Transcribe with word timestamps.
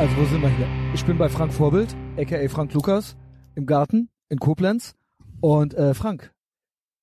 Also 0.00 0.16
wo 0.16 0.24
sind 0.24 0.40
wir 0.40 0.48
hier? 0.48 0.66
Ich 0.94 1.04
bin 1.04 1.18
bei 1.18 1.28
Frank 1.28 1.52
Vorbild, 1.52 1.94
aka 2.16 2.48
Frank 2.48 2.72
Lukas, 2.72 3.16
im 3.54 3.66
Garten 3.66 4.08
in 4.30 4.38
Koblenz. 4.38 4.94
Und 5.42 5.74
äh, 5.74 5.92
Frank, 5.92 6.32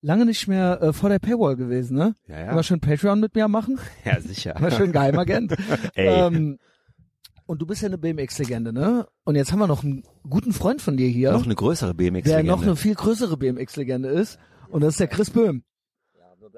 lange 0.02 0.26
nicht 0.26 0.48
mehr 0.48 0.82
äh, 0.82 0.94
vor 0.94 1.10
der 1.10 1.20
Paywall 1.20 1.56
gewesen, 1.56 1.96
ne? 1.96 2.16
Ja, 2.28 2.40
ja. 2.40 2.52
Immer 2.52 2.64
schön 2.64 2.80
Patreon 2.80 3.20
mit 3.20 3.36
mir 3.36 3.48
machen. 3.48 3.80
Ja, 4.04 4.20
sicher. 4.20 4.56
Immer 4.56 4.72
schön 4.72 4.92
Geheimagent. 4.92 5.56
Ey. 5.94 6.08
ähm, 6.08 6.58
und 7.46 7.62
du 7.62 7.68
bist 7.68 7.84
ja 7.84 7.88
eine 7.88 8.00
BMX-Legende, 8.00 8.74
ne? 8.74 9.06
Und 9.26 9.36
jetzt 9.36 9.52
haben 9.52 9.60
wir 9.60 9.68
noch 9.68 9.84
einen 9.84 10.02
guten 10.28 10.52
Freund 10.52 10.82
von 10.82 10.98
dir 10.98 11.08
hier, 11.08 11.34
Noch 11.34 11.46
eine 11.46 11.54
größere 11.56 11.94
der 11.94 12.04
BMX-Legende. 12.12 12.52
noch 12.52 12.64
eine 12.64 12.76
viel 12.76 12.96
größere 12.96 13.38
BMX-Legende 13.38 14.10
ist. 14.10 14.40
Und 14.70 14.82
das 14.82 14.96
ist 14.96 15.00
der 15.00 15.08
Chris 15.08 15.30
Böhm. 15.30 15.62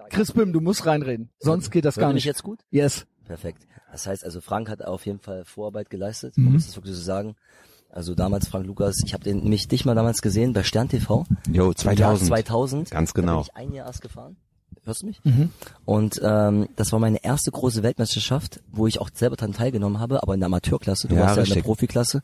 Chris 0.09 0.31
Böhm, 0.31 0.53
du 0.53 0.61
musst 0.61 0.85
reinreden. 0.85 1.31
Sonst 1.39 1.69
geht 1.69 1.83
das 1.83 1.97
Hört 1.97 2.01
gar 2.03 2.07
mich 2.09 2.15
nicht. 2.15 2.25
jetzt 2.25 2.43
gut? 2.43 2.61
Yes. 2.71 3.05
Perfekt. 3.25 3.67
Das 3.91 4.05
heißt 4.07 4.23
also, 4.23 4.41
Frank 4.41 4.69
hat 4.69 4.83
auf 4.83 5.05
jeden 5.05 5.19
Fall 5.19 5.45
Vorarbeit 5.45 5.89
geleistet, 5.89 6.37
Mhm. 6.37 6.43
man 6.45 6.53
muss 6.53 6.65
das 6.67 6.75
wirklich 6.75 6.95
so 6.95 7.01
sagen. 7.01 7.35
Also 7.91 8.13
damals 8.13 8.47
Frank 8.47 8.67
Lukas, 8.67 8.97
ich 9.03 9.13
habe 9.15 9.23
den 9.23 9.49
mich 9.49 9.67
dich 9.67 9.83
mal 9.83 9.95
damals 9.95 10.21
gesehen 10.21 10.53
bei 10.53 10.61
Stern 10.63 10.89
TV. 10.89 11.25
Jo, 11.51 11.71
Im 11.71 11.97
Jahr 11.97 12.15
2000. 12.15 12.27
2000. 12.27 12.91
Ganz 12.91 13.13
Da 13.13 13.21
genau. 13.21 13.37
bin 13.37 13.47
ich 13.49 13.55
ein 13.55 13.73
Jahr 13.73 13.87
erst 13.87 14.01
gefahren. 14.01 14.35
Hörst 14.83 15.01
du 15.01 15.07
mich? 15.07 15.19
Mhm. 15.25 15.49
Und 15.85 16.21
ähm, 16.23 16.69
das 16.75 16.91
war 16.91 16.99
meine 16.99 17.23
erste 17.23 17.49
große 17.51 17.81
Weltmeisterschaft, 17.83 18.61
wo 18.71 18.85
ich 18.87 19.01
auch 19.01 19.09
selber 19.13 19.35
dran 19.35 19.53
teilgenommen 19.53 19.99
habe, 19.99 20.21
aber 20.21 20.35
in 20.35 20.39
der 20.39 20.45
Amateurklasse. 20.47 21.07
Du 21.07 21.15
Ja, 21.15 21.21
warst 21.21 21.37
ja 21.37 21.43
in 21.43 21.53
der. 21.53 21.61
Profiklasse. 21.63 22.21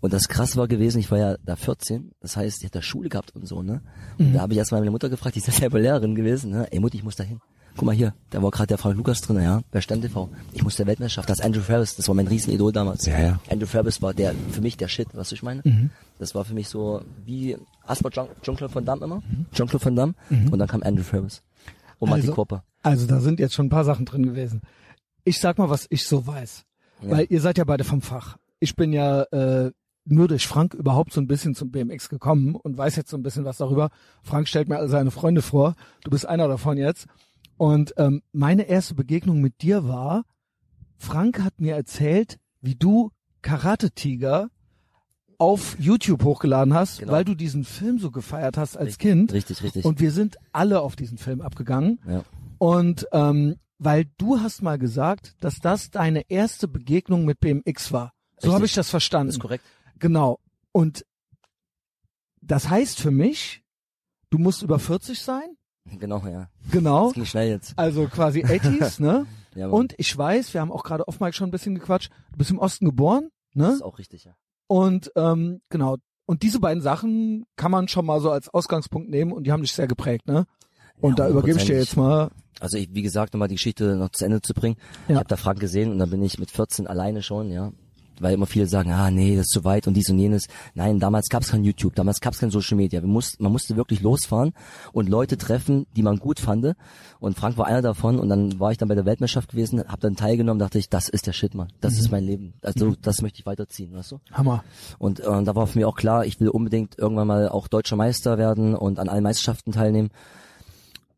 Und 0.00 0.12
das 0.12 0.28
krasse 0.28 0.56
war 0.58 0.68
gewesen, 0.68 0.98
ich 0.98 1.10
war 1.10 1.18
ja 1.18 1.36
da 1.44 1.56
14, 1.56 2.12
das 2.20 2.36
heißt, 2.36 2.60
ich 2.62 2.66
hatte 2.66 2.82
Schule 2.82 3.08
gehabt 3.08 3.34
und 3.34 3.46
so, 3.48 3.62
ne? 3.62 3.82
Mhm. 4.18 4.26
Und 4.26 4.32
da 4.34 4.40
habe 4.42 4.52
ich 4.52 4.58
erstmal 4.58 4.80
meine 4.80 4.90
Mutter 4.90 5.08
gefragt, 5.08 5.34
die 5.36 5.40
ist 5.40 5.46
ja 5.46 5.52
selber 5.52 5.78
Lehrerin 5.80 6.14
gewesen, 6.14 6.50
ne? 6.50 6.66
Ey 6.70 6.80
Mutti, 6.80 6.98
ich 6.98 7.02
muss 7.04 7.16
da 7.16 7.24
hin. 7.24 7.40
Guck 7.76 7.86
mal 7.86 7.94
hier, 7.94 8.14
da 8.30 8.42
war 8.42 8.50
gerade 8.50 8.66
der 8.68 8.78
Frank 8.78 8.96
Lukas 8.96 9.20
drin, 9.22 9.40
ja, 9.42 9.62
bei 9.70 9.80
Stern 9.80 10.02
TV. 10.02 10.28
Ich 10.52 10.62
muss 10.62 10.76
der 10.76 10.86
Weltmeisterschaft, 10.86 11.30
das 11.30 11.38
ist 11.40 11.44
Andrew 11.44 11.62
Ferris, 11.62 11.96
das 11.96 12.06
war 12.06 12.14
mein 12.14 12.26
Riesenidol 12.26 12.70
damals. 12.72 13.06
Ja, 13.06 13.18
ja. 13.18 13.40
Andrew 13.50 13.66
Ferris 13.66 14.02
war 14.02 14.12
der 14.12 14.34
für 14.50 14.60
mich 14.60 14.76
der 14.76 14.88
Shit, 14.88 15.08
was 15.14 15.32
ich 15.32 15.42
meine. 15.42 15.62
Mhm. 15.64 15.90
Das 16.18 16.34
war 16.34 16.44
für 16.44 16.52
mich 16.54 16.68
so 16.68 17.02
wie 17.24 17.56
hast 17.84 18.00
du 18.02 18.04
mal 18.04 18.10
Jean- 18.10 18.28
Jean-Claude 18.42 18.74
Van 18.74 18.84
Damme 18.84 19.04
immer? 19.04 19.16
Mhm. 19.16 19.46
Jean-Claude 19.52 19.84
Van 19.86 19.96
Damme 19.96 20.14
und 20.30 20.58
dann 20.58 20.68
kam 20.68 20.82
Andrew 20.82 21.02
Ferris. 21.02 21.42
Und 21.98 22.12
Also- 22.12 22.32
Kopper. 22.34 22.64
Also 22.82 23.06
da 23.06 23.20
sind 23.20 23.38
jetzt 23.40 23.54
schon 23.54 23.66
ein 23.66 23.70
paar 23.70 23.84
Sachen 23.84 24.04
drin 24.06 24.24
gewesen. 24.26 24.60
Ich 25.24 25.38
sag 25.40 25.56
mal, 25.58 25.70
was 25.70 25.86
ich 25.88 26.06
so 26.06 26.26
weiß. 26.26 26.64
Ja. 27.02 27.10
Weil 27.10 27.26
ihr 27.30 27.40
seid 27.40 27.56
ja 27.58 27.64
beide 27.64 27.84
vom 27.84 28.02
Fach. 28.02 28.36
Ich 28.60 28.74
bin 28.76 28.92
ja 28.92 29.22
äh, 29.30 29.70
nur 30.04 30.26
durch 30.28 30.46
Frank 30.48 30.74
überhaupt 30.74 31.12
so 31.12 31.20
ein 31.20 31.28
bisschen 31.28 31.54
zum 31.54 31.70
BMX 31.70 32.08
gekommen 32.08 32.54
und 32.56 32.76
weiß 32.76 32.96
jetzt 32.96 33.10
so 33.10 33.16
ein 33.16 33.22
bisschen 33.22 33.44
was 33.44 33.58
darüber. 33.58 33.90
Frank 34.24 34.48
stellt 34.48 34.68
mir 34.68 34.78
all 34.78 34.88
seine 34.88 35.12
Freunde 35.12 35.42
vor. 35.42 35.74
Du 36.04 36.10
bist 36.10 36.26
einer 36.26 36.48
davon 36.48 36.76
jetzt. 36.76 37.06
Und 37.62 37.94
ähm, 37.96 38.22
meine 38.32 38.64
erste 38.64 38.94
Begegnung 38.96 39.40
mit 39.40 39.62
dir 39.62 39.86
war, 39.86 40.24
Frank 40.96 41.40
hat 41.44 41.60
mir 41.60 41.76
erzählt, 41.76 42.38
wie 42.60 42.74
du 42.74 43.12
Karate 43.40 43.92
Tiger 43.92 44.48
auf 45.38 45.76
YouTube 45.78 46.24
hochgeladen 46.24 46.74
hast, 46.74 46.98
Genau. 46.98 47.12
weil 47.12 47.24
du 47.24 47.36
diesen 47.36 47.64
Film 47.64 48.00
so 48.00 48.10
gefeiert 48.10 48.56
hast 48.56 48.76
als 48.76 48.88
Richtig, 48.88 48.98
Kind. 48.98 49.32
Richtig, 49.32 49.62
richtig. 49.62 49.84
Und 49.84 50.00
wir 50.00 50.10
sind 50.10 50.38
alle 50.50 50.80
auf 50.80 50.96
diesen 50.96 51.18
Film 51.18 51.40
abgegangen. 51.40 52.00
ja. 52.08 52.24
Und 52.58 53.06
ähm, 53.12 53.56
weil 53.78 54.06
du 54.18 54.40
hast 54.40 54.62
mal 54.62 54.78
gesagt, 54.78 55.34
dass 55.40 55.60
das 55.60 55.90
deine 55.90 56.28
erste 56.30 56.66
Begegnung 56.66 57.24
mit 57.24 57.38
BMX 57.40 57.92
war. 57.92 58.12
So 58.38 58.54
habe 58.54 58.64
ich 58.66 58.72
das 58.74 58.86
Das 58.86 58.90
verstanden. 58.90 59.30
ist 59.30 59.38
korrekt. 59.40 59.64
Genau. 60.00 60.40
Und 60.72 61.04
das 62.40 62.68
heißt 62.68 62.98
für 63.00 63.10
mich, 63.12 63.62
du 64.30 64.38
musst 64.38 64.62
über 64.62 64.78
40 64.80 65.20
sein. 65.20 65.56
Genau, 65.98 66.22
ja. 66.26 66.48
Genau. 66.70 67.06
Das 67.06 67.14
ging 67.14 67.24
schnell 67.24 67.48
jetzt. 67.50 67.74
Also 67.76 68.06
quasi 68.06 68.44
80s, 68.44 69.00
ne? 69.00 69.26
Ja, 69.54 69.66
Mann. 69.66 69.80
Und 69.80 69.94
ich 69.98 70.16
weiß, 70.16 70.54
wir 70.54 70.62
haben 70.62 70.72
auch 70.72 70.82
gerade 70.82 71.04
Mike 71.20 71.34
schon 71.34 71.48
ein 71.48 71.50
bisschen 71.50 71.74
gequatscht. 71.74 72.10
Du 72.30 72.38
bist 72.38 72.50
im 72.50 72.58
Osten 72.58 72.86
geboren, 72.86 73.28
das 73.54 73.68
ne? 73.68 73.74
ist 73.74 73.82
auch 73.82 73.98
richtig, 73.98 74.24
ja. 74.24 74.34
Und 74.66 75.12
ähm, 75.14 75.60
genau. 75.68 75.98
Und 76.24 76.42
diese 76.42 76.58
beiden 76.58 76.82
Sachen 76.82 77.44
kann 77.56 77.70
man 77.70 77.86
schon 77.88 78.06
mal 78.06 78.20
so 78.20 78.30
als 78.30 78.48
Ausgangspunkt 78.48 79.10
nehmen 79.10 79.30
und 79.30 79.46
die 79.46 79.52
haben 79.52 79.60
dich 79.60 79.74
sehr 79.74 79.86
geprägt, 79.86 80.26
ne? 80.26 80.46
Und 81.02 81.18
Ja, 81.18 81.26
da 81.26 81.30
übergebe 81.30 81.58
ich 81.58 81.66
dir 81.66 81.76
jetzt 81.76 81.98
mal. 81.98 82.30
Also 82.60 82.78
ich, 82.78 82.88
wie 82.92 83.02
gesagt, 83.02 83.34
nochmal 83.34 83.48
die 83.48 83.56
Geschichte 83.56 83.96
noch 83.96 84.10
zu 84.10 84.24
Ende 84.24 84.40
zu 84.40 84.54
bringen. 84.54 84.76
Ja. 85.08 85.14
Ich 85.14 85.16
habe 85.16 85.28
da 85.28 85.36
Frank 85.36 85.60
gesehen 85.60 85.90
und 85.90 85.98
dann 85.98 86.08
bin 86.08 86.22
ich 86.22 86.38
mit 86.38 86.50
14 86.50 86.86
alleine 86.86 87.22
schon, 87.22 87.50
ja. 87.50 87.72
Weil 88.22 88.34
immer 88.34 88.46
viele 88.46 88.66
sagen, 88.66 88.92
ah 88.92 89.10
nee, 89.10 89.36
das 89.36 89.46
ist 89.46 89.52
zu 89.52 89.64
weit 89.64 89.86
und 89.86 89.94
dies 89.94 90.08
und 90.08 90.18
jenes. 90.18 90.46
Nein, 90.74 91.00
damals 91.00 91.28
gab 91.28 91.42
es 91.42 91.50
kein 91.50 91.64
YouTube, 91.64 91.94
damals 91.94 92.20
gab 92.20 92.32
es 92.34 92.38
kein 92.40 92.50
Social 92.50 92.76
Media. 92.76 93.02
Wir 93.02 93.08
mussten, 93.08 93.42
man 93.42 93.52
musste 93.52 93.76
wirklich 93.76 94.00
losfahren 94.00 94.52
und 94.92 95.08
Leute 95.08 95.36
treffen, 95.36 95.86
die 95.96 96.02
man 96.02 96.18
gut 96.18 96.40
fand. 96.40 96.74
Und 97.18 97.36
Frank 97.36 97.58
war 97.58 97.66
einer 97.66 97.82
davon 97.82 98.18
und 98.18 98.28
dann 98.28 98.60
war 98.60 98.70
ich 98.72 98.78
dann 98.78 98.88
bei 98.88 98.94
der 98.94 99.04
Weltmeisterschaft 99.04 99.50
gewesen, 99.50 99.82
habe 99.88 100.00
dann 100.00 100.16
teilgenommen, 100.16 100.58
dachte 100.60 100.78
ich, 100.78 100.88
das 100.88 101.08
ist 101.08 101.26
der 101.26 101.32
Shit, 101.32 101.54
Mann. 101.54 101.68
Das 101.80 101.94
Mhm. 101.94 101.98
ist 101.98 102.10
mein 102.12 102.24
Leben. 102.24 102.54
Also 102.62 102.94
das 103.02 103.20
möchte 103.22 103.40
ich 103.40 103.46
weiterziehen, 103.46 103.92
weißt 103.92 104.12
du? 104.12 104.20
Hammer. 104.32 104.62
Und 104.98 105.20
äh, 105.20 105.42
da 105.42 105.54
war 105.56 105.66
für 105.66 105.78
mich 105.78 105.84
auch 105.86 105.96
klar, 105.96 106.24
ich 106.24 106.38
will 106.40 106.48
unbedingt 106.48 106.98
irgendwann 106.98 107.26
mal 107.26 107.48
auch 107.48 107.66
deutscher 107.68 107.96
Meister 107.96 108.38
werden 108.38 108.74
und 108.74 108.98
an 108.98 109.08
allen 109.08 109.22
Meisterschaften 109.24 109.72
teilnehmen. 109.72 110.10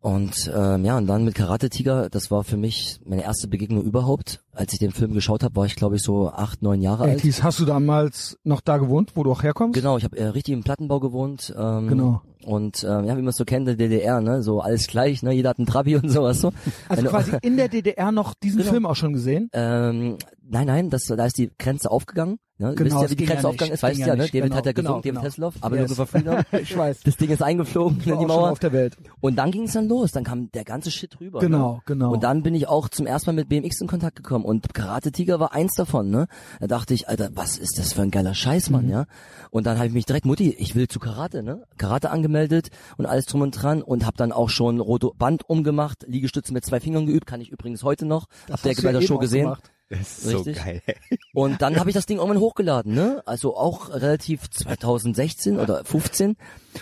Und 0.00 0.52
ähm, 0.54 0.84
ja, 0.84 0.98
und 0.98 1.06
dann 1.06 1.24
mit 1.24 1.34
Karate 1.34 1.70
Tiger, 1.70 2.10
das 2.10 2.30
war 2.30 2.44
für 2.44 2.58
mich 2.58 3.00
meine 3.06 3.22
erste 3.22 3.48
Begegnung 3.48 3.82
überhaupt. 3.82 4.43
Als 4.54 4.72
ich 4.72 4.78
den 4.78 4.92
Film 4.92 5.12
geschaut 5.14 5.42
habe, 5.42 5.56
war 5.56 5.66
ich 5.66 5.74
glaube 5.76 5.96
ich 5.96 6.02
so 6.02 6.28
acht, 6.30 6.62
neun 6.62 6.80
Jahre 6.80 7.04
alt. 7.04 7.20
80s, 7.20 7.42
hast 7.42 7.58
du 7.60 7.64
damals 7.64 8.38
noch 8.44 8.60
da 8.60 8.78
gewohnt, 8.78 9.12
wo 9.14 9.22
du 9.24 9.32
auch 9.32 9.42
herkommst? 9.42 9.74
Genau, 9.78 9.96
ich 9.98 10.04
habe 10.04 10.16
äh, 10.16 10.26
richtig 10.26 10.54
im 10.54 10.62
Plattenbau 10.62 11.00
gewohnt. 11.00 11.52
Ähm, 11.56 11.88
Genau. 11.88 12.22
Und 12.44 12.84
ähm, 12.84 13.06
ja, 13.06 13.16
wie 13.16 13.22
man 13.22 13.28
es 13.28 13.36
so 13.36 13.46
kennt, 13.46 13.66
der 13.66 13.74
DDR, 13.74 14.20
ne, 14.20 14.42
so 14.42 14.60
alles 14.60 14.86
gleich, 14.86 15.22
ne, 15.22 15.32
jeder 15.32 15.48
hat 15.48 15.58
einen 15.58 15.66
Trabi 15.66 15.96
und 16.02 16.10
sowas 16.10 16.40
so. 16.42 16.52
Also 16.90 17.02
du- 17.02 17.08
quasi 17.08 17.32
in 17.42 17.56
der 17.56 17.68
DDR 17.68 18.12
noch 18.12 18.34
diesen 18.34 18.58
Genau. 18.58 18.70
Film 18.70 18.84
auch 18.86 18.96
schon 18.96 19.14
gesehen? 19.14 19.48
Ähm, 19.54 20.18
nein, 20.46 20.66
nein, 20.66 20.90
das, 20.90 21.04
da 21.06 21.24
ist 21.24 21.38
die 21.38 21.50
Grenze 21.58 21.90
aufgegangen. 21.90 22.38
Ne? 22.58 22.74
Genau, 22.74 22.84
wisst 22.84 22.94
ja, 22.96 23.02
das 23.02 23.10
wie 23.10 23.16
die 23.16 23.24
ja 23.24 23.28
Grenze 23.30 23.40
nicht, 23.42 23.46
aufgegangen 23.46 23.72
ist, 23.74 23.82
weißt 23.82 23.98
ja 23.98 24.06
ja, 24.08 24.14
ne? 24.14 24.26
David 24.26 24.42
genau, 24.44 24.56
hat 24.56 24.66
ja 24.66 24.72
genau, 24.72 24.82
gesungen, 24.82 25.02
David 25.02 25.14
genau. 25.14 25.24
Hasselhoff, 25.24 25.54
aber 25.62 25.76
Yes. 25.80 25.96
nur 25.96 26.06
freedom. 26.06 26.36
ich 26.62 26.76
weiß. 26.76 27.00
Das 27.02 27.16
Ding 27.16 27.30
ist 27.30 27.42
eingeflogen, 27.42 28.06
war 28.06 28.18
die 28.18 28.26
Mauer. 28.26 28.50
auf 28.50 28.58
der 28.60 28.72
Welt. 28.72 28.96
Und 29.20 29.36
dann 29.36 29.50
ging 29.50 29.62
es 29.64 29.72
dann 29.72 29.88
los, 29.88 30.12
dann 30.12 30.22
kam 30.22 30.52
der 30.52 30.64
ganze 30.64 30.90
Shit 30.92 31.18
rüber. 31.20 31.40
Genau, 31.40 31.76
ne? 31.76 31.80
genau. 31.86 32.12
Und 32.12 32.22
dann 32.22 32.42
bin 32.42 32.54
ich 32.54 32.68
auch 32.68 32.88
zum 32.90 33.06
ersten 33.06 33.30
Mal 33.30 33.34
mit 33.36 33.48
BMX 33.48 33.80
in 33.80 33.86
Kontakt 33.88 34.16
gekommen 34.16 34.43
und 34.44 34.74
Karate 34.74 35.10
Tiger 35.12 35.40
war 35.40 35.52
eins 35.52 35.74
davon, 35.74 36.10
ne? 36.10 36.26
Da 36.60 36.66
dachte 36.66 36.94
ich, 36.94 37.08
Alter, 37.08 37.30
was 37.34 37.58
ist 37.58 37.78
das 37.78 37.92
für 37.92 38.02
ein 38.02 38.10
geiler 38.10 38.34
Scheiß, 38.34 38.68
Mhm. 38.70 38.76
Mann, 38.76 38.88
ja? 38.88 39.06
Und 39.50 39.66
dann 39.66 39.76
habe 39.78 39.88
ich 39.88 39.92
mich 39.94 40.06
direkt, 40.06 40.26
Mutti, 40.26 40.50
ich 40.50 40.74
will 40.74 40.88
zu 40.88 40.98
Karate, 41.00 41.42
ne? 41.42 41.64
Karate 41.78 42.10
angemeldet 42.10 42.68
und 42.96 43.06
alles 43.06 43.26
drum 43.26 43.42
und 43.42 43.50
dran 43.50 43.82
und 43.82 44.04
habe 44.06 44.16
dann 44.16 44.32
auch 44.32 44.50
schon 44.50 44.80
rote 44.80 45.10
Band 45.16 45.48
umgemacht, 45.48 46.04
Liegestütze 46.08 46.52
mit 46.52 46.64
zwei 46.64 46.80
Fingern 46.80 47.06
geübt, 47.06 47.26
kann 47.26 47.40
ich 47.40 47.50
übrigens 47.50 47.82
heute 47.82 48.06
noch. 48.06 48.26
Das 48.46 48.62
hast 48.64 48.78
du 48.78 48.82
bei 48.82 48.92
der 48.92 49.02
Show 49.02 49.18
gesehen? 49.18 49.44
gemacht. 49.44 49.70
Das 49.98 50.18
ist 50.18 50.26
Richtig. 50.34 50.56
so 50.58 50.62
geil. 50.64 50.82
Und 51.34 51.62
dann 51.62 51.76
habe 51.78 51.90
ich 51.90 51.94
das 51.94 52.06
Ding 52.06 52.18
irgendwann 52.18 52.40
hochgeladen, 52.40 52.94
ne? 52.94 53.22
Also 53.26 53.56
auch 53.56 53.90
relativ 53.90 54.48
2016 54.50 55.58
oder 55.58 55.84
15 55.84 56.36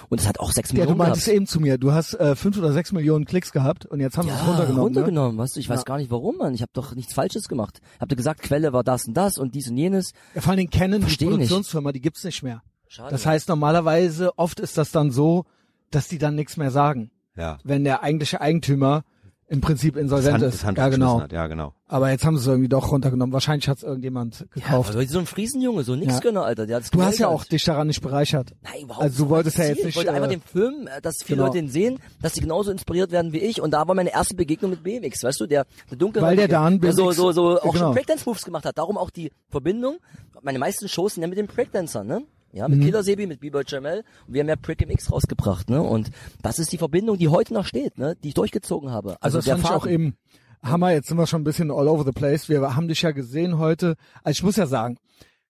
und 0.09 0.21
es 0.21 0.27
hat 0.29 0.41
auch 0.41 0.53
sechs 0.53 0.71
Ja, 0.71 0.75
du 0.75 0.81
Millionen 0.81 0.99
meintest 0.99 1.27
gehabt. 1.27 1.37
eben 1.37 1.47
zu 1.47 1.61
mir, 1.61 1.79
du 1.79 1.93
hast 1.93 2.15
äh, 2.15 2.35
fünf 2.37 2.57
oder 2.59 2.73
sechs 2.73 2.93
Millionen 2.93 3.25
Klicks 3.27 3.53
gehabt 3.53 3.85
und 3.87 4.01
jetzt 4.01 4.17
haben 4.17 4.27
sie 4.29 4.35
es 4.35 4.41
Ja, 4.41 4.47
runtergenommen. 4.47 4.77
Ne? 4.93 4.99
runtergenommen, 5.01 5.39
weißt 5.39 5.57
du, 5.57 5.61
ich 5.61 5.69
weiß 5.69 5.81
Ja. 5.81 5.85
gar 5.85 5.99
nicht 5.99 6.11
warum, 6.11 6.37
Mann. 6.39 6.55
Ich 6.55 6.63
habe 6.63 6.71
doch 6.75 6.95
nichts 6.95 7.13
Falsches 7.15 7.49
gemacht. 7.49 7.81
Habt 8.01 8.13
ihr 8.13 8.17
gesagt, 8.17 8.43
Quelle 8.43 8.73
war 8.73 8.85
das 8.85 9.07
und 9.07 9.15
das 9.15 9.39
und 9.39 9.55
dies 9.55 9.69
und 9.69 9.77
jenes. 9.77 10.13
Ja, 10.35 10.41
vor 10.41 10.51
allen 10.51 10.59
Dingen 10.59 10.71
Canon, 10.71 11.01
die 11.01 11.07
Versteh 11.07 11.25
nicht. 11.27 11.35
Produktionsfirma, 11.35 11.93
die 11.93 12.01
gibt's 12.01 12.25
nicht 12.25 12.43
mehr. 12.43 12.63
Schade. 12.89 13.11
Das 13.11 13.27
heißt, 13.27 13.49
normalerweise, 13.49 14.39
oft 14.39 14.61
ist 14.61 14.77
das 14.79 14.91
dann 14.93 15.11
so, 15.11 15.45
dass 15.91 16.09
die 16.09 16.19
dann 16.19 16.35
nichts 16.35 16.57
mehr 16.57 16.71
sagen, 16.71 17.11
Ja. 17.37 17.59
wenn 17.65 17.85
der 17.85 18.03
eigentliche 18.03 18.41
Eigentümer 18.41 19.05
im 19.53 19.61
Prinzip 19.61 19.95
Das 19.95 20.03
insolvent 20.03 20.35
Hand, 20.43 20.43
ist. 20.55 20.63
ja, 20.63 20.89
genau. 20.89 21.21
Hat. 21.21 21.31
Ja, 21.33 21.47
genau. 21.47 21.75
Aber 21.87 22.11
jetzt 22.11 22.25
haben 22.25 22.37
sie 22.39 22.43
es 22.43 22.47
irgendwie 22.47 22.71
doch 22.71 22.91
runtergenommen. 22.91 23.35
Wahrscheinlich 23.35 23.69
hat's 23.69 23.83
irgendjemand 23.83 24.41
ja, 24.41 24.47
gekauft. 24.55 24.95
aber 24.95 25.07
so 25.07 25.19
ein 25.19 25.27
Friesenjunge, 25.27 25.85
so 25.85 25.95
nix 25.95 26.15
Ja. 26.15 26.21
Gönner, 26.21 26.45
Alter. 26.45 26.67
Der 26.67 26.77
hat 26.77 26.85
du 26.95 27.03
hast 27.03 27.19
ja 27.19 27.29
auch 27.29 27.45
dich 27.45 27.63
daran 27.65 27.87
nicht 27.87 28.01
bereichert. 28.01 28.55
Nein, 28.63 28.83
überhaupt 28.85 29.03
Also 29.05 29.19
du 29.19 29.23
nicht. 29.25 29.31
wolltest 29.31 29.59
ja 29.59 29.65
Das 29.65 29.69
jetzt 29.77 29.85
nicht, 29.85 29.89
Ich 29.91 29.97
wollte 29.97 30.13
einfach 30.13 30.29
äh, 30.29 30.31
den 30.31 30.41
Film, 30.41 30.87
äh, 30.87 31.03
dass 31.03 31.17
viele 31.23 31.37
genau. 31.37 31.47
Leute 31.49 31.59
ihn 31.59 31.69
sehen, 31.69 31.99
dass 32.23 32.33
sie 32.33 32.41
genauso 32.41 32.71
inspiriert 32.71 33.13
werden 33.13 33.33
wie 33.35 33.41
ich. 33.41 33.61
Und 33.61 33.73
da 33.73 33.87
war 33.87 33.95
meine 33.95 34.11
erste 34.13 34.35
Begegnung 34.35 34.71
mit 34.71 34.83
BMX, 34.83 35.23
weißt 35.23 35.41
du, 35.41 35.47
der, 35.47 35.67
der 35.91 35.99
dunkle 35.99 36.23
Weil 36.23 36.37
der 36.37 36.49
da 36.49 36.71
der 36.71 36.93
so, 36.95 37.05
BMX 37.05 37.17
so, 37.17 37.33
so 37.33 37.61
auch 37.61 37.73
genau. 37.73 37.85
schon 37.87 37.95
Breakdance-Moves 37.95 38.45
gemacht 38.47 38.65
hat. 38.65 38.79
Darum 38.79 38.97
auch 38.97 39.11
die 39.11 39.31
Verbindung. 39.51 39.99
Meine 40.41 40.59
meisten 40.59 40.89
Shows 40.89 41.15
sind 41.15 41.23
ja 41.23 41.29
mit 41.29 41.37
den 41.37 41.47
Breakdancern, 41.47 42.07
ne? 42.07 42.23
Ja, 42.53 42.69
Mhm. 42.69 42.77
mit 42.77 42.85
Killer 42.85 43.03
Sebi, 43.03 43.27
mit 43.27 43.41
B-Boy 43.41 43.65
Jamel. 43.67 44.05
Und 44.27 44.35
wir 44.35 44.41
haben 44.41 44.49
ja 44.49 44.57
Prick 44.57 44.87
MX 44.87 45.11
rausgebracht, 45.11 45.71
ne? 45.71 45.83
Und 45.83 46.11
das 46.43 46.59
ist 46.59 46.71
die 46.73 46.79
Verbindung, 46.79 47.17
die 47.19 47.29
heute 47.29 47.55
noch 47.55 47.65
steht, 47.67 47.99
ne? 47.99 48.15
Die 48.23 48.29
ich 48.29 48.35
durchgezogen 48.35 48.91
habe. 48.91 49.17
Also, 49.21 49.39
Also, 49.39 49.39
das 49.39 49.47
fand 49.47 49.65
ich 49.65 49.71
auch 49.71 49.83
Faden. 49.85 49.93
eben 49.95 50.17
Hammer. 50.63 50.91
Jetzt 50.93 51.09
sind 51.09 51.17
wir 51.17 51.27
schon 51.27 51.41
ein 51.41 51.45
bisschen 51.45 51.71
all 51.71 51.89
over 51.89 52.05
the 52.05 52.13
place. 52.13 52.49
Wir 52.49 52.77
haben 52.77 52.89
dich 52.89 53.03
ja 53.03 53.11
gesehen 53.13 53.59
heute. 53.59 53.97
Also 54.23 54.39
ich 54.39 54.43
muss 54.43 54.57
ja 54.57 54.67
sagen, 54.67 54.99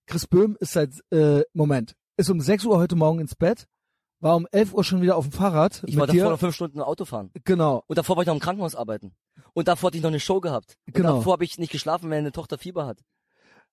Chris 0.07 0.27
Böhm 0.27 0.57
ist 0.61 0.73
seit, 0.73 0.91
äh, 1.11 1.43
Moment, 1.53 1.95
ist 2.17 2.31
um 2.31 2.41
6 2.41 2.65
Uhr 2.65 2.79
heute 2.79 2.97
Morgen 2.97 3.19
ins 3.21 3.35
Bett, 3.35 3.67
war 4.21 4.37
um 4.37 4.47
11 4.53 4.73
Uhr 4.73 4.85
schon 4.85 5.03
wieder 5.03 5.17
auf 5.17 5.29
dem 5.29 5.33
Fahrrad 5.33 5.83
Ich 5.87 5.97
war 5.97 6.07
davor 6.07 6.23
dir. 6.23 6.31
noch 6.31 6.39
fünf 6.39 6.55
Stunden 6.55 6.81
Auto 6.81 7.05
fahren. 7.05 7.31
Genau, 7.45 7.83
Und 7.89 7.99
davor 7.99 8.17
war 8.17 8.23
ich 8.23 8.27
noch 8.29 8.35
im 8.35 8.41
Krankenhaus 8.41 8.75
arbeiten. 8.77 9.13
Und 9.55 9.67
davor 9.69 9.89
hatte 9.89 9.97
ich 9.97 10.03
noch 10.03 10.11
eine 10.11 10.21
Show 10.21 10.41
gehabt. 10.41 10.77
Und 10.87 10.95
Genau. 10.95 11.17
davor 11.17 11.33
habe 11.35 11.45
ich 11.45 11.59
nicht 11.59 11.73
geschlafen, 11.73 12.05
wenn 12.05 12.19
meine 12.19 12.33
Tochter 12.33 12.59
Fieber 12.59 12.87
hat. 12.87 13.01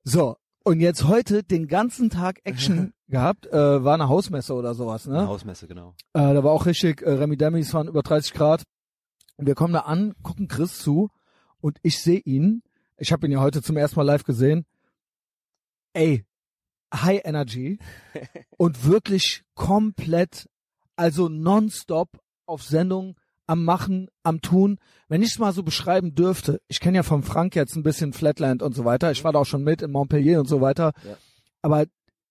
so. 0.03 0.35
Und 0.69 0.81
jetzt 0.81 1.05
heute 1.05 1.41
den 1.41 1.67
ganzen 1.67 2.11
Tag 2.11 2.41
Action 2.43 2.93
gehabt, 3.07 3.47
äh, 3.47 3.83
war 3.83 3.95
eine 3.95 4.07
Hausmesse 4.07 4.53
oder 4.53 4.75
sowas, 4.75 5.07
ne? 5.07 5.27
Hausmesse, 5.27 5.67
genau. 5.67 5.95
Äh, 6.13 6.19
da 6.19 6.43
war 6.43 6.51
auch 6.51 6.67
richtig, 6.67 7.01
äh, 7.01 7.09
Remi 7.09 7.37
Demi, 7.37 7.61
es 7.61 7.73
waren 7.73 7.87
über 7.87 8.03
30 8.03 8.33
Grad. 8.33 8.61
Und 9.37 9.47
wir 9.47 9.55
kommen 9.55 9.73
da 9.73 9.79
an, 9.79 10.13
gucken 10.21 10.47
Chris 10.47 10.77
zu 10.77 11.09
und 11.59 11.79
ich 11.81 11.99
sehe 11.99 12.19
ihn. 12.19 12.61
Ich 12.97 13.11
habe 13.11 13.25
ihn 13.25 13.31
ja 13.31 13.39
heute 13.39 13.63
zum 13.63 13.77
ersten 13.77 13.95
Mal 13.95 14.03
live 14.03 14.23
gesehen. 14.23 14.67
ey, 15.93 16.23
High 16.93 17.21
Energy 17.23 17.79
und 18.59 18.85
wirklich 18.85 19.43
komplett, 19.55 20.47
also 20.95 21.29
nonstop 21.29 22.09
auf 22.45 22.61
Sendung 22.61 23.15
am 23.49 23.65
Machen, 23.65 24.09
am 24.23 24.41
Tun. 24.41 24.77
Wenn 25.07 25.23
ich 25.23 25.31
es 25.31 25.39
mal 25.39 25.51
so 25.53 25.63
beschreiben 25.63 26.13
dürfte, 26.15 26.61
ich 26.67 26.79
kenne 26.79 26.97
ja 26.97 27.03
von 27.03 27.23
Frank 27.23 27.55
jetzt 27.55 27.75
ein 27.75 27.83
bisschen 27.83 28.13
Flatland 28.13 28.61
und 28.61 28.73
so 28.75 28.85
weiter, 28.85 29.11
ich 29.11 29.23
war 29.23 29.33
da 29.33 29.39
auch 29.39 29.45
schon 29.45 29.63
mit 29.63 29.81
in 29.81 29.91
Montpellier 29.91 30.39
und 30.39 30.47
so 30.47 30.61
weiter, 30.61 30.93
Ja. 31.03 31.17
aber 31.61 31.85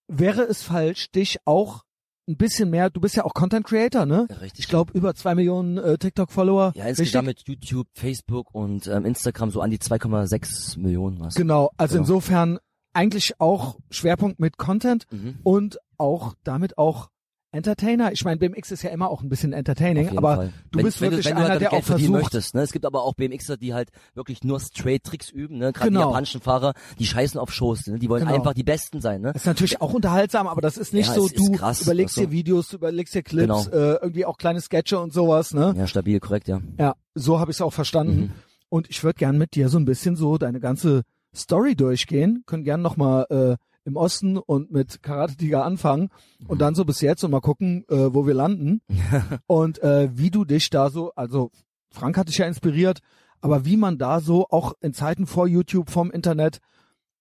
wäre 0.06 0.42
es 0.42 0.62
falsch, 0.62 1.10
dich 1.10 1.38
auch 1.44 1.84
ein 2.28 2.36
bisschen 2.36 2.70
mehr, 2.70 2.90
du 2.90 3.00
bist 3.00 3.16
ja 3.16 3.24
auch 3.24 3.32
Content 3.34 3.66
Creator, 3.66 4.04
ne? 4.06 4.26
Ja, 4.30 4.36
richtig. 4.36 4.60
Ich 4.60 4.68
glaube 4.68 4.92
über 4.92 5.14
zwei 5.14 5.34
Millionen 5.34 5.78
äh, 5.78 5.96
TikTok-Follower. 5.98 6.72
Ja, 6.76 6.84
insgesamt 6.86 7.26
mit 7.26 7.42
YouTube, 7.48 7.86
Facebook 7.94 8.54
und 8.54 8.86
ähm, 8.86 9.04
Instagram 9.06 9.50
so 9.50 9.60
an 9.62 9.70
die 9.70 9.78
2,6 9.78 10.78
Millionen. 10.78 11.20
Was? 11.20 11.34
Genau, 11.34 11.70
also 11.78 11.94
Genau. 11.94 12.02
insofern 12.02 12.58
eigentlich 12.92 13.40
auch 13.40 13.78
Schwerpunkt 13.90 14.40
mit 14.40 14.56
Content 14.58 15.06
Mhm. 15.10 15.38
und 15.42 15.78
auch 15.96 16.34
damit 16.44 16.76
auch 16.78 17.08
Entertainer. 17.50 18.12
Ich 18.12 18.24
meine, 18.24 18.36
BMX 18.36 18.70
ist 18.72 18.82
ja 18.82 18.90
immer 18.90 19.08
auch 19.08 19.22
ein 19.22 19.30
bisschen 19.30 19.54
Entertaining, 19.54 20.16
aber 20.18 20.36
Fall. 20.36 20.52
du 20.70 20.78
wenn, 20.78 20.84
bist 20.84 21.00
wenn 21.00 21.10
wirklich 21.12 21.26
du, 21.26 21.30
wenn 21.30 21.36
einer, 21.38 21.46
du 21.46 21.50
halt 21.52 21.60
der 21.62 21.70
Geld 21.70 21.82
auch 21.82 21.86
versucht. 21.86 22.10
möchtest. 22.10 22.54
Ne? 22.54 22.60
Es 22.60 22.72
gibt 22.72 22.84
aber 22.84 23.02
auch 23.04 23.14
BMXer, 23.14 23.56
die 23.56 23.72
halt 23.72 23.88
wirklich 24.14 24.44
nur 24.44 24.60
Straight-Tricks 24.60 25.30
üben. 25.30 25.56
Ne? 25.56 25.72
Gerade 25.72 25.88
Genau. 25.88 26.00
die 26.00 26.06
japanischen 26.08 26.40
Fahrer, 26.42 26.74
die 26.98 27.06
scheißen 27.06 27.40
auf 27.40 27.50
Shows. 27.52 27.86
Ne? 27.86 27.98
Die 27.98 28.08
wollen 28.10 28.24
Genau. 28.24 28.34
einfach 28.34 28.52
die 28.52 28.64
Besten 28.64 29.00
sein. 29.00 29.22
Ne? 29.22 29.32
ist 29.34 29.46
natürlich 29.46 29.80
auch 29.80 29.94
unterhaltsam, 29.94 30.46
aber 30.46 30.60
das 30.60 30.76
ist 30.76 30.92
nicht 30.92 31.08
Ja, 31.08 31.14
so, 31.14 31.28
du 31.28 31.52
krass, 31.52 31.80
überlegst 31.82 32.16
dir 32.18 32.30
Videos, 32.30 32.68
du 32.68 32.76
überlegst 32.76 33.14
dir 33.14 33.22
Clips, 33.22 33.46
Genau. 33.46 33.76
äh, 33.76 33.94
irgendwie 34.02 34.26
auch 34.26 34.36
kleine 34.36 34.60
Sketche 34.60 34.98
und 34.98 35.12
sowas, 35.14 35.54
ne? 35.54 35.74
Ja, 35.76 35.86
stabil, 35.86 36.20
korrekt, 36.20 36.48
ja. 36.48 36.60
Ja, 36.78 36.96
so 37.14 37.40
habe 37.40 37.50
ich 37.50 37.56
es 37.56 37.60
auch 37.62 37.72
verstanden. 37.72 38.20
Mhm. 38.20 38.30
Und 38.68 38.90
ich 38.90 39.02
würde 39.02 39.14
gern 39.18 39.38
mit 39.38 39.54
dir 39.54 39.70
so 39.70 39.78
ein 39.78 39.86
bisschen 39.86 40.16
so 40.16 40.36
deine 40.36 40.60
ganze 40.60 41.02
Story 41.34 41.74
durchgehen. 41.76 42.42
Können 42.44 42.64
gern 42.64 42.82
nochmal 42.82 43.26
äh, 43.30 43.56
im 43.88 43.96
Osten 43.96 44.36
und 44.36 44.70
mit 44.70 45.02
Karate 45.02 45.34
Tiger 45.34 45.64
anfangen 45.64 46.10
und 46.46 46.60
dann 46.60 46.74
so 46.74 46.84
bis 46.84 47.00
jetzt 47.00 47.24
und 47.24 47.30
mal 47.30 47.40
gucken, 47.40 47.84
äh, 47.88 48.14
wo 48.14 48.26
wir 48.26 48.34
landen. 48.34 48.82
und 49.46 49.82
äh, 49.82 50.10
wie 50.12 50.30
du 50.30 50.44
dich 50.44 50.68
da 50.70 50.90
so, 50.90 51.12
also 51.14 51.50
Frank 51.90 52.18
hat 52.18 52.28
dich 52.28 52.38
ja 52.38 52.46
inspiriert, 52.46 53.00
aber 53.40 53.64
wie 53.64 53.78
man 53.78 53.96
da 53.98 54.20
so 54.20 54.46
auch 54.50 54.74
in 54.80 54.92
Zeiten 54.92 55.26
vor 55.26 55.48
YouTube, 55.48 55.90
vom 55.90 56.10
Internet, 56.10 56.58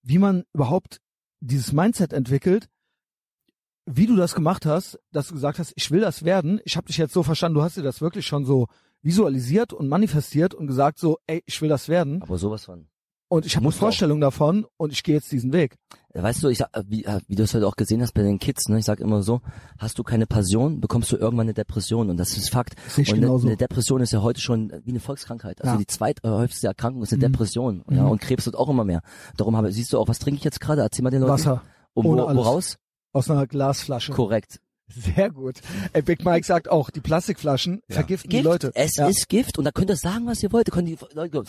wie 0.03 0.17
man 0.17 0.43
überhaupt 0.53 0.99
dieses 1.39 1.71
Mindset 1.71 2.11
entwickelt, 2.11 2.67
wie 3.85 4.07
du 4.07 4.17
das 4.17 4.35
gemacht 4.35 4.65
hast, 4.65 4.99
dass 5.13 5.29
du 5.29 5.35
gesagt 5.35 5.59
hast, 5.59 5.71
ich 5.77 5.89
will 5.89 6.01
das 6.01 6.25
werden. 6.25 6.59
Ich 6.65 6.75
habe 6.75 6.87
dich 6.87 6.97
jetzt 6.97 7.13
so 7.13 7.23
verstanden, 7.23 7.55
du 7.55 7.63
hast 7.63 7.77
dir 7.77 7.83
das 7.83 8.01
wirklich 8.01 8.27
schon 8.27 8.43
so 8.43 8.67
visualisiert 9.01 9.71
und 9.71 9.87
manifestiert 9.87 10.53
und 10.53 10.67
gesagt 10.67 10.99
so, 10.99 11.19
ey, 11.27 11.41
ich 11.45 11.61
will 11.61 11.69
das 11.69 11.87
werden. 11.87 12.21
Aber 12.21 12.37
sowas 12.37 12.65
von. 12.65 12.89
Und 13.29 13.45
ich 13.45 13.56
habe 13.57 13.65
eine 13.65 13.71
du 13.71 13.75
auch. 13.75 13.79
Vorstellung 13.79 14.21
davon 14.21 14.65
und 14.77 14.94
ich 14.94 15.03
gehe 15.03 15.15
jetzt 15.15 15.31
diesen 15.31 15.51
Weg. 15.51 15.75
Weißt 16.13 16.41
du, 16.44 16.47
ich 16.47 16.59
sag, 16.59 16.69
äh, 16.75 16.83
wie, 16.88 17.03
äh, 17.03 17.19
wie 17.27 17.35
du 17.35 17.44
es 17.44 17.53
heute 17.53 17.68
auch 17.68 17.75
gesehen 17.75 18.01
hast 18.01 18.13
bei 18.13 18.24
den 18.24 18.39
Kids, 18.39 18.69
ne? 18.69 18.79
ich 18.79 18.85
sag 18.85 19.00
immer 19.01 19.21
so, 19.21 19.41
hast 19.77 20.00
du 20.00 20.03
keine 20.03 20.25
Passion, 20.25 20.79
bekommst 20.79 21.12
du 21.12 21.18
irgendwann 21.18 21.45
eine 21.47 21.53
Depression 21.53 22.09
und 22.09 22.18
das 22.18 22.38
ist 22.38 22.50
Fakt. 22.50 22.75
Das 22.85 22.97
ich 22.97 23.12
und 23.12 23.18
eine, 23.24 23.29
eine 23.31 23.57
Depression 23.57 24.01
ist 24.01 24.12
ja 24.13 24.21
heute 24.21 24.39
schon 24.39 24.71
wie 24.85 24.91
eine 24.91 25.00
Volkskrankheit. 25.01 25.62
Also 25.62 25.74
Ja. 25.74 25.77
die 25.77 25.88
zweithäufigste 25.88 26.68
Erkrankung 26.68 27.03
ist 27.03 27.12
eine 27.12 27.18
Mhm. 27.18 27.31
Depression. 27.33 27.83
Ja, 27.91 28.03
Mhm. 28.03 28.12
und 28.12 28.21
Krebs 28.21 28.45
wird 28.45 28.56
auch 28.56 28.69
immer 28.69 28.85
mehr. 28.85 29.01
Darum 29.35 29.57
habe, 29.57 29.71
siehst 29.71 29.91
du 29.94 30.00
auch, 30.00 30.07
was 30.07 30.19
trinke 30.19 30.38
ich 30.39 30.44
jetzt 30.45 30.59
gerade? 30.62 30.81
Erzähl 30.81 31.03
mal 31.03 31.09
den 31.09 31.21
Leuten. 31.21 31.33
Wasser 31.33 31.62
Und 31.94 32.06
wo, 32.06 32.23
alles. 32.23 32.38
woraus? 32.38 32.77
aus 33.13 33.30
einer 33.31 33.47
Glasflasche. 33.47 34.12
Korrekt. 34.13 34.59
Sehr 34.89 35.29
gut. 35.31 35.55
Ey, 35.91 36.01
Big 36.01 36.23
Mike 36.23 36.45
sagt 36.45 36.69
auch, 36.69 36.89
die 36.89 37.01
Plastikflaschen 37.01 37.81
vergiften 37.89 38.29
die 38.29 38.37
Gift. 38.37 38.45
Leute. 38.45 38.71
Es 38.73 38.95
Ja. 38.95 39.07
ist 39.07 39.27
Gift 39.27 39.57
und 39.57 39.65
da 39.65 39.71
könnt 39.71 39.89
ihr 39.89 39.97
sagen, 39.97 40.27
was 40.27 40.41
ihr 40.41 40.51
wollt. 40.53 40.69
Da 40.69 40.71
können 40.71 40.87
die 40.87 40.97
Leute, 41.13 41.43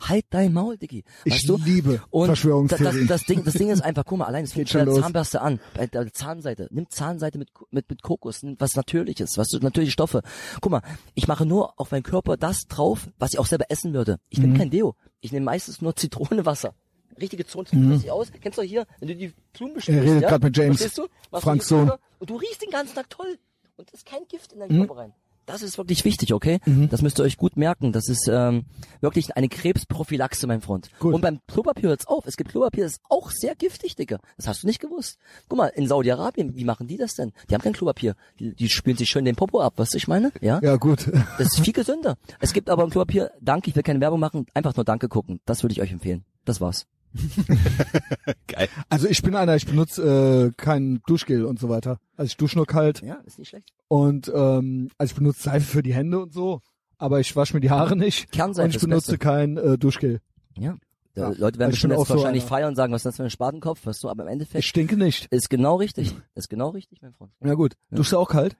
halt 0.00 0.24
dein 0.30 0.52
Maul, 0.52 0.76
Diggi. 0.76 1.04
Ich 1.24 1.46
du? 1.46 1.56
liebe 1.58 2.02
Und 2.10 2.28
das, 2.28 2.38
Verschwörungstheorien. 2.40 3.06
das, 3.06 3.20
das, 3.20 3.26
Ding, 3.26 3.44
das 3.44 3.54
Ding 3.54 3.70
ist 3.70 3.82
einfach, 3.82 4.04
guck 4.04 4.18
mal, 4.18 4.24
allein 4.24 4.44
es 4.44 4.52
fängt 4.52 4.68
schon 4.68 4.84
bei 4.84 4.92
der. 4.92 5.00
Zahnbürste 5.00 5.40
an, 5.40 5.60
bei 5.74 5.86
der 5.86 6.12
Zahnseite. 6.12 6.66
Nimm 6.72 6.90
Zahnseite 6.90 7.38
mit, 7.38 7.50
mit, 7.70 7.88
mit 7.88 8.02
Kokos, 8.02 8.40
was 8.58 8.74
Natürliches, 8.74 9.38
was 9.38 9.52
natürliche 9.52 9.92
Stoffe. 9.92 10.22
Guck 10.60 10.72
mal, 10.72 10.82
ich 11.14 11.28
mache 11.28 11.46
nur 11.46 11.78
auf 11.80 11.92
meinen 11.92 12.02
Körper 12.02 12.36
das 12.36 12.66
drauf, 12.66 13.08
was 13.18 13.32
ich 13.32 13.38
auch 13.38 13.46
selber 13.46 13.66
essen 13.68 13.94
würde. 13.94 14.18
Ich 14.28 14.38
nehme 14.38 14.54
Mhm. 14.54 14.58
kein 14.58 14.70
Deo. 14.70 14.96
Ich 15.20 15.30
nehme 15.32 15.44
meistens 15.46 15.80
nur 15.80 15.94
Zitronenwasser. 15.94 16.74
Richtige 17.20 17.44
Zitrone, 17.46 17.66
Mhm. 17.72 18.02
mhm. 18.04 18.10
aus. 18.10 18.28
Kennst 18.40 18.58
du 18.58 18.62
hier, 18.62 18.86
wenn 19.00 19.08
du 19.08 19.16
die 19.16 19.32
Blumen 19.52 19.72
Er 19.72 19.74
besprichst, 19.76 20.02
redet 20.02 20.22
ja? 20.22 20.28
grad 20.28 20.42
mit 20.42 20.56
James, 20.56 20.94
du? 20.94 21.06
Was 21.30 21.42
Franks 21.42 21.68
Sohn. 21.68 21.90
Und 22.18 22.30
du 22.30 22.36
riechst 22.36 22.62
den 22.62 22.70
ganzen 22.70 22.94
Tag 22.94 23.10
toll. 23.10 23.38
Und 23.76 23.88
es 23.92 24.00
ist 24.00 24.06
kein 24.06 24.22
Gift 24.28 24.52
in 24.52 24.60
deinen 24.60 24.72
Mhm. 24.74 24.86
Körper 24.86 25.00
rein. 25.02 25.12
Das 25.44 25.62
ist 25.62 25.78
wirklich 25.78 26.04
wichtig, 26.04 26.34
okay? 26.34 26.58
Mhm. 26.66 26.88
Das 26.88 27.02
müsst 27.02 27.20
ihr 27.20 27.22
euch 27.22 27.36
gut 27.36 27.56
merken. 27.56 27.92
Das 27.92 28.08
ist 28.08 28.26
ähm, 28.28 28.64
wirklich 29.00 29.36
eine 29.36 29.48
Krebsprophylaxe, 29.48 30.46
mein 30.48 30.60
Freund. 30.60 30.90
Gut. 30.98 31.14
Und 31.14 31.20
beim 31.20 31.38
Klopapier 31.46 31.90
hört's 31.90 32.06
auf. 32.08 32.26
Es 32.26 32.36
gibt 32.36 32.50
Klopapier, 32.50 32.82
das 32.82 32.94
ist 32.94 33.00
auch 33.08 33.30
sehr 33.30 33.54
giftig, 33.54 33.94
Digga. 33.94 34.18
Das 34.36 34.48
hast 34.48 34.64
du 34.64 34.66
nicht 34.66 34.80
gewusst. 34.80 35.18
Guck 35.48 35.58
mal, 35.58 35.68
in 35.68 35.86
Saudi-Arabien, 35.86 36.56
wie 36.56 36.64
machen 36.64 36.88
die 36.88 36.96
das 36.96 37.14
denn? 37.14 37.32
Die 37.48 37.54
haben 37.54 37.62
kein 37.62 37.74
Klopapier. 37.74 38.16
Die, 38.40 38.54
die 38.56 38.68
spülen 38.68 38.96
sich 38.96 39.08
schön 39.08 39.24
den 39.24 39.36
Popo 39.36 39.60
ab, 39.60 39.74
weißt 39.76 39.92
du, 39.94 39.98
ich 39.98 40.08
meine? 40.08 40.32
Ja? 40.40 40.58
ja, 40.64 40.74
gut. 40.76 41.06
Das 41.38 41.46
ist 41.48 41.60
viel 41.60 41.72
gesünder. 41.72 42.16
Es 42.40 42.52
gibt 42.52 42.68
aber 42.68 42.82
im 42.82 42.90
Klopapier, 42.90 43.30
danke, 43.40 43.70
ich 43.70 43.76
will 43.76 43.84
keine 43.84 44.00
Werbung 44.00 44.18
machen, 44.18 44.46
einfach 44.52 44.74
nur 44.74 44.84
Danke 44.84 45.08
gucken. 45.08 45.38
Das 45.46 45.62
würde 45.62 45.74
ich 45.74 45.80
euch 45.80 45.92
empfehlen. 45.92 46.24
Das 46.44 46.60
war's. 46.60 46.86
Geil. 48.48 48.68
Also 48.88 49.08
ich 49.08 49.22
bin 49.22 49.34
einer, 49.36 49.56
ich 49.56 49.66
benutze 49.66 50.48
äh, 50.48 50.52
kein 50.56 51.00
Duschgel 51.06 51.44
und 51.44 51.58
so 51.58 51.68
weiter. 51.68 51.98
Also 52.16 52.28
ich 52.28 52.36
dusche 52.36 52.56
nur 52.56 52.66
kalt 52.66 53.02
Ja, 53.02 53.14
ist 53.26 53.38
nicht 53.38 53.48
schlecht. 53.48 53.72
und 53.88 54.30
ähm, 54.34 54.90
also 54.98 55.12
ich 55.12 55.16
benutze 55.16 55.42
Seife 55.42 55.66
für 55.66 55.82
die 55.82 55.94
Hände 55.94 56.18
und 56.20 56.32
so, 56.32 56.60
aber 56.98 57.20
ich 57.20 57.34
wasche 57.36 57.54
mir 57.54 57.60
die 57.60 57.70
Haare 57.70 57.96
nicht 57.96 58.30
Kernseife 58.32 58.66
und 58.68 58.74
ich 58.74 58.80
benutze 58.80 59.12
Beste. 59.12 59.18
kein 59.18 59.56
äh, 59.56 59.78
Duschgel. 59.78 60.20
Ja. 60.58 60.76
Ja. 61.14 61.28
Leute 61.28 61.58
werden 61.58 61.62
Also 61.62 61.70
bestimmt 61.70 61.94
auch 61.94 61.98
jetzt 62.00 62.08
so 62.08 62.14
wahrscheinlich 62.16 62.42
einer. 62.42 62.48
feiern 62.48 62.68
und 62.68 62.76
sagen, 62.76 62.92
was 62.92 63.00
ist 63.00 63.06
das 63.06 63.16
für 63.16 63.24
ein 63.24 63.30
Spatenkopf, 63.30 63.86
weißt 63.86 64.04
du, 64.04 64.10
aber 64.10 64.24
im 64.24 64.28
Endeffekt 64.28 64.58
Ich 64.64 64.66
stinke 64.68 64.96
nicht. 64.98 65.26
ist 65.30 65.48
genau 65.48 65.76
richtig. 65.76 66.14
Ist 66.34 66.50
genau 66.50 66.68
richtig, 66.70 67.00
mein 67.00 67.14
Freund. 67.14 67.32
Ja 67.42 67.54
gut. 67.54 67.72
Duschst 67.90 68.12
du 68.12 68.18
auch 68.18 68.28
kalt? 68.28 68.54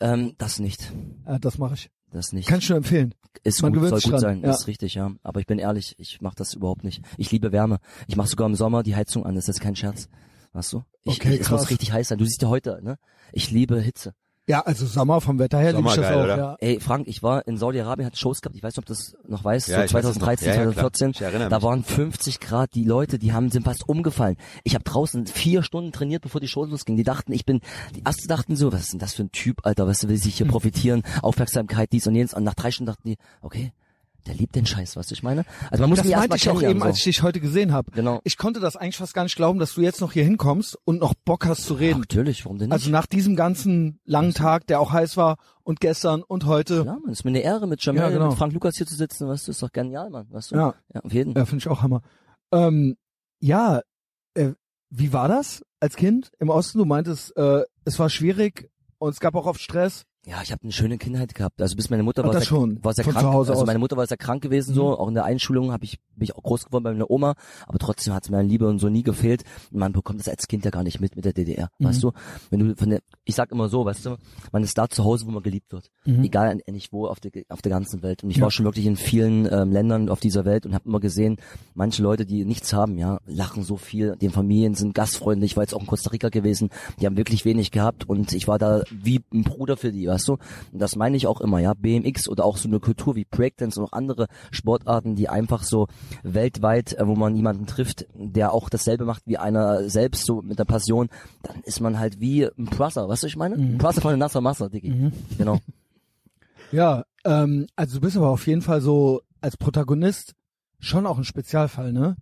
Ähm, 0.00 0.34
das 0.36 0.58
nicht. 0.58 0.92
Ja, 1.26 1.38
das 1.38 1.56
mache 1.56 1.74
ich. 1.74 1.90
Das 2.14 2.32
nicht. 2.32 2.48
Kann 2.48 2.60
ich 2.60 2.68
nur 2.68 2.78
empfehlen. 2.78 3.12
ist 3.42 3.60
man 3.60 3.72
gut, 3.72 3.88
soll 3.88 4.00
gut 4.00 4.12
dran, 4.12 4.20
sein, 4.20 4.40
ja. 4.42 4.50
ist 4.52 4.68
richtig, 4.68 4.94
ja. 4.94 5.10
Aber 5.24 5.40
ich 5.40 5.46
bin 5.46 5.58
ehrlich, 5.58 5.96
ich 5.98 6.20
mache 6.20 6.36
das 6.36 6.54
überhaupt 6.54 6.84
nicht. 6.84 7.02
Ich 7.18 7.32
liebe 7.32 7.50
Wärme. 7.50 7.78
Ich 8.06 8.14
mache 8.14 8.28
sogar 8.28 8.46
im 8.46 8.54
Sommer 8.54 8.84
die 8.84 8.94
Heizung 8.94 9.26
an, 9.26 9.34
das 9.34 9.44
ist 9.48 9.56
jetzt 9.56 9.60
kein 9.60 9.74
Scherz. 9.74 10.08
Weißt 10.52 10.72
du? 10.72 10.84
Ich, 11.02 11.16
Okay, 11.20 11.38
es 11.40 11.48
krass. 11.48 11.62
muss 11.62 11.70
richtig 11.70 11.90
heiß 11.90 12.06
sein. 12.06 12.18
Du 12.18 12.24
siehst 12.24 12.40
ja 12.40 12.48
heute, 12.48 12.78
ne? 12.84 12.98
Ich 13.32 13.50
liebe 13.50 13.80
Hitze. 13.80 14.14
Ja, 14.46 14.60
also 14.60 14.84
Sommer 14.84 15.22
vom 15.22 15.38
Wetter 15.38 15.58
her 15.58 15.72
liebe 15.72 15.88
ich 15.88 15.94
das 15.94 16.06
Sommergeil, 16.06 16.18
auch. 16.20 16.24
oder? 16.24 16.36
Ja. 16.36 16.56
Ey, 16.60 16.78
Frank, 16.78 17.08
ich 17.08 17.22
war 17.22 17.46
in 17.48 17.56
Saudi-Arabien, 17.56 18.04
hatte 18.06 18.18
Shows 18.18 18.42
gehabt, 18.42 18.54
ich 18.56 18.62
weiß 18.62 18.72
nicht, 18.74 18.78
ob 18.78 18.84
du 18.84 18.92
das 18.92 19.16
noch 19.26 19.42
weißt, 19.42 19.68
Ja, 19.68 19.78
so 19.78 19.84
ich 19.84 19.94
weiß 19.94 20.04
es 20.04 20.18
noch. 20.18 20.26
2013, 20.26 20.48
Ja, 20.48 20.54
ja, 20.54 20.60
klar. 20.72 20.74
2014. 20.92 21.10
Ich 21.12 21.20
erinnere 21.22 21.48
da 21.48 21.56
mich. 21.56 21.64
waren 21.64 21.82
50 21.82 22.40
Grad, 22.40 22.74
die 22.74 22.84
Leute, 22.84 23.18
die 23.18 23.32
haben, 23.32 23.50
sind 23.50 23.62
fast 23.64 23.88
umgefallen. 23.88 24.36
Ich 24.62 24.74
habe 24.74 24.84
draußen 24.84 25.26
vier 25.26 25.62
Stunden 25.62 25.92
trainiert, 25.92 26.20
bevor 26.22 26.42
die 26.42 26.48
Show 26.48 26.64
losging. 26.66 26.96
Die 26.96 27.04
dachten, 27.04 27.32
ich 27.32 27.46
bin, 27.46 27.60
die 27.96 28.04
ersten 28.04 28.28
dachten 28.28 28.54
so, 28.54 28.70
was 28.70 28.82
ist 28.82 28.92
denn 28.92 28.98
das 29.00 29.14
für 29.14 29.22
ein 29.22 29.32
Typ, 29.32 29.64
Alter, 29.64 29.86
was 29.86 30.06
will 30.06 30.16
sich 30.18 30.36
hier 30.36 30.46
profitieren, 30.48 31.02
Aufmerksamkeit, 31.22 31.90
dies 31.92 32.06
und 32.06 32.14
jenes. 32.14 32.34
Und 32.34 32.44
nach 32.44 32.54
drei 32.54 32.70
Stunden 32.70 32.88
dachten 32.92 33.08
die, 33.08 33.16
okay, 33.40 33.72
der 34.26 34.34
liebt 34.34 34.54
den 34.54 34.66
Scheiß, 34.66 34.96
was 34.96 35.10
ich 35.10 35.22
meine? 35.22 35.44
Also 35.70 35.82
man 35.82 35.90
muss 35.90 35.98
Das 35.98 36.06
mich 36.06 36.16
meinte 36.16 36.36
ich 36.36 36.48
auch 36.50 36.62
eben, 36.62 36.82
als 36.82 36.96
ich 36.98 37.04
so. 37.04 37.08
dich 37.10 37.22
heute 37.22 37.40
gesehen 37.40 37.72
habe. 37.72 37.90
Genau. 37.92 38.20
Ich 38.24 38.36
konnte 38.38 38.60
das 38.60 38.76
eigentlich 38.76 38.96
fast 38.96 39.14
gar 39.14 39.22
nicht 39.24 39.36
glauben, 39.36 39.58
dass 39.58 39.74
du 39.74 39.80
jetzt 39.82 40.00
noch 40.00 40.12
hier 40.12 40.24
hinkommst 40.24 40.78
und 40.84 41.00
noch 41.00 41.14
Bock 41.24 41.46
hast 41.46 41.64
zu 41.64 41.74
Ach, 41.76 41.80
reden. 41.80 42.00
natürlich, 42.00 42.44
warum 42.44 42.58
denn 42.58 42.68
nicht? 42.68 42.72
Also 42.74 42.90
nach 42.90 43.06
diesem 43.06 43.36
ganzen 43.36 44.00
langen 44.04 44.34
Tag, 44.34 44.66
der 44.66 44.80
auch 44.80 44.92
heiß 44.92 45.16
war 45.16 45.36
und 45.62 45.80
gestern 45.80 46.22
und 46.22 46.46
heute. 46.46 46.84
ja, 46.86 46.98
man, 47.02 47.12
ist 47.12 47.24
mir 47.24 47.30
eine 47.30 47.40
Ehre, 47.40 47.66
mit 47.66 47.84
Jamal, 47.84 48.02
Ja, 48.04 48.10
genau. 48.10 48.28
mit 48.30 48.38
Frank 48.38 48.52
Lukas 48.52 48.76
hier 48.76 48.86
zu 48.86 48.94
sitzen, 48.94 49.28
weißt 49.28 49.46
du, 49.46 49.50
ist 49.52 49.62
doch 49.62 49.72
genial, 49.72 50.10
Mann, 50.10 50.26
weißt 50.30 50.50
du? 50.52 50.56
Ja. 50.56 50.74
ja 50.92 51.00
auf 51.02 51.12
jeden. 51.12 51.34
Ja, 51.34 51.44
finde 51.46 51.62
ich 51.62 51.68
auch 51.68 51.82
Hammer. 51.82 52.02
Ähm, 52.52 52.96
ja, 53.40 53.80
äh, 54.34 54.52
wie 54.90 55.12
war 55.12 55.28
das 55.28 55.62
als 55.80 55.96
Kind 55.96 56.30
im 56.38 56.48
Osten? 56.50 56.78
Du 56.78 56.84
meintest, 56.84 57.36
äh, 57.36 57.62
es 57.84 57.98
war 57.98 58.08
schwierig 58.10 58.70
und 58.98 59.10
es 59.10 59.20
gab 59.20 59.34
auch 59.34 59.46
oft 59.46 59.60
Stress. 59.60 60.04
Ja, 60.26 60.40
ich 60.42 60.52
habe 60.52 60.62
eine 60.62 60.72
schöne 60.72 60.96
Kindheit 60.96 61.34
gehabt. 61.34 61.60
Also 61.60 61.76
bis 61.76 61.90
meine 61.90 62.02
Mutter 62.02 62.22
Ach, 62.22 62.28
war 62.28 62.32
sehr, 62.34 62.42
schon. 62.46 62.82
war 62.82 62.94
sehr 62.94 63.04
Von 63.04 63.12
krank. 63.12 63.34
also 63.34 63.52
aus. 63.52 63.66
meine 63.66 63.78
Mutter 63.78 63.96
war 63.98 64.06
sehr 64.06 64.16
krank 64.16 64.42
gewesen 64.42 64.70
Mhm. 64.70 64.74
so. 64.76 64.98
Auch 64.98 65.08
in 65.08 65.14
der 65.14 65.24
Einschulung 65.24 65.70
habe 65.70 65.84
ich 65.84 65.98
bin 66.16 66.24
ich 66.24 66.34
auch 66.36 66.42
groß 66.42 66.66
geworden 66.66 66.84
bei 66.84 66.92
meiner 66.92 67.10
Oma. 67.10 67.34
Aber 67.66 67.78
trotzdem 67.78 68.14
hat 68.14 68.24
es 68.24 68.30
mir 68.30 68.38
an 68.38 68.48
Liebe 68.48 68.66
und 68.68 68.78
so 68.78 68.88
nie 68.88 69.02
gefehlt. 69.02 69.42
Und 69.70 69.80
man 69.80 69.92
bekommt 69.92 70.20
das 70.20 70.28
als 70.28 70.46
Kind 70.48 70.64
ja 70.64 70.70
gar 70.70 70.82
nicht 70.82 71.00
mit 71.00 71.14
mit 71.16 71.24
der 71.26 71.32
DDR, 71.34 71.68
Mhm. 71.78 71.84
weißt 71.86 72.02
du? 72.02 72.12
Wenn 72.50 72.60
du 72.60 72.76
von 72.76 72.88
der, 72.90 73.00
ich 73.24 73.34
sag 73.34 73.50
immer 73.52 73.68
so, 73.68 73.84
weißt 73.84 74.06
du, 74.06 74.16
man 74.52 74.62
ist 74.62 74.78
da 74.78 74.88
zu 74.88 75.04
Hause, 75.04 75.26
wo 75.26 75.30
man 75.30 75.42
geliebt 75.42 75.72
wird, 75.72 75.90
Mhm. 76.06 76.24
egal 76.24 76.58
nicht 76.70 76.92
wo 76.92 77.06
auf 77.06 77.20
der 77.20 77.32
auf 77.50 77.60
der 77.60 77.70
ganzen 77.70 78.02
Welt. 78.02 78.22
Und 78.24 78.30
ich 78.30 78.36
Ja. 78.38 78.44
war 78.44 78.50
schon 78.50 78.64
wirklich 78.64 78.86
in 78.86 78.96
vielen 78.96 79.46
ähm, 79.52 79.72
Ländern 79.72 80.08
auf 80.08 80.20
dieser 80.20 80.44
Welt 80.46 80.64
und 80.64 80.72
habe 80.74 80.88
immer 80.88 81.00
gesehen, 81.00 81.36
manche 81.74 82.02
Leute, 82.02 82.24
die 82.24 82.44
nichts 82.46 82.72
haben, 82.72 82.96
ja, 82.96 83.18
lachen 83.26 83.62
so 83.62 83.76
viel. 83.76 84.16
Die 84.20 84.28
Familien 84.30 84.74
sind 84.74 84.94
gastfreundlich. 84.94 85.52
Ich 85.52 85.56
war 85.56 85.64
jetzt 85.64 85.74
auch 85.74 85.80
in 85.80 85.86
Costa 85.86 86.10
Rica 86.10 86.30
gewesen. 86.30 86.70
Die 87.00 87.06
haben 87.06 87.16
wirklich 87.18 87.44
wenig 87.44 87.72
gehabt 87.72 88.08
und 88.08 88.32
ich 88.32 88.48
war 88.48 88.58
da 88.58 88.82
wie 88.90 89.20
ein 89.34 89.42
Bruder 89.42 89.76
für 89.76 89.92
die, 89.92 90.06
weißt 90.14 90.28
du? 90.28 90.32
Und 90.72 90.80
das 90.80 90.96
meine 90.96 91.16
ich 91.16 91.26
auch 91.26 91.40
immer, 91.40 91.58
ja. 91.58 91.74
BMX 91.74 92.28
oder 92.28 92.44
auch 92.44 92.56
so 92.56 92.68
eine 92.68 92.80
Kultur 92.80 93.16
wie 93.16 93.24
Breakdance 93.24 93.78
und 93.80 93.86
auch 93.86 93.92
andere 93.92 94.26
Sportarten, 94.50 95.16
die 95.16 95.28
einfach 95.28 95.62
so 95.62 95.88
weltweit, 96.22 96.92
äh, 96.94 97.06
wo 97.06 97.14
man 97.14 97.34
jemanden 97.36 97.66
trifft, 97.66 98.06
der 98.14 98.52
auch 98.52 98.68
dasselbe 98.68 99.04
macht 99.04 99.22
wie 99.26 99.38
einer 99.38 99.88
selbst, 99.88 100.26
so 100.26 100.42
mit 100.42 100.58
der 100.58 100.64
Passion, 100.64 101.08
dann 101.42 101.60
ist 101.64 101.80
man 101.80 101.98
halt 101.98 102.20
wie 102.20 102.44
ein 102.44 102.66
Brother, 102.66 103.08
weißt 103.08 103.24
du, 103.24 103.26
ich 103.26 103.36
meine? 103.36 103.56
Ein 103.56 103.78
Brother 103.78 104.00
von 104.00 104.10
der 104.10 104.18
Nasser 104.18 104.40
Masse, 104.40 104.70
Diggi. 104.70 105.10
Genau. 105.36 105.58
Ja, 106.72 107.04
ähm, 107.24 107.66
also 107.76 107.96
du 107.96 108.00
bist 108.00 108.16
aber 108.16 108.30
auf 108.30 108.48
jeden 108.48 108.62
Fall 108.62 108.80
so 108.80 109.22
als 109.40 109.56
Protagonist 109.56 110.34
schon 110.80 111.06
auch 111.06 111.18
ein 111.18 111.24
Spezialfall, 111.24 111.92
ne? 111.92 112.16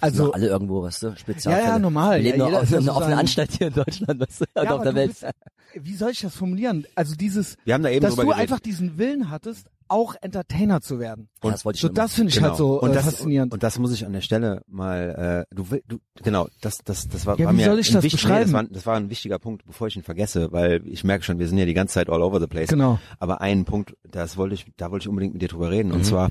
Also- 0.00 0.32
alle 0.32 0.46
irgendwo, 0.48 0.82
weißt 0.82 1.02
du, 1.02 1.16
Spezialfälle. 1.16 1.66
Ja, 1.66 1.72
ja, 1.74 1.78
normal. 1.78 2.22
Wir 2.22 2.32
leben 2.36 2.50
Ja, 2.52 2.60
auf 2.60 2.72
einer 2.72 2.96
offenen 2.96 3.18
Anstalt 3.18 3.50
hier 3.58 3.68
in 3.68 3.74
Deutschland, 3.74 4.20
weißt 4.20 4.40
du, 4.40 4.44
und 4.44 4.50
Ja, 4.64 4.70
auf 4.70 4.80
aber 4.80 4.84
der 4.84 4.94
Welt. 4.94 5.08
bist- 5.10 5.26
Wie 5.74 5.94
soll 5.94 6.10
ich 6.10 6.20
das 6.20 6.34
formulieren? 6.34 6.86
Also 6.94 7.14
dieses, 7.14 7.56
Wir 7.64 7.74
haben 7.74 7.82
da 7.82 7.90
eben 7.90 8.02
dass 8.02 8.14
du 8.16 8.22
geredet. 8.22 8.38
einfach 8.40 8.60
diesen 8.60 8.98
Willen 8.98 9.30
hattest, 9.30 9.66
auch 9.88 10.14
Entertainer 10.22 10.80
zu 10.80 10.98
werden. 11.00 11.28
Ja, 11.44 11.50
das 11.50 11.66
wollte 11.66 11.76
ich 11.76 11.80
So 11.82 11.88
schon 11.88 11.94
das 11.94 12.14
finde 12.14 12.30
ich 12.30 12.36
Genau. 12.36 12.48
halt 12.48 12.56
so 12.56 12.80
und 12.80 12.90
äh, 12.92 12.94
das, 12.94 13.04
faszinierend. 13.04 13.52
Und 13.52 13.62
das 13.62 13.78
muss 13.78 13.92
ich 13.92 14.06
an 14.06 14.12
der 14.14 14.22
Stelle 14.22 14.62
mal, 14.66 15.46
äh, 15.50 15.54
du 15.54 15.70
will, 15.70 15.82
du, 15.86 15.98
genau, 16.22 16.48
das, 16.62 16.78
das, 16.82 17.08
das 17.08 17.26
war, 17.26 17.38
Ja, 17.38 17.46
war 17.46 17.52
wie 17.52 17.56
mir 17.58 17.64
soll 17.66 17.78
ich 17.78 17.90
ein 17.90 17.94
das 17.94 18.04
wichtig, 18.04 18.22
beschreiben? 18.22 18.38
Nee, 18.38 18.44
das, 18.44 18.52
war, 18.54 18.64
das 18.64 18.86
war 18.86 18.96
ein 18.96 19.10
wichtiger 19.10 19.38
Punkt, 19.38 19.66
bevor 19.66 19.88
ich 19.88 19.96
ihn 19.96 20.02
vergesse, 20.02 20.50
weil 20.50 20.80
ich 20.86 21.04
merke 21.04 21.24
schon, 21.24 21.38
wir 21.38 21.46
sind 21.46 21.58
ja 21.58 21.66
die 21.66 21.74
ganze 21.74 21.92
Zeit 21.94 22.08
all 22.08 22.22
over 22.22 22.40
the 22.40 22.46
place. 22.46 22.68
Genau. 22.68 22.98
Aber 23.18 23.42
einen 23.42 23.66
Punkt, 23.66 23.94
das 24.08 24.38
wollte 24.38 24.54
ich, 24.54 24.64
da 24.78 24.90
wollte 24.90 25.04
ich 25.04 25.08
unbedingt 25.10 25.34
mit 25.34 25.42
dir 25.42 25.48
drüber 25.48 25.70
reden. 25.70 25.88
Mhm. 25.90 25.96
Und 25.96 26.04
zwar, 26.06 26.30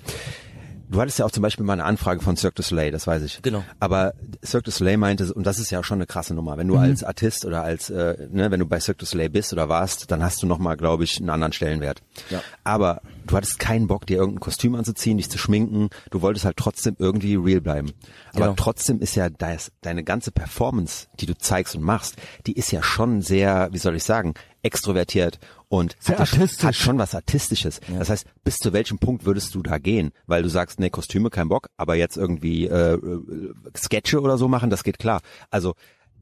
du 0.92 1.02
hattest 1.02 1.20
ja 1.20 1.26
auch 1.26 1.32
zum 1.32 1.42
Beispiel 1.42 1.66
mal 1.66 1.74
eine 1.74 1.86
Anfrage 1.86 2.22
von 2.22 2.38
Cirque 2.38 2.56
du 2.56 2.62
Soleil, 2.64 2.92
das 2.92 3.08
weiß 3.08 3.24
ich. 3.24 3.42
Genau. 3.42 3.64
Aber 3.80 4.14
Cirque 4.46 4.66
du 4.66 4.72
Soleil 4.72 4.98
meinte, 4.98 5.34
und 5.34 5.46
das 5.46 5.58
ist 5.60 5.72
ja 5.72 5.80
auch 5.80 5.84
schon 5.84 5.98
eine 5.98 6.06
krasse 6.06 6.34
Nummer, 6.34 6.58
wenn 6.58 6.68
du 6.68 6.76
Mhm. 6.76 6.82
als 6.82 7.04
Artist 7.04 7.46
oder 7.46 7.64
als, 7.64 7.90
äh, 7.90 8.28
ne, 8.32 8.52
wenn 8.52 8.60
du 8.60 8.66
bei 8.66 8.80
Cirque 8.80 9.00
du 9.00 9.06
Soleil 9.06 9.30
bist 9.30 9.54
oder 9.54 9.70
warst, 9.70 10.12
dann 10.12 10.22
hast 10.24 10.44
du 10.44 10.48
nochmal, 10.48 10.78
glaube 10.78 11.04
ich, 11.04 11.18
einen 11.20 11.30
anderen 11.30 11.54
Stellenwert. 11.54 12.02
Ja. 12.30 12.42
Aber 12.64 13.02
du 13.26 13.36
hattest 13.36 13.58
keinen 13.60 13.88
Bock, 13.88 14.06
dir 14.06 14.18
irgendein 14.18 14.42
Kostüm 14.42 14.76
anzuziehen, 14.76 15.18
dich 15.18 15.30
zu 15.30 15.38
schminken. 15.38 15.90
Du 16.12 16.22
wolltest 16.22 16.46
halt 16.46 16.58
trotzdem 16.58 16.96
irgendwie 17.00 17.36
real 17.36 17.62
bleiben. 17.62 17.94
Aber 18.34 18.46
Genau. 18.46 18.54
trotzdem 18.56 19.00
ist 19.00 19.16
ja 19.16 19.30
das, 19.30 19.72
deine 19.82 20.04
ganze 20.04 20.32
Performance, 20.32 21.08
die 21.20 21.26
du 21.26 21.38
zeigst 21.38 21.76
und 21.76 21.82
machst, 21.84 22.16
die 22.46 22.54
ist 22.54 22.72
ja 22.72 22.84
schon 22.84 23.22
sehr, 23.22 23.70
wie 23.72 23.78
soll 23.78 23.96
ich 23.96 24.04
sagen, 24.04 24.34
extrovertiert 24.64 25.40
und 25.70 25.96
Sehr 26.00 26.14
hat, 26.18 26.20
ja 26.20 26.26
schon- 26.26 26.40
artistisch. 26.42 26.64
hat 26.66 26.76
schon 26.76 26.98
was 26.98 27.16
Artistisches. 27.16 27.80
Das 27.98 28.10
heißt, 28.10 28.26
bis 28.44 28.58
zu 28.58 28.74
welchem 28.74 29.00
Punkt 29.00 29.26
würdest 29.26 29.54
du 29.56 29.62
da 29.64 29.78
gehen? 29.78 30.12
Weil 30.28 30.44
du 30.44 30.50
sagst, 30.50 30.80
nee, 30.80 30.90
Kostüme 30.90 31.30
kein 31.30 31.50
Bock, 31.50 31.68
aber 31.78 31.96
jetzt 31.96 32.18
irgendwie 32.18 32.68
äh, 32.68 32.94
äh, 32.94 33.54
Sketche 33.78 34.22
oder 34.22 34.38
so 34.38 34.48
machen, 34.48 34.70
das 34.70 34.84
geht 34.84 35.00
klar. 35.00 35.22
Also 35.50 35.74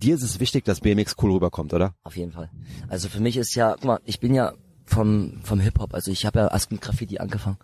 dir 0.01 0.15
ist 0.15 0.23
es 0.23 0.39
wichtig, 0.39 0.63
dass 0.65 0.79
BMX 0.81 1.15
cool 1.21 1.31
rüberkommt, 1.33 1.73
oder? 1.73 1.93
Auf 2.03 2.15
jeden 2.15 2.31
Fall. 2.31 2.49
Also 2.87 3.09
für 3.09 3.19
mich 3.19 3.35
ist 3.37 3.55
ja, 3.55 3.73
guck 3.73 3.83
mal, 3.85 3.99
ich 4.05 4.19
bin 4.19 4.33
ja 4.33 4.53
vom 4.85 5.41
vom 5.43 5.59
Hip 5.59 5.77
Hop, 5.79 5.93
also 5.93 6.09
ich 6.09 6.25
habe 6.25 6.39
ja 6.39 6.47
erst 6.47 6.71
mit 6.71 6.81
Graffiti 6.81 7.19
angefangen 7.19 7.57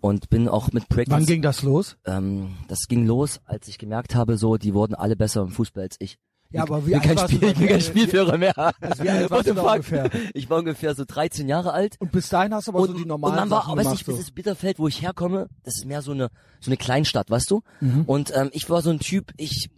und 0.00 0.30
bin 0.30 0.46
auch 0.48 0.66
mit 0.70 0.84
Wann 0.84 0.96
Breakdance. 0.96 1.26
ging 1.26 1.42
das 1.42 1.62
los? 1.62 1.96
ähm, 2.04 2.50
das 2.68 2.86
ging 2.88 3.04
los, 3.04 3.40
als 3.46 3.66
ich 3.66 3.78
gemerkt 3.78 4.14
habe, 4.14 4.36
so 4.38 4.56
die 4.58 4.72
wurden 4.72 4.94
alle 4.94 5.16
besser 5.16 5.40
im 5.42 5.48
Fußball 5.48 5.82
als 5.82 5.96
ich. 5.98 6.18
Ja, 6.52 6.62
aber 6.62 6.86
wie 6.86 6.94
alt 6.94 7.04
kein, 7.04 7.16
du 7.16 7.22
Spiel, 7.22 7.44
ich 7.44 7.58
bin 7.58 7.68
kein 7.68 7.80
Spielführer 7.80 8.36
mehr. 8.38 8.56
Also 8.80 9.02
wie 9.04 9.10
alt 9.10 9.30
warst 9.30 9.48
du 9.48 9.60
ungefähr? 9.60 10.10
Ich 10.34 10.48
war 10.50 10.58
ungefähr 10.58 10.94
so 10.94 11.04
13 11.06 11.48
Jahre 11.48 11.72
alt. 11.72 11.96
Und 11.98 12.12
bis 12.12 12.28
dahin 12.28 12.54
hast 12.54 12.66
du 12.66 12.72
aber 12.72 12.80
Und, 12.80 12.88
so 12.88 12.94
die 12.94 13.02
und 13.02 13.08
normalen 13.08 13.36
man 13.36 13.50
war, 13.50 13.62
Sachen 13.62 13.76
weißt 13.76 13.78
du, 13.78 13.90
gemacht. 13.90 14.00
ich, 14.00 14.06
so. 14.06 14.12
dieses 14.12 14.30
Bitterfeld, 14.30 14.78
wo 14.78 14.88
ich 14.88 15.02
herkomme, 15.02 15.48
das 15.64 15.78
ist 15.78 15.86
mehr 15.86 16.02
so 16.02 16.12
eine 16.12 16.30
so 16.60 16.70
eine 16.70 16.76
Kleinstadt, 16.76 17.30
weißt 17.30 17.50
du? 17.50 17.62
Mhm. 17.80 18.04
Und 18.06 18.32
ähm, 18.36 18.50
ich 18.52 18.68
war 18.70 18.82
so 18.82 18.90
ein 18.90 19.00
Typ, 19.00 19.32
ich 19.36 19.70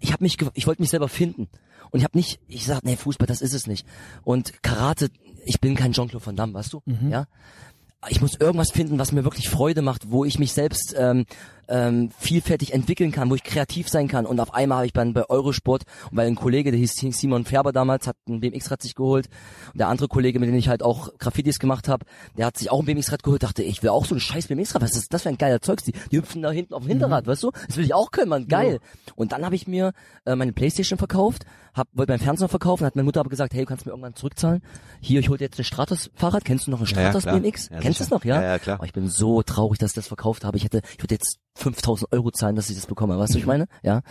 ich 0.00 0.12
habe 0.12 0.24
mich 0.24 0.36
ich 0.54 0.66
wollte 0.66 0.82
mich 0.82 0.90
selber 0.90 1.08
finden 1.08 1.48
und 1.90 1.98
ich 1.98 2.04
habe 2.04 2.16
nicht 2.18 2.40
ich 2.48 2.66
sag, 2.66 2.82
nee, 2.84 2.96
Fußball, 2.96 3.26
das 3.26 3.42
ist 3.42 3.54
es 3.54 3.66
nicht. 3.66 3.86
Und 4.24 4.62
Karate, 4.62 5.08
ich 5.44 5.60
bin 5.60 5.74
kein 5.74 5.92
Jean-Claude 5.92 6.24
Van 6.24 6.36
Damme, 6.36 6.54
weißt 6.54 6.72
du? 6.72 6.82
Mhm. 6.84 7.10
Ja? 7.10 7.26
Ich 8.08 8.20
muss 8.20 8.34
irgendwas 8.34 8.72
finden, 8.72 8.98
was 8.98 9.12
mir 9.12 9.22
wirklich 9.22 9.48
Freude 9.48 9.80
macht, 9.80 10.10
wo 10.10 10.24
ich 10.24 10.38
mich 10.40 10.52
selbst 10.52 10.94
ähm, 10.98 11.24
ähm, 11.72 12.10
vielfältig 12.18 12.74
entwickeln 12.74 13.10
kann, 13.12 13.30
wo 13.30 13.34
ich 13.34 13.42
kreativ 13.42 13.88
sein 13.88 14.06
kann. 14.06 14.26
Und 14.26 14.38
auf 14.40 14.52
einmal 14.52 14.76
habe 14.78 14.86
ich 14.86 14.92
dann 14.92 15.14
bei 15.14 15.28
Eurosport, 15.30 15.84
und 16.10 16.18
weil 16.18 16.26
ein 16.26 16.34
Kollege, 16.34 16.70
der 16.70 16.78
hieß 16.78 16.94
Simon 16.96 17.46
Färber 17.46 17.72
damals, 17.72 18.06
hat 18.06 18.16
ein 18.28 18.40
BMX-Rad 18.40 18.82
sich 18.82 18.94
geholt. 18.94 19.28
Und 19.72 19.78
der 19.78 19.88
andere 19.88 20.08
Kollege, 20.08 20.38
mit 20.38 20.50
dem 20.50 20.54
ich 20.54 20.68
halt 20.68 20.82
auch 20.82 21.16
Graffitis 21.18 21.58
gemacht 21.58 21.88
habe, 21.88 22.04
der 22.36 22.46
hat 22.46 22.58
sich 22.58 22.70
auch 22.70 22.80
ein 22.80 22.84
BMX-Rad 22.84 23.22
geholt, 23.22 23.42
dachte, 23.42 23.62
ich 23.62 23.82
will 23.82 23.88
auch 23.90 24.04
so 24.04 24.14
ein 24.14 24.20
scheiß 24.20 24.48
BMX-Rad. 24.48 24.82
Was 24.82 24.94
ist 24.96 25.12
das 25.14 25.22
für 25.22 25.30
ein 25.30 25.38
geiler 25.38 25.62
Zeugs? 25.62 25.84
Die, 25.84 25.92
die 26.10 26.18
hüpfen 26.18 26.42
da 26.42 26.50
hinten 26.50 26.74
auf 26.74 26.82
dem 26.82 26.88
Hinterrad, 26.90 27.26
weißt 27.26 27.42
du? 27.42 27.50
Das 27.66 27.76
will 27.78 27.86
ich 27.86 27.94
auch 27.94 28.10
können, 28.10 28.28
man. 28.28 28.46
Geil. 28.48 28.78
Und 29.16 29.32
dann 29.32 29.42
habe 29.44 29.54
ich 29.54 29.66
mir 29.66 29.92
äh, 30.26 30.36
meine 30.36 30.52
Playstation 30.52 30.98
verkauft, 30.98 31.46
hab, 31.74 31.88
wollte 31.94 32.12
mein 32.12 32.20
Fernseher 32.20 32.48
verkaufen, 32.48 32.84
hat 32.84 32.96
meine 32.96 33.04
Mutter 33.04 33.20
aber 33.20 33.30
gesagt, 33.30 33.54
hey, 33.54 33.60
du 33.62 33.66
kannst 33.66 33.86
mir 33.86 33.92
irgendwann 33.92 34.14
zurückzahlen. 34.14 34.60
Hier, 35.00 35.20
ich 35.20 35.30
hol 35.30 35.38
dir 35.38 35.44
jetzt 35.44 35.58
ein 35.58 35.64
Stratos-Fahrrad. 35.64 36.44
Kennst 36.44 36.66
du 36.66 36.70
noch 36.70 36.80
ein 36.80 36.86
Ja, 36.86 37.00
ja, 37.00 37.02
Stratos 37.10 37.22
klar. 37.22 37.40
BMX? 37.40 37.70
Ja, 37.70 37.78
Kennst 37.80 38.00
du 38.00 38.04
das 38.04 38.08
sicher. 38.08 38.14
noch, 38.16 38.24
ja? 38.26 38.42
Ja, 38.42 38.48
ja, 38.50 38.58
klar. 38.58 38.76
Aber 38.76 38.84
ich 38.84 38.92
bin 38.92 39.08
so 39.08 39.42
traurig, 39.42 39.78
dass 39.78 39.92
ich 39.92 39.94
das 39.94 40.06
verkauft 40.08 40.44
habe. 40.44 40.58
Ich 40.58 40.64
hätte, 40.64 40.82
ich 40.98 41.02
würde 41.02 41.14
jetzt 41.14 41.38
5000 41.54 42.12
Euro 42.12 42.30
zahlen, 42.30 42.56
dass 42.56 42.70
ich 42.70 42.76
das 42.76 42.86
bekomme. 42.86 43.18
Weißt 43.18 43.30
du, 43.30 43.34
was 43.34 43.40
ich 43.40 43.46
meine? 43.46 43.66
Ja. 43.82 44.02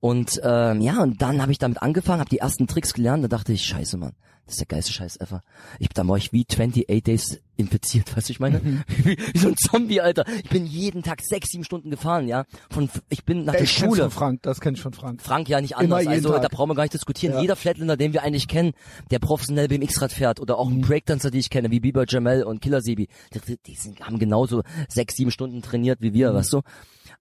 Und 0.00 0.40
ähm, 0.42 0.80
ja, 0.80 1.02
und 1.02 1.20
dann 1.22 1.42
habe 1.42 1.52
ich 1.52 1.58
damit 1.58 1.82
angefangen, 1.82 2.20
habe 2.20 2.30
die 2.30 2.38
ersten 2.38 2.66
Tricks 2.66 2.94
gelernt. 2.94 3.24
Da 3.24 3.28
dachte 3.28 3.52
ich, 3.52 3.64
scheiße, 3.64 3.96
Mann, 3.96 4.14
das 4.50 4.56
ist 4.56 4.60
der 4.60 4.66
geilste 4.66 4.92
Scheiß 4.92 5.20
ever. 5.20 5.42
Ich, 5.78 5.88
dann 5.90 6.08
war 6.08 6.16
ich 6.16 6.32
wie 6.32 6.44
28 6.44 6.84
Days 7.04 7.40
infiziert, 7.56 8.16
weißt 8.16 8.28
du, 8.28 8.32
ich 8.32 8.40
meine? 8.40 8.60
wie, 8.88 9.16
wie 9.16 9.38
so 9.38 9.48
ein 9.48 9.56
Zombie, 9.56 10.00
Alter. 10.00 10.24
Ich 10.42 10.50
bin 10.50 10.66
jeden 10.66 11.02
Tag 11.02 11.20
sechs, 11.22 11.50
sieben 11.50 11.62
Stunden 11.64 11.90
gefahren, 11.90 12.26
ja. 12.26 12.44
Von, 12.70 12.90
ich 13.10 13.24
bin 13.24 13.44
nach 13.44 13.52
der 13.52 13.62
ich 13.62 13.76
kenn's 13.76 13.88
Schule. 13.90 14.02
von 14.02 14.10
Frank, 14.10 14.42
das 14.42 14.60
kenn 14.60 14.74
ich 14.74 14.80
von 14.82 14.92
Frank. 14.92 15.22
Frank 15.22 15.48
ja 15.48 15.60
nicht 15.60 15.72
Immer 15.72 15.80
anders. 15.98 16.00
jeden 16.02 16.12
Also 16.26 16.38
da 16.38 16.48
brauchen 16.48 16.70
wir 16.70 16.74
gar 16.74 16.82
nicht 16.84 16.94
diskutieren. 16.94 17.34
Ja. 17.34 17.40
Jeder 17.40 17.54
Flatlander, 17.56 17.96
den 17.96 18.12
wir 18.12 18.22
eigentlich 18.24 18.48
kennen, 18.48 18.72
der 19.10 19.20
professionell 19.20 19.68
BMX-Rad 19.68 20.12
fährt 20.12 20.40
oder 20.40 20.58
auch 20.58 20.68
Mhm. 20.68 20.78
ein 20.78 20.80
Breakdancer, 20.82 21.30
die 21.30 21.38
ich 21.38 21.50
kenne, 21.50 21.70
wie 21.70 21.80
Bieber 21.80 22.04
Jamel 22.08 22.42
und 22.42 22.60
Killer 22.60 22.80
Sebi, 22.80 23.08
die, 23.32 23.56
die 23.66 23.74
sind, 23.76 24.00
haben 24.00 24.18
genauso 24.18 24.62
sechs, 24.88 25.14
sieben 25.16 25.30
Stunden 25.30 25.62
trainiert 25.62 26.00
wie 26.00 26.10
Mhm. 26.10 26.14
wir, 26.14 26.34
weißt 26.34 26.52
du. 26.52 26.62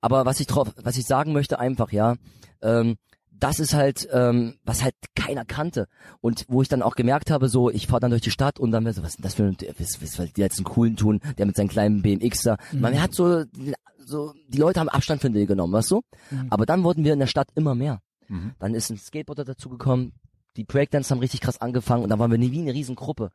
Aber 0.01 0.25
was 0.25 0.39
ich 0.39 0.47
drauf, 0.47 0.69
was 0.81 0.97
ich 0.97 1.05
sagen 1.05 1.33
möchte, 1.33 1.59
einfach 1.59 1.91
ja, 1.91 2.15
ähm, 2.61 2.95
das 3.39 3.59
ist 3.59 3.73
halt, 3.73 4.07
ähm, 4.11 4.55
was 4.63 4.83
halt 4.83 4.95
keiner 5.15 5.45
kannte. 5.45 5.87
Und 6.21 6.45
wo 6.47 6.61
ich 6.61 6.67
dann 6.67 6.81
auch 6.81 6.95
gemerkt 6.95 7.31
habe, 7.31 7.49
so, 7.49 7.69
ich 7.69 7.87
fahre 7.87 8.01
dann 8.01 8.11
durch 8.11 8.21
die 8.21 8.31
Stadt 8.31 8.59
und 8.59 8.71
dann 8.71 8.83
wäre 8.83 8.93
so, 8.93 9.03
was 9.03 9.11
ist 9.11 9.17
denn 9.17 9.23
das 9.23 9.33
für 9.35 9.43
ein, 9.43 9.57
was, 9.77 10.01
was, 10.01 10.19
was 10.19 10.33
die 10.33 10.41
jetzt 10.41 10.57
einen 10.57 10.65
coolen 10.65 10.95
tun, 10.95 11.19
der 11.37 11.45
mit 11.45 11.55
seinem 11.55 11.69
kleinen 11.69 12.01
BMX 12.01 12.41
da. 12.43 12.57
Mhm. 12.71 12.81
Man 12.81 13.01
hat 13.01 13.13
so, 13.13 13.43
so, 13.97 14.33
die 14.47 14.57
Leute 14.57 14.79
haben 14.79 14.89
Abstand 14.89 15.21
von 15.21 15.33
dir 15.33 15.45
genommen, 15.45 15.73
weißt 15.73 15.91
du? 15.91 16.01
Mhm. 16.31 16.47
Aber 16.49 16.65
dann 16.65 16.83
wurden 16.83 17.03
wir 17.03 17.13
in 17.13 17.19
der 17.19 17.27
Stadt 17.27 17.49
immer 17.55 17.75
mehr. 17.75 18.01
Mhm. 18.27 18.53
Dann 18.59 18.75
ist 18.75 18.89
ein 18.89 18.97
Skateboarder 18.97 19.45
dazugekommen, 19.45 20.13
die 20.57 20.63
Breakdance 20.63 21.09
haben 21.09 21.19
richtig 21.19 21.41
krass 21.41 21.61
angefangen 21.61 22.03
und 22.03 22.09
dann 22.09 22.19
waren 22.19 22.31
wir 22.31 22.37
nie 22.37 22.51
wie 22.51 22.59
eine 22.59 22.73
Riesengruppe. 22.73 23.31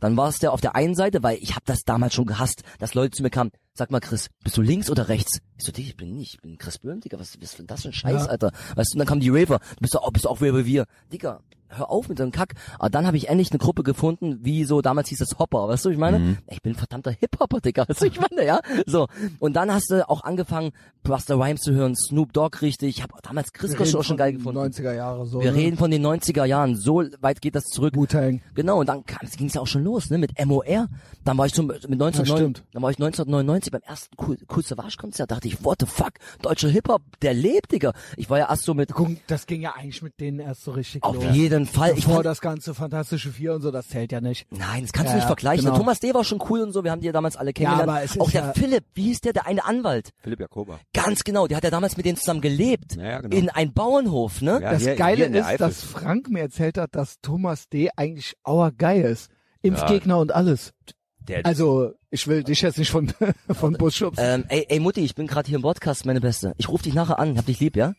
Dann 0.00 0.16
war 0.16 0.28
es 0.28 0.38
der 0.38 0.52
auf 0.52 0.60
der 0.60 0.76
einen 0.76 0.94
Seite, 0.94 1.22
weil 1.22 1.38
ich 1.40 1.52
habe 1.54 1.64
das 1.66 1.82
damals 1.84 2.14
schon 2.14 2.26
gehasst, 2.26 2.62
dass 2.78 2.94
Leute 2.94 3.16
zu 3.16 3.22
mir 3.22 3.30
kamen, 3.30 3.50
sag 3.78 3.90
mal 3.90 4.00
Chris, 4.00 4.28
bist 4.42 4.56
du 4.56 4.62
links 4.62 4.90
oder 4.90 5.08
rechts? 5.08 5.38
Ich 5.56 5.64
so, 5.64 5.72
ich 5.74 5.96
bin 5.96 6.14
nicht, 6.14 6.34
ich 6.34 6.40
bin 6.40 6.58
Chris 6.58 6.78
Böhm, 6.78 7.00
Digga, 7.00 7.18
was 7.18 7.34
ist 7.34 7.58
denn 7.58 7.66
das 7.66 7.82
für 7.82 7.88
ein 7.88 7.92
Scheiß, 7.92 8.24
Ja. 8.24 8.30
Alter? 8.30 8.52
Weißt 8.74 8.92
du, 8.92 8.96
und 8.96 8.98
dann 8.98 9.06
kamen 9.06 9.20
die 9.20 9.30
Raver, 9.30 9.58
du 9.58 9.80
bist 9.80 9.96
auch, 9.96 10.10
bist 10.12 10.24
du 10.24 10.28
auch 10.28 10.42
Raver 10.42 10.58
wie 10.58 10.66
wir. 10.66 10.86
Digga, 11.12 11.40
hör 11.68 11.90
auf 11.90 12.08
mit 12.08 12.18
deinem 12.18 12.32
Kack. 12.32 12.54
Aber 12.78 12.90
dann 12.90 13.06
habe 13.06 13.16
ich 13.16 13.28
endlich 13.28 13.50
eine 13.50 13.58
Gruppe 13.58 13.82
gefunden, 13.82 14.38
wie 14.42 14.64
so, 14.64 14.80
damals 14.80 15.08
hieß 15.08 15.20
es 15.20 15.38
Hopper, 15.38 15.68
weißt 15.68 15.84
du, 15.84 15.90
ich 15.90 15.98
meine? 15.98 16.18
Mhm. 16.18 16.38
Ich 16.48 16.62
bin 16.62 16.72
ein 16.72 16.76
verdammter 16.76 17.10
Hip-Hopper, 17.10 17.60
Digga, 17.60 17.84
weißt 17.88 18.02
du, 18.02 18.06
ich 18.06 18.20
meine, 18.20 18.44
ja? 18.44 18.60
So, 18.86 19.06
und 19.38 19.54
dann 19.54 19.72
hast 19.72 19.90
du 19.90 20.08
auch 20.08 20.24
angefangen, 20.24 20.72
Buster 21.02 21.36
Rhymes 21.36 21.60
zu 21.60 21.72
hören, 21.72 21.94
Snoop 21.96 22.32
Dogg 22.32 22.60
richtig, 22.60 22.96
ich 22.96 23.02
habe 23.02 23.14
damals 23.22 23.52
Chris 23.52 23.78
reden 23.78 23.96
auch 23.96 24.04
schon 24.04 24.16
geil 24.16 24.32
gefunden. 24.32 24.58
90er 24.58 24.92
Jahre 24.92 25.26
so. 25.26 25.40
Wir 25.40 25.52
ne? 25.52 25.58
reden 25.58 25.76
von 25.76 25.90
den 25.90 26.04
90er 26.04 26.44
Jahren, 26.44 26.76
so 26.76 27.02
weit 27.20 27.40
geht 27.40 27.54
das 27.54 27.64
zurück. 27.64 27.94
Wu-Tang. 27.96 28.42
Genau, 28.54 28.80
und 28.80 28.88
dann 28.88 29.04
ging 29.36 29.46
es 29.46 29.54
ja 29.54 29.60
auch 29.60 29.66
schon 29.66 29.84
los, 29.84 30.10
ne, 30.10 30.18
mit 30.18 30.32
MOR. 30.44 30.88
Dann 31.24 31.38
war 31.38 31.46
ich 31.46 31.54
zum, 31.54 31.66
mit 31.66 31.82
1909, 31.84 32.26
stimmt. 32.26 32.64
dann 32.72 32.82
war 32.82 32.90
ich 32.90 32.96
1999 32.96 33.67
beim 33.70 33.82
ersten 33.82 34.14
cool, 34.26 34.36
cool 34.54 34.62
Savage 34.64 34.96
Konzert, 34.98 35.30
dachte 35.30 35.48
ich, 35.48 35.64
what 35.64 35.78
the 35.80 35.86
fuck, 35.86 36.12
deutscher 36.42 36.68
Hip-Hop, 36.68 37.02
der 37.22 37.34
lebt, 37.34 37.72
Digga. 37.72 37.92
Ich 38.16 38.28
war 38.30 38.38
ja 38.38 38.48
erst 38.48 38.62
so 38.64 38.74
mit, 38.74 38.92
Guck, 38.92 39.10
das 39.26 39.46
ging 39.46 39.60
ja 39.62 39.74
eigentlich 39.74 40.02
mit 40.02 40.18
denen 40.20 40.40
erst 40.40 40.64
so 40.64 40.70
richtig 40.72 41.02
auf 41.02 41.14
los. 41.16 41.24
jeden 41.34 41.66
Fall, 41.66 41.96
ich 41.96 42.04
Vor 42.04 42.14
fand, 42.14 42.26
das 42.26 42.40
ganze 42.40 42.74
Fantastische 42.74 43.30
Vier 43.30 43.54
und 43.54 43.62
so, 43.62 43.70
das 43.70 43.88
zählt 43.88 44.12
ja 44.12 44.20
nicht. 44.20 44.46
nein, 44.50 44.82
das 44.82 44.92
kannst 44.92 45.06
Ja, 45.08 45.12
du 45.12 45.16
nicht 45.16 45.22
ja, 45.24 45.26
vergleichen. 45.28 45.64
genau. 45.66 45.76
Thomas 45.78 46.00
D. 46.00 46.12
war 46.14 46.24
schon 46.24 46.42
cool 46.48 46.60
und 46.60 46.72
so, 46.72 46.84
wir 46.84 46.90
haben 46.90 47.00
die 47.00 47.06
ja 47.06 47.12
damals 47.12 47.36
alle 47.36 47.52
kennengelernt. 47.52 47.88
aber 47.88 48.02
es 48.02 48.12
ist 48.12 48.20
auch 48.20 48.30
der 48.30 48.42
ja- 48.46 48.52
Philipp, 48.52 48.84
wie 48.94 49.02
hieß 49.04 49.20
der, 49.20 49.32
der 49.32 49.46
eine 49.46 49.64
Anwalt? 49.64 50.10
Philipp 50.18 50.40
Jakoba. 50.40 50.80
Ganz 50.94 51.24
genau, 51.24 51.46
der 51.46 51.56
hat 51.58 51.64
ja 51.64 51.70
damals 51.70 51.96
mit 51.96 52.06
denen 52.06 52.16
zusammen 52.16 52.40
gelebt. 52.40 52.96
Ja, 52.96 53.04
ja, 53.04 53.20
genau. 53.20 53.36
In 53.36 53.50
ein 53.50 53.72
Bauernhof, 53.72 54.42
ne? 54.42 54.60
Ja, 54.62 54.72
Das 54.72 54.82
hier- 54.82 54.96
Geile 54.96 55.28
hier 55.28 55.40
ist, 55.50 55.60
dass 55.60 55.82
Frank 55.82 56.28
mir 56.30 56.40
erzählt 56.40 56.78
hat, 56.78 56.94
dass 56.94 57.20
Thomas 57.20 57.68
D. 57.68 57.90
eigentlich 57.96 58.34
our 58.46 58.70
guy 58.72 59.00
ist. 59.00 59.30
Ja. 59.62 59.70
Impfgegner 59.70 60.18
und 60.18 60.32
alles. 60.34 60.72
Der, 61.18 61.44
Also, 61.44 61.92
ich 62.10 62.26
will 62.26 62.42
dich 62.42 62.62
jetzt 62.62 62.78
nicht 62.78 62.90
von, 62.90 63.12
von 63.52 63.74
Bus 63.74 63.96
schubsen. 63.96 64.24
Ähm, 64.24 64.44
ey, 64.48 64.66
ey 64.68 64.80
Mutti, 64.80 65.00
ich 65.00 65.14
bin 65.14 65.26
gerade 65.26 65.48
hier 65.48 65.56
im 65.56 65.62
Podcast, 65.62 66.06
meine 66.06 66.20
Beste. 66.20 66.54
Ich 66.58 66.68
rufe 66.68 66.84
dich 66.84 66.94
nachher 66.94 67.18
an, 67.18 67.36
hab 67.36 67.46
dich 67.46 67.60
lieb, 67.60 67.76
ja? 67.76 67.92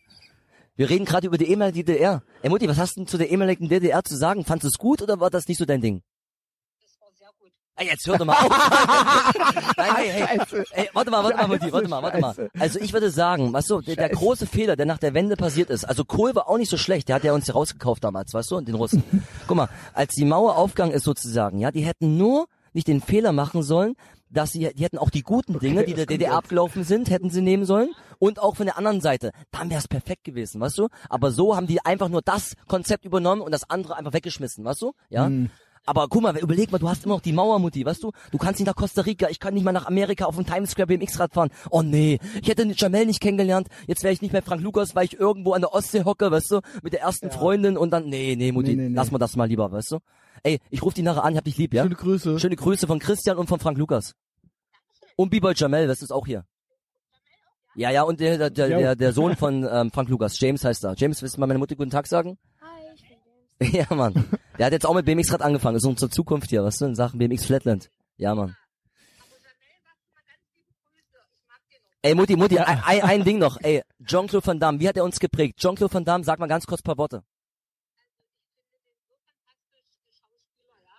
Wir 0.76 0.88
reden 0.88 1.04
gerade 1.04 1.26
über 1.26 1.38
die 1.38 1.48
ehemalige 1.48 1.84
DDR. 1.84 2.22
Ey 2.42 2.50
Mutti, 2.50 2.68
was 2.68 2.78
hast 2.78 2.96
du 2.96 3.00
denn 3.00 3.06
zu 3.06 3.18
der 3.18 3.30
ehemaligen 3.30 3.68
DDR 3.68 4.02
zu 4.02 4.16
sagen? 4.16 4.44
Fandest 4.44 4.64
du 4.64 4.68
es 4.68 4.78
gut 4.78 5.02
oder 5.02 5.20
war 5.20 5.30
das 5.30 5.46
nicht 5.46 5.58
so 5.58 5.64
dein 5.64 5.80
Ding? 5.80 6.02
Das 6.80 7.00
war 7.00 7.08
sehr 7.16 7.28
gut. 7.38 7.52
Ey, 7.76 7.86
jetzt 7.86 8.06
hör 8.06 8.16
doch 8.16 8.24
mal 8.24 8.34
auf. 8.34 8.48
Nein, 9.76 9.94
hey, 9.96 10.10
hey. 10.10 10.38
Scheiße. 10.38 10.64
Ey, 10.72 10.88
warte 10.92 11.10
mal, 11.10 11.22
warte 11.22 11.36
mal, 11.36 11.48
Mutti, 11.48 11.72
warte 11.72 11.88
mal, 11.88 12.02
warte 12.02 12.18
mal. 12.18 12.50
Also 12.58 12.80
ich 12.80 12.92
würde 12.92 13.10
sagen, 13.10 13.52
weißt 13.52 13.70
du, 13.70 13.80
der, 13.80 13.96
der 13.96 14.08
große 14.08 14.46
Fehler, 14.46 14.74
der 14.74 14.86
nach 14.86 14.98
der 14.98 15.14
Wende 15.14 15.36
passiert 15.36 15.70
ist, 15.70 15.84
also 15.84 16.04
Kohl 16.04 16.34
war 16.34 16.48
auch 16.48 16.58
nicht 16.58 16.70
so 16.70 16.78
schlecht, 16.78 17.08
der 17.08 17.16
hat 17.16 17.24
ja 17.24 17.32
uns 17.32 17.44
hier 17.44 17.54
rausgekauft 17.54 18.02
damals, 18.02 18.32
weißt 18.32 18.50
du, 18.50 18.56
und 18.56 18.66
den 18.66 18.74
Russen. 18.74 19.04
Guck 19.46 19.56
mal, 19.56 19.68
als 19.92 20.14
die 20.14 20.24
Mauer 20.24 20.56
aufgegangen 20.56 20.94
ist 20.94 21.04
sozusagen, 21.04 21.58
ja, 21.58 21.70
die 21.70 21.84
hätten 21.84 22.16
nur 22.16 22.46
nicht 22.72 22.88
den 22.88 23.00
Fehler 23.00 23.32
machen 23.32 23.62
sollen, 23.62 23.94
dass 24.30 24.52
sie, 24.52 24.70
die 24.74 24.84
hätten 24.84 24.98
auch 24.98 25.10
die 25.10 25.22
guten 25.22 25.58
Dinge, 25.58 25.84
die 25.84 25.92
das 25.92 26.06
der 26.06 26.06
DDR 26.06 26.34
abgelaufen 26.34 26.84
sind, 26.84 27.10
hätten 27.10 27.30
sie 27.30 27.42
nehmen 27.42 27.64
sollen 27.64 27.90
und 28.18 28.38
auch 28.38 28.56
von 28.56 28.66
der 28.66 28.78
anderen 28.78 29.00
Seite. 29.00 29.32
Dann 29.50 29.70
wäre 29.70 29.80
es 29.80 29.88
perfekt 29.88 30.24
gewesen, 30.24 30.60
weißt 30.60 30.78
du? 30.78 30.88
Aber 31.08 31.32
so 31.32 31.56
haben 31.56 31.66
die 31.66 31.84
einfach 31.84 32.08
nur 32.08 32.22
das 32.22 32.54
Konzept 32.68 33.04
übernommen 33.04 33.42
und 33.42 33.52
das 33.52 33.68
andere 33.68 33.96
einfach 33.96 34.12
weggeschmissen, 34.12 34.64
weißt 34.64 34.82
du? 34.82 34.92
Ja. 35.08 35.28
Mhm. 35.28 35.50
Aber 35.86 36.08
guck 36.08 36.22
mal, 36.22 36.36
überleg 36.36 36.70
mal, 36.70 36.78
du 36.78 36.88
hast 36.88 37.06
immer 37.06 37.14
noch 37.14 37.22
die 37.22 37.32
Mauermutti, 37.32 37.84
weißt 37.84 38.02
du? 38.02 38.12
Du 38.30 38.38
kannst 38.38 38.60
nicht 38.60 38.66
nach 38.66 38.76
Costa 38.76 39.00
Rica, 39.00 39.28
ich 39.30 39.40
kann 39.40 39.54
nicht 39.54 39.64
mal 39.64 39.72
nach 39.72 39.86
Amerika 39.86 40.26
auf 40.26 40.36
dem 40.36 40.44
Times 40.46 40.72
Square 40.72 40.88
BMX-Rad 40.88 41.32
fahren. 41.32 41.50
Oh 41.70 41.82
nee, 41.82 42.18
ich 42.42 42.48
hätte 42.48 42.70
Jamel 42.76 43.06
nicht 43.06 43.20
kennengelernt, 43.20 43.66
jetzt 43.86 44.02
wäre 44.02 44.12
ich 44.12 44.20
nicht 44.20 44.32
mehr 44.32 44.42
Frank 44.42 44.62
Lukas, 44.62 44.94
weil 44.94 45.06
ich 45.06 45.18
irgendwo 45.18 45.54
an 45.54 45.62
der 45.62 45.72
Ostsee 45.72 46.04
hocke, 46.04 46.30
weißt 46.30 46.50
du? 46.50 46.60
Mit 46.82 46.92
der 46.92 47.00
ersten 47.00 47.30
Freundin 47.30 47.78
und 47.78 47.90
dann, 47.90 48.08
nee, 48.08 48.36
nee, 48.36 48.52
Mutti, 48.52 48.76
Nee, 48.76 48.82
nee, 48.82 48.88
nee. 48.90 48.94
lass 48.94 49.10
mal 49.10 49.18
das 49.18 49.36
mal 49.36 49.46
lieber, 49.48 49.72
weißt 49.72 49.92
du? 49.92 49.98
Ey, 50.42 50.58
ich 50.70 50.82
rufe 50.82 50.94
die 50.94 51.02
nachher 51.02 51.24
an, 51.24 51.32
ich 51.32 51.36
hab 51.36 51.44
dich 51.44 51.58
lieb, 51.58 51.74
ja? 51.74 51.82
Schöne 51.82 51.94
Grüße. 51.94 52.38
Schöne 52.38 52.56
Grüße 52.56 52.86
von 52.86 52.98
Christian 52.98 53.36
und 53.36 53.46
von 53.46 53.60
Frank 53.60 53.78
Lukas. 53.78 54.14
Und 55.16 55.30
B-Boy 55.30 55.54
Jamel, 55.56 55.86
das 55.86 56.02
ist 56.02 56.12
auch 56.12 56.26
hier. 56.26 56.44
Ja, 57.74 57.90
ja, 57.90 58.02
und 58.02 58.20
der, 58.20 58.36
der, 58.36 58.50
der, 58.50 58.68
der, 58.68 58.96
der 58.96 59.12
Sohn 59.12 59.36
von 59.38 59.68
ähm, 59.70 59.90
Frank 59.90 60.08
Lukas, 60.08 60.38
James 60.40 60.64
heißt 60.64 60.84
er. 60.84 60.94
James, 60.96 61.22
willst 61.22 61.36
du 61.36 61.40
mal 61.40 61.46
meine 61.46 61.58
Mutter 61.58 61.76
guten 61.76 61.90
Tag 61.90 62.06
sagen? 62.06 62.38
Hi, 62.60 62.66
ich 62.94 63.02
bin 63.02 63.18
James. 63.60 63.88
Ja, 63.90 63.94
Mann. 63.94 64.14
Der 64.58 64.66
hat 64.66 64.72
jetzt 64.72 64.86
auch 64.86 64.94
mit 64.94 65.04
BMX-Rad 65.06 65.42
angefangen. 65.42 65.74
Das 65.74 65.82
ist 65.84 65.88
unsere 65.88 66.10
Zukunft 66.10 66.50
hier, 66.50 66.64
weißt 66.64 66.80
du, 66.80 66.86
in 66.86 66.94
Sachen 66.94 67.18
BMX 67.18 67.44
Flatland. 67.44 67.90
Ja, 68.16 68.34
Mann. 68.34 68.56
Ey, 72.02 72.14
Mutti, 72.14 72.34
Mutti, 72.34 72.58
ein, 72.58 72.80
ein, 72.82 73.02
ein 73.02 73.24
Ding 73.24 73.38
noch. 73.38 73.58
Ey, 73.60 73.82
Jean-Claude 74.02 74.46
Van 74.46 74.58
Damme, 74.58 74.80
wie 74.80 74.88
hat 74.88 74.96
er 74.96 75.04
uns 75.04 75.20
geprägt? 75.20 75.58
Jean-Claude 75.58 75.92
Van 75.92 76.04
Damme, 76.04 76.24
sag 76.24 76.38
mal 76.38 76.46
ganz 76.46 76.66
kurz 76.66 76.80
ein 76.80 76.84
paar 76.84 76.96
Worte. 76.96 77.22
Schauspieler, 80.08 80.76
ja. 80.82 80.96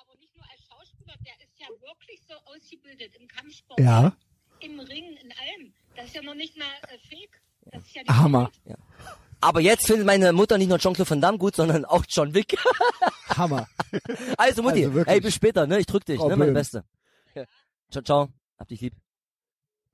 Aber 0.00 0.16
nicht 0.18 0.34
nur 0.34 0.44
als 0.50 0.64
Schauspieler, 0.64 1.12
der 1.26 1.34
ist 1.44 1.60
ja 1.60 1.66
wirklich 1.68 2.22
so 2.26 2.34
ausgebildet 2.90 3.16
im 3.20 3.28
Kampfsport. 3.28 3.80
Ja. 3.80 4.12
Im 4.60 4.80
Ring, 4.80 5.16
in 5.22 5.32
allem. 5.32 5.72
Das 5.96 6.06
ist 6.06 6.14
ja 6.14 6.22
noch 6.22 6.34
nicht 6.34 6.56
mal 6.56 6.66
äh, 6.88 6.98
fake. 7.08 7.40
Das 7.72 7.82
ist 7.82 7.94
ja 7.94 8.02
die 8.02 8.10
Hammer. 8.10 8.50
Wahrheit. 8.64 8.78
Aber 9.40 9.60
jetzt 9.60 9.86
findet 9.86 10.06
meine 10.06 10.32
Mutter 10.32 10.58
nicht 10.58 10.68
nur 10.68 10.78
Jean-Claude 10.78 11.08
Van 11.10 11.20
Damme 11.20 11.38
gut, 11.38 11.56
sondern 11.56 11.84
auch 11.86 12.04
John 12.08 12.34
Wick. 12.34 12.56
Hammer. 13.28 13.66
Also, 14.36 14.62
Mutti, 14.62 14.84
Also 14.84 15.00
ey, 15.04 15.20
bis 15.20 15.34
später, 15.34 15.66
ne? 15.66 15.78
Ich 15.80 15.86
drück 15.86 16.04
dich, 16.04 16.18
Frau 16.18 16.28
ne? 16.28 16.36
Meine 16.36 16.52
Böhm. 16.52 16.54
Beste. 16.54 16.84
Ciao, 17.90 18.02
ciao. 18.02 18.28
Hab 18.58 18.68
dich 18.68 18.80
lieb. 18.82 18.94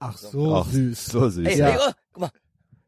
Ach, 0.00 0.16
so 0.16 0.56
Ach, 0.56 0.66
süß. 0.68 1.06
So 1.06 1.28
süß. 1.28 1.46
Ey, 1.46 1.58
Ja. 1.58 1.68
ey, 1.68 1.78
oh, 1.80 1.92
guck 2.12 2.20
mal. 2.22 2.30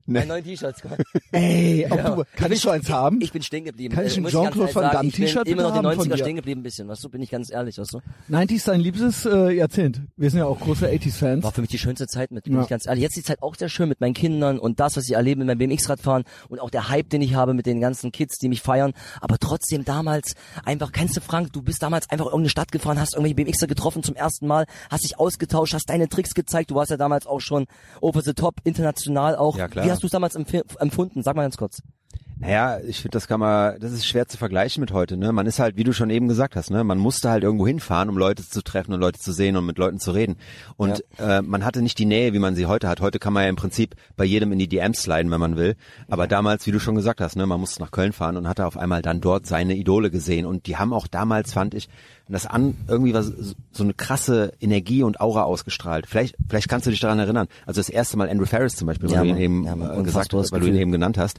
Ne. 0.09 0.21
Meine 0.21 0.27
neuen 0.29 0.45
T-Shirts. 0.45 0.81
Ey, 1.33 1.87
ob 1.91 1.99
Ja. 1.99 2.11
du, 2.17 2.25
kann 2.35 2.51
ich 2.51 2.61
so 2.61 2.71
eins 2.71 2.89
haben? 2.91 3.21
Ich 3.21 3.31
bin 3.31 3.43
stehen 3.43 3.65
geblieben. 3.67 3.95
Kann 3.95 4.07
ich 4.07 4.17
Äh, 4.17 4.21
ein 4.21 4.27
Jean-Claude 4.27 4.75
Van 4.75 4.91
Damme 4.91 5.09
Ich 5.09 5.17
bin 5.17 5.27
T-Shirt 5.27 5.47
immer 5.47 5.63
noch 5.65 5.73
die 5.73 5.77
haben 5.87 5.95
von 5.97 6.07
90er 6.07 6.15
dir? 6.15 6.19
stehen 6.25 6.37
geblieben 6.37 6.61
ein 6.61 6.65
bisschen, 6.65 6.89
weißt 6.89 7.05
du, 7.05 7.09
bin 7.11 7.21
ich 7.21 7.31
ganz 7.31 7.53
ehrlich, 7.53 7.77
weißt 7.79 7.93
du. 7.93 8.01
90s 8.31 8.53
ist 8.55 8.69
dein 8.69 8.81
liebstes 8.81 9.27
äh, 9.27 9.51
Jahrzehnt. 9.53 10.01
Wir 10.17 10.31
sind 10.31 10.39
ja 10.41 10.47
auch 10.47 10.59
große 10.59 10.89
80s-Fans. 10.89 11.45
War 11.45 11.53
für 11.53 11.61
mich 11.61 11.69
die 11.71 11.79
schönste 11.79 12.07
Zeit 12.07 12.31
mit, 12.31 12.45
bin 12.45 12.55
Ja. 12.55 12.63
ich 12.63 12.69
ganz 12.69 12.87
ehrlich. 12.87 13.03
Jetzt 13.03 13.19
ist 13.19 13.27
die 13.27 13.29
Zeit 13.33 13.43
auch 13.43 13.55
sehr 13.55 13.69
schön 13.69 13.89
mit 13.91 14.01
meinen 14.01 14.15
Kindern 14.15 14.59
und 14.59 14.81
das, 14.81 14.97
was 14.97 15.05
ich 15.05 15.13
erlebe 15.15 15.45
mit 15.45 15.47
meinem 15.49 15.59
BMX-Rad 15.69 16.01
fahren 16.01 16.25
und 16.49 16.59
auch 16.61 16.71
der 16.71 16.89
Hype, 16.89 17.11
den 17.11 17.21
ich 17.21 17.35
habe 17.35 17.53
mit 17.53 17.67
den 17.67 17.81
ganzen 17.81 18.11
Kids, 18.11 18.39
die 18.39 18.49
mich 18.49 18.63
feiern. 18.63 18.95
Aber 19.21 19.37
trotzdem 19.39 19.85
damals 19.85 20.33
einfach, 20.65 20.91
kennst 20.93 21.19
du 21.19 21.21
Frank, 21.21 21.53
du 21.53 21.61
bist 21.61 21.83
damals 21.83 22.09
einfach 22.09 22.25
in 22.27 22.31
irgendeine 22.31 22.49
Stadt 22.49 22.73
gefahren, 22.73 22.99
hast 22.99 23.13
irgendwelche 23.15 23.35
BMXer 23.35 23.67
getroffen 23.67 24.03
zum 24.03 24.15
ersten 24.17 24.47
Mal, 24.47 24.65
hast 24.91 25.05
dich 25.05 25.19
ausgetauscht, 25.19 25.75
hast 25.75 25.91
deine 25.91 26.09
Tricks 26.09 26.33
gezeigt. 26.33 26.71
Du 26.71 26.77
warst 26.77 26.91
ja 26.91 26.97
damals 26.97 27.27
auch 27.27 27.41
schon 27.41 27.67
over 28.01 28.23
the 28.23 28.33
top, 28.33 28.55
international 28.65 29.37
auch. 29.37 29.59
Ja, 29.59 29.69
klar. 29.69 29.85
Hast 29.99 30.05
du 30.05 30.07
es 30.07 30.13
damals 30.13 30.37
empf 30.37 30.77
empfunden? 30.79 31.25
Sag 31.25 31.35
mal 31.35 31.43
ganz 31.43 31.57
kurz. 31.57 31.83
Naja, 32.41 32.79
ich 32.87 32.99
finde, 33.03 33.17
das 33.17 33.27
kann 33.27 33.41
man, 33.41 33.81
das 33.81 33.91
ist 33.91 34.07
schwer 34.07 34.29
zu 34.29 34.39
vergleichen 34.39 34.81
mit 34.81 34.93
heute, 34.93 35.17
ne? 35.17 35.33
Man 35.33 35.47
ist 35.47 35.59
halt, 35.59 35.77
wie 35.77 35.83
du 35.83 35.93
schon 35.93 36.09
eben 36.09 36.29
gesagt 36.29 36.55
hast, 36.55 36.71
ne? 36.71 36.85
Man 36.85 36.99
musste 36.99 37.31
halt 37.31 37.43
irgendwo 37.43 37.67
hinfahren, 37.67 38.09
um 38.09 38.17
Leute 38.17 38.49
zu 38.49 38.63
treffen 38.63 38.93
und 38.93 39.01
Leute 39.01 39.19
zu 39.19 39.33
sehen 39.33 39.57
und 39.57 39.67
mit 39.67 39.77
Leuten 39.77 39.99
zu 39.99 40.13
reden. 40.13 40.37
Und 40.77 41.03
äh, 41.19 41.43
man 41.43 41.65
hatte 41.65 41.83
nicht 41.83 41.99
die 41.99 42.05
Nähe, 42.05 42.33
wie 42.35 42.39
man 42.39 42.55
sie 42.55 42.67
heute 42.67 42.89
hat. 42.89 43.01
Heute 43.01 43.19
kann 43.19 43.33
man 43.33 43.43
ja 43.43 43.49
im 43.49 43.57
Prinzip 43.57 43.97
bei 44.17 44.25
jedem 44.25 44.53
in 44.53 44.61
die 44.61 44.69
DMs 44.69 45.03
sliden, 45.03 45.33
wenn 45.33 45.41
man 45.41 45.57
will. 45.57 45.75
Aber 46.09 46.29
damals, 46.29 46.65
wie 46.67 46.71
du 46.71 46.79
schon 46.79 46.95
gesagt 46.95 47.21
hast, 47.21 47.35
ne? 47.35 47.45
Man 47.45 47.59
musste 47.59 47.83
nach 47.83 47.91
Köln 47.91 48.13
fahren 48.13 48.37
und 48.37 48.47
hatte 48.47 48.67
auf 48.67 48.77
einmal 48.77 49.03
dann 49.03 49.21
dort 49.21 49.47
seine 49.47 49.75
Idole 49.75 50.11
gesehen. 50.13 50.47
Und 50.47 50.67
die 50.67 50.77
haben 50.77 50.93
auch 50.93 51.09
damals, 51.09 51.53
fand 51.53 51.75
ich, 51.75 51.89
das 52.29 52.47
an 52.47 52.77
irgendwie 52.87 53.15
was 53.15 53.33
so 53.73 53.83
eine 53.83 53.95
krasse 53.95 54.53
Energie 54.61 55.03
und 55.03 55.21
Aura 55.21 55.43
ausgestrahlt. 55.43 56.07
Vielleicht, 56.07 56.37
vielleicht 56.49 56.69
kannst 56.69 56.87
du 56.87 56.91
dich 56.91 57.01
daran 57.01 57.19
erinnern. 57.19 57.49
Also 57.67 57.81
das 57.81 57.89
erste 57.89 58.17
Mal 58.17 58.29
Andrew 58.29 58.45
Ferris 58.47 58.77
zum 58.77 58.87
Beispiel, 58.87 59.09
weil 59.09 59.17
Ja, 59.17 59.23
du 59.23 59.29
ihn 59.31 59.39
eben 59.39 59.65
Ja, 59.65 59.99
äh, 59.99 60.03
gesagt 60.03 60.33
hast, 60.35 60.53
weil 60.53 60.61
du 60.61 60.67
ihn 60.67 60.73
Gefühl. 60.73 60.83
eben 60.83 60.93
genannt 60.93 61.19
hast. 61.19 61.39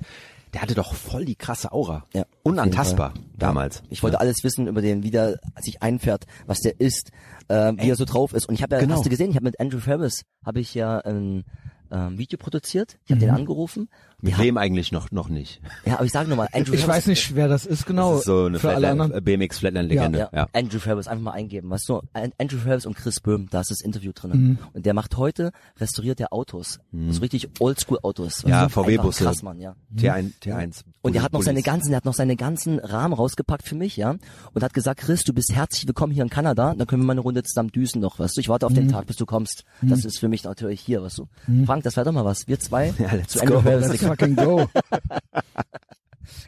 Der 0.53 0.61
hatte 0.61 0.73
doch 0.73 0.93
voll 0.95 1.25
die 1.25 1.35
krasse 1.35 1.71
Aura. 1.71 2.05
Ja, 2.13 2.25
Unantastbar 2.43 3.13
damals. 3.37 3.83
Ich 3.89 4.01
wollte 4.01 4.19
alles 4.19 4.43
wissen 4.43 4.67
über 4.67 4.81
den, 4.81 5.03
wie 5.03 5.11
der 5.11 5.39
sich 5.61 5.81
einfährt, 5.83 6.25
was 6.47 6.59
der 6.59 6.79
ist, 6.79 7.11
äh, 7.49 7.73
wie 7.77 7.89
er 7.89 7.95
so 7.95 8.05
drauf 8.05 8.33
ist. 8.33 8.47
Und 8.49 8.55
ich 8.55 8.63
habe 8.63 8.75
ja, 8.75 8.81
Genau. 8.81 8.95
hast 8.95 9.05
du 9.05 9.09
gesehen, 9.09 9.29
ich 9.29 9.35
habe 9.35 9.45
mit 9.45 9.59
Andrew 9.59 9.79
Ferris 9.79 10.23
habe 10.43 10.59
ich 10.59 10.73
ja 10.73 10.97
ein 10.99 11.43
ähm, 11.91 12.17
Video 12.17 12.37
produziert. 12.39 12.97
Ich 13.05 13.11
habe 13.11 13.19
den 13.19 13.29
angerufen. 13.29 13.89
Mit 14.21 14.37
hat- 14.37 14.43
wem 14.43 14.57
eigentlich 14.57 14.91
noch 14.91 15.11
noch 15.11 15.29
nicht? 15.29 15.61
Ja, 15.85 15.95
aber 15.95 16.05
ich 16.05 16.11
sage 16.11 16.29
nochmal, 16.29 16.49
Andrew 16.51 16.73
Ich 16.73 16.87
weiß 16.87 17.07
nicht, 17.07 17.35
wer 17.35 17.47
das 17.47 17.65
ist 17.65 17.85
genau. 17.85 18.11
das 18.11 18.19
ist 18.21 18.25
so 18.25 18.45
eine 18.45 18.59
für 18.59 18.69
alle 18.69 18.79
Flatland, 18.79 19.01
anderen. 19.01 19.17
äh, 19.19 19.21
BMX 19.37 19.59
Flatland 19.59 19.89
Legende. 19.89 20.19
Ja, 20.19 20.29
Ja. 20.33 20.47
Andrew 20.53 20.79
Ferris, 20.79 21.07
einfach 21.07 21.23
mal 21.23 21.31
eingeben, 21.31 21.69
weißt 21.69 21.87
du, 21.89 22.01
An- 22.13 22.31
Andrew 22.37 22.57
Ferris 22.57 22.85
und 22.85 22.95
Chris 22.97 23.19
Böhm, 23.21 23.47
da 23.49 23.61
ist 23.61 23.71
das 23.71 23.81
Interview 23.81 24.11
drin. 24.13 24.31
Mhm. 24.31 24.57
Und 24.73 24.85
der 24.85 24.93
macht 24.93 25.17
heute, 25.17 25.51
restauriert 25.79 26.19
der 26.19 26.33
Autos. 26.33 26.79
So 26.91 27.21
richtig 27.21 27.49
Oldschool-Autos. 27.59 28.43
Ja? 28.45 28.67
VW-Busse. 28.69 29.23
Krass, 29.23 29.41
Mann, 29.43 29.59
ja. 29.59 29.75
T1, 29.95 30.33
T1. 30.43 30.83
Und 31.01 31.13
der 31.15 31.23
hat 31.23 31.31
noch 31.31 31.41
seine 31.43 31.61
ganzen, 31.61 31.89
der 31.91 31.97
hat 31.97 32.05
noch 32.05 32.13
seine 32.13 32.35
ganzen 32.35 32.79
Rahmen 32.79 33.13
rausgepackt 33.13 33.65
für 33.65 33.75
mich, 33.75 33.95
ja. 33.95 34.15
Und 34.53 34.63
hat 34.63 34.73
gesagt, 34.73 34.99
Chris, 34.99 35.23
du 35.23 35.31
bist 35.33 35.53
herzlich 35.53 35.87
willkommen 35.87 36.11
hier 36.11 36.23
in 36.23 36.29
Kanada. 36.29 36.75
Dann 36.77 36.87
können 36.87 37.03
wir 37.03 37.07
mal 37.07 37.13
eine 37.13 37.21
Runde 37.21 37.41
zusammen 37.43 37.69
düsen 37.71 38.01
noch, 38.01 38.19
weißt 38.19 38.35
du. 38.35 38.41
Ich 38.41 38.49
warte 38.49 38.65
auf 38.65 38.73
den 38.73 38.87
Mhm. 38.87 38.91
Tag, 38.91 39.05
bis 39.07 39.15
du 39.15 39.25
kommst. 39.25 39.63
Das 39.81 40.03
ist 40.03 40.19
für 40.19 40.27
mich 40.27 40.43
natürlich 40.43 40.81
hier, 40.81 41.01
weißt 41.01 41.19
du. 41.19 41.27
Frank, 41.65 41.83
das 41.83 41.95
wäre 41.95 42.05
doch 42.05 42.11
mal 42.11 42.25
was. 42.25 42.47
Wir 42.49 42.59
zwei 42.59 42.93
Ja, 42.99 43.25
zu 43.25 43.39
Andrew. 43.41 43.61
Ferris. 43.61 43.87
Fucking 44.09 44.35
go. 44.35 44.67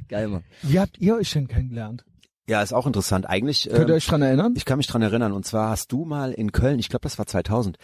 Geil, 0.10 0.28
Mann. 0.28 0.44
Wie 0.62 0.80
habt 0.80 0.98
ihr 1.00 1.16
euch 1.16 1.32
denn 1.32 1.48
kennengelernt? 1.48 2.04
Ja, 2.48 2.62
ist 2.62 2.74
auch 2.74 2.88
interessant. 2.88 3.30
Eigentlich, 3.30 3.70
Könnt 3.70 3.88
ihr 3.90 3.94
ähm, 3.94 3.98
euch 3.98 4.08
dran 4.08 4.22
erinnern? 4.22 4.54
ich 4.58 4.66
kann 4.66 4.78
mich 4.78 4.88
dran 4.88 5.02
erinnern. 5.02 5.32
Und 5.32 5.46
zwar 5.46 5.70
hast 5.70 5.92
du 5.92 6.06
mal 6.06 6.32
in 6.32 6.52
Köln, 6.52 6.80
ich 6.80 6.90
glaube, 6.90 7.04
das 7.04 7.18
war 7.18 7.26
2000. 7.26 7.78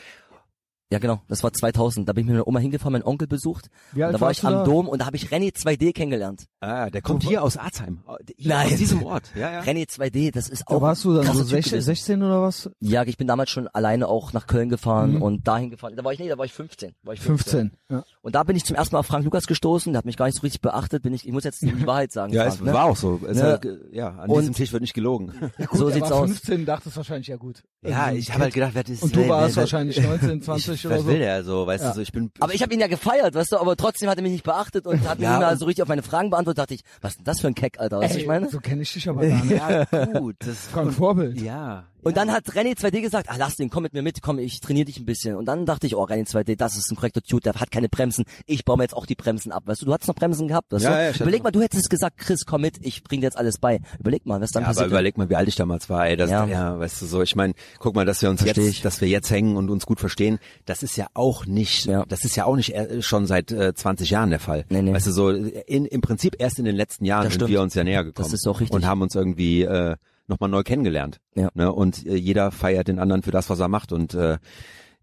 Ja, 0.89 0.99
genau. 0.99 1.21
Das 1.27 1.43
war 1.43 1.51
2000. 1.51 2.07
Da 2.07 2.13
bin 2.13 2.21
ich 2.23 2.27
mit 2.27 2.35
meiner 2.35 2.47
Oma 2.47 2.59
hingefahren, 2.59 2.93
meinen 2.93 3.03
Onkel 3.03 3.27
besucht. 3.27 3.67
Wie 3.91 4.03
alt 4.05 4.15
da 4.15 4.21
war 4.21 4.31
ich 4.31 4.43
am 4.45 4.53
da? 4.53 4.63
Dom 4.63 4.87
und 4.87 5.01
da 5.01 5.05
habe 5.05 5.17
ich 5.17 5.27
René 5.27 5.53
2D 5.53 5.91
kennengelernt. 5.93 6.45
Ah, 6.61 6.89
der 6.89 7.01
kommt 7.01 7.23
hier 7.23 7.43
aus 7.43 7.57
Arzheim. 7.57 7.99
Hier 8.37 8.49
Nein. 8.53 8.67
Aus 8.71 8.75
diesem 8.77 9.03
Ort. 9.03 9.23
Ja, 9.35 9.51
ja. 9.51 9.59
René 9.61 9.85
2D, 9.85 10.31
das 10.31 10.47
ist 10.47 10.63
Da 10.65 10.75
auch 10.75 10.81
warst 10.81 11.03
du 11.03 11.13
dann 11.13 11.25
so 11.25 11.39
Typ 11.41 11.47
16, 11.49 11.71
gewesen. 11.71 11.85
16 11.85 12.23
oder 12.23 12.41
was? 12.41 12.69
Ja, 12.79 13.03
ich 13.03 13.17
bin 13.17 13.27
damals 13.27 13.49
schon 13.49 13.67
alleine 13.67 14.07
auch 14.07 14.31
nach 14.31 14.47
Köln 14.47 14.69
gefahren 14.69 15.15
Mhm. 15.15 15.21
und 15.21 15.47
dahin 15.47 15.69
gefahren. 15.71 15.93
Da 15.97 16.03
war 16.05 16.13
ich 16.13 16.19
nee, 16.19 16.29
da 16.29 16.37
war 16.37 16.45
ich 16.45 16.53
15. 16.53 16.93
War 17.03 17.13
ich 17.13 17.19
15. 17.19 17.71
15. 17.71 17.77
Ja. 17.89 18.03
Und 18.21 18.35
da 18.35 18.43
bin 18.43 18.55
ich 18.55 18.63
zum 18.63 18.75
ersten 18.77 18.95
Mal 18.95 18.99
auf 19.01 19.07
Frank 19.07 19.25
Lukas 19.25 19.45
gestoßen, 19.47 19.91
der 19.91 19.97
hat 19.97 20.05
mich 20.05 20.15
gar 20.15 20.25
nicht 20.27 20.35
so 20.35 20.41
richtig 20.41 20.61
beachtet, 20.61 21.03
bin 21.03 21.13
ich, 21.13 21.25
ich 21.27 21.33
muss 21.33 21.43
jetzt 21.43 21.61
die 21.61 21.67
Wahrheit 21.85 22.13
sagen. 22.13 22.31
Ja, 22.31 22.43
Frank, 22.43 22.55
es 22.55 22.61
ne? 22.61 22.73
war 22.73 22.85
auch 22.85 22.95
so. 22.95 23.19
Es, 23.27 23.37
Ne? 23.37 23.59
äh, 23.91 23.95
ja, 23.97 24.09
an 24.09 24.29
Und- 24.29 24.39
diesem 24.39 24.53
Tisch 24.55 24.71
wird 24.71 24.81
nicht 24.81 24.93
gelogen. 24.93 25.33
so 25.73 25.87
er 25.89 25.93
sieht's 25.93 26.09
war 26.11 26.19
aus. 26.21 26.29
15, 26.29 26.65
dachtest 26.65 26.95
wahrscheinlich, 26.95 27.27
ja 27.27 27.35
gut. 27.35 27.63
Ja, 27.83 28.05
Irgendwie 28.07 28.19
ich 28.19 28.31
habe 28.33 28.43
halt 28.43 28.53
gedacht, 28.53 28.71
wer 28.73 28.83
das 28.85 29.01
Und 29.01 29.13
du 29.15 29.27
warst 29.27 29.57
wahrscheinlich 29.57 29.99
19, 30.01 30.41
20 30.41 30.76
ich, 30.79 30.85
oder 30.87 30.95
was 30.95 31.01
so. 31.03 31.07
will 31.09 31.19
der 31.19 31.43
so, 31.43 31.67
weißt 31.67 31.83
Ja. 31.83 31.89
du, 31.91 31.95
so 31.95 32.01
ich 32.01 32.11
bin 32.11 32.31
Aber 32.39 32.53
ich 32.53 32.61
habe 32.61 32.73
ihn 32.73 32.79
ja 32.79 32.87
gefeiert, 32.87 33.35
weißt 33.35 33.51
du, 33.51 33.57
aber 33.57 33.75
trotzdem 33.75 34.09
hat 34.09 34.17
er 34.17 34.23
mich 34.23 34.31
nicht 34.31 34.43
beachtet 34.43 34.85
und 34.87 35.07
hat 35.07 35.19
mir 35.19 35.25
Ja, 35.25 35.31
nicht 35.31 35.39
mal 35.41 35.51
und- 35.53 35.59
so 35.59 35.65
richtig 35.65 35.83
auf 35.83 35.89
meine 35.89 36.03
Fragen 36.03 36.29
beantwortet, 36.29 36.59
dachte 36.59 36.73
ich, 36.73 36.81
was 37.01 37.11
ist 37.11 37.17
denn 37.17 37.25
das 37.25 37.39
für 37.41 37.47
ein 37.47 37.55
Keck, 37.55 37.79
Alter, 37.79 37.99
weißt 37.99 38.15
du, 38.15 38.19
ich 38.19 38.27
meine? 38.27 38.49
So 38.49 38.59
kenne 38.59 38.81
ich 38.83 38.93
dich 38.93 39.07
aber 39.09 39.25
gar 39.27 39.43
nicht. 39.45 39.59
ja 39.59 40.05
gut, 40.19 40.35
das 40.39 40.73
War 40.75 40.83
ein 40.83 40.91
Vorbild. 40.91 41.41
ja. 41.41 41.85
Und 42.03 42.15
dann 42.15 42.31
hat 42.31 42.45
René 42.51 42.77
2D 42.77 43.01
gesagt, 43.01 43.27
ah, 43.29 43.35
lass 43.37 43.55
den, 43.55 43.69
komm 43.69 43.83
mit 43.83 43.93
mir 43.93 44.01
mit, 44.01 44.21
komm, 44.21 44.39
ich 44.39 44.61
trainiere 44.61 44.85
dich 44.85 44.99
ein 44.99 45.05
bisschen. 45.05 45.35
Und 45.35 45.45
dann 45.45 45.65
dachte 45.65 45.87
ich, 45.87 45.95
oh, 45.95 46.03
René 46.05 46.25
2D, 46.29 46.55
das 46.55 46.77
ist 46.77 46.89
ein 46.91 46.95
korrekter 46.95 47.21
Dude, 47.21 47.41
der 47.41 47.53
hat 47.59 47.71
keine 47.71 47.89
Bremsen. 47.89 48.23
Ich 48.45 48.63
baue 48.65 48.77
mir 48.77 48.83
jetzt 48.83 48.93
auch 48.95 49.05
die 49.05 49.15
Bremsen 49.15 49.51
ab, 49.51 49.63
weißt 49.65 49.81
du, 49.81 49.85
du 49.87 49.93
hattest 49.93 50.07
noch 50.07 50.15
Bremsen 50.15 50.47
gehabt, 50.47 50.71
weißt 50.71 50.83
Ja, 50.85 50.91
du? 50.91 51.17
ja, 51.17 51.21
Überleg 51.21 51.43
mal, 51.43 51.51
du 51.51 51.61
hättest 51.61 51.89
gesagt, 51.89 52.17
Chris, 52.17 52.45
komm 52.45 52.61
mit, 52.61 52.77
ich 52.85 53.03
bring 53.03 53.19
dir 53.21 53.25
jetzt 53.27 53.37
alles 53.37 53.57
bei. 53.57 53.79
Überleg 53.99 54.25
mal, 54.25 54.39
was 54.39 54.51
dann 54.51 54.61
Ja, 54.63 54.67
aber 54.67 54.75
passiert. 54.75 54.91
überleg 54.91 55.17
mal, 55.17 55.29
wie 55.29 55.35
alt 55.35 55.47
ich 55.49 55.55
damals 55.55 55.89
war, 55.89 56.07
ey. 56.07 56.15
Das, 56.15 56.29
Ja. 56.29 56.45
ja. 56.45 56.79
weißt 56.79 57.01
du 57.01 57.05
so, 57.07 57.21
ich 57.23 57.35
meine, 57.35 57.53
guck 57.79 57.95
mal, 57.95 58.05
dass 58.05 58.21
wir 58.21 58.29
uns 58.29 58.41
Versteh 58.41 58.61
jetzt, 58.61 58.69
ich. 58.77 58.81
dass 58.81 59.01
wir 59.01 59.07
jetzt 59.09 59.29
hängen 59.31 59.57
und 59.57 59.69
uns 59.69 59.85
gut 59.85 59.99
verstehen, 59.99 60.39
das 60.65 60.83
ist 60.83 60.95
ja 60.97 61.07
auch 61.13 61.45
nicht, 61.45 61.85
Ja. 61.87 62.05
das 62.07 62.23
ist 62.23 62.35
ja 62.35 62.45
auch 62.45 62.55
nicht 62.55 62.73
äh, 62.75 63.01
schon 63.01 63.25
seit 63.25 63.51
äh, 63.51 63.73
20 63.73 64.09
Jahren 64.11 64.29
der 64.29 64.39
Fall. 64.39 64.65
Nee, 64.69 64.81
nee. 64.81 64.93
Weißt 64.93 65.07
du 65.07 65.11
so, 65.11 65.29
in, 65.31 65.85
im 65.85 66.01
Prinzip 66.01 66.35
erst 66.39 66.59
in 66.59 66.65
den 66.65 66.75
letzten 66.75 67.05
Jahren 67.05 67.23
Das 67.23 67.33
sind 67.33 67.39
stimmt. 67.41 67.51
wir 67.51 67.61
uns 67.61 67.73
ja 67.73 67.83
näher 67.83 68.03
gekommen. 68.03 68.23
Das 68.25 68.33
ist 68.33 68.47
auch 68.47 68.59
richtig. 68.61 68.75
Und 68.75 68.85
haben 68.85 69.01
uns 69.01 69.15
irgendwie 69.15 69.63
äh, 69.63 69.95
nochmal 70.27 70.49
neu 70.49 70.63
kennengelernt. 70.63 71.19
Ja. 71.35 71.49
Ne? 71.53 71.71
Und 71.71 72.05
äh, 72.05 72.15
jeder 72.15 72.51
feiert 72.51 72.87
den 72.87 72.99
anderen 72.99 73.23
für 73.23 73.31
das, 73.31 73.49
was 73.49 73.59
er 73.59 73.67
macht. 73.67 73.91
Und 73.91 74.13
äh, 74.13 74.37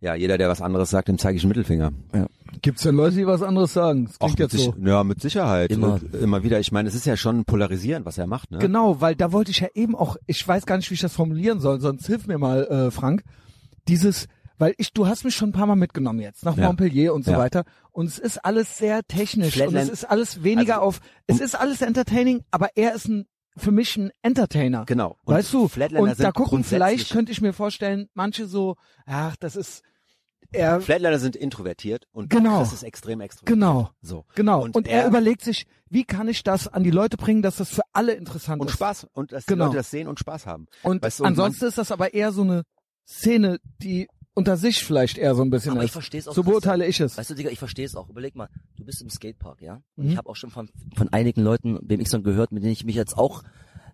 ja, 0.01 0.15
jeder, 0.15 0.37
der 0.37 0.49
was 0.51 0.61
anderes 0.61 0.91
sagt, 0.91 1.09
dem 1.09 1.17
zeige 1.17 1.37
ich 1.39 1.45
einen 1.45 1.49
Mittelfinger. 1.49 1.93
Gibt's 2.61 2.83
denn 2.83 2.95
Leute, 2.95 3.17
die 3.17 3.27
was 3.27 3.43
anderes 3.43 3.73
sagen? 3.73 4.05
Das 4.07 4.19
klingt 4.19 4.33
mit, 4.33 4.39
jetzt 4.41 4.53
sich- 4.53 4.65
so. 4.65 4.75
ja, 4.85 5.03
mit 5.03 5.21
Sicherheit. 5.23 5.71
Immer. 5.71 5.95
Und 5.95 6.15
immer 6.15 6.43
wieder. 6.43 6.61
Ich 6.61 6.73
meine, 6.73 6.89
es 6.89 6.95
ist 6.95 7.07
ja 7.07 7.17
schon 7.17 7.45
polarisierend, 7.47 8.05
was 8.05 8.19
er 8.19 8.27
macht. 8.27 8.51
Ne? 8.51 8.59
Genau, 8.59 9.01
weil 9.01 9.15
da 9.15 9.33
wollte 9.33 9.51
ich 9.51 9.61
ja 9.61 9.69
eben 9.75 9.95
auch, 9.97 10.17
ich 10.27 10.47
weiß 10.47 10.67
gar 10.67 10.77
nicht, 10.77 10.91
wie 10.91 10.95
ich 10.95 11.01
das 11.01 11.15
formulieren 11.15 11.59
soll, 11.61 11.81
sonst 11.81 12.07
hilf 12.07 12.27
mir 12.27 12.37
mal, 12.39 12.67
äh, 12.67 12.91
Frank. 12.91 13.23
Dieses, 13.89 14.29
weil 14.59 14.75
ich, 14.79 14.93
du 14.93 15.07
hast 15.07 15.25
mich 15.25 15.35
schon 15.35 15.51
ein 15.51 15.53
paar 15.53 15.67
Mal 15.67 15.77
mitgenommen 15.77 16.21
jetzt, 16.21 16.45
nach 16.45 16.57
Ja. 16.57 16.67
Montpellier 16.67 17.15
und 17.15 17.25
so 17.25 17.33
Ja. 17.33 17.39
weiter. 17.39 17.65
Und 17.91 18.07
es 18.07 18.19
ist 18.19 18.45
alles 18.45 18.77
sehr 18.77 19.03
technisch 19.09 19.47
und 19.59 19.63
Flatland- 19.71 19.87
es 19.89 19.91
ist 19.91 20.05
alles 20.05 20.43
weniger 20.43 20.77
Also, 20.77 20.87
auf, 20.87 21.01
es 21.27 21.41
ist 21.41 21.55
alles 21.59 21.81
entertaining, 21.81 22.43
aber 22.51 22.69
er 22.77 22.95
ist 22.95 23.09
ein, 23.09 23.27
für 23.57 23.71
mich 23.71 23.97
ein 23.97 24.11
Entertainer. 24.23 24.85
Genau. 24.87 25.17
Und 25.25 25.35
weißt 25.35 25.53
du? 25.53 25.69
Flatlander 25.69 26.11
Und 26.11 26.21
da 26.21 26.33
gucken, 26.33 26.65
vielleicht 26.65 27.11
könnte 27.11 27.33
ich 27.33 27.41
mir 27.41 27.53
vorstellen, 27.53 28.09
manche 28.15 28.47
so, 28.47 28.77
ach, 29.07 29.37
das 29.37 29.55
ist, 29.57 29.83
er, 30.53 30.81
Flatliner 30.81 31.19
sind 31.19 31.37
introvertiert 31.37 32.07
und 32.13 32.31
Genau. 32.31 32.59
Chris 32.61 32.73
ist 32.73 32.83
extrem 32.83 33.21
extrovertiert. 33.21 33.55
genau, 33.57 33.91
So. 34.03 34.25
genau. 34.35 34.63
Und 34.63 34.77
Und, 34.77 34.87
er, 34.89 35.03
er- 35.03 35.09
überlegt 35.09 35.43
sich, 35.43 35.67
wie 35.89 36.05
kann 36.05 36.29
ich 36.29 36.43
das 36.43 36.69
an 36.69 36.85
die 36.85 36.91
Leute 36.91 37.17
bringen, 37.17 37.43
dass 37.43 37.57
das 37.57 37.71
für 37.71 37.83
alle 37.93 38.13
interessant 38.15 38.61
Und 38.61 38.69
ist. 38.69 38.75
Spaß. 38.75 39.07
Und 39.13 39.33
dass 39.33 39.47
Genau. 39.47 39.65
die 39.65 39.67
Leute 39.69 39.77
das 39.79 39.91
sehen 39.91 40.07
und 40.09 40.19
Spaß 40.21 40.47
haben. 40.47 40.67
Und 40.83 41.03
Weißt 41.03 41.21
du, 41.21 41.23
und 41.25 41.29
ansonsten 41.29 41.67
ist 41.67 41.79
das 41.79 41.91
aber 41.93 42.15
eher 42.15 42.33
so 42.33 42.43
eine 42.43 42.63
Szene, 43.07 43.59
die 43.83 44.09
unter 44.35 44.57
sich 44.57 44.85
vielleicht 44.85 45.17
eher 45.17 45.35
so 45.35 45.43
ein 45.43 45.51
bisschen 45.51 45.73
Aber 45.73 45.81
ich 45.83 45.87
ist. 45.87 45.93
verstehe 45.93 46.21
es 46.21 46.29
auch. 46.29 46.35
So 46.35 46.43
beurteile 46.43 46.87
ich 46.87 47.01
es. 47.01 47.17
Weißt 47.17 47.31
du, 47.31 47.35
Digga, 47.35 47.51
ich 47.51 47.59
verstehe 47.59 47.87
es 47.87 47.95
auch. 47.95 48.09
Überleg 48.09 48.35
mal, 48.35 48.49
du 48.77 48.85
bist 48.85 49.01
im 49.01 49.11
Skatepark, 49.11 49.63
ja? 49.63 49.81
Mhm. 49.97 50.11
ich 50.11 50.17
habe 50.17 50.29
auch 50.29 50.37
schon 50.37 50.51
von, 50.51 50.69
von 50.97 51.09
einigen 51.13 51.43
Leuten 51.43 51.79
BMXern 51.87 52.23
gehört, 52.23 52.53
mit 52.53 52.63
denen 52.63 52.73
ich 52.73 52.85
mich 52.85 52.97
jetzt 52.97 53.17
auch 53.17 53.43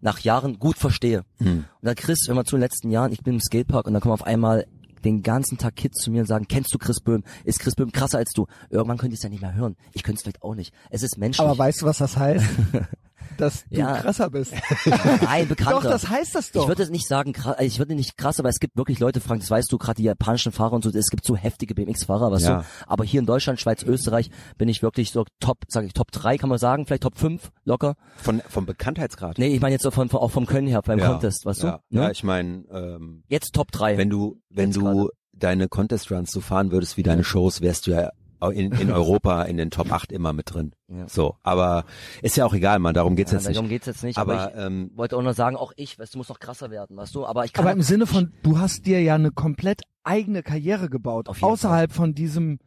nach 0.01 0.21
Jahren 0.21 0.59
gut 0.59 0.79
verstehe. 0.79 1.25
Hm. 1.39 1.59
Und 1.59 1.67
dann 1.83 1.95
Chris, 1.95 2.27
wenn 2.27 2.37
man 2.37 2.47
zu 2.47 2.57
den 2.57 2.63
letzten 2.63 2.91
Jahren, 2.91 3.13
ich 3.13 3.23
bin 3.23 3.35
im 3.35 3.41
Skatepark 3.41 3.87
und 3.87 3.93
dann 3.93 4.01
kommen 4.01 4.15
auf 4.15 4.25
einmal 4.25 4.67
den 5.05 5.23
ganzen 5.23 5.59
Tag 5.59 5.77
Kids 5.77 5.99
zu 6.03 6.11
mir 6.11 6.21
und 6.21 6.27
sagen, 6.27 6.47
kennst 6.49 6.73
du 6.75 6.79
Chris 6.79 7.01
Böhm? 7.01 7.23
Ist 7.45 7.61
Chris 7.61 7.75
Böhm 7.75 7.93
krasser 7.93 8.19
als 8.19 8.33
du? 8.33 8.47
Irgendwann 8.71 8.99
könnt 8.99 9.13
ihr 9.13 9.17
es 9.17 9.23
ja 9.23 9.29
nicht 9.29 9.43
mehr 9.43 9.55
hören. 9.55 9.77
Ich 9.93 10.03
könnte 10.03 10.17
es 10.17 10.23
vielleicht 10.23 10.43
auch 10.43 10.55
nicht. 10.55 10.73
Es 10.91 11.03
ist 11.03 11.19
menschlich. 11.19 11.47
Aber 11.47 11.57
weißt 11.59 11.83
du, 11.83 11.87
was 11.87 11.99
das 11.99 12.17
heißt? 12.17 12.45
Dass 13.37 13.65
du 13.71 13.79
Ja. 13.79 13.97
krasser 13.99 14.31
bist. 14.31 14.53
Nein, 15.23 15.49
bekannter. 15.49 15.81
Doch, 15.81 15.83
das 15.85 16.09
heißt 16.09 16.35
das 16.35 16.53
doch. 16.53 16.63
Ich 16.63 16.69
würde 16.69 16.91
nicht 16.91 17.07
sagen, 17.07 17.33
kra- 17.33 17.61
ich 17.61 17.79
würde 17.79 17.95
nicht 17.95 18.17
krass, 18.17 18.39
aber 18.39 18.49
es 18.49 18.59
gibt 18.61 18.77
wirklich 18.77 18.99
Leute, 18.99 19.21
Frank, 19.21 19.41
das 19.41 19.51
weißt 19.51 19.71
du, 19.73 19.79
gerade 19.79 19.97
die 19.97 20.05
japanischen 20.05 20.53
Fahrer 20.53 20.73
und 20.75 20.85
so, 20.85 20.91
es 20.91 21.09
gibt 21.11 21.25
so 21.25 21.37
heftige 21.37 21.75
BMX-Fahrer, 21.75 22.31
was 22.31 22.43
Ja. 22.43 22.61
so. 22.63 22.67
Aber 22.87 23.05
hier 23.05 23.21
in 23.21 23.27
Deutschland, 23.27 23.61
Schweiz, 23.61 23.83
Österreich 23.83 24.31
bin 24.59 24.69
ich 24.69 24.83
wirklich 24.83 25.11
so 25.11 25.25
Top, 25.41 25.59
sage 25.69 25.87
ich 25.87 25.93
Top 25.95 26.11
3, 26.13 26.39
kann 26.39 26.49
man 26.49 26.59
sagen, 26.59 26.87
vielleicht 26.87 27.03
Top 27.03 27.17
5 27.19 27.51
locker. 27.65 27.95
Von, 28.17 28.43
vom 28.49 28.67
Bekanntheitsgrad. 28.67 29.39
Nee, 29.39 29.49
ich 29.55 29.61
meine 29.61 29.73
jetzt 29.73 29.83
so 29.83 29.91
von, 29.91 30.09
von, 30.09 30.21
auch 30.21 30.31
vom 30.31 30.47
Können 30.47 30.67
her 30.67 30.83
beim 30.83 30.99
ja. 30.99 31.09
Contest, 31.11 31.45
weißt 31.47 31.63
ja. 31.63 31.81
du? 31.91 31.97
Ne? 31.97 32.03
Ja, 32.03 32.11
ich 32.11 32.23
meine, 32.25 32.65
ähm, 32.71 33.23
Jetzt 33.29 33.55
Top 33.55 33.71
3. 33.73 33.97
wenn 33.97 34.11
du, 34.11 34.41
wenn 34.51 34.67
Jetzt 34.71 34.77
du 34.77 34.81
gerade. 34.83 35.09
deine 35.33 35.69
Contest 35.69 36.11
Runs 36.11 36.31
so 36.33 36.41
fahren 36.41 36.73
würdest 36.73 36.97
wie 36.97 37.03
deine 37.03 37.25
Shows, 37.25 37.61
wärst 37.61 37.87
du 37.87 37.93
ja 37.93 38.11
in, 38.49 38.73
in 38.73 38.91
Europa 38.91 39.43
in 39.43 39.57
den 39.59 39.71
Top 39.71 39.93
8 39.93 40.11
immer 40.13 40.33
mit 40.33 40.53
drin. 40.55 40.73
Ja. 40.89 41.07
So, 41.09 41.37
aber 41.43 41.85
ist 42.23 42.37
ja 42.37 42.47
auch 42.47 42.55
egal, 42.55 42.79
man, 42.79 42.95
darum 42.95 43.15
geht's 43.17 43.33
ja, 43.33 43.39
jetzt 43.39 43.47
nicht. 43.47 43.57
darum 43.57 43.69
geht's 43.69 43.87
jetzt 43.87 44.03
nicht, 44.03 44.17
aber 44.19 44.41
aber, 44.51 44.55
ähm, 44.57 44.89
ich 44.93 44.97
wollte 44.99 45.17
auch 45.17 45.23
nur 45.23 45.35
sagen, 45.35 45.57
auch 45.57 45.73
ich, 45.77 45.99
weißt 45.99 46.15
du, 46.15 46.19
muss 46.19 46.29
noch 46.31 46.41
krasser 46.41 46.71
werden, 46.71 46.97
weißt 46.97 47.15
du? 47.15 47.27
Aber 47.27 47.45
ich 47.45 47.53
kann 47.53 47.65
Aber 47.67 47.73
im 47.73 47.83
Sinne 47.83 48.07
von, 48.07 48.33
du 48.43 48.59
hast 48.59 48.87
dir 48.87 49.03
ja 49.03 49.15
eine 49.15 49.31
komplett 49.31 49.83
eigene 50.03 50.43
Karriere 50.43 50.89
gebaut, 50.89 51.29
außerhalb 51.43 51.93
von 51.93 52.15
diesem, 52.15 52.59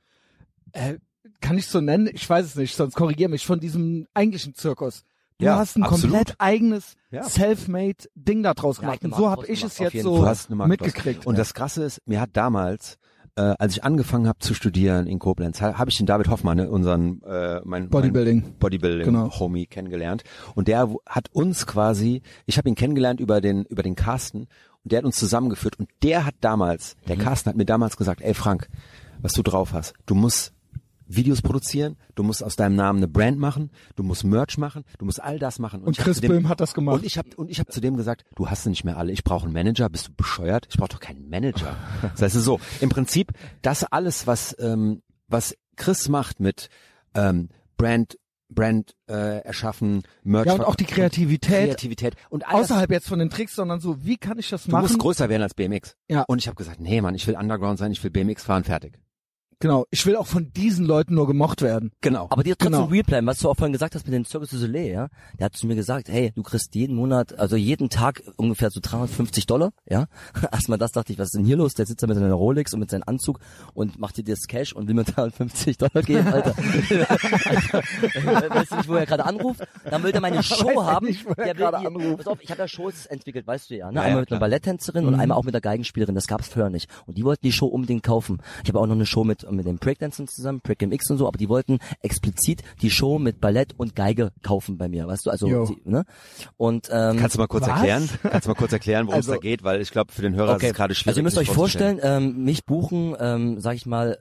äh, 0.72 0.96
kann 1.42 1.58
ich 1.58 1.68
so 1.68 1.82
nennen? 1.82 2.10
Ich 2.14 2.30
weiß 2.30 2.46
es 2.46 2.56
nicht, 2.56 2.76
sonst 2.76 2.96
korrigier 2.96 3.28
mich, 3.30 3.46
von 3.46 3.60
diesem 3.60 4.08
eigentlichen 4.14 4.54
Zirkus. 4.54 5.04
Du 5.40 5.46
Ja, 5.46 5.58
hast 5.58 5.76
ein 5.78 5.84
absolut. 5.84 6.12
komplett 6.12 6.36
eigenes, 6.40 6.94
Ja. 7.10 7.24
self-made 7.24 8.06
Ding 8.16 8.44
da 8.44 8.54
draus 8.54 8.78
Ja, 8.78 8.82
gemacht. 8.82 9.00
eigene 9.00 9.14
Und 9.16 9.20
so 9.20 9.30
habe 9.30 9.48
ich 9.48 9.64
es 9.64 9.80
jetzt 9.80 10.00
so 10.02 10.26
mitgekriegt. 10.50 11.26
Und 11.26 11.38
das 11.38 11.54
Krasse 11.54 11.84
ist, 11.84 12.02
mir 12.08 12.22
hat 12.22 12.30
damals, 12.34 12.98
äh, 13.36 13.42
als 13.60 13.74
ich 13.74 13.84
angefangen 13.84 14.28
habe 14.28 14.40
zu 14.40 14.54
studieren 14.54 15.08
in 15.08 15.20
Koblenz, 15.20 15.62
ha- 15.62 15.78
habe 15.78 15.90
ich 15.90 15.98
den 15.98 16.06
David 16.06 16.28
Hoffmann, 16.30 16.58
ne, 16.58 16.70
unseren 16.70 17.22
äh, 17.24 17.62
mein, 17.64 17.90
Bodybuilding. 17.90 18.42
mein 18.42 18.54
Bodybuilding 18.60 19.06
Genau. 19.06 19.32
Homie 19.40 19.66
kennengelernt 19.66 20.24
und 20.56 20.68
der 20.68 20.90
hat 21.08 21.30
uns 21.34 21.66
quasi, 21.66 22.22
ich 22.46 22.58
habe 22.58 22.70
ihn 22.70 22.76
kennengelernt 22.76 23.20
über 23.20 23.42
den 23.42 23.64
über 23.66 23.84
den 23.84 23.96
Carsten 23.96 24.48
und 24.84 24.92
der 24.92 24.98
hat 25.00 25.06
uns 25.06 25.16
zusammengeführt 25.18 25.80
und 25.80 25.90
der 26.04 26.26
hat 26.26 26.36
damals, 26.42 26.96
der 27.08 27.18
Carsten 27.18 27.50
hat 27.50 27.56
mir 27.58 27.66
damals 27.66 27.98
gesagt, 27.98 28.22
ey 28.22 28.34
Frank, 28.34 28.70
was 29.22 29.34
du 29.34 29.42
drauf 29.44 29.74
hast, 29.74 29.94
du 30.06 30.14
musst 30.16 30.54
Videos 31.16 31.42
produzieren, 31.42 31.98
du 32.16 32.24
musst 32.24 32.44
aus 32.44 32.56
deinem 32.56 32.76
Namen 32.76 32.98
eine 33.00 33.08
Brand 33.08 33.38
machen, 33.40 33.72
du 33.96 34.04
musst 34.04 34.24
Merch 34.24 34.58
machen, 34.58 34.84
du 34.98 35.06
musst 35.06 35.22
all 35.22 35.40
das 35.40 35.60
machen. 35.60 35.82
Und 35.84 35.98
hab 35.98 36.06
Chris 36.06 36.22
dem- 36.22 36.30
Böhm 36.30 36.50
hat 36.50 36.60
das 36.62 36.74
gemacht. 36.74 36.96
Und 36.96 37.06
ich 37.06 37.18
habe 37.18 37.30
und 37.36 37.50
ich 37.50 37.60
habe 37.60 37.72
zu 37.72 37.82
dem 37.82 37.98
gesagt, 37.98 38.24
du 38.36 38.50
hast 38.50 38.66
nicht 38.66 38.84
mehr 38.84 38.98
alle. 38.98 39.12
Ich 39.12 39.24
brauche 39.24 39.46
einen 39.46 39.54
Manager. 39.54 39.90
Bist 39.90 40.08
du 40.10 40.14
bescheuert? 40.16 40.68
Ich 40.70 40.78
brauche 40.78 40.90
doch 40.90 41.00
keinen 41.00 41.30
Manager. 41.30 41.76
Das 42.14 42.22
heißt 42.22 42.36
so, 42.44 42.60
im 42.82 42.90
Prinzip 42.90 43.32
das 43.62 43.84
alles, 43.84 44.28
was 44.28 44.56
ähm, 44.60 45.02
was 45.28 45.56
Chris 45.78 46.10
macht 46.10 46.40
mit 46.40 46.70
ähm, 47.16 47.50
Brand 47.78 48.18
Brand 48.50 48.94
äh, 49.10 49.40
erschaffen, 49.40 50.04
Merch 50.24 50.46
ja, 50.46 50.54
und 50.54 50.62
auch 50.64 50.76
die 50.76 50.84
Kreativität, 50.86 51.66
Kreativität 51.70 52.16
und 52.30 52.46
alles. 52.48 52.66
außerhalb 52.70 52.92
jetzt 52.92 53.08
von 53.08 53.18
den 53.18 53.32
Tricks, 53.32 53.56
sondern 53.56 53.80
so, 53.80 54.06
wie 54.06 54.18
kann 54.18 54.38
ich 54.38 54.48
das 54.50 54.66
Du 54.66 54.72
machen? 54.72 54.84
musst 54.84 55.00
größer 55.00 55.28
werden 55.28 55.42
als 55.42 55.56
BMX. 55.56 55.96
Ja. 56.08 56.24
Und 56.28 56.38
ich 56.38 56.46
habe 56.48 56.56
gesagt, 56.56 56.80
nee, 56.80 57.02
Mann, 57.02 57.16
ich 57.16 57.26
will 57.26 57.36
Underground 57.36 57.80
sein, 57.80 57.92
ich 57.92 58.04
will 58.04 58.12
BMX 58.12 58.44
fahren, 58.44 58.64
fertig. 58.64 59.00
Genau, 59.64 59.86
ich 59.92 60.06
will 60.06 60.18
auch 60.18 60.28
von 60.28 60.52
diesen 60.52 60.86
Leuten 60.86 61.14
nur 61.16 61.26
gemocht 61.26 61.62
werden. 61.62 61.94
Genau. 62.02 62.28
Aber 62.30 62.44
dir 62.44 62.58
trotzdem 62.58 62.74
Genau. 62.82 62.92
real 62.92 63.04
bleiben, 63.04 63.28
was 63.28 63.40
du 63.40 63.50
auch 63.50 63.56
vorhin 63.56 63.72
gesagt 63.72 63.96
hast 63.96 64.06
mit 64.06 64.14
dem 64.14 64.26
Circus 64.26 64.50
du 64.50 64.58
Soleil, 64.58 64.92
ja? 64.92 65.08
Der 65.40 65.46
hat 65.46 65.56
zu 65.56 65.68
mir 65.68 65.76
gesagt, 65.76 66.10
hey, 66.10 66.34
du 66.36 66.44
kriegst 66.44 66.76
jeden 66.76 66.98
Monat, 66.98 67.40
also 67.40 67.56
jeden 67.56 67.90
Tag 67.90 68.22
ungefähr 68.36 68.70
so 68.72 68.82
350 68.84 69.46
Dollar, 69.46 69.72
ja? 69.90 70.08
Erstmal 70.52 70.78
das 70.78 70.92
dachte 70.92 71.14
ich, 71.14 71.18
was 71.18 71.28
ist 71.30 71.36
denn 71.36 71.46
hier 71.46 71.56
los? 71.56 71.76
Der 71.76 71.86
sitzt 71.86 72.04
da 72.04 72.08
mit 72.08 72.18
seiner 72.18 72.34
Rolex 72.34 72.74
und 72.74 72.82
mit 72.82 72.92
seinem 72.92 73.04
Anzug 73.06 73.40
und 73.74 73.98
macht 74.00 74.18
dir 74.18 74.26
das 74.26 74.48
Cash 74.50 74.74
und 74.74 74.88
will 74.90 74.96
mir 74.96 75.04
350 75.06 75.78
Dollar 75.78 76.02
geben, 76.04 76.28
Alter. 76.28 76.54
Alter. 77.50 77.84
weißt 78.56 78.72
du 78.72 78.76
nicht, 78.76 78.90
wo 78.90 78.96
er 78.96 79.06
gerade 79.06 79.26
anruft? 79.26 79.62
Dann 79.90 80.04
will 80.04 80.12
der 80.12 80.20
meine 80.22 80.44
Show 80.44 80.66
Weiß 80.76 80.86
haben. 80.86 81.06
nicht, 81.08 81.26
wo 81.26 81.30
er 81.38 81.54
der 81.54 81.58
will 81.58 81.66
anruft. 81.88 82.18
Pass 82.18 82.28
auf, 82.28 82.40
ich 82.42 82.52
habe 82.52 82.60
ja 82.62 82.68
Shows 82.68 83.06
entwickelt, 83.06 83.48
weißt 83.48 83.70
du 83.70 83.76
ja, 83.78 83.88
ne? 83.92 83.96
Ja, 83.96 84.02
ja, 84.02 84.08
einmal 84.08 84.22
mit 84.24 84.32
einer. 84.32 84.40
Balletttänzerin 84.40 85.04
Mhm. 85.04 85.08
und 85.14 85.16
einmal 85.20 85.38
auch 85.38 85.44
mit 85.46 85.54
der 85.54 85.62
Geigenspielerin, 85.62 86.16
das 86.16 86.28
gab's 86.28 86.50
vorher 86.50 86.70
nicht. 86.70 86.90
Und 87.06 87.18
die 87.18 87.24
wollten 87.24 87.46
die 87.46 87.52
Show 87.52 87.68
unbedingt 87.68 88.04
kaufen. 88.04 88.42
Ich 88.64 88.70
habe 88.70 88.80
auch 88.80 88.88
noch 88.88 88.96
eine 88.96 89.06
Show 89.06 89.24
mit, 89.24 89.46
mit 89.56 89.66
den 89.66 89.78
Breakdancern 89.78 90.28
zusammen, 90.28 90.62
Break 90.64 90.82
MX 90.82 91.12
und 91.12 91.18
so, 91.18 91.28
aber 91.28 91.38
die 91.38 91.50
wollten 91.50 91.80
explizit 92.02 92.62
die 92.82 92.90
Show 92.90 93.20
mit 93.20 93.40
Ballett 93.42 93.74
und 93.78 93.96
Geige 93.96 94.32
kaufen 94.42 94.78
bei 94.78 94.88
mir, 94.88 95.08
weißt 95.08 95.26
du, 95.26 95.30
also, 95.30 95.66
die, 95.66 95.82
ne? 95.90 96.06
Und, 96.58 96.90
ähm, 96.92 97.18
Kannst 97.18 97.36
du 97.36 97.40
mal 97.40 97.48
kurz 97.48 97.64
Was? 97.64 97.70
erklären? 97.78 98.10
Kannst 98.24 98.46
du 98.48 98.50
mal 98.52 98.56
kurz 98.56 98.74
erklären, 98.74 99.06
worum 99.08 99.18
Also- 99.18 99.32
es 99.34 99.38
da 99.38 99.42
geht? 99.42 99.64
Weil 99.64 99.82
ich 99.82 99.92
glaube, 99.92 100.12
für 100.12 100.22
den 100.22 100.36
Hörer 100.36 100.58
ist 100.58 100.64
es 100.64 100.74
gerade 100.74 100.96
schwierig. 100.96 101.08
Also 101.10 101.20
ihr 101.20 101.24
müsst 101.24 101.38
euch 101.38 101.50
vorstellen, 101.50 102.00
ähm, 102.02 102.44
mich 102.44 102.66
buchen, 102.66 103.16
ähm, 103.20 103.60
sag 103.60 103.76
ich 103.76 103.86
mal, 103.86 104.18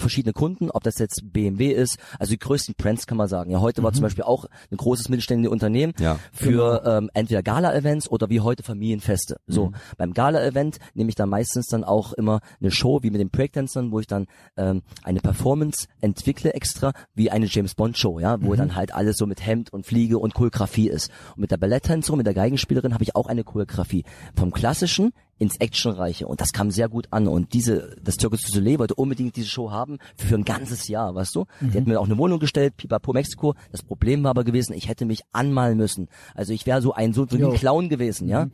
verschiedene 0.00 0.32
Kunden, 0.32 0.70
ob 0.70 0.82
das 0.84 0.98
jetzt 0.98 1.22
BMW 1.32 1.68
ist, 1.72 1.98
also 2.18 2.30
die 2.32 2.38
größten 2.38 2.74
Brands 2.76 3.06
kann 3.06 3.16
man 3.18 3.28
sagen. 3.28 3.50
Ja, 3.50 3.60
heute 3.60 3.82
war 3.82 3.92
zum 3.92 4.02
Beispiel 4.02 4.24
auch 4.24 4.46
ein 4.70 4.76
großes 4.76 5.08
mittelständiges 5.08 5.52
Unternehmen 5.52 5.92
Ja. 5.98 6.18
für 6.32 6.82
ähm, 6.84 7.10
entweder 7.14 7.42
Gala-Events 7.42 8.10
oder 8.10 8.28
wie 8.30 8.40
heute 8.40 8.62
Familienfeste. 8.62 9.36
So, 9.46 9.66
Mhm. 9.66 9.74
beim 9.98 10.12
Gala-Event 10.14 10.78
nehme 10.94 11.08
ich 11.10 11.14
dann 11.14 11.28
meistens 11.28 11.66
dann 11.66 11.84
auch 11.84 12.12
immer 12.14 12.40
eine 12.60 12.70
Show 12.70 13.00
wie 13.02 13.10
mit 13.10 13.20
den 13.20 13.30
Breakdancern, 13.30 13.92
wo 13.92 14.00
ich 14.00 14.06
dann 14.06 14.26
ähm, 14.56 14.82
eine 15.02 15.20
Performance 15.20 15.86
entwickle 16.00 16.54
extra, 16.54 16.92
wie 17.14 17.30
eine 17.30 17.46
James 17.46 17.74
Bond 17.74 17.96
Show, 17.98 18.18
ja, 18.18 18.36
Mhm. 18.36 18.46
wo 18.46 18.54
dann 18.54 18.74
halt 18.74 18.94
alles 18.94 19.16
so 19.16 19.26
mit 19.26 19.44
Hemd 19.46 19.72
und 19.72 19.86
Fliege 19.86 20.18
und 20.18 20.34
Choreografie 20.34 20.88
ist. 20.88 21.10
Und 21.34 21.42
mit 21.42 21.50
der 21.50 21.56
Balletttänzerin, 21.58 22.16
mit 22.18 22.26
der 22.26 22.34
Geigenspielerin 22.34 22.94
habe 22.94 23.04
ich 23.04 23.14
auch 23.16 23.26
eine 23.26 23.44
Choreografie. 23.44 24.04
Vom 24.34 24.50
klassischen 24.52 25.12
ins 25.40 25.56
Actionreiche 25.56 26.26
und 26.26 26.40
das 26.40 26.52
kam 26.52 26.70
sehr 26.70 26.88
gut 26.88 27.08
an 27.10 27.26
und 27.26 27.54
diese 27.54 27.96
das 28.04 28.18
du 28.18 28.28
Soleil 28.36 28.78
wollte 28.78 28.94
unbedingt 28.94 29.36
diese 29.36 29.48
Show 29.48 29.70
haben 29.70 29.98
für 30.14 30.34
ein 30.34 30.44
ganzes 30.44 30.86
Jahr, 30.86 31.14
weißt 31.14 31.34
du? 31.34 31.46
Die 31.60 31.70
hätten 31.70 31.88
mir 31.88 31.98
auch 31.98 32.04
eine 32.04 32.18
Wohnung 32.18 32.38
gestellt, 32.38 32.76
Pipapo 32.76 33.14
Mexiko. 33.14 33.54
Das 33.72 33.82
Problem 33.82 34.22
war 34.22 34.30
aber 34.30 34.44
gewesen, 34.44 34.74
ich 34.74 34.88
hätte 34.88 35.06
mich 35.06 35.22
anmalen 35.32 35.78
müssen. 35.78 36.08
Also 36.34 36.52
ich 36.52 36.66
wäre 36.66 36.82
so 36.82 36.92
ein 36.92 37.14
so, 37.14 37.26
so 37.26 37.36
ein 37.36 37.54
Clown 37.54 37.88
gewesen, 37.88 38.28
ja? 38.28 38.48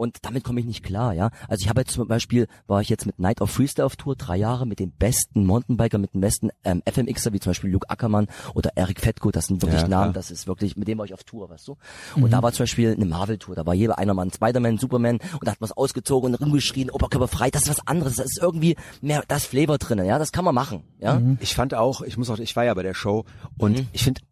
Und 0.00 0.16
damit 0.22 0.44
komme 0.44 0.60
ich 0.60 0.66
nicht 0.66 0.82
klar, 0.82 1.12
ja. 1.12 1.28
Also 1.46 1.60
ich 1.60 1.68
habe 1.68 1.82
jetzt 1.82 1.92
zum 1.92 2.08
Beispiel, 2.08 2.46
war 2.66 2.80
ich 2.80 2.88
jetzt 2.88 3.04
mit 3.04 3.18
Night 3.18 3.42
of 3.42 3.50
Freestyle 3.50 3.84
auf 3.84 3.96
Tour, 3.96 4.16
drei 4.16 4.38
Jahre 4.38 4.64
mit 4.66 4.78
den 4.78 4.92
besten 4.92 5.44
Mountainbiker, 5.44 5.98
mit 5.98 6.14
den 6.14 6.22
besten 6.22 6.48
ähm, 6.64 6.82
FMXer, 6.90 7.34
wie 7.34 7.38
zum 7.38 7.50
Beispiel 7.50 7.68
Luke 7.70 7.90
Ackermann 7.90 8.26
oder 8.54 8.70
Eric 8.76 8.98
Fettko, 9.00 9.30
das 9.30 9.48
sind 9.48 9.60
wirklich 9.60 9.82
Ja. 9.82 9.88
Namen, 9.88 10.14
das 10.14 10.30
ist 10.30 10.46
wirklich, 10.46 10.74
mit 10.74 10.88
dem 10.88 10.96
war 10.96 11.04
ich 11.04 11.12
auf 11.12 11.22
Tour, 11.24 11.50
weißt 11.50 11.68
du. 11.68 11.76
Und 12.16 12.30
da 12.30 12.42
war 12.42 12.50
zum 12.52 12.62
Beispiel 12.62 12.94
eine 12.94 13.04
Marvel-Tour, 13.04 13.54
da 13.54 13.66
war 13.66 13.74
jeder 13.74 13.98
einer 13.98 14.14
Mann, 14.14 14.30
Spider-Man, 14.32 14.78
Superman 14.78 15.18
und 15.34 15.46
da 15.46 15.52
hat 15.52 15.60
man 15.60 15.68
es 15.68 15.76
ausgezogen 15.76 16.32
und 16.32 16.40
rumgeschrien, 16.40 16.88
Oberkörperfrei, 16.88 17.50
das 17.50 17.64
ist 17.64 17.68
was 17.68 17.86
anderes, 17.86 18.16
das 18.16 18.24
ist 18.24 18.38
irgendwie 18.40 18.76
mehr, 19.02 19.22
das 19.28 19.44
Flavor 19.44 19.76
drinnen, 19.76 20.06
ja, 20.06 20.18
das 20.18 20.32
kann 20.32 20.46
man 20.46 20.54
machen, 20.54 20.82
ja. 20.98 21.20
Ich 21.40 21.54
fand 21.54 21.74
auch, 21.74 22.00
ich 22.00 22.16
muss 22.16 22.30
auch, 22.30 22.38
ich 22.38 22.56
war 22.56 22.64
ja 22.64 22.72
bei 22.72 22.82
der 22.82 22.94
Show 22.94 23.26
und 23.58 23.84
ich 23.92 24.02
finde, 24.02 24.22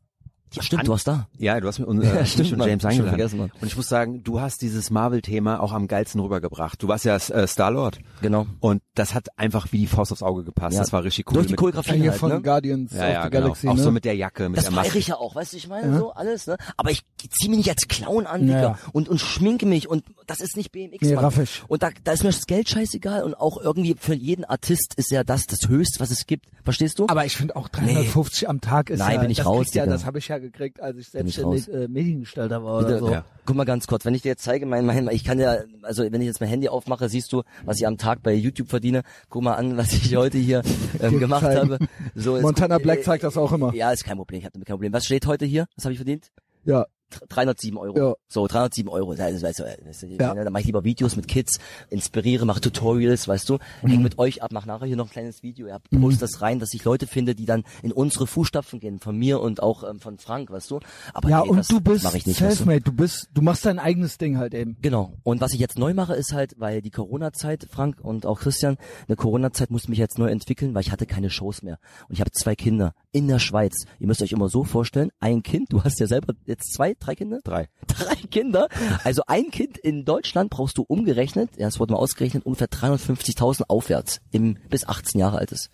Ja, 0.54 0.62
stimmt, 0.62 0.87
du 0.87 0.92
warst 0.92 1.06
da. 1.06 1.28
ja, 1.38 1.61
du 1.61 1.68
hast 1.68 1.78
mir 1.78 1.87
und, 1.87 2.02
äh, 2.02 2.24
stimmt, 2.26 2.50
mich 2.50 2.61
und. 2.61 2.66
James 2.66 2.84
eingeladen. 2.84 3.08
vergessen, 3.11 3.38
Mann. 3.38 3.52
und 3.61 3.66
ich 3.66 3.76
muss 3.76 3.88
sagen, 3.88 4.22
du 4.24 4.40
hast 4.40 4.62
dieses 4.62 4.90
Marvel-Thema 4.90 5.61
auch 5.61 5.72
am 5.72 5.88
geilsten 5.88 6.20
rübergebracht. 6.20 6.82
Du 6.82 6.88
warst 6.88 7.04
ja 7.04 7.16
äh, 7.16 7.46
Star-Lord. 7.46 7.98
Genau. 8.22 8.46
Und 8.61 8.82
das 8.94 9.14
hat 9.14 9.28
einfach 9.38 9.72
wie 9.72 9.78
die 9.78 9.87
Faust 9.87 10.12
aufs 10.12 10.22
Auge 10.22 10.44
gepasst. 10.44 10.74
Ja. 10.74 10.80
Das 10.82 10.92
war 10.92 11.04
richtig 11.04 11.26
cool. 11.28 11.34
Durch 11.34 11.46
die 11.46 11.52
Ja, 11.52 11.56
Choreografie 11.56 11.98
hier 12.00 12.11
halt, 12.11 12.20
von 12.20 12.30
ne? 12.32 12.40
Guardians 12.42 12.92
ja, 12.92 12.98
of 13.06 13.12
ja, 13.12 13.22
the 13.24 13.30
genau. 13.30 13.42
Galaxy, 13.42 13.68
Auch 13.68 13.74
ne? 13.76 13.82
so 13.82 13.90
mit 13.90 14.04
der 14.04 14.14
Jacke, 14.16 14.48
mit 14.48 14.58
Das 14.58 14.64
der 14.64 14.72
Maske. 14.74 14.98
ich 14.98 15.08
ja 15.08 15.16
auch, 15.16 15.34
weißt 15.34 15.52
du, 15.52 15.56
ich 15.58 15.68
meine, 15.68 15.98
so 15.98 16.12
alles, 16.12 16.46
ne? 16.46 16.56
Aber 16.76 16.90
ich 16.90 17.02
ziehe 17.30 17.50
mich 17.50 17.58
nicht 17.58 17.70
als 17.70 17.87
Clown 17.88 18.26
an, 18.26 18.40
Ja, 18.48 18.54
Digga, 18.56 18.61
ja. 18.70 18.78
und, 18.92 19.08
und 19.08 19.20
schminke 19.20 19.66
mich 19.66 19.88
und 19.88 20.04
das 20.26 20.40
ist 20.40 20.56
nicht 20.56 20.72
BMX, 20.72 21.02
Nee, 21.02 21.14
Mann. 21.14 21.24
raff 21.24 21.38
ich. 21.38 21.62
Und 21.68 21.82
da, 21.82 21.90
da 22.04 22.12
ist 22.12 22.22
mir 22.24 22.30
das 22.30 22.46
Geld 22.46 22.68
scheißegal 22.68 23.22
und 23.22 23.34
auch 23.34 23.61
irgendwie 23.61 23.94
für 23.98 24.14
jeden 24.14 24.44
Artist 24.44 24.94
ist 24.96 25.11
ja 25.11 25.24
das 25.24 25.46
das 25.46 25.68
Höchste, 25.68 26.00
was 26.00 26.11
es 26.11 26.26
gibt. 26.26 26.46
Verstehst 26.64 26.98
du? 26.98 27.06
Aber 27.08 27.24
ich 27.24 27.37
finde 27.37 27.56
auch 27.56 27.68
350 27.68 28.48
am 28.48 28.61
Tag 28.61 28.90
ist 28.90 28.98
Nein, 28.98 29.14
ja, 29.16 29.20
bin 29.20 29.30
ich 29.30 29.38
das 29.38 29.46
raus, 29.46 29.72
ja, 29.74 29.87
das 29.87 30.04
habe 30.04 30.18
ich 30.18 30.28
ja 30.28 30.38
gekriegt, 30.40 30.81
als 30.81 30.96
ich 30.98 31.09
selbstständig 31.09 31.68
äh, 31.72 31.88
Mediengestalter 31.88 32.62
war 32.64 32.79
oder 32.79 32.87
Bitte, 32.87 32.98
so. 33.01 33.11
Ja. 33.11 33.24
Guck 33.44 33.57
mal 33.57 33.64
ganz 33.64 33.87
kurz, 33.87 34.05
wenn 34.05 34.14
ich 34.14 34.22
dir 34.22 34.29
jetzt 34.29 34.42
zeige, 34.44 34.66
mein, 34.66 34.85
mein, 34.87 35.09
ich 35.09 35.24
kann 35.24 35.38
ja, 35.38 35.59
also 35.83 36.03
wenn 36.11 36.20
ich 36.20 36.27
jetzt 36.27 36.40
mein 36.40 36.48
Handy 36.48 36.68
aufmache, 36.68 37.09
siehst 37.09 37.33
du, 37.33 37.42
was 37.64 37.79
ich 37.79 37.87
am 37.87 37.96
Tag 37.98 38.22
bei 38.22 38.35
YouTube 38.35 38.68
verdiene. 38.68 39.03
Guck 39.29 39.42
mal 39.42 39.55
an, 39.55 39.77
was 39.77 39.92
ich 39.92 40.14
heute 40.16 40.38
hier 40.38 40.62
ähm, 41.01 41.18
gemacht 41.18 41.44
habe. 41.44 41.79
So, 42.14 42.40
Montana 42.40 42.77
guck- 42.77 42.83
Black 42.85 43.05
zeigt 43.05 43.24
das 43.24 43.37
auch 43.37 43.53
immer. 43.53 43.74
Ja, 43.74 43.90
ist 43.92 44.05
kein 44.05 44.16
Problem, 44.16 44.38
ich 44.40 44.44
habe 44.44 44.53
damit 44.53 44.66
kein 44.66 44.74
Problem. 44.74 44.92
Was 44.92 45.05
steht 45.05 45.27
heute 45.27 45.44
hier? 45.44 45.66
Was 45.77 45.85
habe 45.85 45.92
ich 45.92 45.98
verdient? 45.98 46.31
Ja, 46.64 46.87
307 47.28 47.76
Euro. 47.78 47.98
Ja. 47.98 48.14
So, 48.28 48.46
307 48.46 48.88
Euro. 48.88 49.14
Das, 49.14 49.42
weißt 49.42 49.58
du, 49.60 49.64
das, 49.84 50.02
Ja. 50.02 50.34
Dann 50.34 50.52
mache 50.52 50.60
ich 50.60 50.66
lieber 50.66 50.84
Videos 50.84 51.16
mit 51.16 51.28
Kids, 51.28 51.58
inspiriere, 51.90 52.44
mache 52.46 52.60
Tutorials, 52.60 53.26
weißt 53.28 53.48
du, 53.48 53.58
Mhm. 53.82 53.88
häng 53.88 54.02
mit 54.02 54.18
euch 54.18 54.42
ab, 54.42 54.50
mach 54.52 54.66
nachher 54.66 54.86
hier 54.86 54.96
noch 54.96 55.06
ein 55.06 55.10
kleines 55.10 55.42
Video, 55.42 55.66
ja, 55.66 55.78
post 56.00 56.22
das 56.22 56.40
rein, 56.42 56.58
dass 56.58 56.72
ich 56.74 56.84
Leute 56.84 57.06
finde, 57.06 57.34
die 57.34 57.46
dann 57.46 57.64
in 57.82 57.92
unsere 57.92 58.26
Fußstapfen 58.26 58.80
gehen, 58.80 58.98
von 58.98 59.16
mir 59.16 59.40
und 59.40 59.62
auch 59.62 59.88
ähm, 59.88 60.00
von 60.00 60.18
Frank, 60.18 60.50
weißt 60.50 60.70
du. 60.70 60.80
Aber 61.14 61.28
Ja, 61.28 61.42
nee, 61.42 61.50
und 61.50 61.56
das 61.58 61.68
du 61.68 61.80
bist 61.80 62.04
nicht, 62.26 62.40
weißt 62.40 62.60
du. 62.60 62.80
du 62.80 62.92
bist, 62.92 63.28
du 63.34 63.42
machst 63.42 63.64
dein 63.66 63.78
eigenes 63.78 64.18
Ding 64.18 64.38
halt 64.38 64.54
eben. 64.54 64.76
Genau. 64.82 65.14
Und 65.22 65.40
was 65.40 65.52
ich 65.52 65.60
jetzt 65.60 65.78
neu 65.78 65.94
mache, 65.94 66.14
ist 66.14 66.32
halt, 66.32 66.54
weil 66.58 66.82
die 66.82 66.90
Corona-Zeit, 66.90 67.66
Frank 67.70 68.00
und 68.02 68.26
auch 68.26 68.40
Christian, 68.40 68.76
eine 69.06 69.16
Corona-Zeit 69.16 69.70
musste 69.70 69.90
mich 69.90 69.98
jetzt 69.98 70.18
neu 70.18 70.28
entwickeln, 70.28 70.74
weil 70.74 70.82
ich 70.82 70.92
hatte 70.92 71.06
keine 71.06 71.30
Shows 71.30 71.62
mehr. 71.62 71.78
Und 72.08 72.14
ich 72.14 72.20
habe 72.20 72.30
zwei 72.32 72.54
Kinder 72.54 72.94
in 73.12 73.28
der 73.28 73.38
Schweiz. 73.38 73.84
Ihr 73.98 74.06
müsst 74.06 74.22
euch 74.22 74.32
immer 74.32 74.48
so 74.48 74.64
vorstellen, 74.64 75.10
ein 75.20 75.42
Kind, 75.42 75.72
du 75.72 75.82
hast 75.84 75.98
ja 76.00 76.06
selber 76.06 76.34
jetzt 76.46 76.72
zwei, 76.74 76.94
drei 77.00 77.14
Kinder? 77.14 77.40
Drei. 77.44 77.68
Drei 77.87 78.14
Kinder. 78.30 78.68
Also 79.04 79.22
ein 79.26 79.50
Kind 79.50 79.78
in 79.78 80.04
Deutschland 80.04 80.50
brauchst 80.50 80.78
du 80.78 80.82
umgerechnet, 80.82 81.50
ja, 81.56 81.66
es 81.68 81.80
wurde 81.80 81.92
mal 81.92 81.98
ausgerechnet, 81.98 82.46
ungefähr 82.46 82.68
350.000 82.68 83.64
aufwärts, 83.68 84.20
im, 84.30 84.56
bis 84.68 84.87
18 84.87 85.20
Jahre 85.20 85.38
alt 85.38 85.52
ist. 85.52 85.70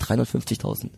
350.000. 0.00 0.90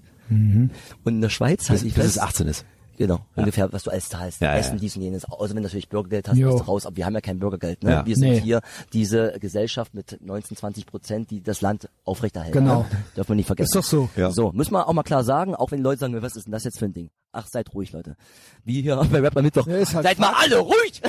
Und 1.04 1.14
in 1.14 1.20
der 1.20 1.30
Schweiz 1.30 1.70
halt 1.70 1.82
Bis, 1.82 1.94
bis 1.94 2.04
es 2.04 2.18
18 2.18 2.48
ist. 2.48 2.66
Genau, 2.98 3.20
ungefähr, 3.36 3.72
was 3.72 3.84
du 3.84 3.90
alles 3.90 4.08
zahlst. 4.08 4.40
Ja, 4.40 4.52
ja, 4.52 4.58
Essen, 4.58 4.74
ja. 4.74 4.80
dies 4.80 4.96
und 4.96 5.02
jenes. 5.02 5.24
Außer 5.24 5.50
wenn 5.50 5.58
du 5.58 5.62
natürlich 5.62 5.88
Bürgergeld 5.88 6.28
hast, 6.28 6.36
Jo. 6.36 6.50
bist 6.50 6.60
du 6.60 6.64
raus. 6.70 6.84
Aber 6.84 6.96
wir 6.96 7.06
haben 7.06 7.14
ja 7.14 7.20
kein 7.20 7.38
Bürgergeld. 7.38 7.84
Ne? 7.84 7.90
Ja. 7.92 8.06
Wir 8.06 8.16
sind 8.16 8.28
Nee. 8.30 8.40
hier 8.40 8.60
diese 8.92 9.38
Gesellschaft 9.38 9.94
mit 9.94 10.18
19, 10.20 10.56
20 10.56 10.84
Prozent, 10.86 11.30
die 11.30 11.40
das 11.42 11.60
Land 11.60 11.88
aufrechterhält. 12.04 12.52
Genau. 12.52 12.80
Ne? 12.80 12.86
Dürfen 13.16 13.28
wir 13.30 13.36
nicht 13.36 13.46
vergessen. 13.46 13.68
Ist 13.68 13.74
doch 13.76 13.88
so. 13.88 14.10
Ja. 14.16 14.30
So, 14.32 14.50
müssen 14.52 14.72
wir 14.72 14.88
auch 14.88 14.92
mal 14.92 15.04
klar 15.04 15.22
sagen, 15.22 15.54
auch 15.54 15.70
wenn 15.70 15.78
die 15.78 15.84
Leute 15.84 16.00
sagen, 16.00 16.20
was 16.20 16.34
ist 16.36 16.46
denn 16.46 16.52
das 16.52 16.64
jetzt 16.64 16.78
für 16.80 16.86
ein 16.86 16.92
Ding? 16.92 17.10
Ach, 17.32 17.46
seid 17.46 17.72
ruhig, 17.72 17.92
Leute. 17.92 18.16
Wie 18.64 18.82
hier 18.82 18.96
bei 19.12 19.20
Rapper 19.20 19.42
Mittwoch. 19.42 19.66
Ja, 19.66 19.74
halt 19.76 19.86
seid 19.88 20.18
mal 20.18 20.32
alle 20.36 20.58
ruhig! 20.58 21.00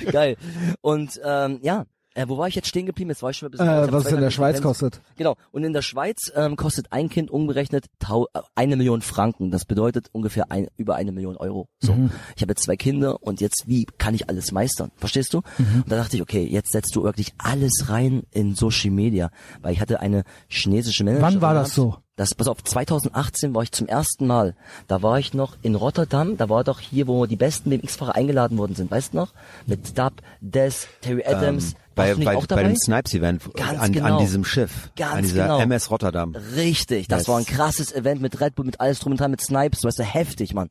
Geil. 0.12 0.36
Und 0.80 1.20
ähm, 1.24 1.60
ja, 1.62 1.84
äh, 2.14 2.26
wo 2.28 2.38
war 2.38 2.48
ich 2.48 2.54
jetzt 2.54 2.68
stehen 2.68 2.86
geblieben? 2.86 3.10
Jetzt 3.10 3.22
war 3.22 3.30
ich 3.30 3.36
schon 3.36 3.48
ein 3.48 3.52
bisschen... 3.52 3.68
Äh, 3.68 3.92
was 3.92 4.06
es 4.06 4.12
in 4.12 4.20
der 4.20 4.30
Schweiz 4.30 4.56
begrenzt. 4.56 4.80
kostet. 4.80 5.02
Genau. 5.16 5.36
Und 5.52 5.64
in 5.64 5.72
der 5.72 5.82
Schweiz 5.82 6.32
ähm, 6.34 6.56
kostet 6.56 6.92
ein 6.92 7.08
Kind 7.08 7.30
umgerechnet 7.30 7.86
tau 7.98 8.26
äh, 8.34 8.40
eine 8.54 8.76
Million 8.76 9.00
Franken. 9.00 9.50
Das 9.50 9.64
bedeutet 9.64 10.08
ungefähr 10.12 10.50
ein, 10.50 10.68
über 10.76 10.96
eine 10.96 11.12
Million 11.12 11.36
Euro. 11.36 11.68
So. 11.80 11.96
Ich 12.36 12.42
habe 12.42 12.52
jetzt 12.52 12.64
zwei 12.64 12.76
Kinder 12.76 13.22
und 13.22 13.40
jetzt 13.40 13.64
wie 13.66 13.86
kann 13.98 14.14
ich 14.14 14.28
alles 14.28 14.52
meistern? 14.52 14.90
Verstehst 14.96 15.34
du? 15.34 15.38
Und 15.58 15.84
da 15.86 15.96
dachte 15.96 16.16
ich, 16.16 16.22
okay, 16.22 16.44
jetzt 16.44 16.72
setzt 16.72 16.94
du 16.96 17.02
wirklich 17.02 17.32
alles 17.38 17.88
rein 17.88 18.24
in 18.30 18.54
Social 18.54 18.90
Media, 18.90 19.30
weil 19.60 19.72
ich 19.72 19.80
hatte 19.80 20.00
eine 20.00 20.24
chinesische 20.48 21.04
Managerin. 21.04 21.34
Wann 21.34 21.42
war 21.42 21.54
das 21.54 21.74
so? 21.74 21.96
Das, 22.20 22.34
pass 22.34 22.48
auf, 22.48 22.62
2018 22.62 23.54
war 23.54 23.62
ich 23.62 23.72
zum 23.72 23.86
ersten 23.86 24.26
Mal. 24.26 24.54
Da 24.88 25.00
war 25.00 25.18
ich 25.18 25.32
noch 25.32 25.56
in 25.62 25.74
Rotterdam. 25.74 26.36
Da 26.36 26.50
war 26.50 26.64
doch 26.64 26.78
hier, 26.78 27.06
wo 27.06 27.24
die 27.24 27.36
besten 27.36 27.70
BMX-Fahrer 27.70 28.14
eingeladen 28.14 28.58
worden 28.58 28.74
sind. 28.74 28.90
Weißt 28.90 29.14
du 29.14 29.16
noch? 29.16 29.32
Mit 29.66 29.96
Dub, 29.96 30.12
Des, 30.42 30.86
Terry 31.00 31.24
Adams. 31.24 31.70
Ähm, 31.72 31.78
bei, 31.94 32.14
bei, 32.16 32.36
auch 32.36 32.46
bei 32.46 32.62
dem 32.62 32.76
Snipes-Event 32.76 33.54
Ganz 33.54 33.80
an, 33.80 33.92
genau. 33.92 34.18
an 34.18 34.18
diesem 34.18 34.44
Schiff. 34.44 34.90
Ganz 34.96 35.14
an 35.14 35.22
dieser 35.22 35.44
genau. 35.44 35.60
MS 35.60 35.90
Rotterdam. 35.90 36.36
Richtig, 36.56 37.08
das 37.08 37.20
Yes. 37.20 37.28
war 37.28 37.38
ein 37.38 37.46
krasses 37.46 37.90
Event 37.90 38.20
mit 38.20 38.38
Red 38.38 38.54
Bull, 38.54 38.66
mit 38.66 38.80
alles 38.80 38.98
drum 38.98 39.12
und 39.12 39.18
dran, 39.20 39.30
mit 39.30 39.40
Snipes, 39.40 39.82
weißt 39.82 40.00
du, 40.00 40.02
heftig, 40.02 40.52
Mann. 40.52 40.68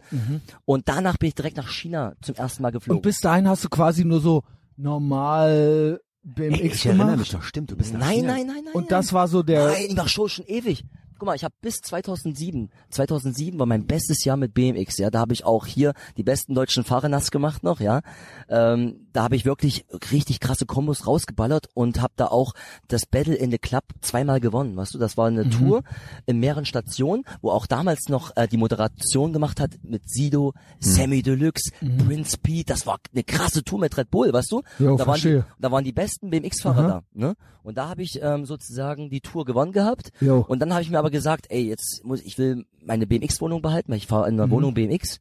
Und 0.66 0.88
danach 0.88 1.18
bin 1.18 1.30
ich 1.30 1.36
direkt 1.36 1.58
nach 1.58 1.70
China 1.70 2.14
zum 2.22 2.36
ersten 2.36 2.62
Mal 2.62 2.72
geflogen. 2.72 2.98
Und 2.98 3.02
bis 3.02 3.22
dahin 3.22 3.48
hast 3.50 3.64
du 3.64 3.70
quasi 3.70 4.06
nur 4.06 4.22
so 4.22 4.44
normal 4.78 6.00
BMX 6.22 6.60
ich 6.62 6.86
erinnere 6.86 7.06
gemacht. 7.08 7.20
mich 7.22 7.34
noch, 7.34 7.42
stimmt, 7.42 7.72
du 7.72 7.76
bist 7.76 7.94
nach 7.94 8.02
nein, 8.02 8.18
China. 8.18 8.34
nein, 8.34 8.46
nein, 8.48 8.62
nein. 8.66 8.74
Und 8.76 8.92
das 8.92 9.14
war 9.14 9.28
so 9.28 9.42
der, 9.42 9.68
Nein, 9.68 9.86
ich 9.90 9.96
mach 9.96 10.08
Show 10.08 10.28
schon 10.28 10.46
ewig. 10.46 10.84
Guck 11.20 11.28
mal, 11.28 11.36
ich 11.36 11.44
habe 11.44 11.54
bis 11.62 11.82
2007, 11.82 12.70
2007 12.92 13.60
war 13.60 13.66
mein 13.66 13.86
bestes 13.86 14.24
Jahr 14.24 14.38
mit 14.38 14.54
BMX, 14.54 14.98
ja, 15.00 15.10
da 15.10 15.20
habe 15.20 15.34
ich 15.34 15.44
auch 15.44 15.66
hier 15.66 15.94
die 16.16 16.24
besten 16.24 16.56
deutschen 16.56 16.86
Fahrer 16.86 17.10
nass 17.10 17.30
gemacht 17.30 17.62
noch, 17.62 17.82
ja. 17.82 18.02
Ähm, 18.48 19.09
da 19.14 19.24
habe 19.24 19.36
ich 19.36 19.46
wirklich 19.46 19.86
richtig 20.12 20.40
krasse 20.40 20.66
Kombos 20.66 21.08
rausgeballert 21.08 21.68
und 21.74 22.02
habe 22.02 22.14
da 22.16 22.28
auch 22.28 22.54
das 22.88 23.06
Battle 23.06 23.36
in 23.36 23.52
the 23.52 23.58
Club 23.58 23.84
zweimal 24.02 24.40
gewonnen, 24.40 24.76
weißt 24.78 24.94
du, 24.94 24.98
das 25.00 25.18
war 25.18 25.28
eine 25.28 25.50
Tour 25.50 25.84
in 26.26 26.40
mehreren 26.40 26.66
Stationen, 26.66 27.24
wo 27.42 27.52
auch 27.52 27.66
damals 27.66 28.08
noch 28.10 28.36
äh, 28.38 28.48
die 28.48 28.58
Moderation 28.58 29.34
gemacht 29.34 29.60
hat 29.60 29.72
mit 29.84 30.10
Sido, 30.10 30.54
Sammy 30.80 31.22
Deluxe, 31.22 31.72
Prince 32.06 32.38
P, 32.38 32.64
das 32.64 32.86
war 32.86 33.00
eine 33.14 33.24
krasse 33.24 33.64
Tour 33.64 33.80
mit 33.80 33.98
Red 33.98 34.10
Bull, 34.12 34.32
weißt 34.32 34.52
du? 34.52 34.62
Jo, 34.80 34.98
da 34.98 35.08
waren 35.08 35.20
die, 35.22 35.42
da 35.60 35.72
waren 35.72 35.84
die 35.84 35.92
besten 35.94 36.30
BMX-Fahrer 36.30 36.88
da, 36.88 37.02
ne? 37.14 37.36
Und 37.62 37.78
da 37.78 37.90
habe 37.90 38.02
ich 38.04 38.20
ähm, 38.22 38.46
sozusagen 38.46 39.10
die 39.10 39.22
Tour 39.22 39.44
gewonnen 39.46 39.74
gehabt. 39.74 40.12
Jo. 40.22 40.44
Und 40.48 40.60
dann 40.60 40.72
habe 40.74 40.82
ich 40.82 40.90
mir 40.90 40.98
aber 40.98 41.12
gesagt, 41.12 41.48
ey, 41.50 41.68
jetzt 41.68 42.02
muss 42.04 42.22
ich 42.22 42.38
will 42.38 42.66
meine 42.84 43.06
BMX-Wohnung 43.06 43.62
behalten, 43.62 43.92
weil 43.92 43.98
ich 43.98 44.08
fahre 44.08 44.28
in 44.30 44.36
einer 44.36 44.48
Mhm. 44.48 44.52
Wohnung 44.52 44.74
BMX. 44.74 45.20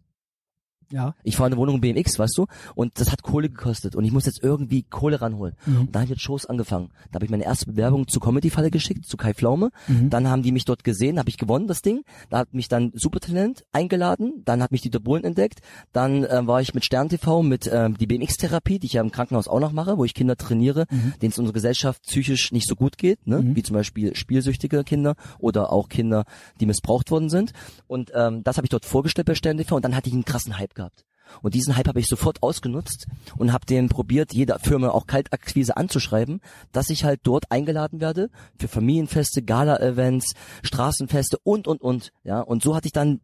Ja. 0.93 1.15
Ich 1.23 1.37
fahre 1.37 1.49
in 1.49 1.53
eine 1.55 1.61
Wohnung 1.61 1.81
BMX, 1.81 2.19
weißt 2.19 2.37
du? 2.39 2.47
Und 2.75 2.99
das 3.01 3.13
hat 3.13 3.23
Kohle 3.23 3.49
gekostet. 3.49 3.95
Und 3.97 4.05
ich 4.05 4.13
muss 4.13 4.27
jetzt 4.27 4.43
irgendwie 4.43 4.83
Kohle 4.83 5.21
ranholen. 5.21 5.55
Mhm. 5.67 5.81
Und 5.81 5.95
da 5.95 6.01
habe 6.01 6.05
ich 6.05 6.11
jetzt 6.11 6.23
Shows 6.23 6.47
angefangen. 6.47 6.91
Da 7.11 7.17
habe 7.17 7.25
ich 7.25 7.31
meine 7.31 7.45
erste 7.45 7.67
Bewerbung 7.67 8.09
zur 8.09 8.23
Comedy-Falle 8.23 8.71
geschickt, 8.71 9.07
zu 9.07 9.17
Kai 9.17 9.35
Pflaume. 9.35 9.71
Mhm. 9.87 10.11
Dann 10.11 10.29
haben 10.29 10.43
die 10.43 10.53
mich 10.53 10.65
dort 10.65 10.85
gesehen, 10.85 11.19
habe 11.19 11.29
ich 11.29 11.37
gewonnen, 11.37 11.67
das 11.67 11.83
Ding. 11.83 12.03
Da 12.31 12.39
hat 12.39 12.55
mich 12.55 12.69
dann 12.69 12.93
Supertalent 12.95 13.65
eingeladen. 13.73 14.43
Dann 14.45 14.63
hat 14.63 14.73
mich 14.73 14.83
Dieter 14.83 15.01
Bohlen 15.01 15.25
entdeckt. 15.25 15.61
Dann 15.93 16.25
äh, 16.25 16.47
war 16.47 16.61
ich 16.61 16.75
mit 16.75 16.85
Stern 16.85 17.09
TV, 17.09 17.43
mit 17.43 17.69
ähm, 17.73 17.97
die 17.99 18.07
BMX-Therapie, 18.07 18.79
die 18.79 18.87
ich 18.87 18.95
ja 18.95 19.03
im 19.03 19.11
Krankenhaus 19.11 19.49
auch 19.49 19.61
noch 19.61 19.73
mache, 19.73 19.99
wo 19.99 20.05
ich 20.05 20.15
Kinder 20.15 20.37
trainiere, 20.37 20.87
Mhm. 20.91 21.15
denen 21.21 21.33
es 21.33 21.39
unserer 21.39 21.55
Gesellschaft 21.55 22.03
psychisch 22.03 22.53
nicht 22.53 22.67
so 22.69 22.75
gut 22.75 22.99
geht, 22.99 23.27
ne? 23.27 23.43
wie 23.55 23.63
zum 23.63 23.75
Beispiel 23.75 24.15
spielsüchtige 24.17 24.85
Kinder 24.85 25.17
oder 25.39 25.73
auch 25.73 25.89
Kinder, 25.89 26.25
die 26.61 26.67
missbraucht 26.67 27.11
worden 27.11 27.29
sind. 27.29 27.53
Und 27.87 28.11
ähm, 28.15 28.43
das 28.45 28.57
habe 28.57 28.65
ich 28.65 28.71
dort 28.71 28.85
vorgestellt 28.85 29.27
bei 29.27 29.35
Stern 29.35 29.59
TV 29.59 29.77
und 29.77 29.85
dann 29.85 29.95
hatte 29.97 30.09
ich 30.09 30.15
einen 30.15 30.25
krassen 30.25 30.59
Hype 30.59 30.75
gehabt. 30.79 31.05
Und 31.43 31.55
diesen 31.55 31.77
Hype 31.77 31.89
habe 31.89 32.01
ich 32.01 32.07
sofort 32.07 32.43
ausgenutzt 32.43 33.07
und 33.37 33.53
habe 33.53 33.67
den 33.67 33.89
probiert, 33.89 34.33
jeder 34.33 34.59
Firma 34.59 34.89
auch 34.91 35.07
Kaltakquise 35.07 35.77
anzuschreiben, 35.77 36.41
dass 36.73 36.89
ich 36.89 37.05
halt 37.05 37.21
dort 37.25 37.51
eingeladen 37.51 38.01
werde 38.01 38.31
für 38.59 38.69
Familienfeste, 38.69 39.43
Gala-Events, 39.43 40.33
Straßenfeste 40.63 41.39
und, 41.43 41.69
und, 41.69 41.83
und. 41.83 42.13
Ja, 42.25 42.41
und 42.41 42.63
so 42.63 42.75
hatte 42.75 42.87
ich 42.87 42.93
dann 42.93 43.21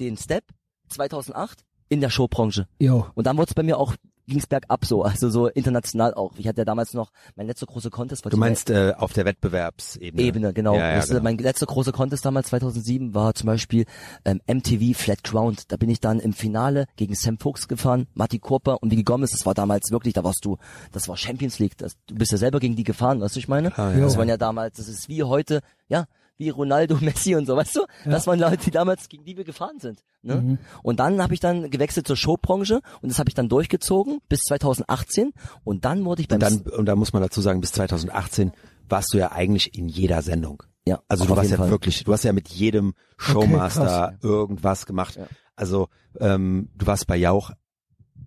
den 0.00 0.16
Step 0.16 0.44
2008 0.88 1.64
in 1.88 2.00
der 2.00 2.10
Showbranche. 2.10 2.66
Jo. 2.80 3.06
Und 3.14 3.26
dann 3.26 3.36
wurde 3.36 3.50
es 3.50 3.54
bei 3.54 3.62
mir 3.62 3.78
auch 3.78 3.94
ging's 4.28 4.46
bergab 4.46 4.84
so, 4.84 5.02
also 5.02 5.30
so 5.30 5.48
international 5.48 6.14
auch. 6.14 6.32
Ich 6.36 6.46
hatte 6.46 6.60
ja 6.60 6.64
damals 6.64 6.94
noch 6.94 7.10
mein 7.36 7.46
letzter 7.46 7.66
großer 7.66 7.90
Contest. 7.90 8.24
war 8.24 8.30
Du 8.30 8.36
meinst 8.36 8.70
äh, 8.70 8.92
auf 8.96 9.12
der 9.12 9.24
Wettbewerbsebene. 9.24 10.22
Ebene, 10.22 10.52
genau. 10.52 10.74
Ja, 10.74 10.90
ja, 10.90 10.96
das, 10.96 11.08
genau. 11.08 11.22
Mein 11.22 11.38
letzter 11.38 11.66
großer 11.66 11.92
Contest 11.92 12.24
damals 12.24 12.48
2007 12.48 13.14
war 13.14 13.34
zum 13.34 13.46
Beispiel 13.46 13.84
ähm, 14.24 14.40
MTV 14.46 14.96
Flat 14.96 15.24
Ground. 15.24 15.72
Da 15.72 15.76
bin 15.76 15.88
ich 15.88 16.00
dann 16.00 16.20
im 16.20 16.32
Finale 16.32 16.86
gegen 16.96 17.14
Sam 17.14 17.38
Fuchs 17.38 17.68
gefahren, 17.68 18.06
Matti 18.14 18.38
Kurper 18.38 18.82
und 18.82 18.90
Vicky 18.90 19.02
Gomez. 19.02 19.32
Das 19.32 19.46
war 19.46 19.54
damals 19.54 19.90
wirklich, 19.90 20.14
da 20.14 20.24
warst 20.24 20.44
du, 20.44 20.58
das 20.92 21.08
war 21.08 21.16
Champions 21.16 21.58
League. 21.58 21.76
Das, 21.78 21.96
du 22.06 22.14
bist 22.14 22.32
ja 22.32 22.38
selber 22.38 22.60
gegen 22.60 22.76
die 22.76 22.84
gefahren, 22.84 23.20
weißt 23.20 23.34
du, 23.34 23.40
ich 23.40 23.48
meine? 23.48 23.76
Ah, 23.78 23.92
ja. 23.92 24.00
Das 24.00 24.16
waren 24.16 24.28
ja 24.28 24.36
damals, 24.36 24.76
das 24.76 24.88
ist 24.88 25.08
wie 25.08 25.22
heute, 25.22 25.60
ja, 25.88 26.06
wie 26.38 26.48
Ronaldo, 26.48 26.96
Messi 27.00 27.34
und 27.34 27.46
so, 27.46 27.56
weißt 27.56 27.76
du? 27.76 27.80
Das 28.04 28.26
waren 28.26 28.38
Leute, 28.38 28.58
die 28.64 28.70
damals 28.70 29.08
gegen 29.08 29.24
die 29.24 29.36
wir 29.36 29.44
gefahren 29.44 29.78
sind. 29.80 30.02
Ne? 30.22 30.36
Mhm. 30.36 30.58
Und 30.82 31.00
dann 31.00 31.20
habe 31.22 31.34
ich 31.34 31.40
dann 31.40 31.70
gewechselt 31.70 32.06
zur 32.06 32.16
Showbranche 32.16 32.80
und 33.02 33.10
das 33.10 33.18
habe 33.18 33.28
ich 33.28 33.34
dann 33.34 33.48
durchgezogen 33.48 34.20
bis 34.28 34.40
2018 34.42 35.32
und 35.64 35.84
dann 35.84 36.04
wurde 36.04 36.22
ich 36.22 36.28
beim 36.28 36.36
Und 36.36 36.42
dann, 36.42 36.60
und 36.78 36.86
da 36.86 36.96
muss 36.96 37.12
man 37.12 37.22
dazu 37.22 37.40
sagen, 37.40 37.60
bis 37.60 37.72
2018 37.72 38.52
warst 38.88 39.12
du 39.12 39.18
ja 39.18 39.32
eigentlich 39.32 39.76
in 39.76 39.88
jeder 39.88 40.22
Sendung. 40.22 40.62
ja, 40.86 41.00
Also 41.08 41.26
du 41.26 41.36
warst 41.36 41.50
ja 41.50 41.56
Fall. 41.58 41.70
wirklich, 41.70 42.04
du 42.04 42.12
hast 42.12 42.22
ja 42.24 42.32
mit 42.32 42.48
jedem 42.48 42.94
Showmaster 43.18 44.16
irgendwas 44.22 44.86
gemacht. 44.86 45.16
Ja. 45.16 45.26
Also 45.56 45.88
ähm, 46.20 46.70
du 46.74 46.86
warst 46.86 47.06
bei 47.06 47.16
Jauch, 47.16 47.50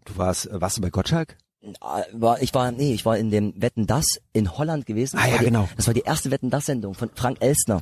du 0.05 0.17
warst, 0.17 0.49
warst 0.51 0.77
du 0.77 0.81
bei 0.81 0.89
Gottschalk? 0.89 1.37
Ah, 1.79 2.01
war, 2.13 2.41
ich 2.41 2.53
war, 2.55 2.71
nee, 2.71 2.93
ich 2.93 3.05
war 3.05 3.17
in 3.17 3.29
dem 3.29 3.53
Wetten 3.55 3.85
das 3.85 4.05
in 4.33 4.57
Holland 4.57 4.85
gewesen. 4.87 5.17
Ah, 5.17 5.21
Das 5.21 5.27
ja, 5.27 5.33
war 5.33 5.39
die, 5.39 5.45
genau. 5.45 5.69
Das 5.77 5.87
war 5.87 5.93
die 5.93 6.01
erste 6.01 6.31
Wetten 6.31 6.49
das 6.49 6.65
Sendung 6.65 6.95
von 6.95 7.09
Frank 7.13 7.37
Elstner. 7.39 7.81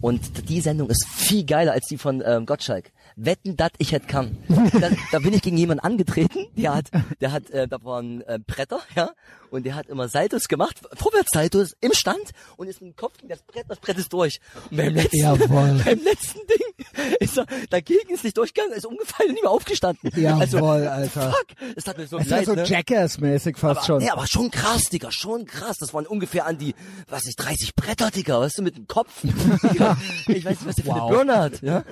Und 0.00 0.48
die 0.48 0.60
Sendung 0.60 0.88
ist 0.88 1.06
viel 1.06 1.44
geiler 1.44 1.72
als 1.72 1.86
die 1.88 1.98
von 1.98 2.22
ähm, 2.24 2.46
Gottschalk. 2.46 2.90
Wetten 3.16 3.56
dat 3.56 3.72
ich 3.78 3.92
hätt 3.92 4.08
kann. 4.08 4.38
da, 4.48 4.90
da 5.10 5.18
bin 5.18 5.32
ich 5.32 5.42
gegen 5.42 5.56
jemanden 5.56 5.84
angetreten, 5.84 6.46
der 6.56 6.74
hat, 6.74 6.86
der 7.20 7.32
hat, 7.32 7.50
äh, 7.50 7.68
da 7.68 7.82
waren 7.84 8.22
äh, 8.22 8.38
Bretter, 8.46 8.80
ja, 8.96 9.10
und 9.50 9.64
der 9.66 9.74
hat 9.74 9.88
immer 9.88 10.08
Saltos 10.08 10.48
gemacht, 10.48 10.80
Vorwärtssaltos 10.94 11.74
im 11.80 11.92
Stand 11.92 12.30
und 12.56 12.68
ist 12.68 12.80
mit 12.80 12.92
dem 12.92 12.96
Kopf 12.96 13.18
gegen 13.18 13.28
das 13.28 13.42
Brett, 13.42 13.64
das 13.68 13.78
Brett 13.80 13.98
ist 13.98 14.12
durch. 14.12 14.40
Und 14.70 14.76
beim 14.78 14.94
letzten, 14.94 15.16
Jawohl. 15.18 15.80
beim 15.84 16.00
letzten 16.02 16.40
Ding 16.46 16.86
ist 17.20 17.36
er 17.38 17.46
dagegen 17.70 18.08
ist 18.12 18.24
nicht 18.24 18.36
durchgegangen, 18.36 18.74
ist 18.74 18.86
umgefallen 18.86 19.28
und 19.30 19.34
nicht 19.34 19.42
mehr 19.42 19.50
aufgestanden. 19.50 20.10
Also, 20.40 20.56
Jawohl, 20.58 20.86
Alter. 20.86 21.32
Fuck, 21.32 21.46
es 21.76 21.86
hat 21.86 21.98
mir 21.98 22.06
so 22.06 22.16
Es 22.18 22.24
ist 22.24 22.30
ja 22.30 22.36
leid, 22.38 22.46
so 22.46 22.54
ne? 22.54 22.64
Jackass-mäßig 22.64 23.56
fast 23.58 23.78
aber, 23.78 23.86
schon. 23.86 23.98
Nee, 23.98 24.10
aber 24.10 24.26
schon 24.26 24.50
krass, 24.50 24.84
Digga, 24.90 25.10
schon 25.12 25.44
krass. 25.44 25.76
Das 25.78 25.92
waren 25.92 26.06
ungefähr 26.06 26.46
an 26.46 26.56
die, 26.58 26.74
was 27.08 27.26
ich, 27.26 27.36
30 27.36 27.74
Bretter, 27.74 28.10
Digga, 28.10 28.40
weißt 28.40 28.58
du, 28.58 28.62
mit 28.62 28.76
dem 28.76 28.86
Kopf. 28.86 29.22
Ich 30.28 30.44
weiß 30.44 30.60
nicht, 30.60 30.66
was 30.66 30.76
der 30.76 30.84
für 30.84 30.94
eine 30.94 31.08
Birne 31.08 31.38
hat, 31.38 31.62
ja. 31.62 31.84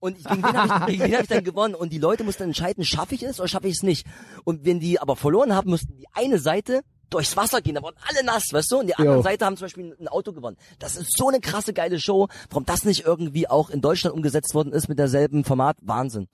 Und 0.00 0.18
ich- 0.18 0.24
gegen 0.24 0.42
wen 0.42 0.56
habe 0.58 0.92
ich, 0.92 1.00
hab 1.14 1.22
ich 1.22 1.28
dann 1.28 1.44
gewonnen? 1.44 1.74
Und 1.74 1.92
die 1.92 1.98
Leute 1.98 2.24
mussten 2.24 2.44
entscheiden, 2.44 2.84
schaffe 2.84 3.14
ich 3.14 3.22
es 3.22 3.38
oder 3.38 3.48
schaffe 3.48 3.68
ich 3.68 3.76
es 3.76 3.82
nicht? 3.82 4.06
Und 4.44 4.64
wenn 4.64 4.80
die 4.80 5.00
aber 5.00 5.16
verloren 5.16 5.54
haben, 5.54 5.70
mussten 5.70 5.96
die 5.96 6.06
eine 6.14 6.38
Seite 6.38 6.82
durchs 7.10 7.36
Wasser 7.36 7.60
gehen, 7.60 7.74
da 7.74 7.82
wurden 7.82 7.96
alle 8.08 8.24
nass, 8.24 8.52
weißt 8.52 8.70
du? 8.70 8.78
Und 8.80 8.86
die 8.88 8.94
anderen 8.94 9.22
Seite 9.22 9.44
haben 9.44 9.56
zum 9.56 9.64
Beispiel 9.64 9.96
ein 9.98 10.08
Auto 10.08 10.32
gewonnen. 10.32 10.56
Das 10.78 10.96
ist 10.96 11.16
so 11.16 11.28
eine 11.28 11.40
krasse, 11.40 11.72
geile 11.72 11.98
Show. 12.00 12.28
Warum 12.50 12.64
das 12.66 12.84
nicht 12.84 13.04
irgendwie 13.04 13.48
auch 13.48 13.70
in 13.70 13.80
Deutschland 13.80 14.14
umgesetzt 14.14 14.54
worden 14.54 14.72
ist 14.72 14.88
mit 14.88 14.98
derselben 14.98 15.44
Format, 15.44 15.76
Wahnsinn. 15.80 16.28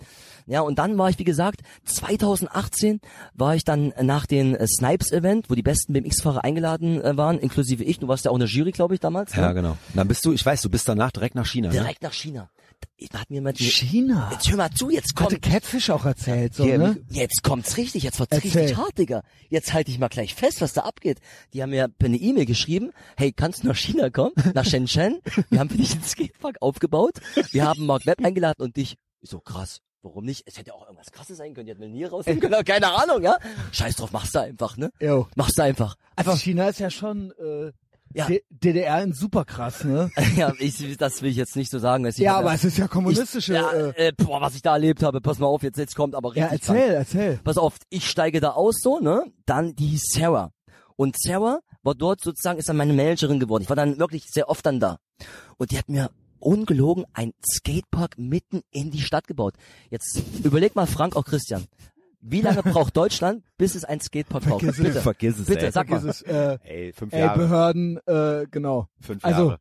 Ja, 0.47 0.61
und 0.61 0.79
dann 0.79 0.99
war 0.99 1.09
ich, 1.11 1.19
wie 1.19 1.25
gesagt, 1.25 1.61
2018 1.85 3.01
war 3.35 3.55
ich 3.55 3.65
dann 3.65 3.93
nach 4.01 4.27
dem 4.27 4.55
äh, 4.55 4.67
Snipes-Event, 4.67 5.49
wo 5.49 5.55
die 5.55 5.63
besten 5.63 5.93
BMX-Fahrer 5.93 6.45
eingeladen 6.45 7.01
äh, 7.03 7.17
waren, 7.17 7.39
inklusive 7.39 7.85
ich. 7.85 7.99
Du 7.99 8.09
warst 8.09 8.25
ja 8.25 8.31
auch 8.31 8.37
in 8.37 8.41
der 8.41 8.49
Jury, 8.49 8.73
glaube 8.73 8.95
ich, 8.95 9.01
damals. 9.01 9.35
Ja, 9.35 9.49
ne? 9.49 9.55
genau. 9.55 9.77
Dann 9.95 10.09
bist 10.09 10.25
du, 10.25 10.33
ich 10.33 10.45
weiß, 10.45 10.63
du 10.63 10.71
bist 10.71 10.89
danach 10.89 11.13
direkt 11.13 11.35
nach 11.35 11.47
China. 11.47 11.69
Ne? 11.69 11.75
Direkt 11.75 12.03
nach 12.03 12.13
China. 12.13 12.51
Hat 13.13 13.31
mir 13.31 13.37
jemand 13.37 13.59
China. 13.59 14.29
Jetzt 14.33 14.49
hör 14.49 14.57
mal 14.57 14.71
zu, 14.71 14.91
jetzt 14.91 15.15
Hatte 15.21 15.37
kommt 15.37 15.43
Catfish 15.43 15.91
auch 15.91 16.05
erzählt, 16.05 16.55
so, 16.55 16.65
Hier, 16.65 16.79
ne? 16.79 16.97
Jetzt 17.11 17.43
kommt's 17.43 17.77
richtig, 17.77 18.03
jetzt 18.03 18.19
wird's 18.19 18.33
Erzähl. 18.33 18.61
richtig 18.63 18.77
hart, 18.77 18.99
Digga. 18.99 19.23
Jetzt 19.49 19.73
halte 19.73 19.91
ich 19.91 19.99
mal 19.99 20.09
gleich 20.09 20.35
fest, 20.35 20.61
was 20.61 20.73
da 20.73 20.83
abgeht. 20.83 21.19
Die 21.53 21.63
haben 21.63 21.71
mir 21.71 21.89
eine 22.03 22.17
E-Mail 22.17 22.47
geschrieben, 22.47 22.93
hey, 23.17 23.33
kannst 23.33 23.63
du 23.63 23.69
nach 23.69 23.77
China 23.77 24.11
kommen? 24.11 24.33
Nach 24.55 24.65
Shenzhen? 24.65 25.21
Wir 25.51 25.61
haben 25.61 25.71
für 25.71 25.77
dich 25.77 25.93
einen 25.93 26.03
Skatepark 26.03 26.57
aufgebaut. 26.61 27.15
Wir 27.51 27.65
haben 27.67 27.87
Mark 27.87 28.07
Webb 28.07 28.25
eingeladen 28.25 28.63
und 28.63 28.77
dich. 28.77 28.97
Ich 29.21 29.31
so, 29.31 29.41
krass. 29.41 29.81
Warum 30.03 30.27
nicht? 30.27 30.43
Es 30.47 30.59
hätte 30.59 30.69
ja 30.69 30.75
auch 30.75 30.83
irgendwas 30.85 31.11
krasses 31.13 31.39
sein 31.39 31.55
können. 31.55 31.65
Die 31.65 31.73
hätten 31.73 31.81
mir 31.81 31.89
nie 31.89 32.05
rausnehmen 32.05 32.39
können. 32.41 32.63
Keine 32.67 32.93
Ahnung, 32.93 33.23
ja? 33.23 33.39
Scheiß 33.73 33.97
drauf, 33.97 34.13
mach's 34.13 34.33
da 34.33 34.43
einfach, 34.43 34.77
ne? 34.77 34.91
Jo. 35.01 35.29
Mach's 35.35 35.55
da 35.55 35.65
einfach. 35.65 35.97
Also 36.15 36.37
China 36.37 36.69
ist 36.69 36.79
ja 36.79 36.91
schon 36.91 37.33
äh, 37.33 37.73
Ja. 38.15 38.27
D- 38.27 38.43
DDR 38.49 39.03
in 39.03 39.13
super 39.13 39.45
krass, 39.45 39.85
ne? 39.85 40.11
ja, 40.37 40.53
ich, 40.59 40.97
das 40.97 41.21
will 41.23 41.31
ich 41.31 41.37
jetzt 41.37 41.57
nicht 41.57 41.71
so 41.71 41.79
sagen. 41.79 42.05
Dass 42.05 42.15
ich 42.17 42.23
Ja, 42.23 42.37
aber 42.39 42.55
es 42.55 42.65
ist 42.65 42.79
ja 42.79 42.87
kommunistische. 42.89 43.55
ja, 43.55 43.71
äh, 43.73 44.09
äh, 44.09 44.13
boah, 44.17 44.41
was 44.41 44.55
ich 44.55 44.63
da 44.63 44.73
erlebt 44.75 45.03
habe, 45.03 45.21
pass 45.21 45.39
mal 45.39 45.47
auf, 45.47 45.63
jetzt, 45.63 45.79
jetzt 45.79 45.97
kommt 45.97 46.15
aber 46.15 46.35
ja, 46.37 46.47
richtig 46.47 46.67
krank. 46.67 46.79
erzähl, 46.79 46.95
erzähl. 46.95 47.41
pass 47.43 47.59
auf, 47.59 47.75
ich 47.91 48.09
steige 48.09 48.41
da 48.41 48.51
aus 48.51 48.77
so, 48.81 49.01
ne? 49.01 49.25
Dann 49.47 49.75
die 49.75 49.87
hieß 49.89 50.03
Sarah. 50.15 50.51
Und 50.97 51.17
Sarah 51.21 51.59
war 51.83 51.95
dort 51.97 52.23
sozusagen, 52.23 52.59
ist 52.59 52.69
dann 52.69 52.77
meine 52.77 52.93
Managerin 52.93 53.41
geworden. 53.41 53.63
Ich 53.65 53.69
war 53.69 53.77
dann 53.77 53.99
wirklich 53.99 54.25
sehr 54.31 54.49
oft 54.49 54.65
dann 54.65 54.79
da. 54.81 54.99
Und 55.59 55.73
die 55.73 55.79
hat 55.79 55.89
mir 55.89 56.11
ungelogen 56.39 57.05
ein 57.15 57.33
Skatepark 57.45 58.17
mitten 58.19 58.61
in 58.71 58.91
die 58.91 59.01
Stadt 59.01 59.27
gebaut. 59.27 59.55
Jetzt 59.91 60.23
überleg 60.45 60.77
mal, 60.77 60.87
Frank, 60.87 61.17
auch 61.17 61.25
Christian. 61.25 61.65
Wie 62.27 62.41
lange 62.41 62.63
braucht 62.63 62.97
Deutschland, 62.97 63.45
bis 63.59 63.75
es 63.75 63.85
ein 63.85 64.01
Skatepark 64.01 64.45
braucht? 64.45 64.63
Vergiss 64.63 64.79
es. 64.79 64.85
Bitte, 64.87 65.01
Vergiss 65.03 65.39
es, 65.39 65.45
bitte, 65.47 65.67
ey. 65.67 65.73
sag 65.73 65.91
mal. 65.91 66.01
Vergiss 66.01 66.23
es, 66.23 66.27
äh, 66.27 66.59
Ey, 66.65 66.93
fünf 66.95 67.13
ey, 67.13 67.21
Jahre. 67.21 67.39
Behörden, 67.39 67.99
äh, 68.07 68.47
genau. 68.51 68.89
Fünf 69.01 69.25
Also, 69.25 69.43
Jahre. 69.51 69.61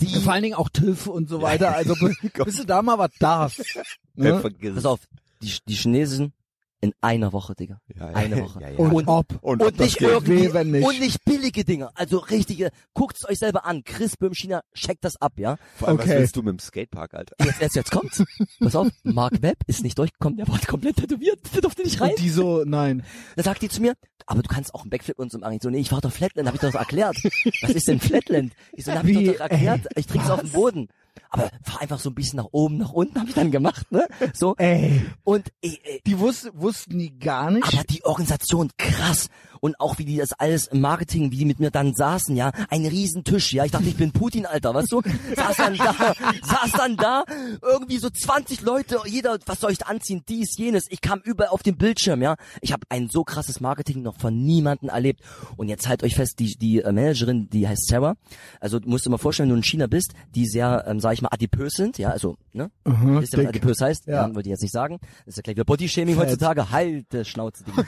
Die, 0.00 0.06
Vor 0.20 0.32
allen 0.32 0.44
Dingen 0.44 0.54
auch 0.54 0.68
TÜV 0.68 1.08
und 1.08 1.28
so 1.28 1.42
weiter. 1.42 1.74
Also 1.74 1.94
bis 2.44 2.56
du 2.58 2.64
da 2.64 2.82
mal 2.82 2.98
was 2.98 3.10
darfst. 3.18 3.58
Ey, 3.74 3.82
Ne? 4.14 4.38
vergiss 4.40 4.70
pass 4.74 4.78
es. 4.78 4.86
auf, 4.86 5.00
die, 5.42 5.52
die 5.66 5.74
Chinesen 5.74 6.32
in 6.80 6.92
einer 7.00 7.32
Woche, 7.32 7.54
Digga. 7.54 7.80
Ja, 7.94 8.10
ja, 8.10 8.16
Eine 8.16 8.40
Woche. 8.42 8.60
Ja, 8.62 8.68
ja. 8.70 8.78
Und, 8.78 8.92
Und- 8.92 9.08
ob. 9.08 9.26
Und, 9.42 9.62
Und 9.62 9.78
nicht 9.80 9.98
geht. 9.98 10.08
irgendwie, 10.08 10.48
nicht. 10.70 10.86
und 10.86 11.00
nicht 11.00 11.24
billige 11.24 11.64
Dinge, 11.64 11.90
also 11.96 12.18
richtige, 12.18 12.70
guckt's 12.94 13.28
euch 13.28 13.38
selber 13.38 13.64
an, 13.64 13.82
Chris 13.84 14.16
Böhm 14.16 14.32
China, 14.34 14.62
checkt 14.74 15.04
das 15.04 15.20
ab, 15.20 15.32
ja. 15.38 15.56
Vor 15.76 15.88
allem, 15.88 15.98
Okay. 15.98 16.10
was 16.10 16.16
willst 16.18 16.36
du 16.36 16.42
mit 16.42 16.52
dem 16.52 16.58
Skatepark, 16.60 17.14
Alter? 17.14 17.34
Jetzt, 17.44 17.60
jetzt, 17.60 17.76
jetzt 17.76 17.90
kommt's. 17.90 18.22
Pass 18.60 18.76
auf, 18.76 18.88
Mark 19.02 19.42
Webb 19.42 19.58
ist 19.66 19.82
nicht 19.82 19.98
durchgekommen, 19.98 20.36
der 20.36 20.46
war 20.48 20.58
komplett 20.60 20.96
tätowiert, 20.96 21.40
der 21.54 21.62
durfte 21.62 21.82
nicht 21.82 22.00
rein. 22.00 22.10
Und 22.10 22.18
die 22.20 22.30
so, 22.30 22.62
nein. 22.64 23.02
Dann 23.36 23.44
sagt 23.44 23.62
die 23.62 23.68
zu 23.68 23.80
mir, 23.82 23.94
aber 24.26 24.42
du 24.42 24.48
kannst 24.48 24.74
auch 24.74 24.82
einen 24.82 24.90
Backflip 24.90 25.18
und 25.18 25.32
so 25.32 25.38
machen. 25.38 25.54
Ich 25.54 25.62
so, 25.62 25.70
nee, 25.70 25.78
ich 25.78 25.88
fahr 25.88 26.00
doch 26.00 26.12
Flatland, 26.12 26.46
hab 26.48 26.54
ich 26.54 26.60
doch 26.60 26.74
erklärt. 26.74 27.16
Was 27.62 27.70
ist 27.70 27.88
denn 27.88 27.98
Flatland? 28.00 28.52
Ich 28.72 28.84
so, 28.84 28.92
hab 28.92 29.04
ich 29.04 29.18
Wie? 29.18 29.26
doch 29.26 29.40
erklärt, 29.40 29.86
Ey, 29.86 30.00
ich 30.00 30.06
trink's 30.06 30.30
auf 30.30 30.40
dem 30.40 30.50
Boden. 30.50 30.88
Aber 31.30 31.50
fahr 31.62 31.80
einfach 31.82 31.98
so 31.98 32.10
ein 32.10 32.14
bisschen 32.14 32.36
nach 32.38 32.48
oben, 32.52 32.78
nach 32.78 32.92
unten, 32.92 33.18
hab 33.20 33.28
ich 33.28 33.34
dann 33.34 33.50
gemacht, 33.50 33.90
ne? 33.92 34.06
So. 34.34 34.54
Ey, 34.56 35.04
Und 35.24 35.52
ey, 35.62 35.78
ey, 35.82 36.00
die 36.06 36.18
wussten, 36.18 36.50
wussten 36.54 36.98
die 36.98 37.18
gar 37.18 37.50
nicht. 37.50 37.64
aber 37.66 37.84
die 37.84 38.04
Organisation, 38.04 38.70
krass. 38.78 39.28
Und 39.60 39.78
auch 39.80 39.98
wie 39.98 40.04
die 40.04 40.16
das 40.16 40.32
alles 40.32 40.66
im 40.68 40.80
Marketing, 40.80 41.30
wie 41.32 41.38
die 41.38 41.44
mit 41.44 41.60
mir 41.60 41.70
dann 41.70 41.94
saßen, 41.94 42.36
ja. 42.36 42.50
Ein 42.70 42.86
Riesentisch, 42.86 43.52
ja. 43.52 43.64
Ich 43.64 43.72
dachte, 43.72 43.88
ich 43.88 43.96
bin 43.96 44.12
Putin, 44.12 44.46
Alter, 44.46 44.74
weißt 44.74 44.92
du? 44.92 45.02
Saß 45.36 45.56
dann 45.56 45.76
da, 45.76 45.94
saß 46.42 46.72
dann 46.76 46.96
da, 46.96 47.24
irgendwie 47.62 47.98
so 47.98 48.10
20 48.10 48.62
Leute, 48.62 48.98
jeder, 49.06 49.38
was 49.46 49.60
soll 49.60 49.72
ich 49.72 49.86
anziehen, 49.86 50.22
dies, 50.28 50.56
jenes. 50.56 50.86
Ich 50.90 51.00
kam 51.00 51.20
überall 51.24 51.50
auf 51.50 51.62
den 51.62 51.76
Bildschirm, 51.76 52.22
ja. 52.22 52.36
Ich 52.60 52.72
habe 52.72 52.82
ein 52.88 53.08
so 53.08 53.24
krasses 53.24 53.60
Marketing 53.60 54.02
noch 54.02 54.18
von 54.18 54.36
niemandem 54.44 54.88
erlebt. 54.88 55.20
Und 55.56 55.68
jetzt 55.68 55.88
halt 55.88 56.02
euch 56.02 56.14
fest, 56.14 56.38
die, 56.38 56.56
die 56.56 56.80
äh, 56.80 56.92
Managerin, 56.92 57.48
die 57.50 57.66
heißt 57.68 57.88
Sarah. 57.88 58.16
Also 58.60 58.78
du 58.78 58.88
musst 58.88 59.06
dir 59.06 59.10
mal 59.10 59.18
vorstellen, 59.18 59.48
wenn 59.48 59.54
du 59.56 59.60
in 59.60 59.64
China 59.64 59.86
bist, 59.86 60.12
die 60.34 60.46
sehr, 60.46 60.84
ähm, 60.86 61.00
sag 61.00 61.12
ich 61.14 61.22
mal, 61.22 61.28
adipös 61.30 61.74
sind, 61.74 61.98
ja. 61.98 62.10
Also, 62.10 62.36
ne? 62.52 62.70
Mhm, 62.84 63.20
Wisst 63.20 63.34
ihr, 63.34 63.40
was 63.40 63.46
adipös 63.46 63.80
heißt? 63.80 64.06
Ja. 64.06 64.26
Ja. 64.28 64.34
Wollte 64.34 64.48
ich 64.48 64.52
jetzt 64.52 64.62
nicht 64.62 64.72
sagen. 64.72 64.98
Das 65.24 65.32
ist 65.32 65.36
ja 65.36 65.42
gleich 65.42 65.56
wieder 65.56 65.64
Bodyshaming 65.64 66.16
heutzutage. 66.16 66.70
Halt, 66.70 67.06
Schnauze, 67.24 67.64
Digga. 67.64 67.84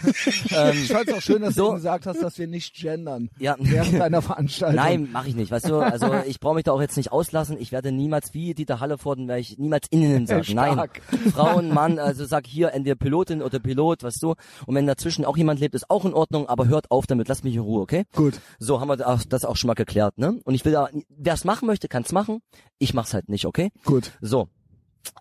ähm, 0.70 0.78
Ich 0.82 0.92
fand's 0.92 1.12
auch 1.12 1.20
schön, 1.20 1.42
dass 1.42 1.54
So. 1.60 1.68
du 1.68 1.74
gesagt 1.74 2.06
hast, 2.06 2.22
dass 2.22 2.38
wir 2.38 2.46
nicht 2.46 2.74
gendern. 2.74 3.30
Ja. 3.38 3.56
Während 3.58 3.98
deiner 3.98 4.22
Veranstaltung. 4.30 4.76
Nein, 4.76 5.08
mache 5.12 5.28
ich 5.28 5.36
nicht. 5.36 5.50
Weißt 5.50 5.68
du, 5.68 5.76
also 5.76 6.12
ich 6.26 6.40
brauche 6.40 6.54
mich 6.54 6.64
da 6.64 6.72
auch 6.72 6.80
jetzt 6.80 6.96
nicht 6.96 7.12
auslassen. 7.12 7.56
Ich 7.60 7.72
werde 7.72 7.92
niemals 7.92 8.34
wie 8.34 8.54
Dieter 8.54 8.80
Hallervorden, 8.80 9.28
werde 9.28 9.40
ich 9.40 9.58
niemals 9.58 9.86
innen 9.90 10.26
sagen. 10.26 10.46
Nein, 10.54 10.72
Stark. 10.72 11.02
Frauen, 11.32 11.72
Mann, 11.72 11.98
also 11.98 12.24
sag 12.24 12.46
hier 12.46 12.72
entweder 12.72 12.96
Pilotin 12.96 13.42
oder 13.42 13.58
Pilot, 13.58 14.02
weißt 14.02 14.22
du. 14.22 14.34
Und 14.66 14.74
wenn 14.74 14.86
dazwischen 14.86 15.24
auch 15.24 15.36
jemand 15.36 15.60
lebt, 15.60 15.74
ist 15.74 15.90
auch 15.90 16.04
in 16.04 16.14
Ordnung. 16.14 16.48
Aber 16.48 16.66
hört 16.66 16.90
auf 16.90 17.06
damit, 17.06 17.28
lasst 17.28 17.44
mich 17.44 17.54
in 17.54 17.60
Ruhe, 17.60 17.82
okay? 17.82 18.04
Gut. 18.14 18.40
So 18.58 18.80
haben 18.80 18.88
wir 18.88 18.96
das 18.96 19.44
auch 19.44 19.56
schon 19.56 19.68
mal 19.68 19.74
geklärt, 19.74 20.18
ne? 20.18 20.40
Und 20.44 20.54
ich 20.54 20.64
will 20.64 20.72
da, 20.72 20.88
wer 21.08 21.34
es 21.34 21.44
machen 21.44 21.66
möchte, 21.66 21.88
kann's 21.88 22.12
machen. 22.12 22.40
Ich 22.78 22.94
mach's 22.94 23.14
halt 23.14 23.28
nicht, 23.28 23.46
okay? 23.46 23.70
Gut. 23.84 24.12
So. 24.20 24.48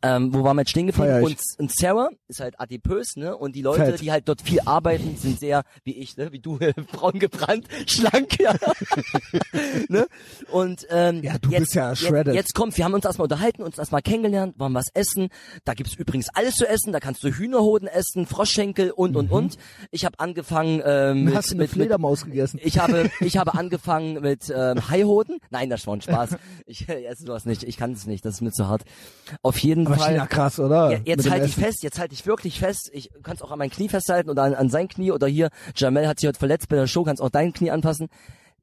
Ähm, 0.02 0.34
wo 0.34 0.44
waren 0.44 0.56
wir 0.56 0.62
jetzt 0.62 0.72
stehen 0.72 0.88
ich. 0.90 0.98
Und, 0.98 1.38
und 1.58 1.72
Sarah 1.76 2.10
ist 2.28 2.40
halt 2.40 2.60
adipös, 2.60 3.16
ne? 3.16 3.36
Und 3.36 3.56
die 3.56 3.62
Leute, 3.62 3.86
Fett. 3.86 4.02
die 4.02 4.12
halt 4.12 4.28
dort 4.30 4.42
viel 4.42 4.60
arbeiten, 4.66 5.18
sind 5.18 5.40
sehr, 5.40 5.64
wie 5.84 5.98
ich, 5.98 6.16
ne? 6.18 6.32
Wie 6.32 6.40
du, 6.40 6.58
braun 6.92 7.20
gebrannt, 7.20 7.68
schlank, 7.88 8.40
ja. 8.40 8.56
ne? 9.90 10.08
Und 10.52 10.86
ähm, 10.90 11.22
Ja, 11.24 11.38
du 11.38 11.50
jetzt, 11.50 11.60
bist 11.60 11.76
ja 11.76 11.90
jetzt, 11.90 12.00
shredded. 12.02 12.34
jetzt 12.36 12.54
kommt, 12.54 12.78
wir 12.78 12.86
haben 12.86 12.94
uns 12.94 13.06
erstmal 13.06 13.26
unterhalten, 13.26 13.64
uns 13.64 13.78
erstmal 13.78 14.02
kennengelernt, 14.02 14.58
waren 14.58 14.74
was 14.74 14.88
essen. 14.94 15.30
Da 15.66 15.74
gibt's 15.74 15.96
übrigens 15.96 16.30
alles 16.34 16.56
zu 16.56 16.68
essen. 16.68 16.92
Da 16.94 17.00
kannst 17.00 17.24
du 17.24 17.30
Hühnerhoden 17.30 17.88
essen, 17.88 18.26
Froschschenkel 18.26 18.92
und 18.92 19.16
und 19.16 19.32
und. 19.32 19.58
Ich 19.92 20.06
habe 20.06 20.20
angefangen 20.20 20.82
ähm, 20.86 21.24
mit, 21.26 21.34
Mhm. 21.34 21.38
Hast 21.38 21.50
du 21.52 21.54
eine 21.54 21.64
mit, 21.64 21.70
mit 21.70 21.84
Fledermaus 21.84 22.26
gegessen? 22.26 22.60
ich 22.64 22.80
habe, 22.80 23.10
ich 23.20 23.38
habe 23.38 23.54
angefangen 23.54 24.22
mit 24.22 24.52
ähm, 24.56 24.90
Haihoden. 24.90 25.40
Nein, 25.52 25.70
das 25.70 25.86
war 25.88 25.96
ein 25.96 26.02
Spaß. 26.02 26.38
Ich 26.66 26.90
äh, 26.90 27.06
esse 27.06 27.24
sowas 27.26 27.46
nicht. 27.46 27.64
Ich 27.64 27.78
kann 27.78 27.92
es 27.92 28.08
nicht. 28.08 28.26
Das 28.26 28.36
ist 28.36 28.42
mir 28.42 28.52
zu 28.52 28.68
hart. 28.68 28.84
Auf 29.44 29.58
jeden 29.60 29.69
Aber 29.78 29.96
Fall. 29.96 30.14
China 30.14 30.28
krass, 30.28 30.60
oder? 30.60 30.92
Ja, 30.92 31.00
jetzt 31.06 31.30
halte 31.30 31.46
ich 31.46 31.56
fest, 31.56 31.84
jetzt 31.84 32.00
halte 32.00 32.14
ich 32.14 32.26
wirklich 32.26 32.60
fest. 32.60 32.90
Ich 32.94 33.10
kann 33.24 33.36
es 33.36 33.42
auch 33.42 33.52
an 33.52 33.60
mein 33.60 33.70
Knie 33.70 33.90
festhalten 33.90 34.30
oder 34.30 34.44
an, 34.44 34.54
an 34.56 34.70
sein 34.70 34.88
Knie 34.88 35.12
oder 35.12 35.28
hier. 35.28 35.50
Jamel 35.76 36.08
hat 36.08 36.20
sich 36.20 36.28
heute 36.28 36.40
verletzt 36.40 36.70
bei 36.70 36.76
der 36.76 36.88
Show, 36.88 37.04
kannst 37.04 37.22
auch 37.22 37.30
dein 37.30 37.54
Knie 37.54 37.72
anpassen. 37.72 38.08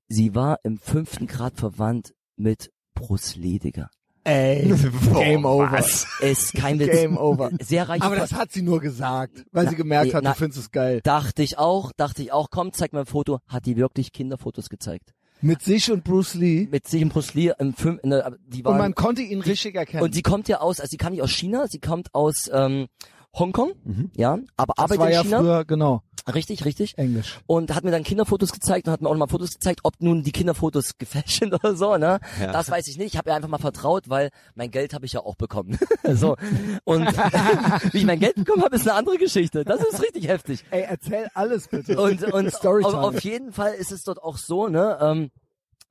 Sie 0.08 0.34
war 0.34 0.58
im 0.62 0.78
fünften 0.78 1.26
Grad 1.26 1.56
verwandt 1.56 2.12
mit 2.36 2.70
Bruce 2.94 3.36
Lee, 3.36 3.58
Digga. 3.58 3.88
Ey, 4.24 4.74
Game 5.14 5.44
over. 5.44 5.78
Ist 6.20 6.52
kein 6.54 6.80
Witz. 6.80 6.90
Game 6.90 7.16
over. 7.16 7.50
Sehr 7.60 7.88
reich. 7.88 8.02
Aber 8.02 8.16
das 8.16 8.32
hat 8.32 8.50
sie 8.50 8.62
nur 8.62 8.80
gesagt, 8.80 9.44
weil 9.52 9.64
Na, 9.64 9.70
sie 9.70 9.76
gemerkt 9.76 10.06
nee, 10.08 10.14
hat, 10.14 10.24
na- 10.24 10.32
du 10.32 10.38
findest 10.38 10.58
es 10.60 10.70
geil. 10.72 11.00
dachte 11.04 11.44
ich 11.44 11.58
auch, 11.58 11.92
dachte 11.96 12.22
ich 12.22 12.32
auch. 12.32 12.48
Komm, 12.50 12.72
zeig 12.72 12.92
mir 12.92 13.00
ein 13.00 13.06
Foto. 13.06 13.38
Hat 13.46 13.66
die 13.66 13.76
wirklich 13.76 14.12
Kinderfotos 14.12 14.68
gezeigt. 14.68 15.12
Mit 15.40 15.62
sich 15.62 15.90
und 15.90 16.02
Bruce 16.04 16.34
Lee. 16.34 16.68
Mit 16.70 16.86
sich 16.88 17.02
und 17.02 17.10
Bruce 17.10 17.34
Lee 17.34 17.52
im 17.58 17.74
Film, 17.74 18.00
in 18.02 18.10
der, 18.10 18.36
die 18.46 18.58
Und 18.60 18.72
waren, 18.72 18.78
man 18.78 18.94
konnte 18.94 19.22
ihn 19.22 19.40
richtig 19.40 19.74
erkennen. 19.74 20.02
Und 20.02 20.14
sie 20.14 20.22
kommt 20.22 20.48
ja 20.48 20.60
aus, 20.60 20.80
also 20.80 20.90
sie 20.90 20.96
kam 20.96 21.12
nicht 21.12 21.22
aus 21.22 21.30
China, 21.30 21.66
sie 21.68 21.78
kommt 21.78 22.14
aus 22.14 22.50
ähm, 22.52 22.86
Hongkong, 23.34 23.72
ja, 24.16 24.38
aber 24.56 24.72
das 24.76 24.84
arbeitet 24.84 25.00
war 25.00 25.08
in 25.08 25.12
ja 25.14 25.22
China. 25.22 25.38
früher, 25.40 25.64
genau, 25.66 26.02
Richtig, 26.32 26.64
richtig. 26.64 26.98
Englisch. 26.98 27.38
Und 27.46 27.74
hat 27.74 27.84
mir 27.84 27.92
dann 27.92 28.02
Kinderfotos 28.02 28.52
gezeigt 28.52 28.86
und 28.88 28.92
hat 28.92 29.00
mir 29.00 29.08
auch 29.08 29.12
noch 29.12 29.20
mal 29.20 29.28
Fotos 29.28 29.52
gezeigt, 29.52 29.80
ob 29.84 29.94
nun 30.00 30.22
die 30.22 30.32
Kinderfotos 30.32 30.92
gefälscht 30.98 31.40
sind 31.40 31.54
oder 31.54 31.76
so, 31.76 31.96
ne? 31.96 32.20
Ja. 32.40 32.52
Das 32.52 32.70
weiß 32.70 32.88
ich 32.88 32.98
nicht. 32.98 33.14
Ich 33.14 33.18
habe 33.18 33.30
ihr 33.30 33.34
einfach 33.36 33.48
mal 33.48 33.58
vertraut, 33.58 34.08
weil 34.08 34.30
mein 34.54 34.70
Geld 34.70 34.92
habe 34.92 35.06
ich 35.06 35.12
ja 35.12 35.20
auch 35.20 35.36
bekommen. 35.36 35.78
so. 36.14 36.36
Und 36.84 37.06
wie 37.92 37.98
ich 37.98 38.06
mein 38.06 38.18
Geld 38.18 38.34
bekommen 38.34 38.64
habe, 38.64 38.74
ist 38.76 38.88
eine 38.88 38.96
andere 38.96 39.18
Geschichte. 39.18 39.64
Das 39.64 39.80
ist 39.80 40.02
richtig 40.02 40.26
heftig. 40.28 40.64
Ey, 40.70 40.84
erzähl 40.88 41.28
alles 41.34 41.68
bitte. 41.68 42.00
Und, 42.00 42.24
und 42.24 42.64
auf 42.64 43.20
jeden 43.20 43.52
Fall 43.52 43.74
ist 43.74 43.92
es 43.92 44.02
dort 44.02 44.22
auch 44.22 44.36
so, 44.36 44.68
ne? 44.68 44.98
Ähm, 45.00 45.30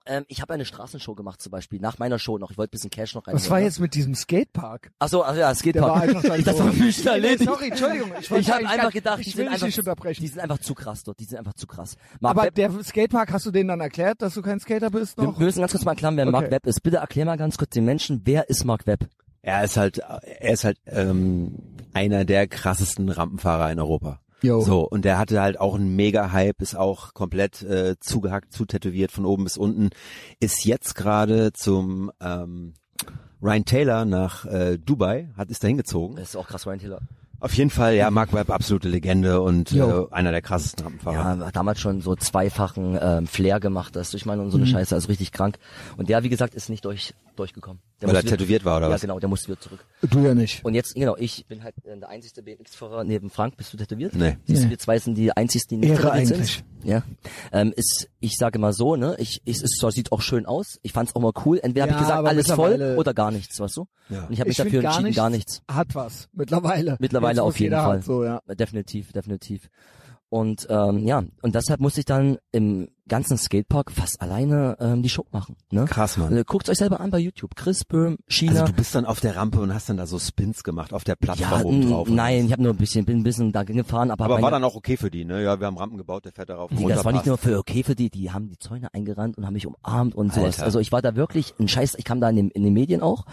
ähm, 0.06 0.26
ich 0.28 0.42
habe 0.42 0.54
eine 0.54 0.66
Straßenshow 0.66 1.16
gemacht 1.16 1.42
zum 1.42 1.52
Beispiel, 1.52 1.80
nach 1.80 1.98
meiner 1.98 2.20
Show 2.20 2.38
noch. 2.38 2.52
Ich 2.52 2.58
wollte 2.58 2.72
ein 2.72 2.76
bisschen 2.76 2.90
Cash 2.90 3.16
noch 3.16 3.28
rein. 3.28 3.36
Was 3.36 3.50
war 3.50 3.60
jetzt 3.60 3.80
mit 3.80 3.94
diesem 3.96 4.16
Skatepark? 4.16 4.92
Ach 5.00 5.08
so, 5.08 5.24
ach 5.24 5.36
ja, 5.36 5.52
geht 5.54 5.76
Der 5.76 5.82
war 5.84 6.06
Ich 6.06 6.14
dachte, 6.14 6.58
so. 6.58 6.70
das 6.70 6.80
war 6.80 6.92
schon 6.92 7.08
erledigt. 7.08 7.44
Sorry, 7.50 7.68
Entschuldigung. 7.70 8.12
Ich, 8.20 8.30
wollte 8.30 8.42
Ich 8.42 8.52
habe 8.52 8.68
einfach 8.68 8.92
gedacht, 8.92 9.20
ich 9.20 9.32
die 9.32 9.38
will 9.38 9.46
sind 9.46 9.46
dich 9.46 9.54
einfach, 9.54 9.68
nicht 9.68 9.80
unterbrechen. 9.80 10.22
die 10.22 10.28
sind 10.28 10.40
einfach 10.40 10.60
zu 10.60 10.76
krass 10.76 11.04
dort, 11.04 11.20
die 11.20 11.26
sind 11.26 11.38
einfach 11.40 11.54
zu 11.54 11.68
krass. 11.68 11.96
Mark 12.20 12.38
Aber 12.38 12.44
Webb, 12.48 12.56
der 12.56 12.84
Skatepark, 12.84 13.32
hast 13.32 13.46
du 13.46 13.52
denen 13.52 13.70
dann 13.70 13.82
erklärt, 13.82 14.22
dass 14.22 14.34
du 14.34 14.42
kein 14.42 14.60
Skater 14.60 14.90
bist 14.90 15.18
wir 15.18 15.26
noch? 15.26 15.40
wir 15.40 15.46
müssen 15.46 15.60
ganz 15.60 15.72
kurz 15.72 15.86
mal 15.86 15.92
erklären, 15.92 16.18
wer 16.18 16.26
Okay. 16.26 16.32
Mark 16.32 16.52
Webb 16.52 16.66
ist. 16.68 16.82
Bitte 16.84 16.98
erklär 16.98 17.26
mal 17.26 17.38
ganz 17.38 17.58
kurz 17.58 17.72
den 17.72 17.86
Menschen, 17.86 18.22
wer 18.26 18.50
ist 18.50 18.66
Mark 18.66 18.86
Webb? 18.88 19.08
Er 19.42 19.64
ist 19.64 19.78
halt, 19.78 20.00
er 20.00 20.54
ist 20.54 20.64
halt 20.64 20.80
ähm, 20.88 21.56
einer 21.94 22.26
der 22.26 22.48
krassesten 22.48 23.10
Rampenfahrer 23.10 23.72
in 23.72 23.80
Europa. 23.80 24.20
Jo. 24.42 24.62
So, 24.62 24.82
und 24.88 25.06
der 25.06 25.18
hatte 25.18 25.42
halt 25.42 25.60
auch 25.60 25.76
einen 25.76 25.96
Mega-Hype, 25.96 26.62
ist 26.62 26.76
auch 26.76 27.14
komplett 27.14 27.64
äh, 27.64 27.96
zugehackt, 28.00 28.54
zutätowiert 28.54 29.12
von 29.12 29.26
oben 29.26 29.44
bis 29.44 29.58
unten, 29.58 29.90
ist 30.40 30.66
jetzt 30.66 30.96
gerade 30.96 31.54
zum 31.54 32.12
ähm, 32.22 32.74
Ryan 33.42 33.66
Taylor 33.66 34.06
nach 34.06 34.46
äh, 34.46 34.78
Dubai, 34.78 35.30
hat 35.38 35.50
ist 35.50 35.64
da 35.64 35.68
hingezogen. 35.68 36.18
Das 36.18 36.30
ist 36.30 36.36
auch 36.36 36.48
krass, 36.48 36.66
Ryan 36.68 36.80
Taylor. 36.80 37.02
Auf 37.40 37.54
jeden 37.54 37.70
Fall, 37.70 37.96
ja, 37.96 38.10
Mark 38.10 38.34
Webb, 38.34 38.50
absolute 38.50 38.88
Legende 38.88 39.42
und 39.42 39.72
Jo. 39.72 40.08
äh, 40.10 40.14
einer 40.14 40.32
der 40.32 40.42
krassesten 40.42 40.84
Rampenfahrer. 40.84 41.38
Ja, 41.38 41.46
hat 41.46 41.56
damals 41.56 41.80
schon 41.80 42.02
so 42.02 42.16
zweifachen 42.16 42.98
ähm, 43.00 43.28
Flair 43.28 43.60
gemacht, 43.60 43.96
das 43.96 44.14
ich 44.14 44.26
meine 44.26 44.42
und 44.42 44.52
so 44.52 44.58
eine 44.58 44.66
Scheiße, 44.66 44.96
also 44.96 45.08
richtig 45.10 45.32
krank. 45.32 45.60
Und 45.98 46.10
der, 46.10 46.24
wie 46.24 46.30
gesagt, 46.30 46.56
ist 46.56 46.70
nicht 46.70 46.86
durch 46.86 47.14
durchgekommen. 47.36 47.82
Der 48.02 48.10
Weil 48.10 48.16
er 48.16 48.20
musste 48.20 48.28
wieder- 48.28 48.38
tätowiert 48.38 48.66
war, 48.66 48.78
oder 48.78 48.88
ja, 48.88 48.94
was? 48.94 49.02
genau, 49.02 49.20
der 49.20 49.30
musste 49.30 49.48
wieder 49.48 49.60
zurück. 49.62 49.86
Du 50.10 50.20
ja 50.20 50.34
nicht. 50.36 50.66
Und 50.66 50.74
jetzt, 50.74 50.96
genau, 50.96 51.16
ich 51.18 51.46
bin 51.48 51.64
halt 51.64 51.76
äh, 51.86 51.98
der 51.98 52.10
einzigste 52.10 52.44
BMX-Fahrer 52.44 53.06
neben 53.06 53.30
Frank. 53.30 53.56
Bist 53.56 53.72
du 53.72 53.78
tätowiert? 53.78 54.14
Nee. 54.16 54.38
Siehst 54.46 54.62
du, 54.62 54.66
Nee. 54.66 54.72
wir 54.72 54.80
zwei 54.80 55.00
sind 55.00 55.16
die 55.18 55.32
einzigsten, 55.32 55.80
die 55.82 55.88
nicht 55.88 56.00
Ehre 56.02 56.12
tätowiert 56.12 56.32
eigentlich. 56.34 56.54
sind. 56.56 56.66
Ja. 56.90 57.04
Ähm, 57.54 57.74
ist, 57.76 58.10
ich 58.20 58.34
sage 58.38 58.60
mal 58.60 58.74
so, 58.74 58.98
ne, 58.98 59.16
ich, 59.18 59.42
ich, 59.46 59.64
es 59.64 59.80
sieht 59.94 60.12
auch 60.12 60.22
schön 60.22 60.46
aus. 60.46 60.78
Ich 60.84 60.92
fand's 60.92 61.16
auch 61.16 61.22
mal 61.22 61.32
cool. 61.46 61.58
Entweder 61.64 61.84
habe 61.84 61.92
Ja, 61.94 61.98
ich 61.98 62.04
gesagt, 62.04 62.28
alles 62.28 62.52
voll 62.52 62.96
oder 62.98 63.14
gar 63.14 63.32
nichts, 63.32 63.60
weißt 63.60 63.78
du? 63.78 63.86
Ja. 64.10 64.26
Und 64.26 64.34
ich 64.34 64.40
habe 64.42 64.50
mich 64.50 64.60
Ich 64.60 64.64
dafür 64.66 64.84
entschieden, 64.84 65.14
gar 65.14 65.30
nichts. 65.30 65.62
Hat 65.72 65.96
was. 65.96 66.28
Mittlerweile. 66.34 66.98
Mittlerweile 67.00 67.36
Jetzt, 67.36 67.42
auf 67.44 67.60
jeden 67.60 67.76
Fall. 67.76 68.02
So, 68.02 68.26
ja. 68.26 68.42
Definitiv, 68.48 69.14
definitiv. 69.14 69.70
Und 70.30 70.68
ähm, 70.70 71.08
ja, 71.08 71.24
und 71.44 71.56
deshalb 71.56 71.80
musste 71.80 72.02
ich 72.02 72.06
dann 72.06 72.40
im 72.52 72.90
ganzen 73.08 73.38
Skatepark 73.38 73.92
fast 73.92 74.22
alleine 74.22 74.78
ähm, 74.80 75.04
die 75.04 75.10
Show 75.10 75.26
machen. 75.32 75.56
Ne? 75.72 75.86
Krass, 75.86 76.18
Mann. 76.18 76.36
Äh, 76.36 76.44
Guckt 76.46 76.70
euch 76.70 76.78
selber 76.78 77.00
an 77.00 77.12
bei 77.12 77.20
YouTube. 77.20 77.56
Chris 77.56 77.86
Böhm, 77.86 78.18
China. 78.28 78.62
Also 78.62 78.66
du 78.66 78.74
bist 78.74 78.96
dann 78.96 79.06
auf 79.06 79.20
der 79.20 79.36
Rampe 79.36 79.60
und 79.60 79.74
hast 79.74 79.90
dann 79.90 79.98
da 79.98 80.08
so 80.08 80.18
Spins 80.18 80.64
gemacht 80.64 80.94
auf 80.94 81.04
der 81.04 81.16
Plattform 81.16 81.52
ja, 81.52 81.64
oben 81.64 81.90
drauf. 81.90 82.08
nein, 82.10 82.46
ich 82.46 82.52
habe 82.52 82.64
nur 82.64 82.74
ein 82.74 82.78
bisschen, 82.78 83.06
bin 83.06 83.20
ein 83.20 83.24
bisschen 83.24 83.52
da 83.52 83.64
gefahren, 83.64 84.12
aber, 84.12 84.26
Aber 84.26 84.42
war 84.42 84.52
dann 84.52 84.64
auch 84.64 84.76
okay 84.76 84.98
für 84.98 85.12
die, 85.12 85.26
ne? 85.26 85.44
Ja, 85.44 85.60
wir 85.60 85.68
haben 85.68 85.78
Rampen 85.78 85.98
gebaut, 85.98 86.26
der 86.26 86.32
fährt 86.32 86.50
darauf. 86.50 86.72
Nee, 86.72 86.82
runter, 86.82 86.96
das 86.96 87.06
war 87.06 87.12
nicht 87.12 87.26
nur 87.26 87.38
für 87.38 87.58
okay 87.58 87.84
für 87.84 87.96
die, 87.96 88.10
die 88.10 88.32
haben 88.32 88.50
die 88.50 88.58
Zäune 88.58 88.94
eingerannt 88.94 89.38
und 89.38 89.46
haben 89.46 89.54
mich 89.54 89.68
umarmt 89.68 90.16
und 90.16 90.34
sowas. 90.34 90.56
Alter. 90.56 90.64
Also 90.64 90.80
ich 90.80 90.92
war 90.92 91.02
da 91.02 91.16
wirklich 91.16 91.54
ein 91.60 91.68
Scheiß, 91.68 91.96
ich 91.96 92.06
kam 92.06 92.22
da 92.22 92.30
in 92.30 92.36
den, 92.38 92.50
in 92.50 92.64
den 92.64 92.74
Medien 92.74 93.02
auch 93.02 93.26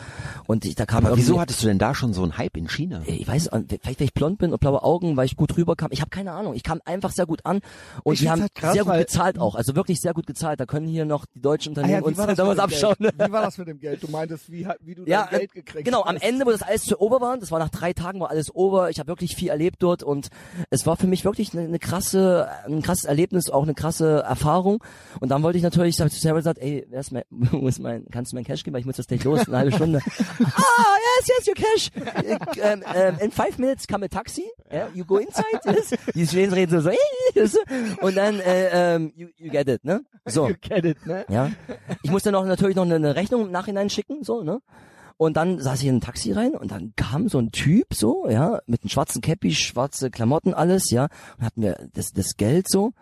und 0.46 0.64
ich, 0.64 0.74
da 0.74 0.86
kam 0.86 1.06
Aber 1.06 1.16
wieso 1.16 1.40
hattest 1.40 1.62
du 1.62 1.66
denn 1.66 1.78
da 1.78 1.94
schon 1.94 2.12
so 2.12 2.22
einen 2.22 2.36
Hype 2.36 2.56
in 2.56 2.68
China? 2.68 3.02
ich 3.06 3.26
weiß, 3.26 3.50
vielleicht 3.52 4.00
weil 4.00 4.06
ich 4.06 4.14
blond 4.14 4.38
bin 4.38 4.52
und 4.52 4.60
blaue 4.60 4.82
Augen, 4.82 5.16
weil 5.16 5.26
ich 5.26 5.36
gut 5.36 5.56
rüberkam. 5.56 5.88
Ich 5.92 6.00
habe 6.00 6.10
keine 6.10 6.32
Ahnung. 6.32 6.54
Ich 6.54 6.62
kam 6.62 6.80
einfach 6.84 7.10
sehr 7.10 7.26
gut 7.26 7.46
an 7.46 7.60
und 8.02 8.14
Ich 8.14 8.20
die 8.20 8.30
haben 8.30 8.42
halt 8.42 8.54
krass, 8.54 8.72
sehr 8.74 8.84
gut 8.84 8.94
gezahlt 8.94 9.38
auch. 9.38 9.54
Also 9.54 9.61
wirklich 9.68 10.00
sehr 10.00 10.12
gut 10.14 10.26
gezahlt. 10.26 10.60
Da 10.60 10.66
können 10.66 10.86
hier 10.86 11.04
noch 11.04 11.24
die 11.26 11.40
deutschen 11.40 11.70
Ah, 11.70 11.80
Unternehmen 11.80 12.04
ja, 12.04 12.16
wie 12.16 12.20
uns 12.28 12.36
damals 12.36 12.58
abschauen. 12.58 12.96
Geld? 12.98 13.14
Wie 13.18 13.32
war 13.32 13.42
das 13.42 13.58
mit 13.58 13.68
dem 13.68 13.78
Geld? 13.80 14.02
Du 14.02 14.08
meintest, 14.10 14.50
wie, 14.50 14.66
wie 14.80 14.94
du 14.94 15.04
Ja, 15.06 15.28
dein 15.30 15.40
Geld 15.40 15.50
äh, 15.52 15.60
gekriegt 15.60 15.84
genau, 15.84 16.02
am 16.02 16.16
hast. 16.16 16.22
Ende, 16.24 16.44
wo 16.46 16.50
das 16.50 16.62
alles 16.62 16.84
zu 16.84 17.00
over 17.00 17.20
war, 17.20 17.36
das 17.38 17.50
war 17.50 17.58
nach 17.58 17.70
drei 17.70 17.92
Tagen, 17.92 18.20
war 18.20 18.30
alles 18.30 18.54
over, 18.54 18.90
ich 18.90 18.98
habe 18.98 19.08
wirklich 19.08 19.34
viel 19.36 19.48
erlebt 19.48 19.76
dort 19.80 20.02
und 20.02 20.28
es 20.70 20.86
war 20.86 20.96
für 20.96 21.06
mich 21.06 21.24
wirklich 21.24 21.52
eine, 21.52 21.62
eine 21.62 21.78
krasse, 21.78 22.48
ein 22.66 22.82
krasses 22.82 23.04
Erlebnis, 23.04 23.50
auch 23.50 23.62
eine 23.62 23.74
krasse 23.74 24.22
Erfahrung 24.22 24.82
und 25.20 25.28
dann 25.30 25.42
wollte 25.42 25.58
ich 25.58 25.64
natürlich, 25.64 25.98
habe 26.00 26.08
ich 26.08 26.14
zu 26.14 26.20
Sarah 26.20 26.36
gesagt, 26.38 26.58
ey, 26.58 26.86
wer 26.90 27.00
ist 27.00 27.12
mein, 27.12 27.24
wo 27.30 27.68
ist 27.68 27.78
mein, 27.78 28.06
kannst 28.10 28.32
du 28.32 28.36
mein 28.36 28.44
Cash 28.44 28.64
geben, 28.64 28.74
weil 28.74 28.80
ich 28.80 28.86
muss 28.86 28.96
das 28.96 29.06
gleich 29.06 29.24
los, 29.24 29.46
eine 29.46 29.58
halbe 29.58 29.72
Stunde. 29.72 30.00
ah, 30.18 30.96
yes, 31.18 31.28
yes, 31.28 31.48
your 31.48 31.54
cash. 31.54 31.90
Äh, 32.24 32.38
ähm, 32.60 32.82
ähm, 32.94 33.18
in 33.20 33.30
five 33.30 33.58
minutes 33.58 33.86
come 33.86 34.04
a 34.04 34.08
taxi, 34.08 34.44
yeah, 34.72 34.88
you 34.94 35.04
go 35.04 35.18
inside, 35.18 35.44
yes. 35.66 35.90
Die 36.14 36.26
Chinesen 36.26 36.54
reden 36.54 36.80
so, 36.80 36.90
so 36.90 36.96
yes. 37.34 37.58
und 38.00 38.16
dann, 38.16 38.40
äh, 38.40 38.94
ähm, 38.96 39.12
you, 39.16 39.28
you 39.38 39.50
get 39.52 39.68
it, 39.68 39.84
ne? 39.84 40.04
So. 40.26 40.48
You 40.48 40.54
get 40.60 40.84
it, 40.84 41.06
ne? 41.06 41.24
Ja. 41.28 41.50
Ich 42.02 42.10
musste 42.10 42.32
noch 42.32 42.44
natürlich 42.44 42.76
noch 42.76 42.84
eine, 42.84 42.96
eine 42.96 43.14
Rechnung 43.14 43.42
im 43.42 43.50
Nachhinein 43.50 43.90
schicken, 43.90 44.24
so, 44.24 44.42
ne? 44.42 44.60
Und 45.16 45.36
dann 45.36 45.60
saß 45.60 45.82
ich 45.82 45.86
in 45.86 45.96
ein 45.96 46.00
Taxi 46.00 46.32
rein 46.32 46.54
und 46.54 46.72
dann 46.72 46.94
kam 46.96 47.28
so 47.28 47.38
ein 47.38 47.52
Typ 47.52 47.94
so, 47.94 48.28
ja, 48.28 48.60
mit 48.66 48.82
einem 48.82 48.88
schwarzen 48.88 49.20
Käppi, 49.20 49.54
schwarze 49.54 50.10
Klamotten, 50.10 50.54
alles, 50.54 50.90
ja, 50.90 51.08
und 51.38 51.44
hat 51.44 51.56
mir 51.56 51.88
das, 51.92 52.10
das 52.12 52.36
Geld 52.36 52.68
so, 52.68 52.92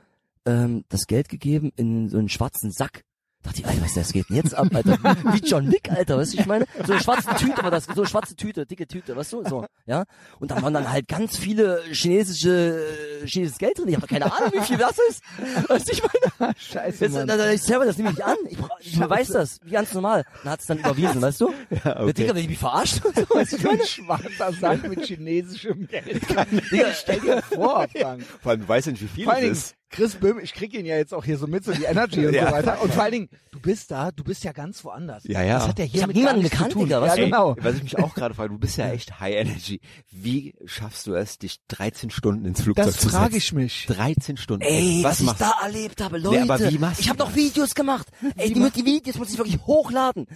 ähm, 0.44 0.84
das 0.88 1.06
Geld 1.06 1.28
gegeben 1.28 1.72
in 1.76 2.08
so 2.08 2.18
einen 2.18 2.28
schwarzen 2.28 2.72
Sack. 2.72 3.04
Dachte 3.42 3.60
ich, 3.60 3.66
Alter, 3.66 3.80
was 3.82 3.94
das 3.94 4.12
geht 4.12 4.28
denn 4.28 4.36
jetzt 4.36 4.54
ab, 4.54 4.68
Alter? 4.74 4.98
Wie 5.32 5.38
John 5.38 5.72
Wick, 5.72 5.90
Alter, 5.90 6.18
weißt 6.18 6.34
du, 6.34 6.40
ich 6.40 6.46
meine? 6.46 6.66
So 6.86 6.92
eine 6.92 7.02
schwarze 7.02 7.34
Tüte 7.36 7.62
war 7.62 7.70
das, 7.70 7.84
so 7.86 8.02
eine 8.02 8.06
schwarze 8.06 8.36
Tüte, 8.36 8.66
dicke 8.66 8.86
Tüte, 8.86 9.16
weißt 9.16 9.32
du, 9.32 9.44
so, 9.48 9.64
ja? 9.86 10.04
Und 10.40 10.50
dann 10.50 10.62
waren 10.62 10.74
dann 10.74 10.92
halt 10.92 11.08
ganz 11.08 11.38
viele 11.38 11.82
chinesische, 11.90 12.84
äh, 13.22 13.26
chinesisches 13.26 13.58
Geld 13.58 13.78
drin. 13.78 13.88
Ich 13.88 13.96
habe 13.96 14.06
keine 14.06 14.26
Ahnung, 14.30 14.52
wie 14.52 14.60
viel 14.60 14.76
das 14.76 14.96
ist. 15.08 15.22
Weißt 15.68 15.88
du, 15.88 15.92
ich 15.92 16.02
meine? 16.38 16.54
Scheiße, 16.58 17.04
Jetzt, 17.06 17.14
Mann. 17.14 17.26
da, 17.26 17.36
da, 17.38 17.50
ich 17.50 17.62
selber, 17.62 17.86
das 17.86 17.96
nehme 17.96 18.10
ich 18.10 18.22
an. 18.22 18.36
Ich, 18.46 18.58
ich 18.80 19.00
weiß 19.00 19.28
das, 19.28 19.58
wie 19.64 19.70
ganz 19.70 19.94
normal. 19.94 20.26
Dann 20.42 20.52
hat 20.52 20.60
es 20.60 20.66
dann 20.66 20.78
überwiesen, 20.78 21.22
weißt 21.22 21.40
du? 21.40 21.54
Ja, 21.82 22.00
okay. 22.00 22.12
Digga, 22.12 22.34
wenn 22.34 22.42
ich 22.42 22.48
mich 22.50 22.58
verarscht 22.58 23.02
und 23.04 23.16
so, 23.16 23.22
weißt 23.22 23.52
du, 23.52 23.56
ich 23.56 23.62
meine? 23.64 23.80
Ein 23.80 23.86
schwarzer 23.86 24.52
Sack 24.52 24.86
mit 24.86 25.02
chinesischem 25.06 25.86
Geld. 25.88 26.20
Digga, 26.70 26.86
Stell 26.92 27.20
dir 27.20 27.40
vor, 27.42 27.86
Frank. 27.88 28.22
Vor 28.42 28.50
allem, 28.50 28.60
du 28.60 28.68
weißt 28.68 28.88
nicht, 28.88 29.02
wie 29.02 29.08
viel 29.08 29.24
Vor 29.24 29.32
allen 29.32 29.44
Dingen, 29.44 29.62
Chris 29.90 30.14
Böhm, 30.14 30.38
ich 30.40 30.54
krieg 30.54 30.72
ihn 30.72 30.86
ja 30.86 30.96
jetzt 30.96 31.12
auch 31.12 31.24
hier 31.24 31.36
so 31.36 31.48
mit, 31.48 31.64
so 31.64 31.72
die 31.72 31.82
Energy 31.82 32.24
und 32.24 32.32
Ja. 32.32 32.46
so 32.46 32.52
weiter. 32.52 32.80
Und 32.80 32.94
vor 32.94 33.02
allen 33.02 33.12
Dingen, 33.12 33.28
du 33.50 33.58
bist 33.60 33.90
da, 33.90 34.12
du 34.12 34.22
bist 34.22 34.44
ja 34.44 34.52
ganz 34.52 34.84
woanders. 34.84 35.24
Ja, 35.24 35.42
ja. 35.42 35.58
Das 35.58 35.68
hat 35.68 35.78
ja 35.80 35.84
hier 35.84 35.94
Ich 35.96 36.02
hab 36.02 36.06
mit 36.08 36.16
niemanden 36.16 36.42
gekannt. 36.44 36.74
Digga, 36.76 37.00
was 37.02 37.08
ja, 37.10 37.16
du- 37.16 37.24
genau. 37.24 37.56
Was 37.60 37.74
ich 37.74 37.82
mich 37.82 37.98
auch 37.98 38.14
gerade 38.14 38.34
frage, 38.34 38.50
du 38.50 38.58
bist 38.58 38.76
ja 38.76 38.88
echt 38.92 39.18
High 39.18 39.34
Energy. 39.34 39.80
Wie 40.12 40.54
schaffst 40.64 41.06
du 41.08 41.14
es, 41.14 41.38
dich 41.38 41.58
13 41.68 42.10
Stunden 42.10 42.44
ins 42.44 42.62
Flugzeug 42.62 42.86
Das 42.86 42.94
zu 42.96 43.02
setzen? 43.08 43.16
frage 43.16 43.36
ich 43.36 43.52
mich. 43.52 43.86
13 43.86 44.36
Stunden. 44.36 44.62
Ey, 44.64 45.00
was, 45.02 45.10
was 45.12 45.20
ich 45.20 45.26
machst 45.26 45.40
da 45.40 45.52
erlebt 45.62 46.00
habe, 46.00 46.18
Leute. 46.18 46.36
Nee, 46.44 46.50
aber 46.50 46.70
wie 46.70 46.78
machst 46.78 47.00
ich 47.00 47.06
du 47.06 47.10
habe 47.10 47.18
doch 47.18 47.26
das? 47.26 47.36
Videos 47.36 47.74
gemacht. 47.74 48.06
Ey, 48.36 48.52
die, 48.52 48.70
die 48.70 48.84
Videos 48.84 49.18
muss 49.18 49.30
ich 49.32 49.38
wirklich 49.38 49.58
hochladen. 49.66 50.26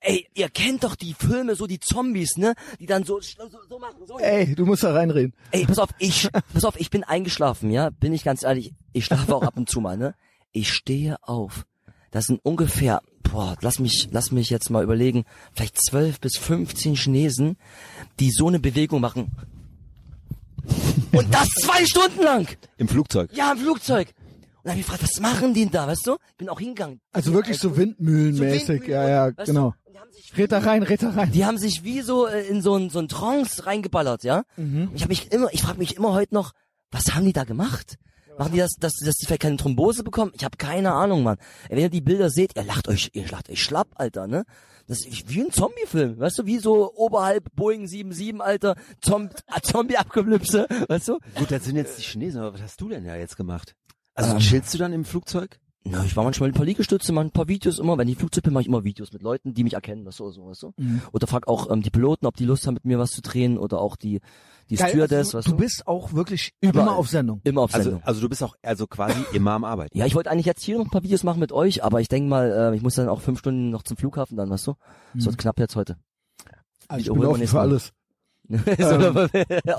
Ey, 0.00 0.28
ihr 0.34 0.48
kennt 0.48 0.84
doch 0.84 0.94
die 0.94 1.12
Filme, 1.12 1.56
so 1.56 1.66
die 1.66 1.80
Zombies, 1.80 2.36
ne? 2.36 2.54
Die 2.78 2.86
dann 2.86 3.04
so, 3.04 3.20
so, 3.20 3.48
so 3.68 3.78
machen, 3.78 3.96
so. 4.06 4.18
Ey, 4.18 4.54
du 4.54 4.64
musst 4.64 4.84
da 4.84 4.92
reinreden. 4.92 5.34
Ey, 5.50 5.66
pass 5.66 5.78
auf, 5.78 5.90
ich, 5.98 6.28
pass 6.52 6.64
auf, 6.64 6.78
ich 6.78 6.90
bin 6.90 7.02
eingeschlafen, 7.02 7.70
ja? 7.70 7.90
Bin 7.90 8.12
ich 8.12 8.22
ganz 8.22 8.44
ehrlich, 8.44 8.72
ich 8.92 9.04
schlafe 9.04 9.34
auch 9.34 9.42
ab 9.42 9.56
und 9.56 9.68
zu 9.68 9.80
mal, 9.80 9.96
ne? 9.96 10.14
Ich 10.52 10.72
stehe 10.72 11.16
auf. 11.22 11.66
Das 12.10 12.26
sind 12.26 12.40
ungefähr, 12.44 13.02
boah, 13.22 13.56
lass 13.60 13.80
mich, 13.80 14.08
lass 14.12 14.30
mich 14.30 14.50
jetzt 14.50 14.70
mal 14.70 14.84
überlegen, 14.84 15.24
vielleicht 15.52 15.78
zwölf 15.82 16.20
bis 16.20 16.36
15 16.38 16.94
Chinesen, 16.94 17.56
die 18.20 18.30
so 18.30 18.46
eine 18.46 18.60
Bewegung 18.60 19.00
machen. 19.00 19.32
Und 21.12 21.34
das 21.34 21.48
zwei 21.50 21.84
Stunden 21.84 22.22
lang! 22.22 22.46
Im 22.76 22.88
Flugzeug. 22.88 23.30
Ja, 23.32 23.52
im 23.52 23.58
Flugzeug. 23.58 24.08
Und 24.08 24.64
dann 24.64 24.72
hab 24.72 24.78
ich 24.78 24.86
gefragt, 24.86 25.02
was 25.02 25.20
machen 25.20 25.54
die 25.54 25.62
denn 25.62 25.72
da, 25.72 25.86
weißt 25.86 26.06
du? 26.06 26.16
Ich 26.30 26.36
bin 26.36 26.48
auch 26.48 26.60
hingegangen. 26.60 27.00
Also 27.12 27.32
wirklich 27.32 27.58
so 27.58 27.76
Windmühlenmäßig. 27.76 28.62
So 28.62 28.72
Windmühlen, 28.74 28.90
ja, 28.90 29.08
ja, 29.26 29.36
weißt 29.36 29.48
du? 29.54 29.74
Die 29.98 30.00
haben 30.00 30.12
sich 30.12 30.36
Red 30.38 30.52
da 30.52 30.58
rein, 30.60 30.82
red 30.84 31.02
da 31.02 31.10
rein. 31.10 31.32
die 31.32 31.44
haben 31.44 31.58
sich 31.58 31.82
wie 31.84 32.00
so 32.02 32.26
äh, 32.26 32.46
in 32.46 32.62
so 32.62 32.76
ein 32.76 32.88
so 32.90 32.98
ein 33.00 33.08
Trance 33.08 33.66
reingeballert, 33.66 34.22
ja? 34.22 34.44
Mhm. 34.56 34.88
Und 34.88 34.94
ich 34.94 35.02
habe 35.02 35.08
mich 35.10 35.32
immer, 35.32 35.52
ich 35.52 35.62
frage 35.62 35.78
mich 35.78 35.96
immer 35.96 36.12
heute 36.12 36.34
noch, 36.34 36.52
was 36.90 37.14
haben 37.14 37.24
die 37.24 37.32
da 37.32 37.44
gemacht? 37.44 37.96
Machen 38.38 38.52
die 38.52 38.58
das, 38.58 38.74
dass, 38.78 38.92
dass 39.04 39.16
die 39.16 39.26
vielleicht 39.26 39.42
keine 39.42 39.56
Thrombose 39.56 40.04
bekommen? 40.04 40.30
Ich 40.36 40.44
habe 40.44 40.56
keine 40.56 40.92
Ahnung, 40.92 41.24
Mann. 41.24 41.38
Ey, 41.68 41.70
Wenn 41.76 41.82
ihr 41.82 41.90
die 41.90 42.00
Bilder 42.00 42.30
seht, 42.30 42.54
ihr 42.56 42.62
lacht 42.62 42.86
euch, 42.86 43.10
ihr 43.14 43.26
lacht 43.28 43.50
euch 43.50 43.60
schlapp, 43.60 43.88
Alter, 43.96 44.28
ne? 44.28 44.44
Das 44.86 45.04
ist 45.04 45.28
wie 45.28 45.40
ein 45.42 45.50
Zombie-Film, 45.50 46.18
weißt 46.20 46.38
du, 46.38 46.46
wie 46.46 46.58
so 46.58 46.94
oberhalb 46.94 47.54
Boeing 47.56 47.88
77, 47.88 48.40
Alter, 48.40 48.76
Zom 49.02 49.28
Zombie-Apokalypse, 49.62 50.66
weißt 50.88 51.08
du? 51.08 51.18
Gut, 51.34 51.50
das 51.50 51.64
sind 51.64 51.76
jetzt 51.76 51.98
die 51.98 52.02
Chinesen, 52.02 52.40
aber 52.40 52.54
was 52.54 52.62
hast 52.62 52.80
du 52.80 52.88
denn 52.88 53.04
ja 53.04 53.16
jetzt 53.16 53.36
gemacht? 53.36 53.74
Also 54.14 54.30
Ähm. 54.32 54.38
chillst 54.38 54.72
du 54.72 54.78
dann 54.78 54.92
im 54.92 55.04
Flugzeug? 55.04 55.58
Na, 55.84 56.04
ich 56.04 56.14
war 56.16 56.24
manchmal 56.24 56.50
ein 56.50 56.54
paar 56.54 56.66
Liegestütze, 56.66 57.12
mal 57.12 57.22
ein 57.24 57.30
paar 57.30 57.48
Videos 57.48 57.78
immer. 57.78 57.96
Wenn 57.96 58.08
ich 58.08 58.18
Flugzeug 58.18 58.44
bin, 58.44 58.52
mache 58.52 58.62
ich 58.62 58.66
immer 58.68 58.84
Videos 58.84 59.12
mit 59.12 59.22
Leuten, 59.22 59.54
die 59.54 59.64
mich 59.64 59.72
erkennen, 59.74 60.04
weißt 60.04 60.20
du, 60.20 60.30
so, 60.30 60.46
weißt 60.48 60.62
du? 60.64 60.72
Mhm. 60.76 61.00
Oder 61.12 61.26
frag 61.26 61.48
auch 61.48 61.70
ähm, 61.70 61.82
die 61.82 61.88
Piloten, 61.90 62.26
ob 62.26 62.36
die 62.36 62.44
Lust 62.44 62.66
haben, 62.66 62.74
mit 62.74 62.84
mir 62.84 62.98
was 62.98 63.12
zu 63.12 63.22
drehen 63.22 63.56
oder 63.56 63.78
auch 63.80 63.96
die, 63.96 64.20
die 64.68 64.74
Geil, 64.76 64.90
Stewardess, 64.90 65.34
also, 65.34 65.38
weißt 65.38 65.46
du 65.46 65.50
du? 65.52 65.56
bist 65.56 65.86
auch 65.86 66.12
wirklich 66.12 66.52
Überall. 66.60 66.82
immer 66.88 66.96
auf 66.96 67.08
Sendung. 67.08 67.40
immer 67.44 67.62
auf 67.62 67.72
Also, 67.74 67.84
Sendung. 67.90 68.02
also 68.04 68.20
du 68.20 68.28
bist 68.28 68.42
auch 68.42 68.54
also 68.60 68.86
quasi 68.86 69.24
immer 69.32 69.52
am 69.52 69.64
Arbeiten. 69.64 69.96
ja, 69.96 70.04
ich 70.04 70.14
wollte 70.14 70.30
eigentlich 70.30 70.46
jetzt 70.46 70.62
hier 70.62 70.76
noch 70.76 70.84
ein 70.84 70.90
paar 70.90 71.04
Videos 71.04 71.22
machen 71.22 71.38
mit 71.40 71.52
euch, 71.52 71.82
aber 71.82 72.00
ich 72.02 72.08
denke 72.08 72.28
mal, 72.28 72.50
äh, 72.72 72.76
ich 72.76 72.82
muss 72.82 72.96
dann 72.96 73.08
auch 73.08 73.20
fünf 73.22 73.38
Stunden 73.38 73.70
noch 73.70 73.82
zum 73.82 73.96
Flughafen 73.96 74.36
dann, 74.36 74.50
weißt 74.50 74.66
du? 74.66 74.74
Das 75.14 75.24
wird 75.26 75.38
knapp 75.38 75.58
jetzt 75.58 75.76
heute. 75.76 75.96
Also 76.88 77.00
ich 77.12 77.18
wiederholen 77.18 77.40
bin 77.40 77.48
offen 77.48 77.48
für 77.48 77.54
Mal. 77.56 77.62
alles. 77.62 77.92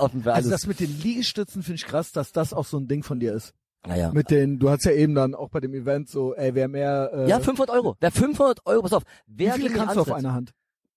Offen 0.00 0.22
für 0.22 0.32
alles. 0.32 0.44
Also 0.46 0.50
das 0.50 0.66
mit 0.66 0.80
den 0.80 1.00
Liegestützen 1.02 1.62
finde 1.62 1.76
ich 1.76 1.84
krass, 1.84 2.10
dass 2.10 2.32
das 2.32 2.52
auch 2.52 2.64
so 2.64 2.78
ein 2.78 2.88
Ding 2.88 3.02
von 3.04 3.20
dir 3.20 3.32
ist. 3.34 3.52
Naja. 3.86 4.10
Mit 4.12 4.30
den, 4.30 4.58
du 4.58 4.70
hast 4.70 4.84
ja 4.84 4.92
eben 4.92 5.14
dann 5.14 5.34
auch 5.34 5.48
bei 5.50 5.60
dem 5.60 5.74
Event 5.74 6.08
so, 6.08 6.34
ey, 6.34 6.54
wer 6.54 6.68
mehr, 6.68 7.10
äh, 7.14 7.28
Ja, 7.28 7.40
500 7.40 7.70
Euro. 7.74 7.96
Wer 8.00 8.10
500 8.10 8.66
Euro, 8.66 8.82
pass 8.82 8.92
auf. 8.92 9.02
wie 9.26 9.46
Wer 9.46 9.54
viele 9.54 9.68
gegen 9.68 9.74
mich 9.80 9.82
kannst 9.86 9.96
du 9.96 10.00
auf 10.00 10.12
einer 10.12 10.32
Hand? 10.34 10.52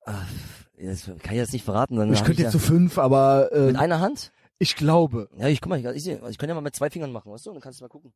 Ah, 0.05 0.21
das 0.77 1.05
kann 1.05 1.15
ich 1.33 1.37
jetzt 1.37 1.53
nicht 1.53 1.63
verraten. 1.65 1.95
Dann 1.95 2.11
Ich 2.11 2.23
könnte 2.23 2.41
ja- 2.41 2.47
jetzt 2.47 2.53
so 2.53 2.59
fünf, 2.59 2.97
aber 2.97 3.51
äh, 3.53 3.67
Mit 3.67 3.77
einer 3.77 3.99
Hand? 3.99 4.31
ich 4.59 4.75
glaube. 4.75 5.29
Ja, 5.37 5.47
ich 5.47 5.61
guck 5.61 5.69
mal, 5.69 5.79
ich, 5.79 6.07
ich, 6.07 6.21
ich 6.29 6.37
kann 6.37 6.49
ja 6.49 6.55
mal 6.55 6.61
mit 6.61 6.75
zwei 6.75 6.89
Fingern 6.89 7.11
machen, 7.11 7.31
weißt 7.31 7.45
du? 7.45 7.51
Dann 7.51 7.61
kannst 7.61 7.79
du 7.79 7.83
mal 7.85 7.89
gucken. 7.89 8.13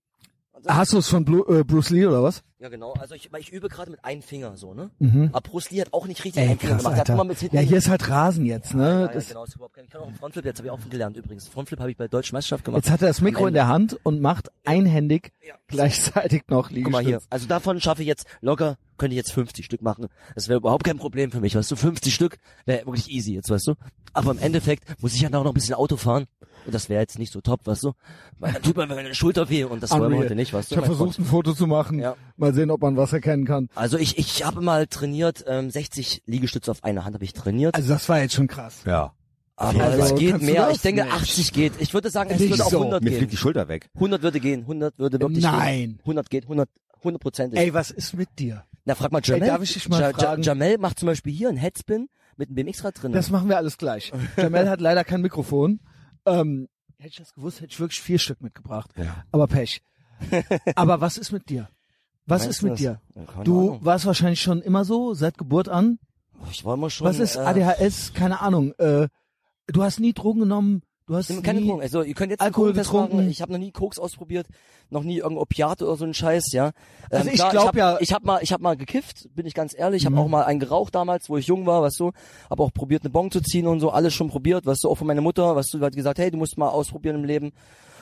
Also, 0.58 0.70
Hast 0.72 0.94
du 0.94 0.98
es 0.98 1.08
von 1.08 1.24
Blu 1.24 1.46
äh, 1.48 1.64
Bruce 1.64 1.92
Lee 1.92 2.06
oder 2.08 2.24
was? 2.24 2.44
Ja, 2.60 2.70
genau. 2.70 2.94
Also 2.94 3.14
ich, 3.14 3.30
ich 3.38 3.54
übe 3.54 3.70
gerade 3.70 3.92
mit 3.92 4.04
einem 4.04 4.24
Finger 4.24 4.58
so, 4.58 4.74
ne? 4.74 4.90
Mhm. 4.98 5.30
Aber 5.32 5.42
Bruce 5.48 5.70
Lee 5.70 5.82
hat 5.82 5.94
auch 5.94 6.08
nicht 6.08 6.24
richtig 6.26 6.42
Ey, 6.42 6.50
einen 6.50 6.58
Finger 6.60 6.74
krass, 6.74 6.84
gemacht. 6.84 7.00
Hat 7.00 7.10
immer 7.10 7.24
mit 7.24 7.38
hinten. 7.38 7.56
Ja, 7.56 7.62
hier 7.62 7.78
ist 7.78 7.88
halt 7.88 8.10
Rasen 8.10 8.46
jetzt, 8.48 8.74
ne? 8.74 8.84
ja, 8.84 9.00
ja, 9.02 9.08
das, 9.10 9.28
genau. 9.28 9.44
Ist 9.44 9.56
überhaupt 9.56 9.76
kein, 9.76 9.86
ich 9.86 9.92
kann 9.92 10.02
auch 10.02 10.08
einen 10.08 10.16
Frontflip, 10.16 10.44
jetzt 10.46 10.58
habe 10.58 10.68
ich 10.68 10.72
auch 10.72 10.80
gelernt 10.90 11.16
übrigens. 11.18 11.48
Frontflip 11.48 11.80
habe 11.80 11.92
ich 11.92 11.98
bei 11.98 12.06
der 12.06 12.10
Deutschen 12.10 12.36
Meisterschaft 12.36 12.66
gemacht. 12.66 12.84
Jetzt 12.84 12.92
hat 12.92 13.04
er 13.04 13.10
das 13.10 13.22
Mikro 13.22 13.46
in 13.46 13.54
der 13.54 13.68
Hand 13.68 14.00
und 14.02 14.20
macht 14.22 14.50
einhändig 14.66 15.32
Ja. 15.48 15.54
gleichzeitig 15.68 16.46
noch 16.48 16.70
Guck 16.70 16.90
mal 16.90 17.02
hier. 17.04 17.08
Liegestütz. 17.10 17.28
Also 17.30 17.48
davon 17.48 17.80
schaffe 17.80 18.02
ich 18.02 18.08
jetzt 18.08 18.26
locker, 18.42 18.78
könnte 18.98 19.14
ich 19.14 19.18
jetzt 19.18 19.34
50 19.34 19.64
Stück 19.64 19.84
machen. 19.84 20.08
Das 20.34 20.48
wäre 20.48 20.58
überhaupt 20.58 20.84
kein 20.84 20.98
Problem 20.98 21.30
für 21.30 21.40
mich, 21.42 21.56
weißt 21.56 21.70
du? 21.70 21.76
50 21.76 22.12
Stück 22.12 22.38
wäre 22.66 22.88
wirklich 22.88 23.12
easy 23.12 23.36
jetzt, 23.36 23.52
weißt 23.52 23.68
du? 23.68 23.76
Aber 24.14 24.32
im 24.32 24.40
Endeffekt 24.40 25.00
muss 25.04 25.14
ich 25.14 25.22
ja 25.22 25.28
auch 25.30 25.44
noch 25.44 25.52
ein 25.52 25.54
bisschen 25.54 25.76
Auto 25.76 25.96
fahren. 25.96 26.26
Und 26.66 26.74
das 26.76 26.90
wäre 26.90 27.02
jetzt 27.02 27.18
nicht 27.20 27.32
so 27.32 27.40
top, 27.42 27.66
weißt 27.66 27.84
du? 27.84 27.94
Weil 28.40 28.54
dann 28.54 28.62
tut 28.62 28.76
mir 28.76 28.88
meine 28.88 29.14
Schulter 29.16 29.50
weh 29.50 29.64
und 29.64 29.82
das 29.82 29.92
wollen 29.92 30.02
wir 30.02 30.08
Unreal. 30.08 30.24
heute 30.26 30.36
nicht, 30.36 30.54
weißt 30.54 30.72
du? 30.72 30.76
Ich 30.76 30.78
habe 30.78 30.88
versucht, 30.88 31.18
ein 31.20 31.26
Foto 31.26 31.54
zu 31.54 31.66
machen. 31.68 32.00
Ja. 32.00 32.16
Mal 32.36 32.54
sehen, 32.54 32.72
ob 32.72 32.82
man 32.82 32.98
was 32.98 33.14
erkennen 33.14 33.46
kann. 33.46 33.70
Also 33.76 33.98
ich, 33.98 34.18
ich 34.18 34.44
habe 34.46 34.60
mal 34.62 34.88
trainiert, 34.88 35.46
ähm, 35.48 35.70
60 35.70 36.24
Liegestütze 36.26 36.70
auf 36.72 36.84
einer 36.84 37.06
Hand 37.06 37.14
habe 37.14 37.24
ich 37.24 37.34
trainiert. 37.34 37.74
Also 37.76 37.94
das 37.94 38.10
war 38.10 38.20
jetzt 38.20 38.34
schon 38.34 38.48
krass. 38.48 38.82
Ja. 38.86 39.14
Aber 39.56 39.82
Also, 39.84 40.14
es 40.14 40.20
geht 40.20 40.42
mehr. 40.42 40.70
Ich 40.72 40.82
denke, 40.82 41.04
nicht? 41.04 41.14
80 41.14 41.54
geht. 41.54 41.74
Ich 41.80 41.94
würde 41.94 42.10
sagen, 42.12 42.30
es 42.32 42.40
Nicht 42.40 42.52
würde 42.52 42.66
auch 42.66 42.70
so. 42.70 42.80
100 42.82 43.02
Mir 43.04 43.10
gehen. 43.10 43.18
fliegt 43.20 43.32
die 43.34 43.38
Schulter 43.38 43.68
weg. 43.68 43.90
100 43.96 44.22
würde 44.22 44.40
gehen. 44.40 44.62
100 44.62 45.00
würde 45.00 45.20
wirklich 45.20 45.44
Nein. 45.44 45.78
gehen. 45.80 46.00
100 46.02 46.30
geht. 46.30 46.44
100, 46.44 46.70
100 47.00 47.22
Prozentig. 47.22 47.60
Ey, 47.60 47.74
was 47.74 47.90
ist 47.90 48.14
mit 48.16 48.30
dir? 48.38 48.66
Na, 48.86 48.94
frag 48.94 49.12
mal 49.12 49.22
Jamel. 49.24 49.48
darf 49.48 49.64
ich 49.64 49.74
dich 49.74 49.90
mal 49.90 50.00
Ja- 50.00 50.12
fragen? 50.12 50.44
Jamel 50.44 50.78
macht 50.78 51.00
zum 51.00 51.08
Beispiel 51.08 51.34
hier 51.34 51.50
einen 51.50 51.58
Headspin 51.58 52.08
mit 52.36 52.50
einem 52.50 52.56
BMX-Rad 52.56 53.02
drin. 53.02 53.14
Das 53.14 53.32
machen 53.32 53.50
wir 53.50 53.58
alles 53.58 53.78
gleich. 53.80 54.12
Jamel 54.38 54.70
hat 54.70 54.80
leider 54.80 55.04
kein 55.04 55.22
Mikrofon. 55.22 55.80
Ähm, 56.28 56.68
hätte 56.98 57.10
ich 57.10 57.18
das 57.18 57.34
gewusst, 57.34 57.62
hätte 57.62 57.72
ich 57.72 57.80
wirklich 57.80 58.02
vier 58.02 58.20
Stück 58.20 58.42
mitgebracht. 58.42 58.92
Ja. 58.96 59.24
Aber 59.32 59.48
Pech. 59.48 59.82
Aber 60.76 61.00
was 61.02 61.18
ist 61.18 61.32
mit 61.32 61.50
dir? 61.50 61.70
Was 62.26 62.44
Meinst 62.44 62.58
ist 62.58 62.64
mit 62.64 62.72
das? 62.74 62.80
dir? 62.80 63.02
Keine 63.28 63.44
Du 63.44 63.60
Ahnung. 63.70 63.86
warst 63.86 64.06
wahrscheinlich 64.06 64.42
schon 64.42 64.62
immer 64.62 64.84
so, 64.84 65.14
seit 65.14 65.38
Geburt 65.38 65.70
an. 65.70 66.00
Ich 66.52 66.66
war 66.66 66.74
immer 66.74 66.90
schon. 66.90 67.08
Was 67.08 67.20
ist 67.20 67.36
äh, 67.36 67.40
ADHS? 67.40 68.14
Keine 68.14 68.42
Ahnung. 68.42 68.74
Äh, 68.78 69.08
du 69.68 69.84
hast 69.84 70.00
nie 70.00 70.14
Drogen 70.14 70.42
genommen. 70.42 70.82
Du 71.08 71.16
hast 71.16 71.30
Nimm 71.30 71.42
keine 71.42 71.62
Drogen. 71.62 71.82
Also 71.82 72.02
ihr 72.04 72.14
könnt 72.14 72.32
jetzt 72.32 72.42
Alkohol 72.42 72.74
getrunken. 72.74 73.30
Ich 73.30 73.42
habe 73.42 73.54
noch 73.54 73.60
nie 73.60 73.72
Koks 73.72 73.98
ausprobiert, 73.98 74.46
noch 74.90 75.04
nie 75.04 75.18
irgendein 75.20 75.38
Opiat 75.38 75.82
oder 75.82 75.96
so 75.96 76.04
ein 76.04 76.14
Scheiß, 76.14 76.52
ja. 76.52 76.68
Ähm, 76.68 77.20
Also 77.20 77.30
ich 77.30 77.36
klar, 77.36 77.52
glaub 77.52 77.68
hab, 77.68 77.76
ja- 77.78 77.98
ich 78.02 78.12
habe 78.14 78.26
mal, 78.26 78.40
ich 78.44 78.52
habe 78.52 78.62
mal 78.62 78.76
gekifft, 78.76 79.30
bin 79.34 79.46
ich 79.46 79.54
ganz 79.54 79.74
ehrlich. 79.78 80.02
Ich 80.02 80.06
habe 80.06 80.18
Mhm. 80.18 80.22
auch 80.22 80.28
mal 80.28 80.44
einen 80.44 80.60
geraucht 80.60 80.96
damals, 80.96 81.30
wo 81.30 81.38
ich 81.38 81.48
jung 81.48 81.66
war, 81.66 81.82
weißt 81.82 82.00
du. 82.02 82.12
Habe 82.50 82.62
auch 82.62 82.74
probiert, 82.74 83.04
eine 83.04 83.10
Bon 83.10 83.32
zu 83.32 83.40
ziehen 83.40 83.68
und 83.68 83.80
so, 83.80 83.90
alles 83.92 84.14
schon 84.14 84.28
probiert, 84.30 84.66
weißt 84.66 84.84
du, 84.84 84.90
auch 84.90 84.96
von 84.98 85.08
meiner 85.08 85.22
Mutter, 85.22 85.56
weißt 85.56 85.74
du, 85.74 85.80
hat 85.80 85.96
gesagt, 85.96 86.20
hey, 86.20 86.30
du 86.30 86.38
musst 86.38 86.58
mal 86.58 86.68
ausprobieren 86.70 87.16
im 87.16 87.24
Leben. 87.24 87.54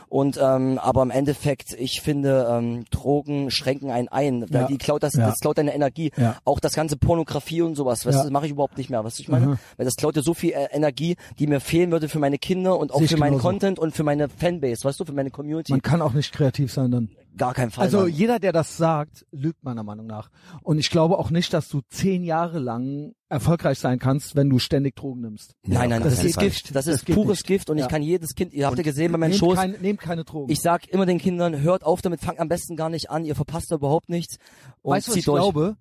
Und 0.10 0.40
ähm, 0.42 0.78
aber 0.80 1.02
im 1.04 1.12
Endeffekt, 1.12 1.74
ich 1.80 2.02
finde, 2.02 2.48
ähm, 2.50 2.86
Drogen 2.92 3.52
schränken 3.52 3.90
einen 3.92 4.08
ein. 4.08 4.42
Weil 4.52 4.62
Ja. 4.62 4.68
Die 4.68 4.78
klaut 4.78 5.04
das, 5.04 5.14
Ja. 5.14 5.28
das 5.28 5.40
klaut 5.40 5.58
deine 5.58 5.74
Energie. 5.74 6.12
Ja. 6.18 6.38
Auch 6.46 6.60
das 6.60 6.74
ganze 6.74 6.98
Pornografie 6.98 7.62
und 7.62 7.76
sowas, 7.76 8.06
weißt 8.06 8.16
Ja. 8.16 8.22
du, 8.22 8.28
das 8.28 8.32
mache 8.32 8.46
ich 8.46 8.52
überhaupt 8.52 8.78
nicht 8.78 8.90
mehr. 8.90 9.04
Weißt 9.04 9.20
du, 9.20 9.24
ich 9.24 9.30
meine? 9.30 9.46
Mhm. 9.48 9.58
Weil 9.78 9.86
das 9.86 9.96
klaut 9.96 10.16
dir 10.16 10.22
so 10.22 10.34
viel 10.34 10.52
äh, 10.52 10.68
Energie, 10.72 11.16
die 11.40 11.48
mir 11.48 11.60
fehlen 11.60 11.92
würde 11.92 12.08
für 12.10 12.20
meine 12.20 12.38
Kinder 12.38 12.78
und 12.78 12.92
auch 12.92 12.98
Sehe 12.98 13.06
ich 13.06 13.12
für 13.12 13.18
meinen 13.18 13.32
genauso. 13.34 13.48
Content 13.50 13.80
und 13.80 13.96
für 13.96 14.04
meine 14.04 14.30
Fanbase, 14.30 14.84
weißt 14.84 15.00
du, 15.00 15.06
für 15.06 15.14
meine 15.14 15.32
Community. 15.32 15.72
Man 15.72 15.82
kann 15.82 16.02
auch 16.02 16.14
nicht 16.14 16.32
kreativ 16.34 16.72
sein 16.72 16.92
dann. 16.92 17.10
Gar 17.38 17.54
kein 17.54 17.70
Fall. 17.70 17.84
Also 17.86 18.00
Mann. 18.02 18.10
jeder, 18.10 18.40
der 18.40 18.54
das 18.54 18.78
sagt, 18.78 19.26
lügt 19.32 19.62
meiner 19.64 19.84
Meinung 19.84 20.06
nach. 20.08 20.30
Und 20.62 20.78
ich 20.80 20.90
glaube 20.90 21.18
auch 21.20 21.32
nicht, 21.32 21.52
dass 21.54 21.68
du 21.68 21.82
zehn 21.90 22.24
Jahre 22.24 22.60
lang 22.60 23.14
erfolgreich 23.28 23.78
sein 23.80 24.00
kannst, 24.00 24.36
wenn 24.38 24.50
du 24.50 24.58
ständig 24.58 24.96
Drogen 24.96 25.22
nimmst. 25.22 25.54
nein, 25.64 25.90
nein, 25.90 26.02
das 26.02 26.16
das, 26.16 26.24
ist. 26.26 26.40
Gift. 26.40 26.76
Das, 26.76 26.86
Das 26.86 26.96
ist 27.02 27.06
pures 27.06 27.40
nicht. 27.40 27.48
Gift 27.48 27.70
und 27.70 27.78
Ja. 27.78 27.86
ich 27.86 27.90
kann 27.92 28.02
jedes 28.02 28.36
Kind, 28.36 28.54
ihr 28.54 28.66
habt 28.68 28.78
ja 28.78 28.84
gesehen 28.84 29.12
bei 29.12 29.18
meinen 29.18 29.32
Nehmt 29.32 29.40
Shows, 29.40 29.56
keine, 29.56 29.78
nehmt 29.80 30.00
keine 30.00 30.24
Drogen. 30.24 30.50
ich 30.52 30.62
sag 30.62 30.88
immer 30.88 31.06
den 31.06 31.18
Kindern, 31.18 31.60
hört 31.60 31.84
auf 31.84 32.02
damit, 32.02 32.22
fangt 32.22 32.40
am 32.40 32.48
besten 32.48 32.76
gar 32.78 32.90
nicht 32.90 33.10
an, 33.10 33.26
ihr 33.26 33.36
verpasst 33.36 33.70
da 33.72 33.76
überhaupt 33.76 34.08
nichts 34.08 34.38
und 34.82 34.92
weißt 34.94 35.08
du, 35.08 35.12
was 35.12 35.18
ich 35.18 35.26
durch. 35.26 35.42
glaube? 35.42 35.76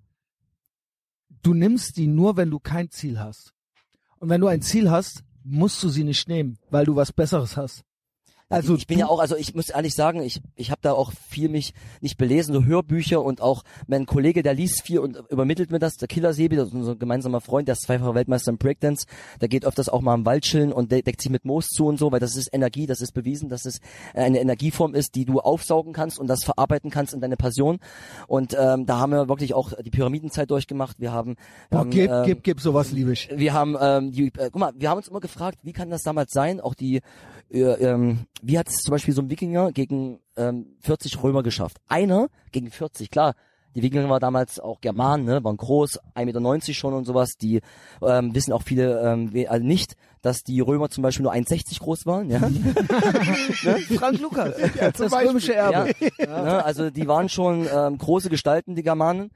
Du 1.41 1.53
nimmst 1.53 1.95
die 1.97 2.07
nur, 2.07 2.35
wenn 2.37 2.49
du 2.49 2.59
kein 2.59 2.89
Ziel 2.89 3.19
hast. 3.19 3.53
Und 4.17 4.29
wenn 4.29 4.41
du 4.41 4.47
ein 4.47 4.61
Ziel 4.61 4.89
hast, 4.89 5.23
musst 5.43 5.81
du 5.83 5.89
sie 5.89 6.03
nicht 6.03 6.27
nehmen, 6.27 6.57
weil 6.71 6.85
du 6.85 6.95
was 6.95 7.13
Besseres 7.13 7.55
hast. 7.55 7.83
Also 8.47 8.75
ich 8.75 8.85
bin 8.85 8.99
ja 8.99 9.07
auch, 9.07 9.19
also 9.19 9.35
ich 9.35 9.55
muss 9.55 9.69
ehrlich 9.69 9.95
sagen, 9.95 10.21
ich 10.21 10.39
ich 10.55 10.69
habe 10.69 10.79
da 10.83 10.93
auch 10.93 11.11
viel 11.29 11.49
mich 11.49 11.73
nicht 12.01 12.15
belesen, 12.17 12.53
so 12.53 12.63
Hörbücher 12.63 13.23
und 13.23 13.41
auch 13.41 13.63
mein 13.87 14.05
Kollege, 14.05 14.43
der 14.43 14.53
liest 14.53 14.83
viel 14.83 14.99
und 14.99 15.17
übermittelt 15.29 15.71
mir 15.71 15.79
das, 15.79 15.95
der 15.95 16.07
Killer 16.07 16.31
Sebi, 16.31 16.55
das 16.55 16.67
ist 16.67 16.75
unser 16.75 16.95
gemeinsamer 16.95 17.41
Freund, 17.41 17.67
der 17.67 17.73
ist 17.73 17.81
zweifacher 17.81 18.13
Weltmeister 18.13 18.51
im 18.51 18.59
Breakdance, 18.59 19.07
der 19.41 19.47
geht 19.47 19.65
öfters 19.65 19.89
auch 19.89 20.01
mal 20.01 20.13
im 20.13 20.27
Wald 20.27 20.43
chillen 20.43 20.71
und 20.71 20.91
de 20.91 21.01
deckt 21.01 21.21
sich 21.21 21.31
mit 21.31 21.43
Moos 21.43 21.69
zu 21.69 21.87
und 21.87 21.97
so, 21.97 22.11
weil 22.11 22.19
das 22.19 22.35
ist 22.35 22.53
Energie, 22.53 22.85
das 22.85 23.01
ist 23.01 23.13
bewiesen, 23.13 23.49
dass 23.49 23.65
es 23.65 23.79
eine 24.13 24.39
Energieform 24.39 24.93
ist, 24.93 25.15
die 25.15 25.25
du 25.25 25.39
aufsaugen 25.39 25.91
kannst 25.91 26.19
und 26.19 26.27
das 26.27 26.43
verarbeiten 26.43 26.91
kannst 26.91 27.15
in 27.15 27.21
deine 27.21 27.37
Passion 27.37 27.79
und 28.27 28.55
ähm, 28.59 28.85
da 28.85 28.99
haben 28.99 29.11
wir 29.11 29.27
wirklich 29.27 29.55
auch 29.55 29.73
die 29.81 29.89
Pyramidenzeit 29.89 30.51
durchgemacht, 30.51 30.99
wir 30.99 31.11
haben, 31.11 31.35
boah, 31.71 31.79
haben 31.79 31.89
gib, 31.89 32.11
ähm, 32.11 32.23
gib, 32.25 32.43
gib, 32.43 32.61
sowas 32.61 32.91
liebe 32.91 33.11
ich. 33.13 33.27
wir 33.35 33.53
haben, 33.53 33.75
ähm, 33.81 34.11
die, 34.11 34.27
äh, 34.27 34.51
guck 34.51 34.57
mal, 34.57 34.73
wir 34.77 34.91
haben 34.91 34.97
uns 34.97 35.07
immer 35.07 35.19
gefragt, 35.19 35.57
wie 35.63 35.73
kann 35.73 35.89
das 35.89 36.03
damals 36.03 36.31
sein? 36.31 36.61
Auch 36.61 36.75
die, 36.75 37.01
ähm, 37.51 38.25
wie 38.41 38.57
hat 38.57 38.67
es 38.67 38.77
zum 38.77 38.91
Beispiel 38.91 39.13
so 39.13 39.21
ein 39.21 39.29
Wikinger 39.29 39.71
gegen 39.71 40.19
ähm, 40.37 40.75
40 40.81 41.21
Römer 41.23 41.43
geschafft? 41.43 41.77
Einer 41.87 42.27
gegen 42.51 42.71
40, 42.71 43.11
klar. 43.11 43.35
Die 43.75 43.81
Wikinger 43.81 44.09
waren 44.09 44.21
damals 44.21 44.59
auch 44.59 44.79
Germanen, 44.79 45.25
ne, 45.25 45.43
waren 45.43 45.57
groß, 45.57 45.99
1,90 46.15 46.25
Meter 46.25 46.73
schon 46.73 46.93
und 46.93 47.03
sowas. 47.03 47.35
Die 47.35 47.59
ähm, 48.01 48.33
wissen 48.33 48.53
auch 48.53 48.63
viele 48.63 49.01
ähm, 49.01 49.31
also 49.49 49.65
nicht, 49.65 49.95
dass 50.21 50.43
die 50.43 50.61
Römer 50.61 50.89
zum 50.89 51.03
Beispiel 51.03 51.23
nur 51.23 51.33
1,60 51.33 51.79
groß 51.79 52.05
waren. 52.05 52.29
Ja? 52.29 52.39
Frank 53.97 54.19
Lukas, 54.21 54.55
das 54.97 55.11
römische 55.11 55.55
Erbe. 55.55 55.91
Ja, 56.17 56.43
ne, 56.43 56.65
also 56.65 56.89
die 56.89 57.07
waren 57.07 57.27
schon 57.27 57.67
ähm, 57.71 57.97
große 57.97 58.29
Gestalten, 58.29 58.75
die 58.75 58.83
Germanen. 58.83 59.31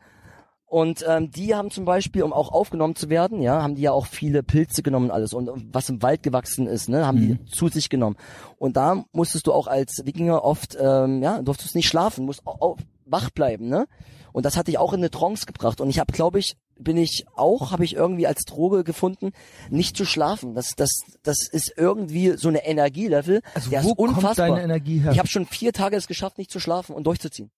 Und 0.70 1.04
ähm, 1.08 1.32
die 1.32 1.56
haben 1.56 1.72
zum 1.72 1.86
Beispiel, 1.86 2.22
um 2.22 2.32
auch 2.32 2.52
aufgenommen 2.52 2.96
zu 2.96 3.10
werden, 3.10 3.42
ja, 3.42 3.64
haben 3.64 3.74
die 3.74 3.82
ja 3.82 3.92
auch 3.92 4.06
viele 4.06 4.44
Pilze 4.44 4.84
genommen 4.84 5.06
und 5.08 5.12
alles 5.12 5.34
und 5.34 5.50
was 5.74 5.90
im 5.90 6.04
Wald 6.04 6.22
gewachsen 6.22 6.68
ist, 6.68 6.90
ne, 6.90 7.08
haben 7.08 7.18
Mhm. 7.20 7.40
die 7.44 7.46
zu 7.52 7.70
sich 7.70 7.90
genommen. 7.90 8.18
Und 8.60 8.78
da 8.78 9.04
musstest 9.12 9.48
du 9.48 9.54
auch 9.54 9.66
als 9.66 10.02
Wikinger 10.06 10.44
oft, 10.44 10.78
ähm, 10.80 11.24
ja, 11.24 11.42
durftest 11.42 11.74
nicht 11.76 11.88
schlafen, 11.88 12.26
musst 12.26 12.46
auch, 12.46 12.62
auch 12.62 12.78
wach 13.06 13.32
bleiben, 13.32 13.68
ne? 13.68 13.88
Und 14.32 14.46
das 14.46 14.58
hat 14.58 14.68
dich 14.68 14.78
auch 14.78 14.94
in 14.94 15.00
eine 15.00 15.10
Trance 15.10 15.48
gebracht. 15.48 15.82
Und 15.82 15.90
ich 15.90 15.98
habe, 15.98 16.14
glaube 16.14 16.38
ich, 16.38 16.54
bin 16.78 16.98
ich 16.98 17.26
auch, 17.36 17.72
habe 17.72 17.84
ich 17.84 17.96
irgendwie 17.96 18.28
als 18.28 18.44
Droge 18.46 18.84
gefunden, 18.84 19.32
nicht 19.72 19.98
zu 19.98 20.06
schlafen. 20.06 20.54
Das, 20.54 20.76
das, 20.76 20.92
das 21.24 21.48
ist 21.52 21.74
irgendwie 21.76 22.38
so 22.38 22.48
eine 22.48 22.64
Energielevel, 22.64 23.42
Also 23.56 23.72
der 23.72 23.84
wo 23.84 23.90
ist 23.94 23.98
unfassbar. 23.98 24.48
kommt 24.50 24.60
deine 24.60 24.64
Energie 24.66 25.00
her? 25.00 25.12
Ich 25.14 25.18
habe 25.18 25.28
schon 25.28 25.48
vier 25.48 25.74
Tage 25.74 25.96
es 25.98 26.06
geschafft, 26.06 26.38
nicht 26.38 26.52
zu 26.52 26.60
schlafen 26.60 26.94
und 26.96 27.06
durchzuziehen. 27.08 27.50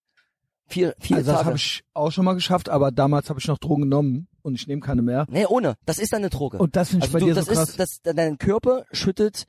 Vier, 0.66 0.94
vier 1.00 1.16
also 1.18 1.30
das 1.30 1.36
Tage. 1.38 1.46
habe 1.46 1.56
ich 1.56 1.84
auch 1.94 2.10
schon 2.10 2.24
mal 2.24 2.32
geschafft, 2.34 2.68
aber 2.68 2.90
damals 2.92 3.28
habe 3.28 3.38
ich 3.40 3.46
noch 3.48 3.58
Drogen 3.58 3.82
genommen 3.82 4.28
und 4.42 4.54
ich 4.54 4.66
nehme 4.66 4.80
keine 4.80 5.02
mehr. 5.02 5.26
nee, 5.28 5.44
ohne. 5.46 5.76
Das 5.84 5.98
ist 5.98 6.14
eine 6.14 6.30
Droge. 6.30 6.58
Und 6.58 6.76
das 6.76 6.90
finde 6.90 7.06
ich 7.06 7.12
also 7.14 7.18
bei 7.18 7.20
du, 7.20 7.26
dir 7.26 7.34
das 7.34 7.46
so 7.46 7.52
krass. 7.52 7.68
ist, 7.70 7.78
das, 8.06 8.14
dein 8.16 8.38
Körper 8.38 8.84
schüttet 8.92 9.46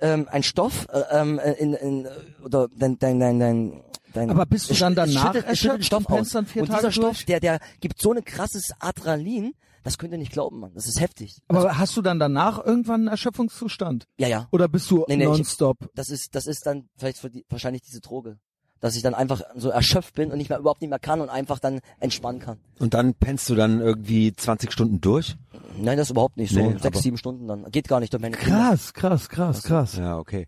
ähm, 0.00 0.28
ein 0.30 0.42
Stoff 0.42 0.86
äh, 0.92 1.02
ähm, 1.12 1.38
in, 1.58 1.72
in 1.74 2.08
oder 2.44 2.68
dein 2.76 2.98
dein 2.98 3.18
dein 3.18 3.38
dein 3.40 3.82
dein 4.12 4.30
Aber 4.30 4.44
bist 4.44 4.68
du 4.68 4.74
dann 4.74 4.94
danach 4.94 5.32
schüttet, 5.34 5.56
schüttet 5.56 5.84
Stoff 5.86 6.06
aus. 6.10 6.28
dann 6.30 6.44
vier 6.46 6.62
und 6.62 6.68
Tage 6.68 6.80
dieser 6.80 6.92
Stoff, 6.92 7.16
durch? 7.16 7.26
der 7.26 7.40
der 7.40 7.60
gibt 7.80 7.98
so 8.00 8.12
ein 8.12 8.22
krasses 8.24 8.72
Adrenalin, 8.78 9.54
das 9.84 9.96
könnt 9.96 10.12
ihr 10.12 10.18
nicht 10.18 10.32
glauben, 10.32 10.58
Mann. 10.60 10.72
Das 10.74 10.86
ist 10.86 11.00
heftig. 11.00 11.38
aber 11.48 11.78
hast 11.78 11.96
du 11.96 12.02
dann 12.02 12.18
danach 12.18 12.62
irgendwann 12.62 13.02
einen 13.02 13.08
Erschöpfungszustand? 13.08 14.04
Ja, 14.18 14.28
ja. 14.28 14.48
Oder 14.52 14.68
bist 14.68 14.90
du 14.90 15.04
Nee, 15.08 15.16
nee, 15.16 15.22
ich- 15.24 15.28
nonstop? 15.30 15.78
Das 15.94 16.10
ist 16.10 16.34
das 16.34 16.46
ist 16.46 16.66
dann 16.66 16.88
vielleicht 16.98 17.16
für 17.18 17.30
die, 17.30 17.46
wahrscheinlich 17.48 17.80
diese 17.82 18.00
Droge, 18.00 18.38
dass 18.80 18.94
ich 18.96 19.02
dann 19.02 19.14
einfach 19.14 19.40
so 19.56 19.70
erschöpft 19.70 20.14
bin 20.14 20.30
und 20.30 20.38
nicht 20.38 20.50
mehr 20.50 20.58
überhaupt 20.58 20.80
nicht 20.80 20.90
mehr 20.90 20.98
kann 20.98 21.20
und 21.20 21.28
einfach 21.30 21.58
dann 21.58 21.80
entspannen 22.00 22.40
kann. 22.40 22.58
Und 22.78 22.94
dann 22.94 23.14
pennst 23.14 23.48
du 23.48 23.54
dann 23.54 23.80
irgendwie 23.80 24.34
20 24.34 24.70
Stunden 24.72 25.00
durch? 25.00 25.36
Nein, 25.78 25.96
das 25.98 26.10
überhaupt 26.10 26.36
nicht 26.36 26.52
so. 26.54 26.60
Nee, 26.60 26.78
Sechs, 26.78 27.02
sieben 27.02 27.16
Stunden 27.18 27.46
dann. 27.48 27.70
Geht 27.70 27.88
gar 27.88 28.00
nicht 28.00 28.12
durch 28.12 28.22
meine 28.22 28.36
Kinder. 28.36 28.56
Krass, 28.70 28.92
krass, 28.94 29.28
krass, 29.28 29.62
krass. 29.62 29.96
Ja, 29.96 30.18
okay. 30.18 30.46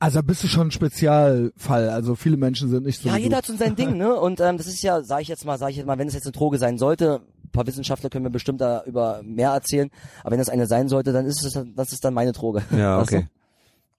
Also 0.00 0.22
bist 0.22 0.44
du 0.44 0.46
schon 0.46 0.68
ein 0.68 0.70
Spezialfall. 0.70 1.88
Also 1.90 2.14
viele 2.14 2.36
Menschen 2.36 2.68
sind 2.68 2.84
nicht 2.86 3.02
so. 3.02 3.08
Ja, 3.08 3.16
jeder 3.16 3.30
du. 3.30 3.36
hat 3.38 3.46
so 3.46 3.56
sein 3.56 3.74
Ding, 3.74 3.96
ne? 3.96 4.14
Und 4.20 4.40
ähm, 4.40 4.56
das 4.56 4.66
ist 4.66 4.82
ja, 4.82 5.02
sage 5.02 5.22
ich 5.22 5.28
jetzt 5.28 5.44
mal, 5.44 5.58
sage 5.58 5.72
ich 5.72 5.76
jetzt 5.78 5.86
mal, 5.86 5.98
wenn 5.98 6.06
es 6.08 6.14
jetzt 6.14 6.26
eine 6.26 6.32
Droge 6.32 6.58
sein 6.58 6.78
sollte, 6.78 7.20
ein 7.44 7.50
paar 7.50 7.66
Wissenschaftler 7.66 8.08
können 8.10 8.24
mir 8.24 8.30
bestimmt 8.30 8.60
da 8.60 8.84
über 8.84 9.22
mehr 9.24 9.50
erzählen, 9.50 9.90
aber 10.20 10.32
wenn 10.32 10.38
das 10.38 10.50
eine 10.50 10.66
sein 10.66 10.88
sollte, 10.88 11.12
dann 11.12 11.26
ist 11.26 11.44
es 11.44 11.54
dann- 11.54 11.74
das 11.74 11.92
ist 11.92 12.04
dann 12.04 12.14
meine 12.14 12.32
Droge. 12.32 12.62
Ja, 12.70 12.98
Weißt 12.98 13.12
du? 13.12 13.16
okay. 13.16 13.26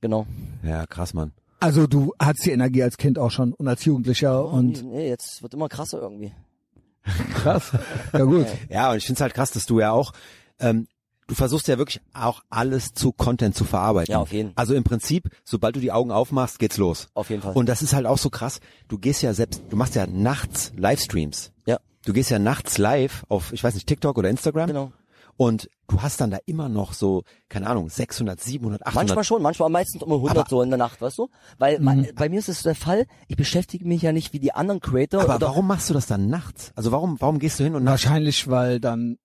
Genau. 0.02 0.26
Ja, 0.64 0.86
krass, 0.88 1.14
Mann. 1.14 1.34
Also 1.60 1.88
du 1.88 2.14
hattest 2.20 2.46
die 2.46 2.52
Energie 2.52 2.84
als 2.84 2.98
Kind 2.98 3.20
auch 3.20 3.32
schon 3.32 3.54
und 3.54 3.68
als 3.68 3.84
Jugendlicher 3.86 4.46
und 4.46 4.84
nee, 4.86 5.10
jetzt 5.10 5.42
wird 5.44 5.54
immer 5.54 5.68
krasser 5.70 6.02
irgendwie. 6.02 6.32
krass. 7.34 7.72
Ja 8.14 8.24
gut. 8.24 8.48
Ja, 8.70 8.92
und 8.92 8.98
ich 8.98 9.06
find's 9.06 9.22
halt 9.22 9.34
krass, 9.34 9.52
dass 9.52 9.66
du 9.66 9.80
ja 9.80 9.92
auch, 9.92 10.14
ähm, 10.60 10.88
du 11.28 11.36
versuchst 11.36 11.68
ja 11.68 11.78
wirklich 11.78 12.02
auch 12.14 12.44
alles 12.50 12.94
zu 12.94 13.12
Content 13.12 13.56
zu 13.56 13.66
verarbeiten. 13.66 14.12
Ja, 14.12 14.20
auf 14.20 14.32
jeden. 14.32 14.52
Also 14.56 14.74
im 14.74 14.84
Prinzip, 14.84 15.30
sobald 15.44 15.76
du 15.76 15.80
die 15.80 15.92
Augen 15.92 16.12
aufmachst, 16.12 16.60
geht's 16.60 16.78
los. 16.78 17.08
Auf 17.14 17.30
jeden 17.30 17.42
Fall. 17.42 17.54
Und 17.54 17.68
das 17.68 17.82
ist 17.82 17.94
halt 17.94 18.06
auch 18.06 18.18
so 18.18 18.30
krass. 18.30 18.60
Du 18.88 18.98
gehst 18.98 19.22
ja 19.22 19.34
selbst, 19.34 19.62
du 19.70 19.76
machst 19.76 19.96
ja 19.96 20.08
nachts 20.08 20.72
Livestreams. 20.78 21.52
ja, 21.66 21.80
Du 22.06 22.14
gehst 22.14 22.30
ja 22.30 22.40
nachts 22.40 22.78
live 22.78 23.26
auf, 23.28 23.52
ich 23.54 23.64
weiß 23.64 23.74
nicht, 23.74 23.88
TikTok 23.88 24.18
oder 24.18 24.30
Instagram. 24.30 24.68
genau. 24.68 24.92
Und 25.42 25.70
du 25.88 26.02
hast 26.02 26.20
dann 26.20 26.32
da 26.32 26.38
immer 26.48 26.68
noch 26.68 26.92
so, 26.92 27.24
keine 27.48 27.68
Ahnung, 27.68 27.90
600, 27.90 28.42
700, 28.42 28.82
800. 28.86 28.96
Manchmal 29.08 29.24
schon, 29.24 29.42
manchmal 29.42 29.70
meistens 29.70 30.04
um 30.04 30.12
100 30.12 30.38
Aber- 30.38 30.50
so 30.50 30.62
in 30.62 30.70
der 30.70 30.78
Nacht, 30.78 31.00
weißt 31.02 31.18
du? 31.18 31.30
Weil 31.58 31.80
bei, 31.80 32.12
bei 32.14 32.28
mir 32.28 32.40
ist 32.40 32.50
es 32.50 32.62
der 32.64 32.76
Fall, 32.76 33.06
ich 33.30 33.38
beschäftige 33.38 33.88
mich 33.88 34.02
ja 34.02 34.12
nicht 34.12 34.34
wie 34.34 34.40
die 34.40 34.52
anderen 34.54 34.82
Creator. 34.82 35.22
Aber 35.22 35.36
oder, 35.38 35.48
warum 35.48 35.66
machst 35.68 35.90
du 35.90 35.94
das 35.94 36.08
dann 36.08 36.28
nachts? 36.28 36.74
Also 36.76 36.92
warum, 36.92 37.22
warum 37.22 37.40
gehst 37.40 37.58
du 37.58 37.64
hin 37.64 37.74
und 37.76 37.86
nachts? 37.86 38.04
Wahrscheinlich, 38.04 38.50
weil 38.50 38.82
dann 38.82 39.18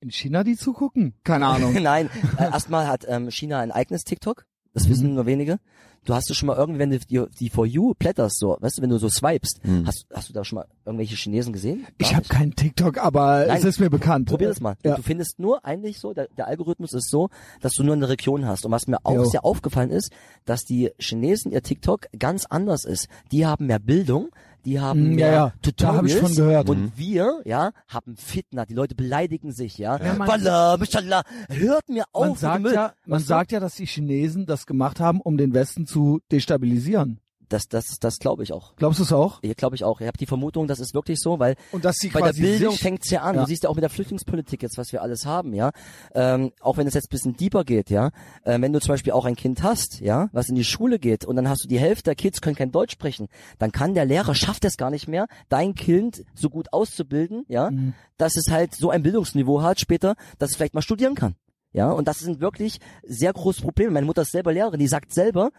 in 0.00 0.10
China 0.10 0.44
die 0.44 0.56
zugucken. 0.58 1.14
Keine 1.24 1.46
Ahnung. 1.46 1.72
Nein, 1.82 2.10
äh, 2.36 2.42
erstmal 2.44 2.86
hat 2.86 3.06
ähm, 3.08 3.30
China 3.30 3.60
ein 3.60 3.72
eigenes 3.72 4.04
TikTok. 4.04 4.44
Das 4.74 4.84
Mhm. 4.84 4.90
wissen 4.90 5.14
nur 5.14 5.24
wenige. 5.24 5.58
Du 6.06 6.14
hast 6.14 6.30
du 6.30 6.34
schon 6.34 6.46
mal 6.46 6.56
irgendwie, 6.56 6.78
wenn 6.80 6.90
du 6.90 6.98
die, 6.98 7.22
die 7.38 7.50
For 7.50 7.66
You 7.66 7.92
blätterst, 7.98 8.38
so, 8.38 8.56
weißt 8.58 8.78
du, 8.78 8.82
wenn 8.82 8.88
du 8.90 8.98
so 8.98 9.08
swipest, 9.10 9.60
hast, 9.84 10.06
hast 10.12 10.28
du 10.30 10.32
da 10.32 10.44
schon 10.44 10.56
mal 10.56 10.66
irgendwelche 10.86 11.14
Chinesen 11.14 11.52
gesehen? 11.52 11.86
Ich 11.98 12.06
Gar 12.08 12.14
habe 12.16 12.20
nicht. 12.22 12.30
keinen 12.30 12.54
TikTok, 12.56 12.98
aber 12.98 13.44
Nein. 13.46 13.58
es 13.58 13.64
ist 13.64 13.80
mir 13.80 13.90
bekannt. 13.90 14.28
Probier 14.28 14.48
das 14.48 14.60
mal. 14.60 14.76
Ja. 14.82 14.96
Du 14.96 15.02
findest 15.02 15.38
nur 15.38 15.64
eigentlich 15.64 15.98
so, 16.00 16.14
der, 16.14 16.28
der 16.38 16.46
Algorithmus 16.46 16.94
ist 16.94 17.10
so, 17.10 17.28
dass 17.60 17.74
du 17.74 17.84
nur 17.84 17.94
eine 17.94 18.08
Region 18.08 18.46
hast. 18.46 18.64
Und 18.64 18.72
was 18.72 18.86
mir 18.86 18.98
auch 19.04 19.14
Jo. 19.14 19.24
sehr 19.24 19.44
aufgefallen 19.44 19.90
ist, 19.90 20.10
dass 20.46 20.64
die 20.64 20.90
Chinesen 20.98 21.52
ihr 21.52 21.62
TikTok 21.62 22.06
ganz 22.18 22.46
anders 22.46 22.84
ist. 22.86 23.06
Die 23.30 23.44
haben 23.46 23.66
mehr 23.66 23.78
Bildung, 23.78 24.30
die 24.64 24.80
haben 24.80 25.14
Mm, 25.14 25.18
ja, 25.18 25.26
ja. 25.32 25.46
Da 25.62 25.70
Tutorials 25.70 25.96
hab 25.98 26.04
ich 26.06 26.14
von 26.16 26.34
gehört. 26.34 26.68
und 26.68 26.80
Mhm. 26.80 26.92
wir, 26.96 27.40
ja, 27.44 27.70
haben 27.88 28.16
Fitna, 28.16 28.64
die 28.66 28.74
Leute 28.74 28.94
beleidigen 28.94 29.52
sich, 29.52 29.78
ja. 29.78 29.96
Ja, 30.02 30.14
man- 30.14 30.28
Wallah, 30.28 30.76
Bishallah, 30.76 31.22
hört 31.48 31.88
mir 31.88 32.04
auf. 32.12 32.26
Man 32.26 32.36
sagt 32.36 32.66
ja, 32.74 32.92
man 33.06 33.20
sagt 33.20 33.52
ja, 33.52 33.60
dass 33.60 33.74
die 33.76 33.86
Chinesen 33.86 34.46
das 34.46 34.66
gemacht 34.66 35.00
haben, 35.00 35.20
um 35.20 35.36
den 35.36 35.54
Westen 35.54 35.86
zu 35.86 36.20
destabilisieren. 36.30 37.20
Das, 37.50 37.68
das, 37.68 37.98
das 38.00 38.18
glaube 38.18 38.42
ich 38.42 38.52
auch. 38.52 38.74
Glaubst 38.76 38.98
du 38.98 39.02
es 39.02 39.12
auch? 39.12 39.42
Ja, 39.42 39.52
glaube 39.54 39.76
ich 39.76 39.84
auch. 39.84 40.00
Ich 40.00 40.06
habe 40.06 40.16
die 40.16 40.26
Vermutung, 40.26 40.66
das 40.66 40.80
ist 40.80 40.94
wirklich 40.94 41.18
so, 41.20 41.38
weil 41.38 41.56
Und 41.72 41.84
dass 41.84 41.96
sie 41.96 42.08
bei 42.08 42.22
der 42.22 42.32
Bildung 42.32 42.72
sich, 42.72 42.80
fängt's 42.80 43.10
ja 43.10 43.20
an. 43.22 43.34
Ja. 43.34 43.42
Du 43.42 43.48
siehst 43.48 43.64
ja 43.64 43.68
auch 43.70 43.74
mit 43.74 43.82
der 43.82 43.90
Flüchtlingspolitik 43.90 44.62
jetzt, 44.62 44.78
was 44.78 44.92
wir 44.92 45.02
alles 45.02 45.26
haben, 45.26 45.52
ja. 45.52 45.70
Ähm, 46.14 46.52
auch 46.60 46.76
wenn 46.78 46.86
es 46.86 46.94
jetzt 46.94 47.06
ein 47.06 47.10
bisschen 47.10 47.36
deeper 47.36 47.64
geht, 47.64 47.90
ja. 47.90 48.10
Ähm, 48.44 48.62
wenn 48.62 48.72
du 48.72 48.80
zum 48.80 48.92
Beispiel 48.94 49.12
auch 49.12 49.24
ein 49.26 49.36
Kind 49.36 49.62
hast, 49.62 50.00
ja, 50.00 50.28
was 50.32 50.48
in 50.48 50.54
die 50.54 50.64
Schule 50.64 50.98
geht 50.98 51.24
und 51.24 51.36
dann 51.36 51.48
hast 51.48 51.64
du 51.64 51.68
die 51.68 51.78
Hälfte 51.78 52.04
der 52.04 52.14
Kids 52.14 52.40
können 52.40 52.56
kein 52.56 52.72
Deutsch 52.72 52.92
sprechen, 52.92 53.28
dann 53.58 53.72
kann 53.72 53.94
der 53.94 54.06
Lehrer 54.06 54.34
schafft 54.34 54.64
es 54.64 54.76
gar 54.76 54.90
nicht 54.90 55.08
mehr, 55.08 55.26
dein 55.48 55.74
Kind 55.74 56.24
so 56.34 56.48
gut 56.50 56.72
auszubilden, 56.72 57.44
ja, 57.48 57.70
Mhm. 57.70 57.94
dass 58.16 58.36
es 58.36 58.50
halt 58.50 58.74
so 58.74 58.90
ein 58.90 59.02
Bildungsniveau 59.02 59.62
hat 59.62 59.80
später, 59.80 60.14
dass 60.38 60.50
es 60.50 60.56
vielleicht 60.56 60.74
mal 60.74 60.82
studieren 60.82 61.14
kann. 61.14 61.34
Ja, 61.72 61.90
und 61.92 62.08
das 62.08 62.18
sind 62.18 62.40
wirklich 62.40 62.80
sehr 63.04 63.32
große 63.32 63.62
Probleme. 63.62 63.92
Meine 63.92 64.06
Mutter 64.06 64.22
ist 64.22 64.32
selber 64.32 64.52
Lehrerin, 64.52 64.80
die 64.80 64.88
sagt 64.88 65.12
selber, 65.14 65.50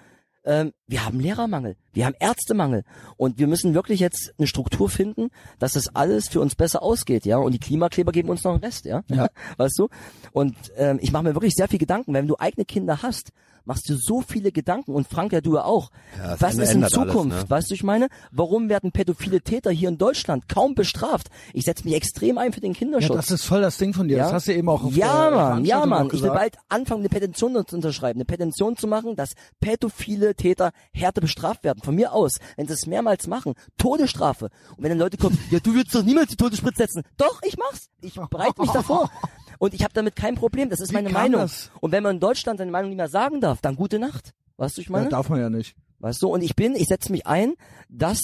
ähm, 0.46 0.74
wir 0.88 1.06
haben 1.06 1.20
Lehrermangel, 1.20 1.76
wir 1.94 2.06
haben 2.06 2.16
Ärztemangel 2.20 2.84
und 3.18 3.38
wir 3.40 3.48
müssen 3.48 3.74
wirklich 3.74 4.00
jetzt 4.00 4.34
eine 4.38 4.48
Struktur 4.48 4.90
finden, 4.90 5.30
dass 5.60 5.74
das 5.74 5.96
alles 5.96 6.28
für 6.30 6.42
uns 6.42 6.56
besser 6.56 6.84
ausgeht, 6.84 7.26
ja. 7.26 7.38
Und 7.38 7.54
die 7.54 7.60
Klimakleber 7.60 8.12
geben 8.12 8.30
uns 8.30 8.44
noch 8.44 8.52
einen 8.52 8.64
Rest, 8.64 8.86
ja. 8.86 9.04
Ja. 9.08 9.30
Weißt 9.58 9.78
du? 9.78 9.90
Und 10.32 10.56
ähm, 10.78 11.00
ich 11.02 11.12
mache 11.12 11.24
mir 11.24 11.36
wirklich 11.36 11.54
sehr 11.54 11.68
viel 11.68 11.80
Gedanken, 11.80 12.14
wenn 12.14 12.28
du 12.28 12.38
eigene 12.40 12.66
Kinder 12.66 13.02
hast, 13.02 13.32
machst 13.66 13.90
du 13.90 13.96
so 13.96 14.22
viele 14.22 14.52
Gedanken 14.52 14.94
und 14.94 15.08
Frank, 15.08 15.34
ja 15.34 15.42
du 15.42 15.56
ja 15.56 15.64
auch. 15.64 15.92
Ja, 16.18 16.36
Was 16.40 16.54
ist 16.54 16.72
in 16.72 16.78
ändert 16.78 16.98
alles, 16.98 17.12
Zukunft? 17.14 17.44
ne? 17.44 17.50
Weißt 17.50 17.70
du, 17.70 17.74
ich 17.74 17.84
meine, 17.84 18.08
warum 18.32 18.70
werden 18.70 18.92
pädophile 18.92 19.42
Täter 19.42 19.72
hier 19.72 19.90
in 19.90 19.98
Deutschland 19.98 20.50
kaum 20.50 20.76
bestraft? 20.76 21.30
Ich 21.54 21.66
setze 21.66 21.84
mich 21.86 21.96
extrem 21.96 22.38
ein 22.38 22.54
für 22.54 22.62
den 22.62 22.74
ja, 22.74 22.80
Kinderschutz. 22.80 23.16
das 23.16 23.32
ist 23.32 23.46
voll 23.46 23.62
das 23.62 23.78
Ding 23.78 23.94
von 23.94 24.08
dir. 24.08 24.18
Das 24.18 24.34
hast 24.34 24.48
du 24.48 24.54
eben 24.54 24.70
auch 24.70 24.84
auf 24.84 24.96
ja, 24.96 25.30
der 25.30 25.38
Mann, 25.38 25.66
ja, 25.66 25.86
Mann. 25.86 26.10
Ich 26.12 26.22
will 26.22 26.30
bald 26.30 26.58
anfangen, 26.70 27.02
eine 27.02 27.10
Petition 27.10 27.54
zu 27.66 27.76
unterschreiben. 27.76 28.18
Eine 28.18 28.26
Petition 28.26 28.78
zu 28.78 28.88
machen, 28.88 29.16
dass 29.16 29.34
pädophile 29.60 30.36
Täter 30.36 30.72
härter 30.92 31.22
bestraft 31.22 31.64
werden. 31.64 31.81
Von 31.84 31.96
mir 31.96 32.14
aus. 32.14 32.34
Wenn 32.56 32.68
sie 32.68 32.74
es 32.74 32.86
mehrmals 32.86 33.28
machen. 33.28 33.54
Todesstrafe. 33.78 34.50
Und 34.76 34.84
wenn 34.84 34.90
dann 34.90 35.00
Leute 35.00 35.18
kommen, 35.18 35.38
ja, 35.50 35.60
du 35.60 35.74
willst 35.74 35.94
doch 35.96 36.04
niemals 36.04 36.30
die 36.30 36.36
Todesspritze 36.36 36.84
setzen. 36.84 37.04
Doch, 37.18 37.42
ich 37.44 37.58
mach's. 37.58 37.90
Ich 38.02 38.16
bereite 38.16 38.62
mich 38.62 38.72
davor. 38.72 39.10
Und 39.60 39.76
ich 39.76 39.84
habe 39.84 39.94
damit 39.94 40.16
kein 40.16 40.36
Problem. 40.36 40.70
Das 40.70 40.80
ist 40.80 40.90
Wie 40.90 40.96
meine 40.96 41.12
Meinung. 41.12 41.42
das? 41.42 41.70
Und 41.82 41.92
wenn 41.92 42.02
man 42.02 42.16
in 42.16 42.20
Deutschland 42.20 42.58
seine 42.58 42.72
Meinung 42.72 42.90
nicht 42.90 42.98
mehr 42.98 43.10
sagen 43.10 43.42
darf, 43.42 43.62
dann 43.62 43.76
gute 43.76 44.00
Nacht. 44.00 44.34
Weißt 44.58 44.78
du, 44.78 44.82
ich 44.82 44.90
meine? 44.90 45.06
Ja, 45.06 45.10
darf 45.12 45.30
man 45.30 45.40
ja 45.40 45.50
nicht. 45.50 45.76
Weißt 46.00 46.22
du, 46.24 46.30
und 46.30 46.42
ich 46.42 46.56
bin, 46.56 46.76
ich 46.76 46.88
setze 46.88 47.12
mich 47.12 47.28
ein, 47.28 47.54
dass 47.88 48.20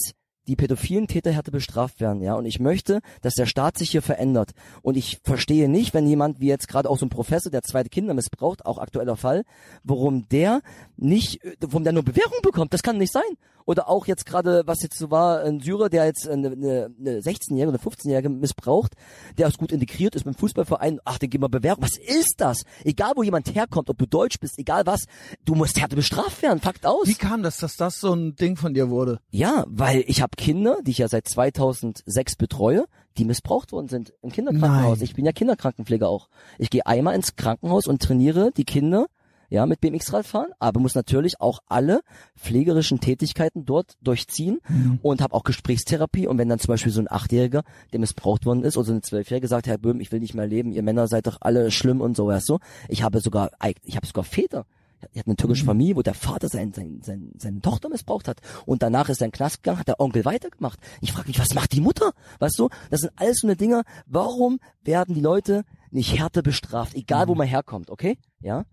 die 0.48 0.56
pädophilen 0.56 1.08
Täter 1.08 1.32
härter 1.32 1.52
bestraft 1.52 2.00
werden, 2.00 2.22
ja. 2.22 2.36
Und 2.36 2.46
ich 2.46 2.60
möchte, 2.60 3.02
dass 3.22 3.36
der 3.36 3.46
Staat 3.46 3.78
sich 3.78 3.92
hier 3.92 4.02
verändert. 4.02 4.52
Und 4.82 4.98
ich 4.98 5.20
verstehe 5.24 5.70
nicht, 5.70 5.94
wenn 5.94 6.08
jemand 6.08 6.40
wie 6.40 6.48
jetzt 6.48 6.68
gerade 6.68 6.90
auch 6.90 6.98
so 6.98 7.06
ein 7.06 7.10
Professor, 7.10 7.52
der 7.52 7.64
zweite 7.64 7.90
Kinder 7.90 8.14
missbraucht, 8.14 8.66
auch 8.66 8.78
aktueller 8.78 9.18
Fall, 9.18 9.44
warum 9.84 10.28
der 10.30 10.62
nicht, 10.96 11.44
äh, 11.44 11.56
warum 11.62 11.84
der 11.84 11.94
nur 11.94 12.04
Bewährung 12.04 12.40
bekommt. 12.42 12.74
Das 12.74 12.84
kann 12.84 12.98
nicht 12.98 13.12
sein. 13.12 13.24
Oder 13.68 13.90
auch 13.90 14.08
jetzt 14.08 14.26
gerade, 14.26 14.64
was 14.66 14.82
jetzt 14.82 14.98
so 14.98 15.12
war, 15.12 15.42
ein 15.42 15.60
Syrer, 15.60 15.90
der 15.90 16.06
jetzt 16.06 16.28
eine, 16.28 16.52
eine, 16.52 16.90
eine 16.98 17.20
16-Jährige 17.20 17.68
oder 17.68 17.84
15-Jährige 17.84 18.30
missbraucht, 18.30 18.94
der 19.38 19.50
ist 19.50 19.58
gut 19.58 19.74
integriert 19.74 20.16
ist 20.16 20.24
beim 20.24 20.36
Fußballverein, 20.36 21.02
ach, 21.04 21.20
den 21.20 21.30
geben 21.30 21.44
wir 21.44 21.50
Bewährung. 21.50 21.84
Was 21.84 21.98
ist 21.98 22.36
das? 22.38 22.64
Egal, 22.86 23.12
wo 23.18 23.24
jemand 23.24 23.54
herkommt, 23.54 23.90
ob 23.90 23.98
du 23.98 24.06
Deutsch 24.06 24.40
bist, 24.40 24.58
egal 24.58 24.86
was, 24.86 25.04
du 25.44 25.54
musst 25.54 25.82
härter 25.82 25.98
bestraft 25.98 26.42
werden. 26.42 26.62
Fakt 26.62 26.86
aus. 26.86 27.08
Wie 27.08 27.16
kam 27.16 27.44
das, 27.44 27.58
dass 27.58 27.76
das 27.76 28.00
so 28.00 28.14
ein 28.14 28.38
Ding 28.38 28.56
von 28.56 28.74
dir 28.74 28.90
wurde? 28.90 29.20
Ja, 29.32 29.66
weil 29.68 30.06
ich 30.08 30.22
habe 30.22 30.38
Kinder, 30.38 30.78
die 30.82 30.92
ich 30.92 31.00
ja 31.00 31.10
seit 31.10 31.28
2006 31.28 32.38
betreue, 32.38 32.86
die 33.18 33.26
missbraucht 33.26 33.74
worden 33.74 33.90
sind 33.90 34.14
im 34.22 34.32
Kinderkrankenhaus. 34.32 35.00
Nein. 35.00 35.04
Ich 35.04 35.14
bin 35.14 35.26
ja 35.26 35.34
Kinderkrankenpfleger 35.34 36.08
auch. 36.08 36.30
Ich 36.58 36.70
gehe 36.70 36.86
einmal 36.86 37.16
ins 37.16 37.36
Krankenhaus 37.36 37.86
und 37.86 38.02
trainiere 38.02 38.52
die 38.56 38.64
Kinder 38.64 39.08
ja, 39.50 39.66
mit 39.66 39.82
BMX-Radfahren, 39.82 40.52
aber 40.60 40.80
muss 40.80 40.96
natürlich 40.96 41.40
auch 41.40 41.60
alle 41.68 42.02
pflegerischen 42.36 43.00
Tätigkeiten 43.00 43.66
dort 43.66 43.98
durchziehen 44.02 44.60
und 45.02 45.22
habe 45.22 45.34
auch 45.34 45.44
Gesprächstherapie. 45.44 46.28
Und 46.28 46.38
wenn 46.38 46.50
dann 46.50 46.60
zum 46.60 46.70
Beispiel 46.74 46.92
so 46.92 47.02
ein 47.02 47.10
Achtjähriger, 47.10 47.64
der 47.94 48.00
missbraucht 48.00 48.46
worden 48.46 48.64
ist, 48.64 48.78
oder 48.78 48.88
so 48.88 48.92
eine 48.92 49.02
Zwölfjährige 49.02 49.48
sagt, 49.48 49.68
Herr 49.68 49.78
Böhm, 49.78 50.00
ich 50.00 50.12
will 50.12 50.20
nicht 50.20 50.34
mehr 50.34 50.48
leben, 50.48 50.72
ihr 50.72 50.84
Männer 50.84 51.08
seid 51.08 51.28
doch 51.28 51.38
alle 51.42 51.72
schlimm 51.72 52.02
und 52.02 52.18
so, 52.18 52.28
weißt 52.28 52.50
du? 52.50 52.60
Ich 52.90 53.04
habe 53.04 53.22
sogar, 53.22 53.52
ich 53.84 53.96
habe 53.96 54.06
sogar 54.06 54.24
Väter. 54.24 54.66
Er 55.14 55.20
hat 55.20 55.28
eine 55.28 55.36
türkische 55.36 55.66
Familie, 55.66 55.96
wo 55.96 56.02
der 56.02 56.16
Vater 56.16 56.50
sein, 56.50 56.74
sein, 56.74 57.02
sein, 57.04 57.32
seine 57.38 57.62
Tochter 57.62 57.88
missbraucht 57.88 58.28
hat. 58.28 58.42
Und 58.66 58.82
danach 58.82 59.10
ist 59.10 59.22
in 59.22 59.28
den 59.28 59.32
Knast 59.32 59.62
gegangen, 59.62 59.80
hat 59.80 59.88
der 59.88 60.00
Onkel 60.00 60.26
weitergemacht. 60.26 60.80
Ich 61.02 61.12
frage 61.12 61.28
mich, 61.28 61.40
was 61.40 61.54
macht 61.54 61.74
die 61.74 61.82
Mutter? 61.82 62.14
Weißt 62.40 62.58
du? 62.58 62.70
Das 62.90 63.02
sind 63.02 63.12
alles 63.16 63.38
so 63.42 63.48
eine 63.48 63.56
Dinge. 63.56 63.84
Warum 64.08 64.60
werden 64.84 65.14
die 65.14 65.22
Leute 65.22 65.66
nicht 65.92 66.18
härter 66.18 66.42
bestraft? 66.42 66.96
Egal, 66.96 67.28
wo 67.28 67.36
man 67.36 67.48
herkommt, 67.48 67.92
okay? 67.92 68.18
Ja? 68.40 68.66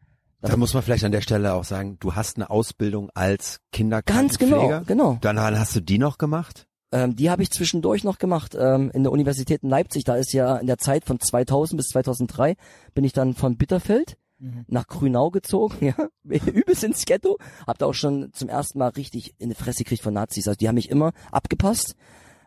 Da 0.46 0.56
muss 0.56 0.74
man 0.74 0.82
vielleicht 0.82 1.04
an 1.04 1.12
der 1.12 1.22
Stelle 1.22 1.54
auch 1.54 1.64
sagen, 1.64 1.96
du 2.00 2.14
hast 2.14 2.36
eine 2.36 2.50
Ausbildung 2.50 3.10
als 3.14 3.60
Ganz 3.72 4.38
genau, 4.38 4.60
Kinderkrankenpfleger. 4.60 4.82
genau. 4.86 5.18
Dann 5.20 5.40
hast 5.40 5.74
du 5.74 5.80
die 5.80 5.98
noch 5.98 6.18
gemacht? 6.18 6.66
Ähm, 6.92 7.16
die 7.16 7.30
habe 7.30 7.42
ich 7.42 7.50
zwischendurch 7.50 8.04
noch 8.04 8.18
gemacht 8.18 8.54
ähm, 8.58 8.90
in 8.92 9.02
der 9.02 9.12
Universität 9.12 9.62
in 9.62 9.70
Leipzig. 9.70 10.04
Da 10.04 10.16
ist 10.16 10.32
ja 10.32 10.56
in 10.58 10.66
der 10.66 10.78
Zeit 10.78 11.04
von 11.06 11.18
2000 11.18 11.78
bis 11.78 11.88
2003 11.88 12.56
bin 12.94 13.04
ich 13.04 13.12
dann 13.12 13.34
von 13.34 13.56
Bitterfeld 13.56 14.16
nach 14.66 14.86
Grünau 14.86 15.30
gezogen, 15.30 15.76
ja, 15.80 16.08
übelst 16.24 16.84
ins 16.84 17.04
Ghetto. 17.04 17.38
Hab 17.66 17.78
da 17.78 17.86
auch 17.86 17.94
schon 17.94 18.32
zum 18.32 18.48
ersten 18.48 18.78
Mal 18.78 18.88
richtig 18.88 19.34
in 19.38 19.48
die 19.48 19.54
Fresse 19.54 19.84
gekriegt 19.84 20.02
von 20.02 20.14
Nazis. 20.14 20.46
Also 20.46 20.56
die 20.56 20.68
haben 20.68 20.74
mich 20.74 20.90
immer 20.90 21.12
abgepasst, 21.32 21.94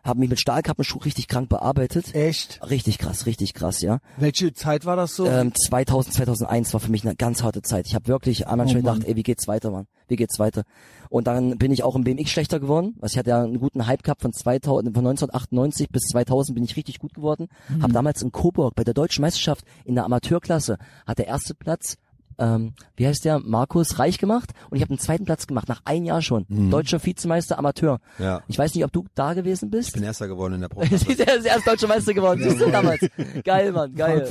haben 0.08 0.20
mich 0.20 0.30
mit 0.30 0.40
Stahlkappenschuh 0.40 0.98
richtig 0.98 1.28
krank 1.28 1.48
bearbeitet. 1.48 2.14
Echt? 2.14 2.60
Richtig 2.68 2.98
krass, 2.98 3.26
richtig 3.26 3.54
krass, 3.54 3.80
ja. 3.82 3.98
Welche 4.16 4.52
Zeit 4.52 4.84
war 4.86 4.96
das 4.96 5.14
so? 5.14 5.26
Ähm, 5.26 5.52
2000, 5.54 6.14
2001 6.16 6.72
war 6.72 6.80
für 6.80 6.90
mich 6.90 7.04
eine 7.04 7.14
ganz 7.14 7.42
harte 7.42 7.62
Zeit. 7.62 7.86
Ich 7.86 7.94
habe 7.94 8.08
wirklich 8.08 8.46
manchmal 8.46 8.66
Oh 8.66 8.72
Mann. 8.72 8.94
gedacht, 8.98 9.04
ey, 9.08 9.16
wie 9.16 9.22
geht's 9.22 9.46
weiter, 9.46 9.70
Mann? 9.70 9.86
Wie 10.08 10.16
geht's 10.16 10.38
weiter? 10.38 10.64
Und 11.10 11.26
dann 11.26 11.58
bin 11.58 11.70
ich 11.70 11.82
auch 11.84 11.94
im 11.94 12.02
BMX 12.04 12.30
schlechter 12.30 12.58
geworden. 12.60 12.96
Also 13.00 13.12
ich 13.14 13.18
hatte 13.18 13.30
ja 13.30 13.42
einen 13.42 13.58
guten 13.60 13.86
Hype 13.86 14.02
gehabt 14.02 14.22
von 14.22 14.32
2000, 14.32 14.94
von 14.94 15.06
1998 15.06 15.88
bis 15.90 16.02
2000 16.04 16.54
bin 16.54 16.64
ich 16.64 16.76
richtig 16.76 16.98
gut 16.98 17.14
geworden. 17.14 17.48
Mhm. 17.68 17.82
Hab 17.82 17.92
damals 17.92 18.22
in 18.22 18.32
Coburg 18.32 18.74
bei 18.74 18.84
der 18.84 18.94
deutschen 18.94 19.22
Meisterschaft 19.22 19.64
in 19.84 19.94
der 19.94 20.04
Amateurklasse 20.04 20.78
hat 21.06 21.18
der 21.18 21.26
erste 21.26 21.54
Platz 21.54 21.96
ähm, 22.38 22.74
wie 22.96 23.06
heißt 23.06 23.24
der, 23.24 23.38
Markus 23.40 23.98
Reich 23.98 24.18
gemacht 24.18 24.52
und 24.70 24.76
ich 24.76 24.82
habe 24.82 24.90
einen 24.90 24.98
zweiten 24.98 25.24
Platz 25.24 25.46
gemacht, 25.46 25.68
nach 25.68 25.82
ein 25.84 26.04
Jahr 26.04 26.22
schon. 26.22 26.46
Deutscher 26.70 27.04
Vizemeister 27.04 27.58
Amateur. 27.58 28.00
Ja. 28.18 28.42
Ich 28.48 28.58
weiß 28.58 28.74
nicht, 28.74 28.84
ob 28.84 28.92
du 28.92 29.06
da 29.14 29.34
gewesen 29.34 29.70
bist. 29.70 29.88
Ich 29.88 29.94
bin 29.94 30.02
erster 30.04 30.28
geworden 30.28 30.54
in 30.54 30.60
der 30.60 30.68
Pro. 30.70 30.82
Siehst 30.82 31.08
du, 31.08 31.26
er 31.26 31.36
ist 31.36 31.46
erst 31.46 31.66
deutscher 31.66 31.88
Meister 31.88 32.14
geworden. 32.14 32.40
Siehst 32.42 32.60
du 32.60 32.70
damals. 32.70 33.00
Geil, 33.44 33.72
Mann, 33.72 33.94
geil. 33.94 34.28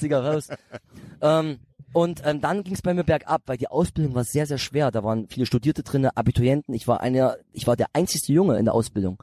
Digga, 0.00 0.22
Faust. 0.22 0.52
Ähm, 1.20 1.58
und 1.92 2.22
ähm, 2.24 2.40
dann 2.40 2.64
ging 2.64 2.74
es 2.74 2.82
bei 2.82 2.92
mir 2.92 3.04
bergab, 3.04 3.42
weil 3.46 3.56
die 3.56 3.68
Ausbildung 3.68 4.14
war 4.14 4.24
sehr, 4.24 4.46
sehr 4.46 4.58
schwer. 4.58 4.90
Da 4.90 5.02
waren 5.02 5.26
viele 5.28 5.46
Studierte 5.46 5.82
drinne, 5.82 6.16
Abiturienten. 6.16 6.74
Ich 6.74 6.86
war 6.86 7.00
einer, 7.00 7.36
ich 7.52 7.66
war 7.66 7.76
der 7.76 7.86
einzigste 7.94 8.32
Junge 8.32 8.58
in 8.58 8.66
der 8.66 8.74
Ausbildung. 8.74 9.22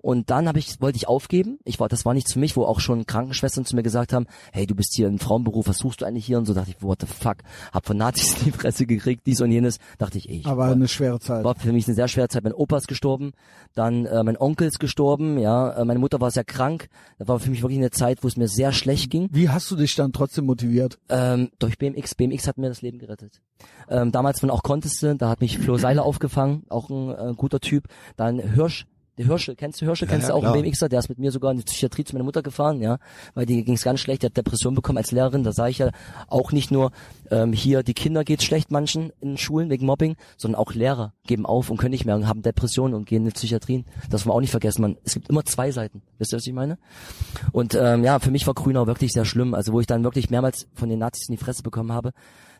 Und 0.00 0.30
dann 0.30 0.46
habe 0.48 0.58
ich, 0.58 0.80
wollte 0.80 0.96
ich 0.96 1.08
aufgeben. 1.08 1.58
Ich 1.64 1.80
war, 1.80 1.88
das 1.88 2.04
war 2.04 2.14
nichts 2.14 2.32
für 2.32 2.38
mich, 2.38 2.56
wo 2.56 2.64
auch 2.64 2.80
schon 2.80 3.06
Krankenschwestern 3.06 3.64
zu 3.64 3.74
mir 3.74 3.82
gesagt 3.82 4.12
haben, 4.12 4.26
hey, 4.52 4.66
du 4.66 4.74
bist 4.74 4.94
hier 4.94 5.08
im 5.08 5.18
Frauenberuf, 5.18 5.66
was 5.66 5.78
suchst 5.78 6.00
du 6.00 6.04
eigentlich 6.04 6.24
hier? 6.24 6.38
Und 6.38 6.46
so 6.46 6.54
dachte 6.54 6.70
ich, 6.70 6.82
what 6.82 7.00
the 7.00 7.06
fuck, 7.06 7.38
hab 7.72 7.84
von 7.86 7.96
Nazis 7.96 8.38
in 8.38 8.44
die 8.44 8.50
Fresse 8.52 8.86
gekriegt, 8.86 9.26
dies 9.26 9.40
und 9.40 9.50
jenes. 9.50 9.78
Dachte 9.98 10.18
ich, 10.18 10.28
ey, 10.28 10.38
ich 10.38 10.46
Aber 10.46 10.66
eine 10.66 10.88
schwere 10.88 11.18
Zeit. 11.18 11.44
war 11.44 11.56
für 11.56 11.72
mich 11.72 11.86
eine 11.86 11.94
sehr 11.94 12.08
schwere 12.08 12.28
Zeit. 12.28 12.44
Mein 12.44 12.54
Opa 12.54 12.76
ist 12.76 12.88
gestorben, 12.88 13.32
dann 13.74 14.06
äh, 14.06 14.22
mein 14.22 14.36
Onkel 14.36 14.68
ist 14.68 14.78
gestorben, 14.78 15.38
ja, 15.38 15.70
äh, 15.72 15.84
meine 15.84 15.98
Mutter 15.98 16.20
war 16.20 16.30
sehr 16.30 16.44
krank. 16.44 16.88
Das 17.18 17.28
war 17.28 17.40
für 17.40 17.50
mich 17.50 17.62
wirklich 17.62 17.78
eine 17.78 17.90
Zeit, 17.90 18.22
wo 18.22 18.28
es 18.28 18.36
mir 18.36 18.48
sehr 18.48 18.72
schlecht 18.72 19.10
ging. 19.10 19.28
Wie 19.32 19.48
hast 19.48 19.70
du 19.70 19.76
dich 19.76 19.94
dann 19.96 20.12
trotzdem 20.12 20.46
motiviert? 20.46 20.98
Ähm, 21.08 21.50
durch 21.58 21.76
BMX. 21.76 22.03
BMX 22.12 22.46
hat 22.46 22.58
mir 22.58 22.68
das 22.68 22.82
Leben 22.82 22.98
gerettet. 22.98 23.40
Ähm, 23.88 24.12
damals 24.12 24.40
von 24.40 24.50
auch 24.50 24.62
Conteste, 24.62 25.16
da 25.16 25.28
hat 25.28 25.40
mich 25.40 25.58
Flo 25.58 25.76
Seiler 25.76 26.04
aufgefangen, 26.04 26.64
auch 26.68 26.90
ein 26.90 27.10
äh, 27.10 27.34
guter 27.34 27.60
Typ. 27.60 27.88
Dann 28.16 28.38
Hirsch, 28.38 28.86
der 29.16 29.26
Hirsche, 29.26 29.54
kennst 29.54 29.80
du 29.80 29.86
Hirsche? 29.86 30.06
Ja, 30.06 30.10
kennst 30.10 30.28
ja, 30.28 30.32
du 30.32 30.38
auch 30.38 30.40
klar. 30.40 30.54
einen 30.54 30.62
BMXer? 30.62 30.88
Der 30.88 30.98
ist 30.98 31.08
mit 31.08 31.18
mir 31.18 31.30
sogar 31.30 31.52
in 31.52 31.58
die 31.58 31.64
Psychiatrie 31.64 32.04
zu 32.04 32.14
meiner 32.14 32.24
Mutter 32.24 32.42
gefahren, 32.42 32.80
ja, 32.80 32.98
weil 33.34 33.46
die 33.46 33.64
ging's 33.64 33.82
ganz 33.82 34.00
schlecht. 34.00 34.22
Der 34.22 34.30
hat 34.30 34.36
Depression 34.36 34.74
bekommen 34.74 34.98
als 34.98 35.12
Lehrerin. 35.12 35.44
Da 35.44 35.52
sage 35.52 35.70
ich 35.70 35.78
ja 35.78 35.90
auch 36.28 36.52
nicht 36.52 36.70
nur 36.70 36.90
ähm, 37.30 37.52
hier 37.52 37.82
die 37.82 37.94
Kinder 37.94 38.24
geht's 38.24 38.44
schlecht 38.44 38.70
manchen 38.70 39.12
in 39.20 39.36
Schulen 39.36 39.70
wegen 39.70 39.86
Mobbing, 39.86 40.16
sondern 40.36 40.60
auch 40.60 40.74
Lehrer 40.74 41.12
geben 41.26 41.46
auf 41.46 41.70
und 41.70 41.76
können 41.76 41.92
nicht 41.92 42.04
mehr 42.04 42.16
und 42.16 42.26
haben 42.26 42.42
Depressionen 42.42 42.94
und 42.94 43.06
gehen 43.06 43.22
in 43.22 43.26
die 43.26 43.32
Psychiatrien. 43.32 43.84
Das 44.02 44.22
darf 44.22 44.26
man 44.26 44.36
auch 44.36 44.40
nicht 44.40 44.50
vergessen. 44.50 44.82
Man, 44.82 44.96
es 45.04 45.14
gibt 45.14 45.28
immer 45.28 45.44
zwei 45.44 45.70
Seiten. 45.70 46.02
Wisst 46.18 46.32
ihr, 46.32 46.36
was 46.36 46.46
ich 46.46 46.52
meine? 46.52 46.78
Und 47.52 47.74
ähm, 47.74 48.02
ja, 48.04 48.18
für 48.18 48.30
mich 48.30 48.46
war 48.46 48.54
Grünau 48.54 48.86
wirklich 48.86 49.12
sehr 49.12 49.24
schlimm. 49.24 49.54
Also 49.54 49.72
wo 49.72 49.80
ich 49.80 49.86
dann 49.86 50.02
wirklich 50.02 50.30
mehrmals 50.30 50.66
von 50.74 50.88
den 50.88 50.98
Nazis 50.98 51.28
in 51.28 51.36
die 51.36 51.42
Fresse 51.42 51.62
bekommen 51.62 51.92
habe, 51.92 52.12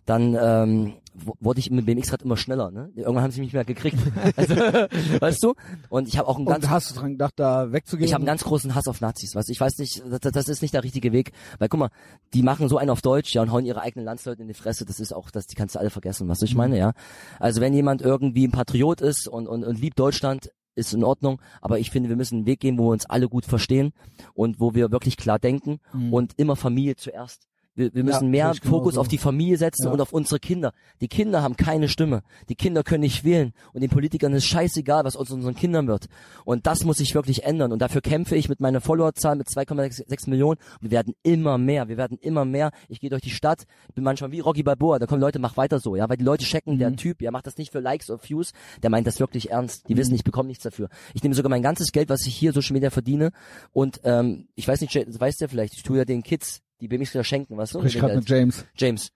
dann 0.06 0.36
ähm, 0.40 0.94
wurde 1.14 1.60
ich 1.60 1.70
mit 1.70 1.86
BMX-Rad 1.86 2.22
immer 2.22 2.36
schneller. 2.36 2.70
Ne? 2.70 2.90
Irgendwann 2.96 3.22
haben 3.22 3.30
sie 3.30 3.40
mich 3.40 3.48
nicht 3.48 3.54
mehr 3.54 3.64
gekriegt. 3.64 3.98
Also, 4.36 4.54
weißt 4.56 5.42
du? 5.42 5.54
Und 5.88 6.08
ich 6.08 6.18
habe 6.18 6.28
auch 6.28 6.36
einen 6.36 6.46
ganz 6.46 6.64
Und 6.64 6.70
hast 6.70 6.90
du 6.90 6.94
dran 6.94 7.12
gedacht, 7.12 7.34
da 7.36 7.72
wegzugehen? 7.72 8.06
ich 8.06 8.14
habe 8.14 8.22
einen 8.22 8.26
ganz 8.26 8.42
großen 8.42 8.74
Hass 8.74 8.88
auf 8.88 9.00
Nazis, 9.00 9.34
weißt 9.34 9.48
du? 9.48 9.52
Ich 9.52 9.60
weiß 9.60 9.78
nicht, 9.78 10.02
das, 10.08 10.32
das 10.32 10.48
ist 10.48 10.62
nicht 10.62 10.74
der 10.74 10.82
richtige 10.82 11.12
Weg, 11.12 11.32
weil 11.58 11.68
guck 11.68 11.80
mal, 11.80 11.90
die 12.32 12.42
machen 12.42 12.68
so 12.68 12.78
einen 12.78 12.90
auf 12.90 13.02
Deutsch, 13.02 13.34
ja, 13.34 13.42
und 13.42 13.52
hauen 13.52 13.64
ihre 13.64 13.80
eigenen 13.80 14.04
Landsleute 14.04 14.42
in 14.42 14.48
die 14.48 14.54
Fresse, 14.54 14.84
das 14.84 14.98
ist 14.98 15.12
auch, 15.12 15.30
das, 15.30 15.46
die 15.46 15.54
kannst 15.54 15.74
du 15.74 15.78
alle 15.78 15.90
vergessen, 15.90 16.28
was 16.28 16.42
ich 16.42 16.54
meine, 16.54 16.78
ja? 16.78 16.92
Also 17.38 17.60
wenn 17.60 17.74
jemand 17.74 18.02
irgendwie 18.02 18.46
ein 18.46 18.52
Patriot 18.52 19.00
ist 19.00 19.28
und, 19.28 19.46
und, 19.46 19.64
und 19.64 19.80
liebt 19.80 19.98
Deutschland, 19.98 20.50
ist 20.74 20.92
in 20.92 21.04
Ordnung, 21.04 21.40
aber 21.60 21.78
ich 21.78 21.90
finde, 21.90 22.08
wir 22.08 22.16
müssen 22.16 22.38
einen 22.38 22.46
Weg 22.46 22.60
gehen, 22.60 22.78
wo 22.78 22.88
wir 22.88 22.92
uns 22.92 23.06
alle 23.06 23.28
gut 23.28 23.44
verstehen 23.44 23.92
und 24.34 24.58
wo 24.58 24.74
wir 24.74 24.90
wirklich 24.90 25.16
klar 25.16 25.38
denken 25.38 25.78
und 26.10 26.32
immer 26.36 26.56
Familie 26.56 26.96
zuerst. 26.96 27.46
Wir, 27.76 27.92
wir 27.94 28.04
müssen 28.04 28.24
Ja, 28.26 28.30
mehr 28.30 28.54
Fokus 28.54 28.92
genauso. 28.92 29.00
auf 29.00 29.08
die 29.08 29.18
Familie 29.18 29.56
setzen 29.56 29.86
Ja. 29.86 29.90
und 29.90 30.00
auf 30.00 30.12
unsere 30.12 30.38
Kinder. 30.38 30.72
Die 31.00 31.08
Kinder 31.08 31.42
haben 31.42 31.56
keine 31.56 31.88
Stimme. 31.88 32.22
Die 32.48 32.54
Kinder 32.54 32.82
können 32.84 33.00
nicht 33.02 33.24
wählen. 33.24 33.52
Und 33.72 33.80
den 33.80 33.90
Politikern 33.90 34.32
ist 34.32 34.44
scheißegal, 34.46 35.04
was 35.04 35.16
aus 35.16 35.30
unseren 35.30 35.54
Kindern 35.54 35.86
wird. 35.88 36.06
Und 36.44 36.66
das 36.66 36.84
muss 36.84 36.98
sich 36.98 37.14
wirklich 37.14 37.44
ändern. 37.44 37.72
Und 37.72 37.80
dafür 37.80 38.00
kämpfe 38.00 38.36
ich 38.36 38.48
mit 38.48 38.60
meiner 38.60 38.80
Followerzahl 38.80 39.34
mit 39.36 39.48
2,6 39.48 40.28
Millionen. 40.30 40.60
Wir 40.80 40.90
werden 40.92 41.14
immer 41.22 41.58
mehr. 41.58 41.88
Wir 41.88 41.96
werden 41.96 42.16
immer 42.20 42.44
mehr. 42.44 42.70
Ich 42.88 43.00
gehe 43.00 43.10
durch 43.10 43.22
die 43.22 43.30
Stadt. 43.30 43.64
Ich 43.88 43.94
bin 43.94 44.04
manchmal 44.04 44.30
wie 44.30 44.40
Rocky 44.40 44.62
Balboa. 44.62 44.98
Da 44.98 45.06
kommen 45.06 45.20
Leute, 45.20 45.38
mach 45.38 45.56
weiter 45.56 45.80
so. 45.80 45.96
Ja, 45.96 46.08
weil 46.08 46.16
die 46.16 46.24
Leute 46.24 46.44
checken, 46.44 46.74
Mhm. 46.74 46.78
der 46.78 46.96
Typ, 46.96 47.18
der 47.18 47.32
macht 47.32 47.46
das 47.46 47.56
nicht 47.56 47.72
für 47.72 47.80
Likes 47.80 48.08
oder 48.10 48.22
Views. 48.22 48.52
Der 48.82 48.90
meint 48.90 49.06
das 49.06 49.18
wirklich 49.20 49.50
ernst. 49.50 49.88
Die 49.88 49.96
wissen, 49.96 50.14
ich 50.14 50.22
bekomme 50.24 50.46
nichts 50.48 50.62
dafür. 50.62 50.88
Ich 51.12 51.22
nehme 51.22 51.34
sogar 51.34 51.50
mein 51.50 51.62
ganzes 51.62 51.90
Geld, 51.90 52.08
was 52.08 52.24
ich 52.26 52.34
hier 52.36 52.52
Social 52.52 52.74
Media 52.74 52.90
verdiene. 52.90 53.32
Und 53.72 54.00
ähm, 54.04 54.46
ich 54.54 54.68
weiß 54.68 54.80
nicht, 54.80 54.94
das 54.94 55.18
weißt 55.20 55.40
du 55.40 55.44
ja 55.46 55.48
vielleicht, 55.48 55.74
ich 55.74 55.82
tue 55.82 55.98
ja 55.98 56.04
den 56.04 56.22
Kids 56.22 56.60
die 56.80 56.88
BMX 56.88 57.16
schenken, 57.26 57.56
weißt 57.56 57.74
du? 57.74 57.78
Sprich 57.80 57.94
dem 57.94 58.00
gerade 58.00 58.16
mit 58.16 58.28
James. 58.28 58.64
James. 58.76 59.12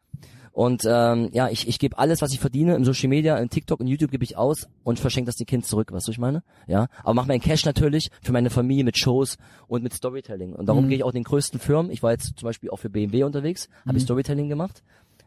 Und 0.59 0.83
ähm, 0.87 1.29
ja, 1.33 1.49
ich, 1.51 1.69
ich 1.69 1.79
gebe 1.79 1.99
alles, 1.99 2.21
was 2.21 2.33
ich 2.33 2.41
verdiene, 2.41 2.75
im 2.75 2.85
Social 2.85 3.09
Media, 3.09 3.37
in 3.37 3.49
TikTok 3.49 3.79
und 3.79 3.87
YouTube 3.87 4.11
gebe 4.11 4.25
ich 4.25 4.37
aus 4.37 4.67
und 4.83 4.99
verschenke 4.99 5.29
das 5.29 5.37
den 5.37 5.47
Kind 5.47 5.65
zurück, 5.65 5.93
weißt 5.93 6.09
du, 6.09 6.11
was 6.11 6.15
ich 6.15 6.19
meine? 6.19 6.43
Ja, 6.67 6.89
aber 7.05 7.15
mach 7.15 7.27
meinen 7.27 7.41
Cash 7.41 7.65
natürlich 7.65 8.11
für 8.23 8.33
meine 8.33 8.51
Familie 8.51 8.83
mit 8.83 8.99
Shows 8.99 9.37
und 9.69 9.85
mit 9.85 9.95
Storytelling. 9.95 10.55
Und 10.55 10.67
darum 10.67 10.89
gehe 10.89 10.97
ich 10.97 11.05
auch 11.05 11.13
den 11.13 11.23
größten 11.23 11.61
Firmen. 11.61 11.93
Ich 11.93 12.03
war 12.03 12.11
jetzt 12.11 12.37
zum 12.37 12.47
Beispiel 12.47 12.71
auch 12.71 12.79
für 12.79 12.91
BMW 12.91 13.23
unterwegs, 13.23 13.69
habe 13.87 13.99
ich 13.99 14.03
Storytelling 14.03 14.49
gemacht. 14.49 14.83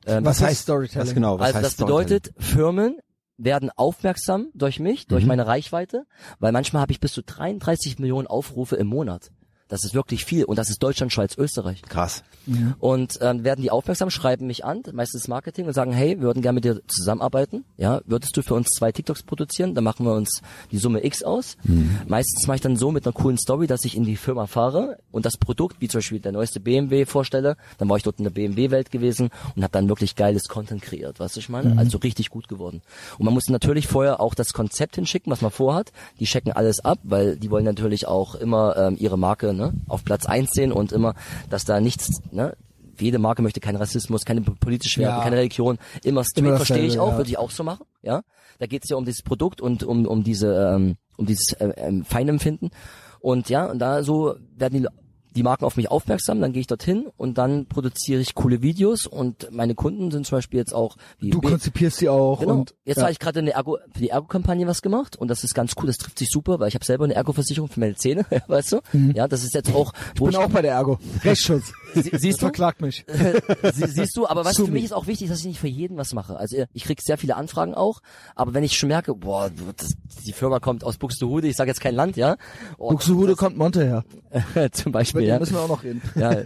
Ähm, 0.06 0.26
Was 0.26 0.42
heißt 0.42 0.64
Storytelling? 0.64 1.08
Was 1.08 1.14
genau? 1.14 1.40
Was 1.40 1.46
also 1.48 1.56
heißt 1.60 1.66
das 1.66 1.76
bedeutet, 1.76 2.34
Firmen 2.38 2.98
werden 3.38 3.70
aufmerksam 3.76 4.50
durch 4.54 4.82
mich, 4.82 5.08
durch 5.08 5.26
meine 5.26 5.48
Reichweite, 5.48 6.06
weil 6.40 6.52
manchmal 6.52 6.82
habe 6.82 6.92
ich 6.92 7.00
bis 7.00 7.14
zu 7.14 7.24
33 7.24 8.00
Millionen 8.00 8.28
Aufrufe 8.28 8.76
im 8.76 8.88
Monat. 8.88 9.32
Das 9.72 9.86
ist 9.86 9.94
wirklich 9.94 10.26
viel 10.26 10.44
und 10.44 10.58
das 10.58 10.70
ist 10.70 10.84
Deutschland, 10.84 11.14
Schweiz, 11.14 11.38
Österreich. 11.38 11.82
Krass. 11.84 12.24
Und 12.80 13.20
ähm, 13.22 13.46
werden 13.46 13.62
die 13.62 13.72
aufmerksam, 13.72 14.10
schreiben 14.10 14.46
mich 14.48 14.66
an, 14.66 14.84
meistens 14.92 15.30
Marketing 15.30 15.66
und 15.66 15.74
sagen, 15.74 15.94
hey, 15.94 16.18
wir 16.18 16.24
würden 16.24 16.42
gerne 16.42 16.56
mit 16.56 16.66
dir 16.66 16.82
zusammenarbeiten. 16.88 17.64
Ja, 17.78 18.02
würdest 18.06 18.36
du 18.36 18.42
für 18.42 18.56
uns 18.56 18.68
zwei 18.72 18.92
TikToks 18.92 19.24
produzieren? 19.24 19.74
Dann 19.74 19.86
machen 19.86 20.06
wir 20.06 20.14
uns 20.14 20.42
die 20.72 20.78
Summe 20.78 21.06
X 21.06 21.24
aus. 21.24 21.56
Meistens 22.06 22.48
mache 22.48 22.56
ich 22.56 22.62
dann 22.62 22.76
so 22.76 22.92
mit 22.92 23.06
einer 23.06 23.14
coolen 23.14 23.38
Story, 23.38 23.66
dass 23.66 23.86
ich 23.86 23.96
in 23.96 24.04
die 24.04 24.18
Firma 24.18 24.46
fahre 24.46 24.98
und 25.12 25.26
das 25.26 25.38
Produkt, 25.38 25.78
wie 25.80 25.88
zum 25.88 26.00
Beispiel 26.00 26.20
der 26.20 26.34
neueste 26.34 26.60
BMW 26.60 27.06
vorstelle. 27.06 27.56
Dann 27.78 27.88
war 27.88 27.96
ich 27.96 28.04
dort 28.04 28.18
in 28.18 28.26
der 28.26 28.32
BMW-Welt 28.32 28.92
gewesen 28.92 29.30
und 29.56 29.64
habe 29.64 29.72
dann 29.72 29.88
wirklich 29.88 30.18
geiles 30.18 30.50
Content 30.50 30.82
kreiert, 30.82 31.22
weißt 31.22 31.38
du, 31.38 31.40
ich 31.40 31.48
meine? 31.48 31.78
Also 31.78 31.98
richtig 32.00 32.30
gut 32.30 32.50
geworden. 32.50 32.82
Und 33.18 33.24
man 33.26 33.34
muss 33.34 33.48
natürlich 33.48 33.88
vorher 33.88 34.20
auch 34.20 34.36
das 34.36 34.52
Konzept 34.52 34.96
hinschicken, 34.96 35.32
was 35.32 35.42
man 35.42 35.52
vorhat. 35.52 35.94
Die 36.20 36.26
checken 36.26 36.52
alles 36.52 36.84
ab, 36.84 37.00
weil 37.04 37.38
die 37.38 37.50
wollen 37.50 37.64
natürlich 37.64 38.06
auch 38.06 38.36
immer 38.36 38.76
ähm, 38.76 38.98
ihre 39.00 39.18
Marke 39.18 39.61
ne, 39.62 39.74
auf 39.88 40.04
Platz 40.04 40.26
eins 40.26 40.52
sehen 40.52 40.72
und 40.72 40.92
immer, 40.92 41.14
dass 41.50 41.64
da 41.66 41.80
nichts, 41.80 42.22
ne, 42.32 42.56
jede 43.00 43.18
Marke 43.20 43.42
möchte 43.42 43.60
keinen 43.60 43.78
Rassismus, 43.78 44.26
keine 44.26 44.42
politische 44.42 45.00
Werte, 45.00 45.18
Ja. 45.18 45.24
keine 45.24 45.38
Religion. 45.38 45.78
Immer 46.04 46.24
straight 46.24 46.46
Immer 46.46 46.58
verstehe 46.58 46.86
ich 46.86 47.00
auch, 47.00 47.12
ja. 47.14 47.18
würde 47.18 47.30
ich 47.30 47.38
auch 47.38 47.50
so 47.52 47.64
machen. 47.64 47.86
Ja, 48.04 48.22
da 48.60 48.66
geht 48.68 48.84
es 48.84 48.90
ja 48.90 48.98
um 48.98 49.06
dieses 49.06 49.24
Produkt 49.24 49.62
und 49.62 49.84
um 49.84 50.06
um 50.06 50.24
diese 50.24 50.54
ähm, 50.76 50.98
um 51.18 51.26
dieses 51.26 51.54
äh, 51.54 51.70
ähm, 51.78 52.04
Feinempfinden. 52.06 52.70
Und 53.20 53.50
ja, 53.50 53.66
und 53.66 53.80
da 53.80 54.04
so 54.04 54.36
werden 54.56 54.82
die 54.84 54.88
die 55.36 55.44
Marken 55.44 55.66
auf 55.66 55.78
mich 55.78 55.90
aufmerksam, 55.90 56.42
dann 56.42 56.52
gehe 56.54 56.62
ich 56.62 56.68
dorthin 56.68 57.08
und 57.18 57.38
dann 57.38 57.66
produziere 57.68 58.20
ich 58.22 58.36
coole 58.36 58.62
Videos 58.62 59.06
und 59.08 59.50
meine 59.52 59.76
Kunden 59.76 60.12
sind 60.12 60.26
zum 60.28 60.38
Beispiel 60.38 60.60
jetzt 60.60 60.74
auch 60.74 60.98
wie 61.20 61.30
Du 61.30 61.40
B- 61.42 61.48
konzipierst 61.50 61.98
sie 61.98 62.10
auch 62.10 62.42
Genau. 62.42 62.54
und 62.54 62.76
Jetzt 62.84 62.98
ja. 62.98 63.04
habe 63.04 63.12
ich 63.14 63.20
gerade 63.20 63.40
eine 63.40 63.52
Ergo, 63.52 63.78
für 63.94 64.00
die 64.00 64.10
Ergo-Kampagne 64.10 64.68
was 64.68 64.82
gemacht 64.82 65.16
und 65.16 65.30
das 65.30 65.44
ist 65.44 65.54
ganz 65.54 65.74
cool, 65.78 65.88
das 65.88 65.98
trifft 65.98 66.20
sich 66.20 66.30
super, 66.30 66.60
weil 66.60 66.68
ich 66.68 66.76
habe 66.76 66.84
selber 66.86 67.06
eine 67.06 67.16
Ergo-Versicherung 67.16 67.70
für 67.70 67.80
meine 67.80 67.96
Zähne, 67.96 68.26
weißt 68.48 68.74
du? 68.74 68.80
Ja, 69.14 69.28
das 69.28 69.44
ist 69.44 69.54
jetzt 69.54 69.74
auch, 69.74 69.94
wo 70.18 70.26
Mhm. 70.26 70.32
bin 70.32 70.40
auch 70.40 70.50
bei 70.50 70.62
der 70.62 70.74
Ergo. 70.74 71.00
Rechtsschutz. 71.24 71.72
Sie- 71.94 72.18
siehst 72.18 72.42
du? 72.42 72.46
Verklagt 72.46 72.82
mich. 72.82 73.06
Sie, 73.74 73.88
siehst 73.88 74.16
du, 74.18 74.28
aber 74.28 74.46
was 74.46 74.58
für 74.58 74.68
mich 74.68 74.86
ist 74.86 74.94
auch 74.94 75.08
wichtig, 75.08 75.30
dass 75.30 75.40
ich 75.40 75.46
nicht 75.46 75.60
für 75.60 75.68
jeden 75.68 75.98
was 75.98 76.14
mache. 76.14 76.38
Also 76.38 76.64
ich 76.74 76.84
krieg 76.84 77.02
sehr 77.02 77.18
viele 77.18 77.36
Anfragen 77.36 77.74
auch, 77.74 78.02
aber 78.36 78.54
wenn 78.54 78.64
ich 78.64 78.78
schon 78.78 78.90
merke, 78.90 79.14
boah, 79.16 79.50
das, 79.78 79.94
die 80.26 80.34
Firma 80.34 80.60
kommt 80.60 80.84
aus 80.84 80.98
Buxtehude, 80.98 81.48
ich 81.48 81.56
sage 81.56 81.70
jetzt 81.70 81.82
kein 81.82 81.96
Land, 81.96 82.18
ja, 82.18 82.38
oh, 82.78 82.90
Buxtehude 82.92 83.36
kommt 83.36 83.58
Monte 83.58 83.84
her. 83.84 84.72
zum 84.72 84.92
Beispiel, 84.92 85.24
ja. 85.24 85.40
müssen 85.40 85.54
wir 85.54 85.62
auch 85.62 85.68
noch 85.68 85.84
reden. 85.84 86.02
ja. 86.16 86.42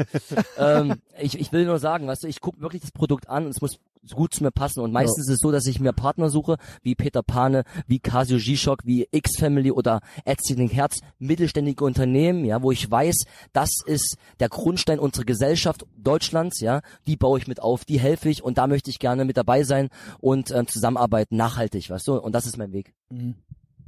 ähm, 0.58 0.96
ich, 1.20 1.40
ich 1.40 1.52
will 1.52 1.66
nur 1.66 1.80
sagen, 1.80 2.08
weißt 2.08 2.24
du, 2.24 2.28
ich 2.28 2.42
gucke 2.42 2.62
wirklich 2.62 2.82
das 2.82 2.92
Produkt 2.92 3.30
an 3.30 3.46
und 3.46 3.52
es 3.52 3.62
muss 3.62 3.80
gut 4.14 4.34
zu 4.34 4.44
mir 4.44 4.52
passen. 4.52 4.82
Und 4.82 4.92
meistens 4.92 5.28
ist 5.28 5.34
es 5.34 5.40
so, 5.40 5.52
dass 5.52 5.66
ich 5.66 5.80
mir 5.80 5.94
Partner 5.94 6.30
suche, 6.30 6.58
wie 6.82 6.96
Peter 6.96 7.24
Pane, 7.24 7.64
wie 7.88 8.00
Casio 8.00 8.38
G-Shock, 8.38 8.86
wie 8.86 9.08
X-Family 9.12 9.72
oder 9.72 10.02
Erzähling 10.26 10.70
Herz, 10.70 11.00
mittelständige 11.20 11.84
Unternehmen, 11.84 12.46
ja, 12.46 12.62
wo 12.62 12.72
ich 12.72 12.90
weiß, 12.90 13.24
das 13.54 13.70
ist 13.86 14.18
der 14.40 14.50
Grundstein 14.50 15.00
unserer 15.00 15.26
Gesellschaft 15.26 15.86
Deutschlands, 15.98 16.60
ja, 16.60 16.82
die 17.08 17.16
baue 17.16 17.40
ich 17.40 17.48
mit 17.48 17.62
auf, 17.62 17.86
die 17.86 18.00
helfe 18.00 18.30
ich 18.30 18.44
und 18.44 18.58
da 18.58 18.68
möchte 18.68 18.90
ich 18.90 19.00
gerne 19.00 19.26
mit 19.26 19.38
dabei 19.38 19.64
sein 19.64 19.90
und 20.20 20.52
ähm, 20.52 20.68
zusammenarbeiten, 20.68 21.36
nachhaltig, 21.36 21.90
weißt 21.90 22.08
du, 22.08 22.20
und 22.20 22.34
das 22.34 22.46
ist 22.46 22.58
mein 22.58 22.72
Weg. 22.72 22.94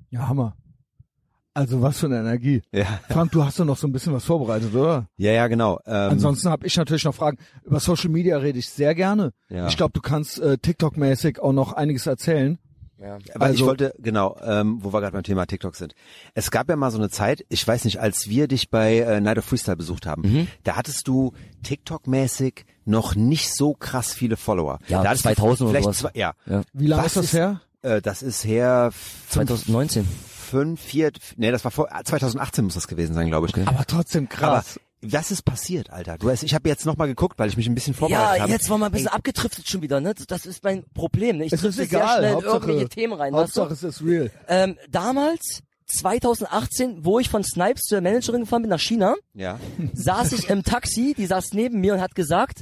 Ja, 0.09 0.28
Hammer. 0.28 0.55
Also 1.58 1.82
was 1.82 1.97
für 1.99 2.05
eine 2.05 2.20
Energie. 2.20 2.62
Ja, 2.72 2.86
Frank, 3.10 3.32
du 3.32 3.43
hast 3.43 3.60
doch 3.60 3.66
noch 3.66 3.78
so 3.78 3.88
ein 3.88 3.91
bisschen 3.91 4.14
was 4.14 4.26
vorbereitet, 4.26 4.76
oder? 4.76 5.08
ja, 5.18 5.32
ja 5.32 5.47
genau. 5.47 5.80
Ähm, 5.88 6.12
Ansonsten 6.12 6.49
habe 6.49 6.68
ich 6.68 6.78
natürlich 6.78 7.03
noch 7.05 7.16
Fragen. 7.16 7.38
Über 7.64 7.80
Social 7.80 8.10
Media 8.12 8.38
rede 8.38 8.60
ich 8.60 8.70
sehr 8.70 8.93
gerne. 8.93 9.34
Ja. 9.49 9.68
Ich 9.68 9.76
glaube, 9.76 9.93
du 9.93 10.01
kannst 10.01 10.39
äh, 10.39 10.58
TikTok-mäßig 10.60 11.39
auch 11.39 11.53
noch 11.53 11.74
einiges 11.74 12.05
erzählen. 12.05 12.60
Ja. 12.99 13.18
Weil 13.36 13.53
ich 13.53 13.58
Also- 13.62 13.66
wollte, 13.68 13.93
genau, 13.97 14.38
ähm, 14.43 14.78
wo 14.84 14.93
wir 14.93 15.01
gerade 15.01 15.14
beim 15.14 15.24
Thema 15.24 15.45
TikTok 15.47 15.76
sind. 15.76 15.93
Es 16.36 16.51
gab 16.51 16.70
ja 16.70 16.76
mal 16.76 16.91
so 16.91 16.97
eine 16.99 17.10
Zeit, 17.10 17.43
ich 17.49 17.68
weiß 17.68 17.86
nicht, 17.86 17.99
als 17.99 18.28
wir 18.30 18.47
dich 18.47 18.70
bei 18.70 18.99
äh, 18.99 19.20
Night 19.20 19.39
of 19.39 19.45
Freestyle 19.45 19.78
besucht 19.78 20.05
haben, 20.05 20.22
Mhm. 20.24 20.47
da 20.64 20.76
hattest 20.76 21.08
du 21.08 21.32
TikTok-mäßig 21.64 22.66
noch 22.86 23.16
nicht 23.16 23.53
so 23.53 23.74
krass 23.74 24.14
viele 24.14 24.38
Follower. 24.38 24.80
Ja, 24.88 25.03
da 25.03 25.10
hattest 25.10 25.26
du 25.26 25.30
2000 25.30 25.62
oder 25.62 25.70
vielleicht 25.80 25.84
sowas. 25.86 26.12
Zwei, 26.14 26.20
ja. 26.20 26.34
Ja. 26.45 26.62
Wie 26.74 26.88
lange 26.88 27.03
Was 27.03 27.16
ist 27.18 27.24
das 27.26 27.34
her? 27.34 27.62
Äh, 27.82 28.01
das 28.01 28.22
ist 28.24 28.43
her 28.45 28.89
fünf, 28.91 29.34
2019. 29.47 30.08
fünf, 30.47 30.81
vier, 30.81 31.11
nee, 31.35 31.51
das 31.51 31.63
war 31.63 31.71
vor, 31.71 31.87
ah, 31.91 32.03
2018 32.03 32.63
muss 32.65 32.73
das 32.73 32.87
gewesen 32.87 33.13
sein, 33.13 33.27
glaube 33.27 33.47
ich. 33.47 33.67
Aber 33.67 33.85
trotzdem 33.85 34.27
krass. 34.29 34.77
Aber 35.01 35.13
was 35.13 35.29
ist 35.29 35.43
passiert, 35.43 35.91
Alter? 35.91 36.17
Du 36.17 36.29
hast, 36.31 36.41
ich 36.41 36.55
habe 36.55 36.67
jetzt 36.67 36.85
noch 36.87 36.97
mal 36.97 37.05
geguckt, 37.05 37.37
weil 37.37 37.49
ich 37.49 37.57
mich 37.57 37.67
ein 37.67 37.75
bisschen 37.75 37.93
vorbereitet 37.93 38.35
Ja, 38.37 38.41
habe. 38.43 38.51
jetzt 38.51 38.67
war 38.69 38.79
mal 38.79 38.87
ein 38.87 38.91
bisschen 38.91 39.09
abgedriftet 39.09 39.67
schon 39.69 39.83
wieder, 39.83 40.01
ne? 40.01 40.15
Das 40.27 40.45
ist 40.47 40.63
mein 40.63 40.83
Problem, 40.95 41.37
ne? 41.37 41.45
Ich 41.45 41.53
es 41.53 41.59
ist 41.63 41.77
drifte 41.77 41.89
sehr 41.89 41.99
egal. 42.01 42.17
schnell 42.17 42.29
in 42.29 42.35
Hauptsache, 42.37 42.55
irgendwelche 42.55 42.89
Themen 42.89 43.13
rein, 43.13 43.33
weißt 43.33 43.57
Hauptsache 43.57 43.67
du? 43.69 43.73
es 43.75 43.83
ist 43.83 44.03
real. 44.03 44.31
Ähm, 44.47 44.75
damals, 44.89 45.61
2018, 45.85 47.05
wo 47.05 47.19
ich 47.19 47.29
von 47.29 47.43
Snipes 47.43 47.83
zur 47.83 48.01
Managerin 48.01 48.41
gefahren 48.41 48.63
bin 48.63 48.69
nach 48.69 48.79
China, 48.79 49.15
Ja. 49.35 49.59
saß 49.93 50.31
ich 50.33 50.49
im 50.49 50.63
Taxi, 50.63 51.13
die 51.17 51.25
saß 51.27 51.49
neben 51.53 51.79
mir 51.79 51.93
und 51.93 52.01
hat 52.01 52.15
gesagt, 52.15 52.61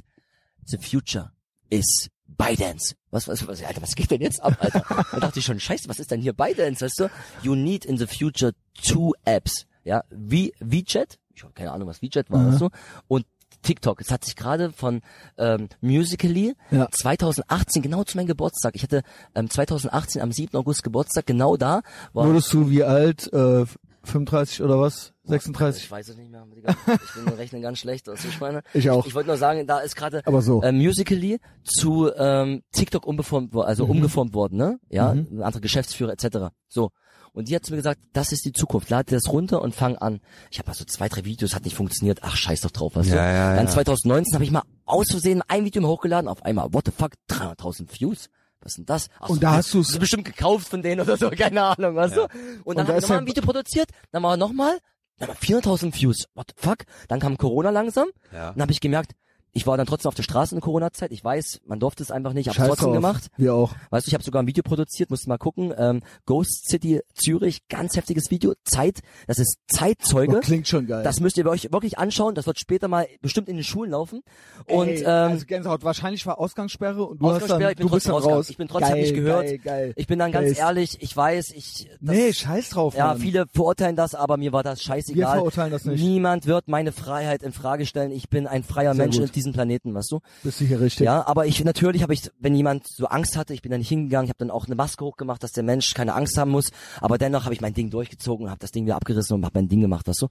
the 0.66 0.78
future 0.78 1.32
is 1.70 2.10
ByteDance. 2.38 2.96
Was, 3.12 3.28
was, 3.28 3.48
was, 3.48 3.64
Alter, 3.64 3.82
was 3.82 3.96
geht 3.96 4.12
denn 4.12 4.22
jetzt 4.22 4.42
ab, 4.44 4.58
Alter? 4.60 4.84
Da 5.12 5.20
dachte 5.20 5.40
ich 5.40 5.46
schon, 5.46 5.60
scheiße, 5.60 5.88
was 5.90 6.00
ist 6.00 6.12
denn 6.12 6.22
hier 6.22 6.34
ByteDance, 6.34 6.84
weißt 6.84 7.00
du? 7.00 7.10
You 7.42 7.56
need 7.56 7.86
in 7.86 7.98
the 7.98 8.08
future 8.08 8.54
two 8.82 9.14
apps, 9.26 9.66
ja? 9.84 10.04
Wie, 10.10 10.54
WeChat, 10.60 11.18
ich 11.34 11.44
habe 11.44 11.54
keine 11.54 11.72
Ahnung, 11.72 11.88
was 11.88 12.02
WeChat 12.02 12.30
war, 12.32 12.48
weißt 12.48 12.62
du? 12.62 12.70
Und 13.08 13.26
TikTok. 13.62 14.00
Es 14.00 14.12
hat 14.12 14.24
sich 14.24 14.36
gerade 14.36 14.72
von 14.72 15.02
ähm, 15.38 15.70
Musically 15.82 16.56
Ja. 16.72 16.88
2018, 16.92 17.82
genau 17.82 18.04
zu 18.04 18.16
meinem 18.18 18.28
Geburtstag. 18.28 18.76
Ich 18.76 18.84
hatte 18.84 19.02
ähm, 19.34 19.50
2018 19.50 20.22
am 20.22 20.32
7. 20.32 20.56
August 20.56 20.84
Geburtstag, 20.84 21.26
genau 21.26 21.58
da 21.58 21.82
war 22.14 22.28
Wurdest 22.28 22.54
du 22.54 22.70
wie 22.70 22.84
alt? 22.84 23.32
Äh, 23.34 23.66
35 24.04 24.62
oder 24.62 24.80
was? 24.80 25.14
36? 25.28 25.84
Ich 25.84 25.92
weiß 25.92 26.10
es 26.10 26.18
nicht 26.18 26.32
mehr. 26.32 26.46
Ich 26.56 27.14
bin 27.14 27.28
im 27.28 27.34
Rechnen 27.34 27.62
ganz 27.62 27.80
schlecht. 27.80 28.08
Was 28.08 28.24
ich 28.26 28.40
meine. 28.40 28.62
Ich 28.74 28.90
auch. 28.90 29.06
Ich 29.06 29.14
wollte 29.16 29.28
nur 29.28 29.38
sagen, 29.38 29.66
da 29.68 29.80
ist 29.80 29.96
gerade 29.96 30.22
so. 30.42 30.62
äh, 30.62 30.72
Musically 30.72 31.40
zu 31.64 32.12
ähm, 32.16 32.62
TikTok 32.72 33.06
umgeformt 33.06 33.54
worden, 33.54 33.66
Mhm. 33.66 33.70
also 33.70 33.86
umgeformt 33.86 34.34
worden, 34.34 34.58
ne? 34.58 34.80
Ja, 34.90 35.12
ein 35.12 35.42
anderer 35.42 35.62
Geschäftsführer 35.62 36.12
etc. 36.14 36.54
So. 36.68 36.92
Und 37.34 37.50
die 37.50 37.56
hat 37.56 37.66
zu 37.66 37.72
mir 37.74 37.78
gesagt, 37.78 38.00
das 38.14 38.32
ist 38.32 38.46
die 38.46 38.54
Zukunft. 38.54 38.90
Lade 38.90 39.14
das 39.14 39.28
runter 39.30 39.62
und 39.62 39.76
fang 39.76 39.98
an. 39.98 40.22
Ich 40.52 40.60
habe 40.60 40.70
also 40.70 40.86
zwei, 40.86 41.10
drei 41.10 41.26
Videos, 41.26 41.54
hat 41.54 41.66
nicht 41.66 41.76
funktioniert. 41.76 42.20
Ach, 42.22 42.36
scheiß 42.36 42.62
doch 42.62 42.72
drauf, 42.72 42.94
du? 42.94 43.02
Ja, 43.02 43.16
ja, 43.30 43.56
Dann 43.56 43.66
ja. 43.66 43.72
2019 43.72 44.34
habe 44.36 44.44
ich 44.46 44.52
mal 44.52 44.64
aus 44.86 45.08
Versehen 45.12 45.42
ein 45.50 45.66
Video 45.66 45.82
mal 45.82 45.90
hochgeladen. 45.90 46.30
Auf 46.30 46.44
einmal, 46.44 46.74
what 46.74 46.86
the 46.86 46.92
fuck, 46.98 47.12
300.000 47.30 47.90
Views. 48.00 48.30
Was 48.62 48.72
ist 48.72 48.78
denn 48.78 48.86
das? 48.86 49.10
Ach 49.20 49.28
Und 49.30 49.36
so, 49.36 49.42
da 49.42 49.52
hast 49.56 49.74
du's- 49.74 49.90
ist 49.90 50.00
bestimmt 50.00 50.24
gekauft 50.26 50.70
von 50.70 50.82
denen 50.82 51.02
oder 51.02 51.18
so, 51.18 51.30
keine 51.38 51.62
Ahnung, 51.62 51.94
weißt 51.96 52.16
du? 52.16 52.22
Und 52.64 52.78
dann 52.78 52.88
da 52.88 52.94
habe 52.94 53.00
ich 53.00 53.02
nochmal 53.04 53.18
ja- 53.18 53.22
ein 53.24 53.28
Video 53.28 53.44
produziert, 53.44 53.90
dann 54.12 54.22
machen 54.22 54.40
wir 54.40 54.48
nochmal, 54.48 54.78
400.000 55.20 55.94
Views. 56.00 56.26
What 56.34 56.48
the 56.50 56.54
fuck? 56.58 56.86
Dann 57.08 57.20
kam 57.20 57.38
Corona 57.38 57.70
langsam. 57.70 58.08
Ja. 58.32 58.52
Dann 58.52 58.62
habe 58.62 58.72
ich 58.72 58.82
gemerkt, 58.82 59.14
ich 59.58 59.66
war 59.66 59.78
dann 59.78 59.88
trotzdem 59.88 60.10
auf 60.10 60.16
der 60.16 60.24
Straße 60.24 60.54
in 60.54 60.60
Corona-Zeit. 60.60 61.12
Ich 61.14 61.24
weiß, 61.24 61.62
man 61.66 61.80
durfte 61.80 62.04
es 62.04 62.12
einfach 62.12 62.34
nicht. 62.34 62.48
Ich 62.48 62.60
habe 62.60 62.68
trotzdem 62.70 62.88
drauf. 62.88 62.96
gemacht. 62.96 63.28
Wir 63.38 63.54
auch. 63.54 63.74
Weißt 63.90 64.06
du, 64.06 64.10
ich 64.10 64.14
habe 64.14 64.24
sogar 64.24 64.44
ein 64.44 64.48
Video 64.48 64.62
produziert, 64.64 65.10
musst 65.10 65.26
du 65.26 65.30
mal 65.30 65.38
gucken. 65.38 65.74
Ähm, 65.78 66.02
Ghost 66.26 66.68
City 66.70 67.02
Zürich, 67.14 67.68
ganz 67.70 67.96
heftiges 67.96 68.30
Video. 68.30 68.54
Zeit, 68.66 69.00
das 69.28 69.40
ist 69.40 69.58
Zeitzeuge. 69.68 70.38
Oh, 70.38 70.42
klingt 70.42 70.68
schon 70.68 70.88
geil. 70.88 71.04
Das 71.04 71.22
müsst 71.22 71.38
ihr 71.38 71.46
euch 71.48 71.72
wirklich 71.72 71.98
anschauen. 71.98 72.36
Das 72.36 72.48
wird 72.48 72.60
später 72.60 72.90
mal 72.90 73.08
bestimmt 73.22 73.48
in 73.48 73.56
den 73.56 73.64
Schulen 73.64 73.92
laufen. 73.92 74.24
Und 74.68 74.90
Ey, 74.90 75.04
ähm, 75.04 75.08
also 75.08 75.46
Gänsehaut, 75.46 75.84
wahrscheinlich 75.86 76.26
war 76.26 76.38
Ausgangssperre 76.38 77.06
und 77.06 77.22
du 77.22 77.28
hast 77.28 77.44
Ausgangssperre, 77.44 77.62
dann, 77.62 77.72
ich 77.72 77.78
bin 77.78 77.88
du 77.88 77.94
bist 77.94 78.08
trotzdem 78.08 78.12
dann 78.12 78.34
rausgegangen. 78.34 78.38
raus. 78.38 78.50
Ich 78.50 78.58
bin 78.58 78.68
trotzdem 78.68 78.90
geil, 78.94 79.02
nicht 79.02 79.14
gehört. 79.16 79.46
Geil, 79.46 79.58
geil. 79.60 79.94
ich 79.96 80.08
bin 80.08 80.20
dann 80.20 80.32
ganz 80.34 80.48
Geil. 80.50 80.58
ehrlich, 80.68 80.98
ich 81.02 81.16
weiß, 81.16 81.52
ich 81.52 81.88
das, 82.02 82.16
Nee, 82.16 82.34
scheiß 82.34 82.70
drauf, 82.72 82.96
ja, 82.96 83.08
Mann. 83.08 83.20
viele 83.20 83.46
verurteilen 83.54 83.96
das, 83.96 84.16
aber 84.16 84.36
mir 84.38 84.52
war 84.52 84.64
das 84.64 84.80
Wir 84.80 84.84
scheißegal. 84.84 85.36
verurteilen 85.38 85.72
das 85.72 85.86
nicht. 85.86 86.02
Niemand 86.04 86.46
wird 86.46 86.68
meine 86.68 86.92
Freiheit 86.92 87.42
in 87.42 87.54
Frage 87.54 87.86
stellen. 87.86 88.12
Ich 88.12 88.30
bin 88.30 88.48
ein 88.48 88.64
freier 88.64 88.94
Sehr 88.94 89.04
Mensch 89.06 89.20
auf 89.20 89.32
diesem 89.46 89.54
Planeten, 89.54 89.94
weißt 89.94 90.12
du? 90.12 90.20
Bist 90.44 90.60
du 90.60 90.66
hier 90.66 90.82
richtig? 90.82 91.06
Ja, 91.06 91.26
aber 91.28 91.46
ich 91.46 91.64
natürlich 91.64 92.02
habe 92.02 92.14
ich, 92.14 92.30
wenn 92.40 92.56
jemand 92.56 92.88
so 92.88 93.06
Angst 93.08 93.38
hatte, 93.38 93.54
ich 93.54 93.62
bin 93.62 93.72
da 93.72 93.78
nicht 93.78 93.90
hingegangen, 93.90 94.26
ich 94.26 94.30
habe 94.30 94.40
dann 94.40 94.52
auch 94.52 94.66
eine 94.66 94.76
Maske 94.76 95.06
hochgemacht, 95.06 95.44
dass 95.44 95.52
der 95.52 95.64
Mensch 95.64 95.94
keine 95.94 96.14
Angst 96.14 96.38
haben 96.38 96.52
muss. 96.52 96.72
Aber 97.00 97.18
dennoch 97.18 97.46
habe 97.46 97.54
ich 97.54 97.62
mein 97.62 97.74
Ding 97.74 97.90
durchgezogen 97.90 98.50
habe 98.50 98.60
das 98.60 98.72
Ding 98.72 98.86
wieder 98.86 98.96
abgerissen 98.96 99.36
und 99.36 99.46
habe 99.46 99.60
mein 99.60 99.70
Ding 99.70 99.82
gemacht, 99.82 100.08
weißt 100.08 100.24
du? 100.24 100.28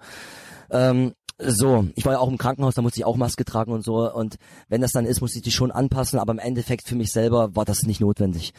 Ähm, 0.71 1.13
so, 1.39 1.89
ich 1.97 2.05
war 2.05 2.13
ja 2.13 2.19
auch 2.21 2.29
im 2.29 2.39
Krankenhaus, 2.39 2.75
da 2.75 2.83
musste 2.83 3.01
ich 3.01 3.05
auch 3.05 3.17
Maske 3.17 3.45
tragen 3.45 3.73
und 3.73 3.85
so. 3.85 4.13
Und 4.13 4.37
wenn 4.69 4.81
das 4.81 4.93
dann 4.93 5.05
ist, 5.05 5.21
muss 5.21 5.35
ich 5.35 5.43
die 5.43 5.51
schon 5.51 5.73
anpassen. 5.73 6.19
Aber 6.19 6.33
im 6.33 6.39
Endeffekt 6.39 6.89
für 6.89 6.95
mich 6.95 7.11
selber 7.11 7.57
war 7.57 7.65
das 7.65 7.83
nicht 7.83 8.01
notwendig. 8.01 8.53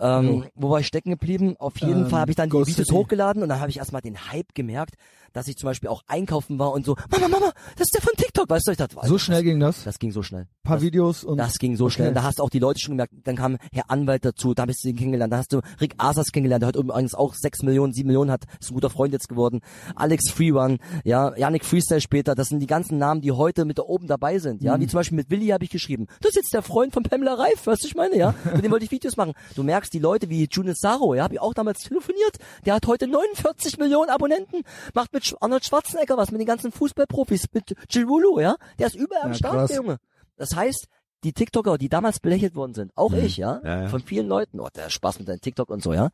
Ähm, 0.00 0.44
Wo 0.54 0.70
war 0.70 0.80
ich 0.80 0.86
stecken 0.86 1.10
geblieben? 1.10 1.56
Auf 1.58 1.78
jeden 1.78 2.04
Ähm, 2.04 2.06
Fall 2.08 2.20
habe 2.20 2.30
ich 2.32 2.36
dann 2.36 2.48
die 2.48 2.54
Videos 2.56 2.74
City. 2.74 2.92
hochgeladen 2.92 3.42
und 3.42 3.48
dann 3.48 3.60
habe 3.60 3.70
ich 3.70 3.76
erstmal 3.78 4.00
den 4.02 4.30
Hype 4.32 4.54
gemerkt, 4.54 4.94
dass 5.32 5.46
ich 5.46 5.56
zum 5.56 5.68
Beispiel 5.68 5.88
auch 5.88 6.02
einkaufen 6.08 6.58
war 6.58 6.72
und 6.72 6.84
so, 6.84 6.96
Mama, 7.10 7.28
Mama, 7.28 7.52
das 7.76 7.86
ist 7.86 7.94
der 7.94 8.02
von 8.02 8.12
TikTok, 8.16 8.48
weißt 8.50 8.66
du? 8.66 8.72
Ich 8.72 8.78
dachte, 8.78 8.94
So 8.94 9.00
Alter, 9.02 9.18
schnell 9.18 9.42
ging 9.44 9.60
das? 9.60 9.84
das 9.84 9.98
ging 10.00 10.10
so 10.10 10.22
schnell. 10.22 10.46
paar 10.64 10.76
das, 10.76 10.82
Videos 10.82 11.22
und 11.22 11.36
das 11.38 11.58
ging 11.58 11.76
so 11.76 11.84
Okay. 11.84 11.94
schnell. 11.94 12.14
Da 12.14 12.22
hast 12.24 12.38
du 12.38 12.42
auch 12.42 12.50
die 12.50 12.58
Leute 12.58 12.80
schon 12.80 12.92
gemerkt. 12.94 13.12
Dann 13.24 13.36
kam 13.36 13.56
Herr 13.72 13.90
Anwalt 13.90 14.24
dazu, 14.24 14.54
da 14.54 14.66
bist 14.66 14.82
du 14.84 14.88
ihn 14.88 14.96
kennengelernt. 14.96 15.32
Da 15.32 15.36
hast 15.38 15.52
du 15.52 15.60
Rick 15.80 15.94
Asas 15.98 16.32
kennengelernt, 16.32 16.62
der 16.62 16.68
hat 16.68 16.76
übrigens 16.76 17.14
auch 17.14 17.34
sechs 17.34 17.62
Millionen, 17.62 17.92
sieben 17.92 18.08
Millionen 18.08 18.30
hat, 18.32 18.44
ist 18.58 18.70
ein 18.70 18.74
guter 18.74 18.90
Freund 18.90 19.12
jetzt 19.12 19.28
geworden. 19.28 19.60
Alex 19.94 20.30
Freerun, 20.32 20.78
ja, 21.04 21.36
Yannick 21.36 21.64
Freestyle 21.64 22.00
später. 22.00 22.34
Das 22.34 22.48
sind 22.48 22.58
die 22.60 22.66
ganzen 22.66 22.98
Namen, 22.98 23.20
die 23.20 23.30
heute 23.32 23.64
mit 23.64 23.78
da 23.78 23.82
oben 23.82 24.08
dabei 24.08 24.38
sind. 24.40 24.62
Ja, 24.62 24.80
wie 24.80 24.86
zum 24.88 24.98
Beispiel 24.98 25.16
mit 25.16 25.30
Willi 25.30 25.48
habe 25.48 25.62
ich 25.64 25.70
geschrieben. 25.70 26.06
Das 26.22 26.30
ist 26.30 26.36
jetzt 26.36 26.54
der 26.54 26.62
Freund 26.62 26.92
von 26.92 27.02
Pamela 27.04 27.34
Reif, 27.34 27.66
weißt 27.66 27.84
du, 27.84 27.86
ich 27.86 27.94
meine, 27.94 28.16
ja. 28.16 28.34
Mit 28.54 28.64
dem 28.64 28.72
wollte 28.72 28.84
ich 28.84 28.90
Videos 28.90 29.16
machen. 29.16 29.32
Du 29.54 29.62
merkst, 29.62 29.89
die 29.92 29.98
Leute 29.98 30.28
wie 30.28 30.46
Junior 30.50 30.74
Saro, 30.74 31.14
ja, 31.14 31.24
habe 31.24 31.34
ich 31.34 31.40
auch 31.40 31.54
damals 31.54 31.80
telefoniert. 31.82 32.36
Der 32.64 32.74
hat 32.74 32.86
heute 32.86 33.06
49 33.06 33.78
Millionen 33.78 34.10
Abonnenten, 34.10 34.62
macht 34.94 35.12
mit 35.12 35.34
Arnold 35.40 35.64
Schwarzenegger 35.64 36.16
was, 36.16 36.30
mit 36.30 36.40
den 36.40 36.46
ganzen 36.46 36.72
Fußballprofis, 36.72 37.46
mit 37.52 37.74
Giroud, 37.88 38.40
ja. 38.40 38.56
Der 38.78 38.86
ist 38.86 38.96
überall 38.96 39.22
am 39.22 39.32
Ja, 39.32 39.34
Start, 39.34 39.70
der 39.70 39.76
Junge. 39.76 39.98
Das 40.36 40.54
heißt, 40.54 40.86
die 41.24 41.32
TikToker, 41.32 41.76
die 41.76 41.88
damals 41.88 42.20
belächelt 42.20 42.54
worden 42.54 42.74
sind, 42.74 42.92
auch 42.96 43.12
ich, 43.12 43.36
ja, 43.36 43.60
Ja, 43.62 43.82
ja. 43.82 43.88
von 43.88 44.00
vielen 44.00 44.26
Leuten, 44.26 44.58
oh, 44.60 44.68
der 44.74 44.88
Spaß 44.88 45.18
mit 45.18 45.28
deinem 45.28 45.40
TikTok 45.40 45.68
und 45.68 45.82
so, 45.82 45.92
ja, 45.92 46.10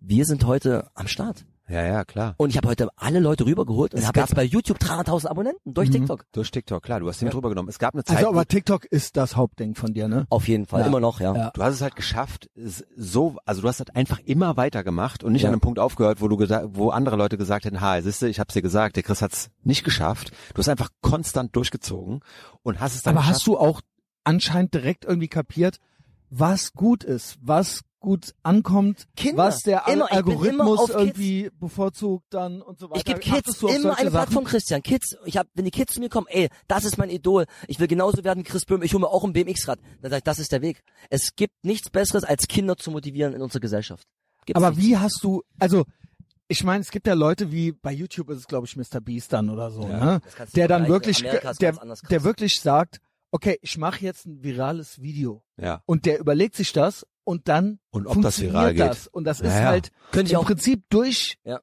wir 0.00 0.24
sind 0.24 0.44
heute 0.46 0.90
am 0.94 1.08
Start. 1.08 1.44
Ja, 1.70 1.84
ja, 1.84 2.04
klar. 2.04 2.34
Und 2.36 2.50
ich 2.50 2.56
habe 2.56 2.66
heute 2.68 2.88
alle 2.96 3.20
Leute 3.20 3.46
rübergeholt 3.46 3.94
und 3.94 4.00
Es 4.00 4.06
habe 4.06 4.14
gab- 4.18 4.28
jetzt 4.28 4.34
bei 4.36 4.42
YouTube 4.42 4.78
300.000 4.78 5.28
Abonnenten 5.30 5.72
durch 5.72 5.88
TikTok. 5.90 6.24
Durch 6.32 6.50
TikTok, 6.50 6.82
klar. 6.82 6.98
Du 6.98 7.08
hast 7.08 7.20
den 7.20 7.26
mit 7.26 7.34
rübergenommen. 7.34 7.68
Es 7.68 7.78
gab 7.78 7.94
eine 7.94 8.02
Zeit, 8.02 8.16
Also 8.18 8.30
aber 8.30 8.44
TikTok 8.46 8.84
ist 8.86 9.16
das 9.16 9.36
Hauptding 9.36 9.76
von 9.76 9.94
dir, 9.94 10.08
ne? 10.08 10.26
Auf 10.30 10.48
jeden 10.48 10.66
Fall, 10.66 10.80
Ja. 10.80 10.86
immer 10.88 10.98
noch, 11.00 11.20
ja. 11.20 11.34
Ja. 11.34 11.50
du 11.54 11.62
hast 11.62 11.74
es 11.74 11.80
halt 11.82 11.94
geschafft, 11.94 12.50
es 12.56 12.84
so, 12.96 13.36
also 13.46 13.62
du 13.62 13.68
hast 13.68 13.78
halt 13.78 13.94
einfach 13.94 14.18
immer 14.24 14.56
weitergemacht 14.56 15.22
und 15.22 15.32
nicht 15.32 15.42
Ja. 15.42 15.48
an 15.48 15.54
einem 15.54 15.60
Punkt 15.60 15.78
aufgehört, 15.78 16.20
wo 16.20 16.26
du 16.28 16.36
gesagt, 16.36 16.70
wo 16.72 16.90
andere 16.90 17.14
Leute 17.16 17.38
gesagt 17.38 17.64
hätten, 17.64 17.80
ha, 17.80 18.02
siehste, 18.02 18.28
ich 18.28 18.40
hab's 18.40 18.54
dir 18.54 18.62
gesagt, 18.62 18.96
der 18.96 19.04
Chris 19.04 19.22
hat's 19.22 19.50
nicht 19.62 19.84
geschafft. 19.84 20.32
Du 20.54 20.58
hast 20.58 20.68
einfach 20.68 20.88
konstant 21.02 21.54
durchgezogen 21.54 22.20
und 22.64 22.80
hast 22.80 22.96
es 22.96 23.02
dann 23.02 23.14
Aber 23.14 23.20
geschafft. 23.22 23.36
hast 23.40 23.46
du 23.46 23.56
auch 23.56 23.80
anscheinend 24.24 24.74
direkt 24.74 25.04
irgendwie 25.04 25.28
kapiert, 25.28 25.78
was 26.30 26.72
gut 26.72 27.04
ist, 27.04 27.38
was 27.40 27.82
gut 28.00 28.34
ankommt, 28.42 29.06
Kinder, 29.14 29.44
was 29.44 29.60
der 29.60 29.86
Al- 29.86 29.92
immer, 29.94 30.10
Algorithmus 30.10 30.78
auf 30.80 30.86
Kids. 30.86 30.98
irgendwie 30.98 31.50
bevorzugt 31.60 32.24
dann 32.30 32.62
und 32.62 32.78
so 32.78 32.88
weiter. 32.90 32.96
Ich 32.98 33.04
gebe 33.04 33.20
Kids 33.20 33.62
immer 33.62 33.98
eine? 33.98 34.10
Plattform, 34.10 34.44
Christian. 34.44 34.82
Kids, 34.82 35.16
ich 35.26 35.36
hab, 35.36 35.46
wenn 35.54 35.66
die 35.66 35.70
Kids 35.70 35.92
zu 35.94 36.00
mir 36.00 36.08
kommen, 36.08 36.26
ey, 36.30 36.48
das 36.66 36.84
ist 36.84 36.96
mein 36.98 37.10
Idol. 37.10 37.44
Ich 37.68 37.78
will 37.78 37.86
genauso 37.88 38.24
werden 38.24 38.40
wie 38.40 38.48
Chris 38.48 38.64
Böhm. 38.64 38.82
Ich 38.82 38.94
hole 38.94 39.02
mir 39.02 39.08
auch 39.08 39.22
ein 39.24 39.32
BMX-Rad. 39.34 39.78
Dann 40.00 40.10
sag 40.10 40.16
ich, 40.18 40.24
das 40.24 40.38
ist 40.38 40.50
der 40.50 40.62
Weg. 40.62 40.82
Es 41.10 41.36
gibt 41.36 41.54
nichts 41.64 41.90
Besseres, 41.90 42.24
als 42.24 42.48
Kinder 42.48 42.76
zu 42.76 42.90
motivieren 42.90 43.34
in 43.34 43.42
unserer 43.42 43.60
Gesellschaft. 43.60 44.06
Gibt's 44.46 44.60
Aber 44.62 44.74
nicht. 44.74 44.82
wie 44.86 44.96
hast 44.96 45.20
du, 45.22 45.42
also 45.58 45.84
ich 46.48 46.64
meine, 46.64 46.80
es 46.80 46.90
gibt 46.90 47.06
ja 47.06 47.12
Leute 47.14 47.52
wie 47.52 47.72
bei 47.72 47.92
YouTube 47.92 48.30
ist 48.30 48.38
es 48.38 48.46
glaube 48.46 48.66
ich 48.66 48.76
Mr. 48.76 49.00
Beast 49.00 49.32
dann 49.32 49.50
oder 49.50 49.70
so, 49.70 49.86
ne? 49.86 50.20
kannst 50.36 50.54
du 50.54 50.56
Der 50.58 50.66
dann 50.68 50.88
wirklich, 50.88 51.18
der, 51.18 51.78
der 52.08 52.24
wirklich 52.24 52.60
sagt, 52.60 53.00
okay, 53.30 53.58
ich 53.62 53.78
mache 53.78 54.00
jetzt 54.04 54.26
ein 54.26 54.42
virales 54.42 55.00
Video 55.02 55.42
ja. 55.56 55.82
und 55.86 56.06
der 56.06 56.18
überlegt 56.18 56.54
sich 56.56 56.72
das 56.72 57.06
und 57.24 57.48
dann 57.48 57.78
Und 57.90 58.06
ob 58.06 58.14
das 58.22 58.36
funktioniert 58.36 58.52
viral 58.54 58.72
geht. 58.74 58.80
das 58.82 59.06
und 59.06 59.24
das 59.24 59.40
ist 59.40 59.52
Ja, 59.54 59.60
ja. 59.60 59.66
halt 59.68 59.90
Könnte 60.12 60.28
ich 60.28 60.32
im 60.34 60.38
auch, 60.40 60.46
Prinzip 60.46 60.82
durch 60.90 61.36
Ja. 61.44 61.60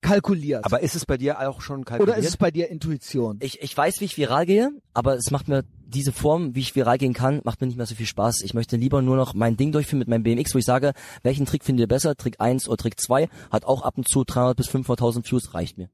kalkuliert. 0.00 0.64
Aber 0.64 0.80
ist 0.80 0.94
es 0.96 1.06
bei 1.06 1.16
dir 1.16 1.38
auch 1.48 1.60
schon 1.60 1.84
kalkuliert? 1.84 2.16
oder 2.16 2.18
ist 2.18 2.28
es 2.28 2.36
bei 2.36 2.50
dir 2.50 2.68
Intuition? 2.68 3.38
ich, 3.40 3.60
ich 3.62 3.76
weiß, 3.76 4.00
wie 4.00 4.04
ich 4.06 4.16
viral 4.16 4.46
gehe, 4.46 4.70
aber 4.94 5.14
es 5.14 5.30
macht 5.30 5.46
mir 5.48 5.64
diese 5.86 6.10
Form, 6.12 6.54
wie 6.54 6.60
ich 6.60 6.74
viral 6.74 6.96
gehen 6.98 7.12
kann, 7.12 7.40
macht 7.44 7.60
mir 7.60 7.66
nicht 7.66 7.76
mehr 7.76 7.84
so 7.86 7.94
viel 7.94 8.06
Spaß. 8.06 8.40
Ich 8.42 8.54
möchte 8.54 8.76
lieber 8.76 9.02
nur 9.02 9.14
noch 9.16 9.34
mein 9.34 9.56
Ding 9.58 9.72
durchführen 9.72 9.98
mit 9.98 10.08
meinem 10.08 10.22
BMX, 10.22 10.54
wo 10.54 10.58
ich 10.58 10.64
sage, 10.64 10.94
welchen 11.22 11.44
Trick 11.46 11.62
findet 11.64 11.84
ihr 11.84 11.88
besser? 11.88 12.16
Trick 12.16 12.40
1 12.40 12.66
oder 12.66 12.78
Trick 12.78 12.98
2? 12.98 13.28
Hat 13.50 13.64
auch 13.66 13.82
ab 13.82 13.98
und 13.98 14.08
zu 14.08 14.24
300 14.24 14.56
bis 14.56 14.68
500.000 14.70 15.30
Views, 15.30 15.52
reicht 15.54 15.76
mir. 15.78 15.90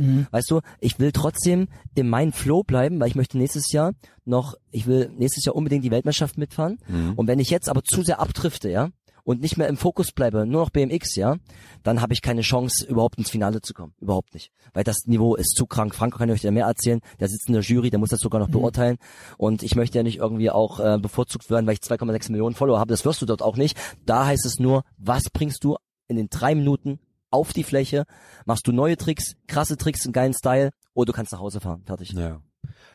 Mhm. 0.00 0.26
Weißt 0.30 0.50
du, 0.50 0.60
ich 0.80 0.98
will 0.98 1.12
trotzdem 1.12 1.68
in 1.94 2.08
meinem 2.08 2.32
Flow 2.32 2.62
bleiben, 2.62 3.00
weil 3.00 3.08
ich 3.08 3.14
möchte 3.14 3.38
nächstes 3.38 3.72
Jahr 3.72 3.92
noch, 4.24 4.54
ich 4.70 4.86
will 4.86 5.10
nächstes 5.16 5.44
Jahr 5.44 5.54
unbedingt 5.54 5.84
die 5.84 5.90
Weltmeisterschaft 5.90 6.38
mitfahren. 6.38 6.78
Mhm. 6.88 7.14
Und 7.16 7.26
wenn 7.26 7.38
ich 7.38 7.50
jetzt 7.50 7.68
aber 7.68 7.82
zu 7.82 8.02
sehr 8.02 8.20
abdrifte, 8.20 8.70
ja, 8.70 8.90
und 9.24 9.40
nicht 9.40 9.56
mehr 9.56 9.68
im 9.68 9.76
Fokus 9.76 10.12
bleibe, 10.12 10.46
nur 10.46 10.62
noch 10.62 10.70
BMX, 10.70 11.14
ja, 11.16 11.36
dann 11.82 12.00
habe 12.00 12.12
ich 12.12 12.22
keine 12.22 12.40
Chance, 12.40 12.86
überhaupt 12.86 13.18
ins 13.18 13.30
Finale 13.30 13.60
zu 13.60 13.74
kommen. 13.74 13.92
Überhaupt 14.00 14.34
nicht. 14.34 14.50
Weil 14.72 14.84
das 14.84 15.06
Niveau 15.06 15.36
ist 15.36 15.54
zu 15.56 15.66
krank. 15.66 15.94
Franco 15.94 16.18
kann 16.18 16.30
euch 16.30 16.40
da 16.40 16.50
mehr 16.50 16.66
erzählen. 16.66 17.00
Der 17.18 17.28
sitzt 17.28 17.48
in 17.48 17.54
der 17.54 17.62
Jury, 17.62 17.90
der 17.90 17.98
muss 17.98 18.10
das 18.10 18.20
sogar 18.20 18.40
noch 18.40 18.48
beurteilen. 18.48 18.96
Und 19.36 19.62
ich 19.62 19.76
möchte 19.76 19.98
ja 19.98 20.02
nicht 20.02 20.18
irgendwie 20.18 20.50
auch 20.50 20.80
äh, 20.80 20.98
bevorzugt 20.98 21.50
werden, 21.50 21.66
weil 21.66 21.74
ich 21.74 21.80
2,6 21.80 22.32
Millionen 22.32 22.54
Follower 22.54 22.78
habe. 22.78 22.90
Das 22.90 23.04
wirst 23.04 23.22
du 23.22 23.26
dort 23.26 23.42
auch 23.42 23.56
nicht. 23.56 23.78
Da 24.06 24.26
heißt 24.26 24.46
es 24.46 24.58
nur, 24.58 24.82
was 24.96 25.24
bringst 25.32 25.64
du 25.64 25.76
in 26.08 26.16
den 26.16 26.28
drei 26.28 26.54
Minuten 26.54 26.98
auf 27.30 27.52
die 27.52 27.64
Fläche? 27.64 28.04
Machst 28.44 28.66
du 28.66 28.72
neue 28.72 28.96
Tricks, 28.96 29.34
krasse 29.46 29.76
Tricks, 29.76 30.04
einen 30.04 30.12
geilen 30.12 30.34
Style, 30.34 30.70
oder 30.94 31.06
du 31.06 31.12
kannst 31.12 31.32
nach 31.32 31.40
Hause 31.40 31.60
fahren. 31.60 31.82
Fertig. 31.86 32.12
Ja. 32.12 32.40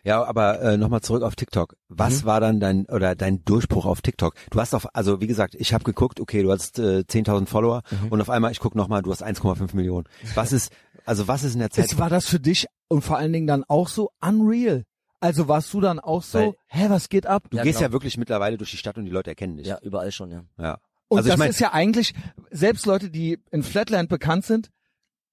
Ja, 0.03 0.23
aber 0.23 0.61
äh, 0.61 0.77
nochmal 0.77 1.01
zurück 1.01 1.23
auf 1.23 1.35
TikTok. 1.35 1.75
Was 1.89 2.21
Mhm. 2.21 2.25
war 2.27 2.39
dann 2.39 2.59
dein 2.59 2.85
oder 2.85 3.15
dein 3.15 3.43
Durchbruch 3.43 3.85
auf 3.85 4.01
TikTok? 4.03 4.35
Du 4.51 4.59
hast 4.59 4.75
auf, 4.75 4.87
also 4.93 5.19
wie 5.21 5.27
gesagt, 5.27 5.55
ich 5.55 5.73
habe 5.73 5.83
geguckt, 5.83 6.19
okay, 6.19 6.43
du 6.43 6.51
hast 6.51 6.77
äh, 6.77 7.03
10.000 7.07 7.47
Follower 7.47 7.81
Mhm. 7.89 8.09
und 8.09 8.21
auf 8.21 8.29
einmal, 8.29 8.51
ich 8.51 8.59
guck 8.59 8.75
nochmal, 8.75 9.01
du 9.01 9.11
hast 9.11 9.23
1,5 9.23 9.75
Millionen. 9.75 10.05
Was 10.35 10.51
ist, 10.53 10.71
also 11.05 11.27
was 11.27 11.43
ist 11.43 11.53
in 11.55 11.59
der 11.59 11.71
Zeit? 11.71 11.85
Es 11.85 11.97
war 11.97 12.09
das 12.09 12.27
für 12.27 12.39
dich 12.39 12.67
und 12.87 13.01
vor 13.03 13.17
allen 13.17 13.33
Dingen 13.33 13.47
dann 13.47 13.63
auch 13.67 13.87
so 13.87 14.11
unreal. 14.21 14.83
Also 15.19 15.47
warst 15.47 15.73
du 15.73 15.81
dann 15.81 15.99
auch 15.99 16.21
so, 16.21 16.37
Weil- 16.39 16.53
hä, 16.67 16.85
was 16.89 17.09
geht 17.09 17.25
ab? 17.25 17.47
du 17.49 17.57
Ja, 17.57 17.63
gehst 17.63 17.79
genau. 17.79 17.87
ja 17.89 17.93
wirklich 17.93 18.17
mittlerweile 18.17 18.57
durch 18.57 18.69
die 18.69 18.77
Stadt 18.77 18.97
und 18.99 19.05
die 19.05 19.11
Leute 19.11 19.31
erkennen 19.31 19.57
dich. 19.57 19.65
Ja, 19.65 19.79
überall 19.81 20.11
schon, 20.11 20.29
ja. 20.29 20.43
ja. 20.59 20.77
Und 21.07 21.17
also 21.19 21.29
das 21.29 21.35
ich 21.35 21.39
mein, 21.39 21.49
ist 21.49 21.59
ja 21.59 21.73
eigentlich, 21.73 22.13
selbst 22.51 22.85
Leute, 22.85 23.09
die 23.09 23.39
in 23.51 23.63
Flatland 23.63 24.09
bekannt 24.09 24.45
sind, 24.45 24.69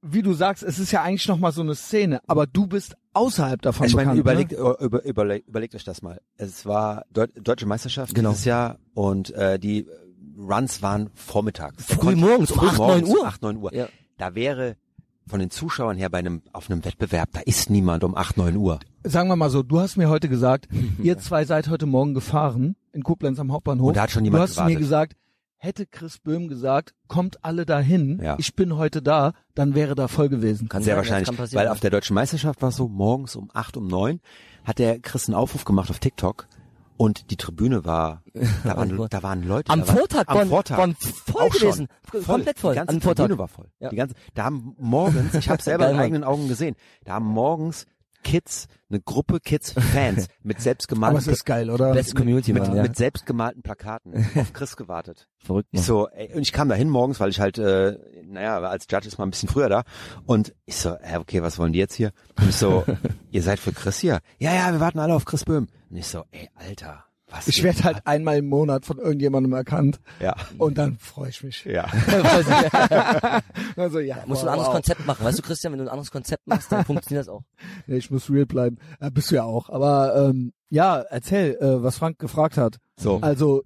wie 0.03 0.23
du 0.23 0.33
sagst, 0.33 0.62
es 0.62 0.79
ist 0.79 0.91
ja 0.91 1.03
eigentlich 1.03 1.29
nochmal 1.29 1.53
so 1.53 1.61
eine 1.62 1.75
Szene, 1.77 2.20
aber 2.27 2.47
du 2.47 2.66
bist 2.66 2.97
außerhalb 3.12 3.62
davon 3.62 3.87
ich 3.87 3.95
meine, 3.95 4.07
bekannt. 4.12 4.20
überlegt, 4.20 4.53
ne? 4.53 4.77
über, 4.81 5.05
überlegt, 5.05 5.49
überlegt 5.49 5.75
euch 5.77 5.85
das 5.85 6.03
mal. 6.03 6.20
Es 6.37 6.66
war 6.66 7.05
Deu 7.11 7.27
Deutsche 7.41 7.66
Meisterschaft 7.66 8.14
Genau. 8.14 8.31
dieses 8.31 8.45
Jahr 8.45 8.79
und 8.95 9.31
äh, 9.31 9.59
die 9.61 9.87
Runs 10.37 10.83
waren 10.83 11.11
vormittags. 11.14 11.85
Früh 11.85 12.16
morgens, 12.16 12.51
um 12.51 12.59
früh 12.59 12.66
8, 12.68 12.79
9 12.79 12.87
morgens 12.89 13.09
Uhr. 13.11 13.20
Um 13.20 13.27
8, 13.27 13.43
9 13.43 13.57
Uhr. 13.59 13.75
Ja. 13.75 13.89
Da 14.18 14.35
wäre 14.35 14.77
von 15.29 15.39
den 15.39 15.51
Zuschauern 15.51 15.97
her 15.97 16.11
bei 16.11 16.18
einem 16.18 16.43
auf 16.53 16.68
einem 16.68 16.85
Wettbewerb, 16.85 17.29
da 17.33 17.41
ist 17.41 17.70
niemand 17.70 18.03
um 18.03 18.16
8, 18.16 18.37
9 18.39 18.57
Uhr. 18.57 18.81
Sagen 19.05 19.29
wir 19.29 19.37
mal 19.37 19.51
so, 19.51 19.62
du 19.62 19.79
hast 19.79 19.97
mir 19.97 20.09
heute 20.09 20.29
gesagt, 20.29 20.66
ihr 21.03 21.16
zwei 21.18 21.45
seid 21.45 21.68
heute 21.68 21.87
Morgen 21.87 22.12
gefahren 22.14 22.75
in 22.93 23.05
Koblenz 23.05 23.39
am 23.39 23.53
Hauptbahnhof. 23.53 23.89
Und 23.89 23.97
da 23.97 24.03
hat 24.03 24.11
schon 24.11 24.25
du 24.25 24.29
jemand 24.29 24.43
hast 24.43 24.55
gewartet. 24.57 24.75
mir 24.75 24.81
gesagt, 24.81 25.16
hätte 25.63 25.87
Chris 25.87 26.19
Böhm 26.19 26.49
gesagt, 26.49 26.93
kommt 27.07 27.45
alle 27.45 27.65
dahin, 27.65 28.21
Ja. 28.21 28.35
ich 28.39 28.57
bin 28.57 28.77
heute 28.77 29.01
da, 29.01 29.33
dann 29.55 29.77
wäre 29.77 29.95
da 29.95 30.09
voll 30.09 30.29
gewesen. 30.29 30.69
Kann 30.69 30.83
Sehr 30.83 30.97
wahrscheinlich, 30.97 31.27
kann 31.29 31.37
passieren, 31.37 31.65
weil 31.65 31.71
auf 31.71 31.79
der 31.79 31.91
deutschen 31.91 32.15
Meisterschaft 32.15 32.61
war 32.63 32.71
es 32.71 32.77
so, 32.77 32.89
morgens 32.89 33.37
um 33.37 33.49
8, 33.55 33.77
um 33.77 33.87
9 33.87 34.19
hat 34.65 34.81
der 34.81 34.99
Chris 34.99 35.29
einen 35.29 35.37
Aufruf 35.37 35.65
gemacht 35.65 35.89
auf 35.91 36.01
TikTok 36.01 36.49
und 36.97 37.31
die 37.31 37.37
Tribüne 37.37 37.85
war, 37.85 38.23
da 38.65 38.77
waren, 38.77 39.07
da 39.09 39.23
waren 39.23 39.45
Leute. 39.47 39.71
Am 39.73 39.81
da 39.83 39.87
waren, 39.89 39.97
Vortag 39.99 40.25
am 40.29 40.37
waren, 40.37 40.49
Vortag. 40.49 40.79
waren 40.79 40.97
voll 40.97 41.43
auch 41.43 41.51
gewesen. 41.51 41.87
Schon. 42.11 42.25
Komplett 42.25 42.59
voll. 42.59 42.73
Die 42.75 42.79
ganze 42.79 42.95
Am 42.97 43.01
Vortag. 43.01 43.23
Tribüne 43.27 43.39
war 43.39 43.49
voll. 43.49 43.67
Ja. 43.79 43.89
Die 43.91 43.97
ganze, 43.97 44.15
da 44.35 44.45
haben 44.45 44.75
morgens, 44.81 45.35
ich 45.35 45.49
habe 45.49 45.63
selber 45.63 45.87
mit 45.87 45.95
Mann. 45.95 46.05
eigenen 46.05 46.25
Augen 46.25 46.49
gesehen, 46.49 46.75
da 47.05 47.13
haben 47.15 47.27
morgens 47.27 47.87
Kids, 48.23 48.68
eine 48.89 49.01
Gruppe 49.01 49.41
Kids, 49.41 49.73
Fans 49.73 50.29
mit 50.43 50.57
Aber 50.57 50.62
selbstgemalten, 50.62 51.18
es 51.18 51.27
ist 51.27 51.45
geil, 51.45 51.70
oder? 51.70 51.93
Beste 51.93 52.14
Community, 52.14 52.53
mit, 52.53 52.66
ja. 52.66 52.83
mit 52.83 52.97
selbstgemalten 52.97 53.62
Plakaten 53.62 54.14
auf 54.37 54.53
Chris 54.53 54.77
gewartet. 54.77 55.29
Verrückt, 55.39 55.68
Ich 55.73 55.83
so, 55.83 56.09
ey, 56.09 56.33
und 56.35 56.43
ich 56.43 56.53
kam 56.53 56.68
da 56.68 56.75
hin 56.75 56.89
morgens, 56.89 57.20
weil 57.20 57.31
ich 57.31 57.41
halt, 57.41 57.59
äh, 57.59 57.99
naja, 58.25 58.61
als 58.61 58.87
Judge 58.91 59.09
ist 59.09 59.18
mal 59.18 59.25
ein 59.25 59.31
bisschen 59.31 59.49
früher 59.49 59.68
da. 59.68 59.83
Und 60.25 60.55
ich 60.64 60.77
so, 60.77 60.97
hä, 61.01 61.16
okay, 61.18 61.43
was 61.43 61.59
wollen 61.59 61.73
die 61.73 61.79
jetzt 61.79 61.95
hier? 61.95 62.12
Und 62.39 62.49
ich 62.49 62.57
so, 62.57 62.85
ihr 63.31 63.43
seid 63.43 63.59
für 63.59 63.73
Chris 63.73 63.99
hier? 63.99 64.20
Ja, 64.39 64.55
ja, 64.55 64.73
wir 64.73 64.81
warten 64.81 64.99
alle 64.99 65.14
auf 65.14 65.25
Chris 65.25 65.45
Böhm. 65.45 65.68
Nicht 65.91 66.07
so, 66.07 66.25
ey, 66.31 66.49
Alter, 66.55 67.05
was 67.33 67.49
Ich 67.49 67.62
werde 67.62 67.83
halt 67.85 68.07
einmal 68.07 68.39
im 68.39 68.49
Monat 68.49 68.85
von 68.85 68.99
irgendjemandem 68.99 69.53
erkannt 69.53 70.01
Ja. 70.20 70.35
und 70.59 70.78
dann 70.78 70.99
freue 70.99 71.30
ich 71.30 71.43
mich. 71.43 71.64
Ja. 71.64 71.87
Also 73.76 74.01
ja, 74.01 74.22
Musst 74.26 74.43
du 74.43 74.47
ein 74.47 74.53
anderes 74.53 74.68
wow. 74.68 74.74
Konzept 74.74 75.07
machen. 75.07 75.24
Weißt 75.24 75.39
du, 75.39 75.43
Christian, 75.43 75.72
wenn 75.72 75.78
du 75.78 75.85
ein 75.87 75.89
anderes 75.91 76.11
Konzept 76.11 76.47
machst, 76.47 76.70
dann 76.70 76.85
funktioniert 76.85 77.26
das 77.26 77.33
auch. 77.33 77.43
Nee, 77.87 77.97
ich 77.97 78.11
muss 78.11 78.30
real 78.30 78.47
bleiben. 78.47 78.78
Äh, 79.01 79.11
bist 79.11 79.30
du 79.30 79.37
ja 79.37 79.45
auch. 79.45 79.70
Aber 79.70 80.14
ähm, 80.16 80.53
ja, 80.68 81.01
erzähl, 81.01 81.57
äh, 81.61 81.83
was 81.83 81.97
Frank 81.99 82.18
gefragt 82.18 82.57
hat. 82.57 82.76
So. 82.99 83.18
Also, 83.22 83.62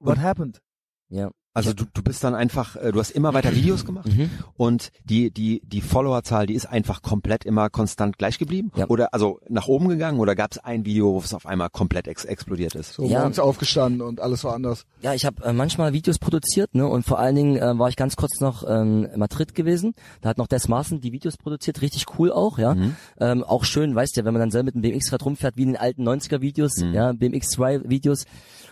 what 0.00 0.18
happened? 0.18 0.60
Ja. 1.08 1.30
Also 1.52 1.72
du, 1.72 1.84
du 1.92 2.02
bist 2.02 2.22
dann 2.22 2.36
einfach, 2.36 2.76
äh, 2.76 2.92
du 2.92 3.00
hast 3.00 3.10
immer 3.10 3.34
weiter 3.34 3.52
Videos 3.54 3.84
gemacht 3.84 4.06
Mhm. 4.06 4.30
und 4.56 4.92
die 5.04 5.32
die 5.32 5.60
die 5.64 5.80
Followerzahl, 5.80 6.46
die 6.46 6.54
ist 6.54 6.66
einfach 6.66 7.02
komplett 7.02 7.44
immer 7.44 7.70
konstant 7.70 8.18
gleich 8.18 8.38
geblieben 8.38 8.70
Ja. 8.76 8.86
oder 8.88 9.12
also 9.12 9.40
nach 9.48 9.66
oben 9.66 9.88
gegangen 9.88 10.20
oder 10.20 10.36
gab 10.36 10.52
es 10.52 10.58
ein 10.58 10.84
Video, 10.84 11.12
wo 11.12 11.18
es 11.18 11.34
auf 11.34 11.46
einmal 11.46 11.68
komplett 11.68 12.06
ex 12.06 12.24
explodiert 12.24 12.76
ist? 12.76 12.92
So 12.94 13.04
Ja. 13.04 13.18
morgens 13.20 13.40
aufgestanden 13.40 14.00
und 14.00 14.20
alles 14.20 14.44
war 14.44 14.54
anders. 14.54 14.86
Ja, 15.02 15.12
ich 15.12 15.24
habe 15.24 15.42
äh, 15.42 15.52
manchmal 15.52 15.92
Videos 15.92 16.20
produziert, 16.20 16.72
ne? 16.76 16.86
Und 16.86 17.04
vor 17.04 17.18
allen 17.18 17.34
Dingen 17.34 17.56
äh, 17.56 17.76
war 17.76 17.88
ich 17.88 17.96
ganz 17.96 18.14
kurz 18.14 18.38
noch 18.40 18.62
ähm, 18.68 19.08
in 19.12 19.18
Madrid 19.18 19.56
gewesen. 19.56 19.94
Da 20.20 20.28
hat 20.28 20.38
noch 20.38 20.46
Des 20.46 20.68
Maaßen 20.68 21.00
die 21.00 21.10
Videos 21.12 21.36
produziert, 21.36 21.82
richtig 21.82 22.04
cool 22.18 22.30
auch, 22.30 22.58
ja. 22.58 22.76
Ähm, 23.18 23.42
auch 23.42 23.64
schön, 23.64 23.94
weißt 23.96 24.16
du, 24.16 24.24
wenn 24.24 24.32
man 24.34 24.40
dann 24.40 24.50
selber 24.52 24.66
mit 24.66 24.74
dem 24.76 24.82
BMX-Rad 24.82 25.24
rumfährt, 25.24 25.56
wie 25.56 25.62
in 25.62 25.68
den 25.70 25.76
alten 25.78 26.06
90er 26.08 26.40
Videos, 26.40 26.72
ja, 26.92 27.12
BMX 27.12 27.48
2 27.48 27.88
Videos. 27.90 28.24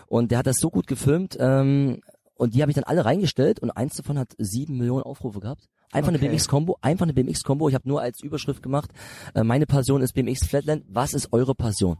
Und 0.07 0.31
der 0.31 0.37
hat 0.39 0.47
das 0.47 0.55
so 0.59 0.69
gut 0.69 0.87
gefilmt, 0.87 1.35
ähm, 1.39 2.01
und 2.39 2.55
die 2.55 2.61
habe 2.61 2.71
ich 2.71 2.75
dann 2.75 2.83
alle 2.85 3.05
reingestellt 3.05 3.59
und 3.59 3.69
eins 3.71 3.95
davon 3.95 4.17
hat 4.17 4.29
sieben 4.37 4.77
Millionen 4.77 5.03
Aufrufe 5.03 5.39
gehabt. 5.39 5.69
Einfach 5.91 6.09
eine 6.09 6.17
Okay. 6.19 6.27
BMX-Combo, 6.29 6.77
einfach 6.81 7.03
eine 7.03 7.13
BMX-Combo. 7.13 7.67
Ich 7.67 7.73
habe 7.75 7.87
nur 7.89 7.99
als 8.01 8.21
Überschrift 8.21 8.61
gemacht, 8.61 8.91
äh, 9.33 9.43
meine 9.43 9.65
Passion 9.65 10.01
ist 10.01 10.13
BMX 10.13 10.45
Flatland, 10.45 10.83
was 10.87 11.13
ist 11.13 11.33
eure 11.33 11.55
Passion? 11.55 11.97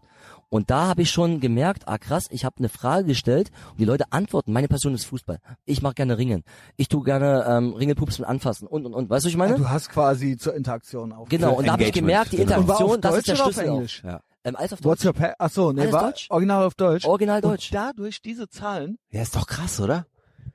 Und 0.49 0.69
da 0.69 0.87
habe 0.87 1.01
ich 1.01 1.09
schon 1.11 1.39
gemerkt, 1.39 1.87
ah 1.87 1.97
krass, 1.97 2.25
ich 2.29 2.45
habe 2.45 2.55
eine 2.59 2.69
Frage 2.69 3.05
gestellt 3.05 3.49
und 3.71 3.79
die 3.79 3.85
Leute 3.85 4.05
antworten, 4.11 4.53
meine 4.53 4.67
Passion 4.67 4.93
ist 4.93 5.05
Fußball. 5.05 5.39
Ich 5.65 5.81
mag 5.81 5.95
gerne 5.95 6.17
Ringen. 6.19 6.43
Ich 6.77 6.87
tue 6.87 7.03
gerne 7.03 7.45
ähm, 7.47 7.73
Ringelpupsen 7.73 8.23
anfassen 8.25 8.67
und 8.67 8.85
und 8.85 8.93
und. 8.93 9.09
Weißt 9.09 9.25
du, 9.25 9.27
was 9.27 9.31
ich 9.31 9.37
meine? 9.37 9.55
Du 9.55 9.69
hast 9.69 9.89
quasi 9.89 10.37
zur 10.37 10.53
Interaktion 10.55 11.11
auf. 11.11 11.27
Genau, 11.29 11.53
und 11.55 11.67
da 11.67 11.73
habe 11.73 11.83
ich 11.83 11.91
gemerkt, 11.91 12.31
die 12.31 12.37
genau. 12.37 12.59
Interaktion, 12.61 12.89
auf 12.91 13.01
das 13.01 13.11
Deutsch 13.11 13.17
ist 13.19 13.27
der 13.27 13.35
auf 13.45 13.53
Schlüssel. 13.53 13.69
auch. 13.69 13.73
Englisch? 13.75 14.03
Ja. 14.05 14.19
Ähm, 14.43 14.55
alles 14.55 14.73
auf 14.73 14.83
What's 14.83 15.01
Deutsch. 15.01 15.05
your 15.21 15.27
pa 15.29 15.33
Ach 15.39 15.49
so, 15.49 15.71
nee, 15.71 15.81
Alles 15.81 15.93
war 15.93 16.03
Deutsch? 16.05 16.27
original 16.29 16.63
auf 16.65 16.73
Deutsch. 16.75 17.05
Original 17.05 17.41
Deutsch. 17.41 17.71
Und 17.71 17.75
dadurch 17.75 18.21
diese 18.21 18.47
Zahlen 18.49 18.97
Ja, 19.11 19.21
ist 19.23 19.35
doch 19.35 19.45
krass, 19.47 19.79
oder? 19.81 20.05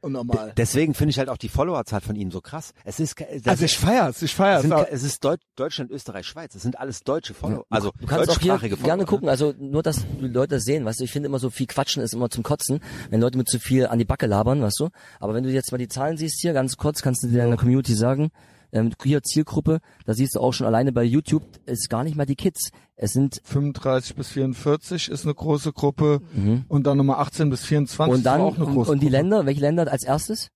Unnormal. 0.01 0.53
Deswegen 0.57 0.95
finde 0.95 1.11
ich 1.11 1.19
halt 1.19 1.29
auch 1.29 1.37
die 1.39 1.49
Followerzahl 1.49 2.01
von 2.01 2.15
ihm 2.17 2.31
so 2.31 2.41
krass. 2.41 2.73
Es 2.85 3.01
ist 3.01 3.17
Also 3.47 3.65
ich 3.65 3.79
feier's, 3.79 4.21
ich 4.23 4.35
feier's. 4.35 4.63
sind, 4.63 4.71
ke- 4.75 4.89
es 4.91 5.03
ist 5.03 5.25
Deut 5.25 5.41
Deutschland, 5.57 5.91
Österreich, 5.91 6.27
Schweiz. 6.27 6.55
Es 6.55 6.63
sind 6.63 6.79
alles 6.79 7.01
deutsche 7.01 7.33
Follower. 7.35 7.65
Also 7.71 7.93
Du 8.01 8.07
kannst 8.07 8.31
auch 8.31 8.39
hier 8.39 8.59
Follower. 8.59 8.77
gerne 8.83 9.05
gucken, 9.07 9.29
also 9.29 9.55
nur, 9.59 9.83
dass 9.83 10.05
die 10.21 10.27
Leute 10.29 10.57
das 10.57 10.65
sehen, 10.65 10.85
weißt 10.85 11.01
du, 11.01 11.05
ich 11.05 11.13
finde 11.13 11.29
immer 11.29 11.39
so 11.39 11.51
viel 11.51 11.67
Quatschen 11.67 12.03
ist 12.03 12.13
immer 12.15 12.29
zum 12.31 12.43
Kotzen, 12.43 12.81
wenn 13.11 13.21
Leute 13.21 13.39
mit 13.39 13.49
zu 13.49 13.59
viel 13.59 13.87
an 13.87 13.99
die 13.99 14.05
Backe 14.05 14.27
labern, 14.27 14.61
weißt 14.63 14.81
du, 14.81 14.89
aber 15.21 15.35
wenn 15.35 15.45
du 15.45 15.51
jetzt 15.51 15.73
mal 15.73 15.79
die 15.79 15.89
Zahlen 15.89 16.17
siehst 16.17 16.41
hier, 16.41 16.53
ganz 16.53 16.77
kurz, 16.77 17.01
kannst 17.03 17.23
du 17.23 17.29
dir 17.29 17.39
deiner 17.39 17.57
Community 17.57 17.95
sagen, 17.95 18.31
ähm, 18.75 18.93
hier 19.03 19.23
Zielgruppe, 19.23 19.81
da 20.05 20.13
siehst 20.13 20.35
du 20.35 20.41
auch 20.41 20.53
schon 20.53 20.67
alleine 20.67 20.93
bei 20.93 21.03
YouTube, 21.05 21.45
ist 21.65 21.89
gar 21.89 22.05
nicht 22.05 22.17
mal 22.17 22.27
die 22.27 22.37
Kids, 22.37 22.71
es 22.97 23.13
sind 23.15 23.41
35 23.45 24.15
bis 24.17 24.29
44 24.29 25.09
ist 25.09 25.25
eine 25.25 25.35
große 25.35 25.73
Gruppe 25.73 26.21
und 26.69 26.87
dann 26.87 26.99
Nummer 26.99 27.19
18 27.21 27.49
bis 27.49 27.65
24 27.65 28.07
Mhm. 28.13 28.13
und 28.19 28.23
dann, 28.27 28.41
ist 28.41 28.47
auch 28.47 28.55
eine 28.57 28.65
und, 28.67 28.75
große 28.75 28.91
und 28.93 28.99
die 29.01 29.07
Gruppe. 29.07 29.17
Länder, 29.17 29.47
welche 29.47 29.61
Länder 29.63 29.91
als 29.91 30.05
erstes? 30.05 30.49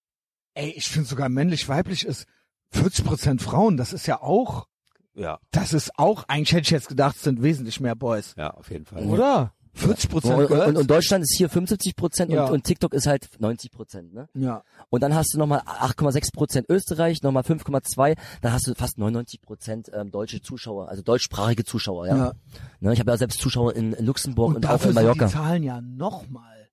Ey, 0.54 0.70
ich 0.76 0.88
finde 0.88 1.08
sogar 1.08 1.28
männlich-weiblich 1.30 2.04
ist 2.04 2.26
40 2.72 3.04
Prozent 3.06 3.42
Frauen. 3.42 3.76
Das 3.78 3.92
ist 3.92 4.06
ja 4.06 4.20
auch, 4.20 4.66
Ja, 5.14 5.38
das 5.52 5.72
ist 5.72 5.98
auch, 5.98 6.24
eigentlich 6.28 6.52
hätte 6.52 6.62
ich 6.62 6.70
jetzt 6.70 6.88
gedacht, 6.88 7.16
es 7.16 7.22
sind 7.22 7.42
wesentlich 7.42 7.80
mehr 7.80 7.94
Boys. 7.96 8.34
ja, 8.36 8.50
auf 8.50 8.70
jeden 8.70 8.84
Fall. 8.84 9.04
Oder? 9.04 9.54
40 9.78 10.10
Prozent 10.10 10.50
Und, 10.50 10.76
und, 10.76 10.90
Deutschland 10.90 11.22
ist 11.24 11.34
hier 11.36 11.48
75 11.48 11.96
Prozent 11.96 12.32
Ja. 12.32 12.46
und, 12.46 12.52
und 12.52 12.64
TikTok 12.64 12.92
ist 12.94 13.06
halt 13.06 13.28
90 13.38 13.70
Prozent, 13.70 14.12
ne? 14.14 14.28
ja. 14.34 14.62
Und 14.90 15.02
dann 15.02 15.14
hast 15.14 15.32
du 15.34 15.38
nochmal 15.38 15.60
8,6 15.60 16.32
Prozent 16.32 16.66
Österreich, 16.68 17.22
nochmal 17.22 17.42
5,2, 17.42 18.16
dann 18.42 18.52
hast 18.52 18.66
du 18.66 18.74
fast 18.74 18.98
99 18.98 19.40
Prozent 19.42 19.90
ähm, 19.94 20.10
deutsche 20.10 20.40
Zuschauer, 20.42 20.88
also 20.88 21.02
deutschsprachige 21.02 21.64
Zuschauer, 21.64 22.06
ja. 22.06 22.16
Ja. 22.16 22.32
Ne, 22.80 22.92
ich 22.92 23.00
habe 23.00 23.10
ja 23.10 23.16
selbst 23.16 23.40
Zuschauer 23.40 23.74
in, 23.76 23.92
Luxemburg 24.04 24.48
und, 24.50 24.56
Und 24.56 24.66
auch 24.66 24.74
in 24.74 24.78
sind 24.80 24.94
Mallorca. 24.94 25.26
die 25.26 25.32
Zahlen 25.32 25.62
ja 25.62 25.80
nochmal 25.80 26.68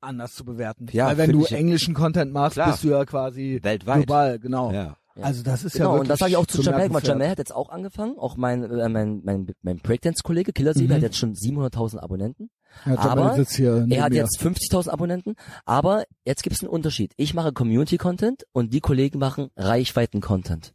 anders 0.00 0.32
zu 0.34 0.44
bewerten. 0.44 0.86
Ja, 0.92 1.06
Weil 1.08 1.18
wenn 1.18 1.32
du 1.32 1.44
englischen 1.44 1.94
Content 1.94 2.32
machst, 2.32 2.54
Klar. 2.54 2.70
bist 2.72 2.84
du 2.84 2.88
ja 2.88 3.04
quasi 3.04 3.58
Weltweit. 3.62 4.06
global, 4.06 4.38
genau. 4.38 4.72
Ja. 4.72 4.96
Also 5.22 5.42
das 5.42 5.64
ist 5.64 5.74
ja 5.74 5.78
Genau, 5.80 5.90
wirklich 5.92 6.00
und 6.02 6.08
das 6.10 6.18
sage 6.18 6.30
ich 6.30 6.36
auch 6.36 6.46
zu 6.46 6.62
Jamel, 6.62 6.92
weil. 6.92 7.02
Jamel 7.04 7.28
hat 7.28 7.38
jetzt 7.38 7.54
auch 7.54 7.68
angefangen, 7.70 8.18
auch 8.18 8.36
mein, 8.36 8.62
äh, 8.64 8.88
mein, 8.88 9.20
mein, 9.24 9.46
mein 9.62 9.78
Breakdance-Kollege 9.78 10.52
Killer 10.52 10.72
Mhm. 10.76 10.92
hat 10.92 11.02
jetzt 11.02 11.16
schon 11.16 11.34
700.000 11.34 11.98
Abonnenten. 11.98 12.50
Ja, 12.86 12.98
aber 12.98 13.34
sitzt 13.34 13.56
hier 13.56 13.74
neben 13.80 13.90
Er 13.92 14.04
hat 14.04 14.10
mir. 14.12 14.18
jetzt 14.18 14.40
50.000 14.40 14.90
Abonnenten, 14.90 15.34
aber 15.64 16.04
jetzt 16.24 16.42
gibt 16.44 16.54
es 16.54 16.62
einen 16.62 16.70
Unterschied. 16.70 17.12
Ich 17.16 17.34
mache 17.34 17.52
Community-Content 17.52 18.44
und 18.52 18.72
die 18.72 18.80
Kollegen 18.80 19.18
machen 19.18 19.50
Reichweiten-Content. 19.56 20.72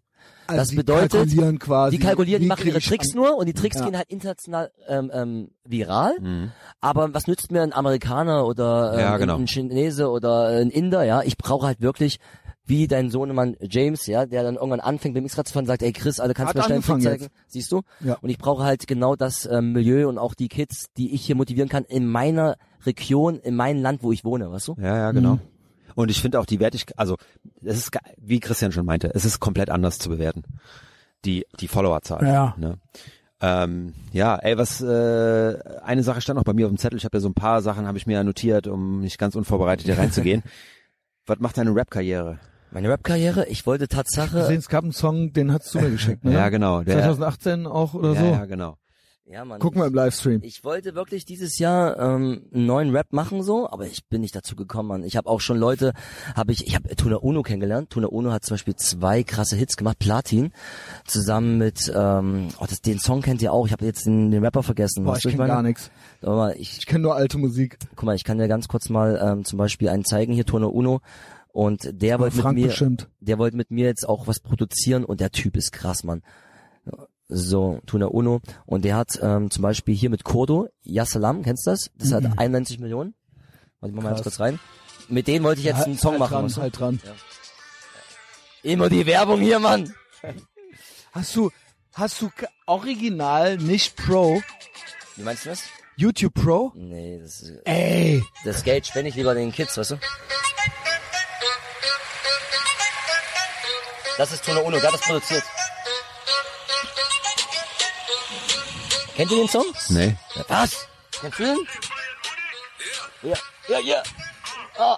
also 0.47 0.59
das 0.59 0.67
die 0.69 0.75
bedeutet, 0.75 1.11
kalkulieren 1.11 1.57
quasi. 1.59 1.97
Die 1.97 2.03
kalkulieren, 2.03 2.41
die 2.41 2.47
machen 2.47 2.67
ihre 2.67 2.79
Tricks 2.81 3.11
an- 3.11 3.15
nur 3.17 3.37
und 3.37 3.45
die 3.47 3.53
Tricks 3.53 3.77
Ja. 3.79 3.85
gehen 3.85 3.97
halt 3.97 4.09
international 4.09 4.71
ähm, 4.87 5.09
ähm, 5.13 5.51
viral. 5.63 6.19
Mhm. 6.19 6.51
Aber 6.81 7.13
was 7.13 7.27
nützt 7.27 7.51
mir 7.51 7.61
ein 7.63 7.73
Amerikaner 7.73 8.45
oder 8.45 8.93
ähm, 8.93 8.99
Ja, 8.99 9.17
genau. 9.17 9.37
ein 9.37 9.47
Chinese 9.47 10.09
oder 10.09 10.47
ein 10.49 10.69
Inder, 10.69 11.03
ja? 11.03 11.21
Ich 11.23 11.37
brauche 11.37 11.65
halt 11.65 11.81
wirklich 11.81 12.19
wie 12.66 12.88
dein 12.88 13.09
Sohnemann 13.09 13.55
James, 13.61 14.07
ja, 14.07 14.26
der 14.26 14.43
dann 14.43 14.55
irgendwann 14.55 14.80
anfängt 14.80 15.16
beim 15.16 15.26
X-Rad 15.26 15.47
zu 15.47 15.53
fahren 15.53 15.63
und 15.63 15.68
sagt, 15.68 15.84
ey 15.84 15.93
Chris, 15.93 16.20
alle 16.20 16.34
kannst 16.34 16.53
du 16.53 16.57
mir 16.57 16.63
schnell 16.63 16.82
einen 16.88 17.01
zeigen. 17.01 17.28
Siehst 17.47 17.72
du? 17.72 17.82
Ja. 17.99 18.18
Und 18.22 18.30
ich 18.30 18.38
brauche 18.38 18.63
halt 18.63 18.88
genau 18.88 19.16
das 19.16 19.45
ähm, 19.45 19.74
Milieu 19.74 20.09
und 20.09 20.18
auch 20.18 20.34
die 20.34 20.47
Kids, 20.47 20.88
die 20.97 21.13
ich 21.13 21.26
hier 21.26 21.36
motivieren 21.36 21.70
kann 21.70 21.84
in 21.86 22.07
meiner 22.07 22.57
Region, 22.86 23.39
in 23.39 23.55
meinem 23.55 23.82
Land, 23.82 24.03
wo 24.03 24.11
ich 24.11 24.24
wohne, 24.24 24.51
weißt 24.51 24.70
du? 24.70 24.76
Ja, 24.80 24.97
ja, 24.97 25.11
genau. 25.11 25.39
Und 25.95 26.11
ich 26.11 26.22
finde 26.22 26.39
auch 26.39 26.45
die 26.45 26.59
Wertigkeit, 26.59 26.97
also 26.99 27.16
es 27.63 27.78
ist, 27.78 27.91
wie 28.18 28.39
Christian 28.39 28.72
schon 28.72 28.86
meinte, 28.86 29.11
es 29.13 29.26
ist 29.26 29.39
komplett 29.39 29.70
anders 29.70 29.97
zu 29.97 30.09
bewerten. 30.09 30.43
Die, 31.24 31.45
die 31.59 31.68
Followerzahl. 31.68 32.26
Ja. 32.26 32.53
Ne? 32.57 32.78
Ähm, 33.41 33.93
ja, 34.11 34.36
ey, 34.36 34.57
was 34.57 34.82
äh, 34.82 35.57
eine 35.84 36.03
Sache 36.03 36.22
stand 36.22 36.38
noch 36.38 36.43
bei 36.43 36.53
mir 36.53 36.66
auf 36.66 36.72
dem 36.72 36.78
Zettel. 36.78 36.97
Ich 36.97 37.05
habe 37.05 37.18
ja 37.18 37.22
so 37.22 37.30
ein 37.30 37.34
paar 37.34 37.61
Sachen 37.61 37.88
habe 37.88 37.97
ich 37.97 38.05
mir 38.05 38.13
ja 38.13 38.24
notiert, 38.24 38.68
um 38.68 39.01
nicht 39.01 39.18
ganz 39.18 39.36
unvorbereitet 39.36 39.86
hier 39.86 39.97
reinzugehen. 39.97 40.43
was 41.26 41.39
macht 41.39 41.57
deine 41.57 41.76
Rap-Karriere? 41.76 42.39
Meine 42.76 42.89
Rap-Karriere, 42.89 43.47
ich 43.47 43.65
wollte 43.65 43.88
Tatsache, 43.88 44.38
gesehen, 44.39 44.57
es 44.57 44.67
gab 44.67 44.84
einen 44.84 44.91
Song, 44.91 45.32
den 45.32 45.53
hast 45.53 45.73
du 45.73 45.80
mir 45.80 45.91
geschickt, 45.91 46.26
ne? 46.26 46.34
Ja, 46.34 46.49
genau. 46.49 46.84
Der, 46.84 46.95
2018 46.95 47.67
auch 47.67 47.93
oder 47.93 48.11
ja, 48.11 48.19
so. 48.19 48.26
ja, 48.26 48.43
genau. 48.43 48.76
ja 49.23 49.45
Mann, 49.45 49.61
Gucken 49.61 49.80
wir 49.80 49.88
im 49.88 49.93
Livestream. 49.93 50.41
Ich 50.43 50.65
wollte 50.65 50.93
wirklich 50.93 51.23
dieses 51.23 51.57
Jahr 51.57 51.97
ähm, 51.97 52.41
einen 52.53 52.65
neuen 52.65 52.93
Rap 52.93 53.13
machen 53.13 53.43
so, 53.43 53.69
aber 53.69 53.86
ich 53.86 54.05
bin 54.09 54.19
nicht 54.19 54.36
dazu 54.36 54.57
gekommen. 54.57 54.89
Mann. 54.89 55.03
Ich 55.05 55.15
habe 55.15 55.30
auch 55.30 55.39
schon 55.39 55.57
Leute, 55.57 55.93
habe 56.36 56.51
ich, 56.51 56.67
ich 56.67 56.76
habe 56.76 56.93
Tuna 56.97 57.15
Uno 57.15 57.43
kennengelernt. 57.43 57.91
Tuna 57.91 58.07
Uno 58.07 58.34
hat 58.34 58.43
zum 58.43 58.55
Beispiel 58.55 58.76
zwei 58.76 59.23
krasse 59.23 59.55
Hits 59.55 59.78
gemacht, 59.78 59.97
Platin, 59.99 60.51
zusammen 61.07 61.57
mit, 61.57 61.89
ähm, 61.95 62.49
oh, 62.59 62.65
das, 62.67 62.82
den 62.82 62.99
Song 62.99 63.21
kennt 63.21 63.41
ihr 63.41 63.53
auch. 63.53 63.67
Ich 63.67 63.71
habe 63.71 63.86
jetzt 63.86 64.05
den, 64.05 64.32
den 64.32 64.43
Rapper 64.43 64.63
vergessen. 64.63 65.05
Boah, 65.05 65.15
ich 65.15 65.23
du, 65.23 65.30
kenn 65.30 65.38
meine? 65.38 65.53
gar 65.53 65.63
nichts. 65.63 65.91
Aber 66.21 66.57
ich, 66.57 66.80
Ich 66.80 66.88
kenne 66.88 67.03
nur 67.03 67.15
alte 67.15 67.38
Musik. 67.38 67.78
guck 67.95 68.03
mal, 68.03 68.15
ich 68.15 68.26
kann 68.26 68.38
dir 68.38 68.49
ganz 68.49 68.67
kurz 68.67 68.89
mal 68.89 69.17
ähm, 69.23 69.45
zum 69.45 69.55
Beispiel 69.55 69.88
einen 69.88 70.03
zeigen 70.03 70.34
hier, 70.34 70.45
Tuna 70.45 70.65
Uno. 70.65 70.99
Und 71.55 71.87
der 71.89 72.19
wollte 72.19 72.35
mit 72.35 72.53
mir, 72.53 72.67
bestimmt. 72.67 73.07
der 73.21 73.37
wollte 73.37 73.55
mit 73.55 73.71
mir 73.71 73.85
jetzt 73.85 74.09
auch 74.09 74.27
was 74.27 74.41
produzieren 74.41 75.05
und 75.05 75.21
der 75.21 75.31
Typ 75.31 75.55
ist 75.55 75.71
krass, 75.71 76.03
Mann. 76.03 76.21
So, 77.29 77.79
Tuna 77.85 78.07
Uno. 78.07 78.41
Und 78.65 78.83
der 78.83 78.97
hat 78.97 79.17
ähm, 79.21 79.49
zum 79.49 79.61
Beispiel 79.61 79.95
hier 79.95 80.09
mit 80.09 80.25
Kodo, 80.25 80.67
Yassalam, 80.83 81.43
kennst 81.43 81.65
du 81.65 81.71
das? 81.71 81.91
Das 81.95 82.11
hat 82.11 82.25
91 82.37 82.79
Millionen. 82.79 83.15
Warte, 83.79 83.91
ich 83.91 83.95
mach 83.95 84.03
mal 84.03 84.09
ganz 84.09 84.19
Mhm. 84.19 84.23
Kurz 84.23 84.39
rein. 84.41 84.59
Mit 85.07 85.27
denen 85.29 85.45
wollte 85.45 85.61
ich 85.61 85.65
jetzt 85.65 85.85
einen 85.85 85.97
Song 85.97 86.19
halt 86.19 86.29
machen. 86.29 86.47
Dran, 86.49 86.61
halt 86.61 86.77
dran. 86.77 87.01
Immer 88.61 88.89
die 88.89 89.05
Werbung 89.05 89.39
hier, 89.39 89.59
Mann. 89.59 89.93
Hast 91.13 91.37
du, 91.37 91.51
hast 91.93 92.21
du 92.21 92.31
original 92.65 93.55
nicht 93.57 93.95
Pro, 93.95 94.41
Wie 95.15 95.23
meinst 95.23 95.45
du 95.45 95.51
das? 95.51 95.63
YouTube 95.95 96.33
Pro? 96.33 96.73
Nee, 96.75 97.19
das, 97.21 97.41
ist, 97.43 97.61
Ey, 97.63 98.21
das 98.43 98.61
Geld 98.65 98.85
spende 98.87 99.07
ich 99.07 99.15
lieber 99.15 99.33
den 99.33 99.53
Kids, 99.53 99.77
weißt 99.77 99.91
du? 99.91 99.95
Das 104.18 104.32
ist 104.32 104.45
Tuna 104.45 104.61
Uno, 104.61 104.78
der 104.80 104.88
hat 104.88 104.93
das 104.93 105.01
produziert. 105.01 105.43
Kennt 109.16 109.32
ihr 109.32 109.38
den 109.38 109.47
Song? 109.49 109.66
Nee. 109.89 110.16
Was? 110.47 110.88
Kennst 111.20 111.39
du 111.39 111.43
den? 111.43 111.68
Ja, 113.24 113.38
ja, 113.68 113.80
ja. 113.80 114.03
Ah. 114.78 114.97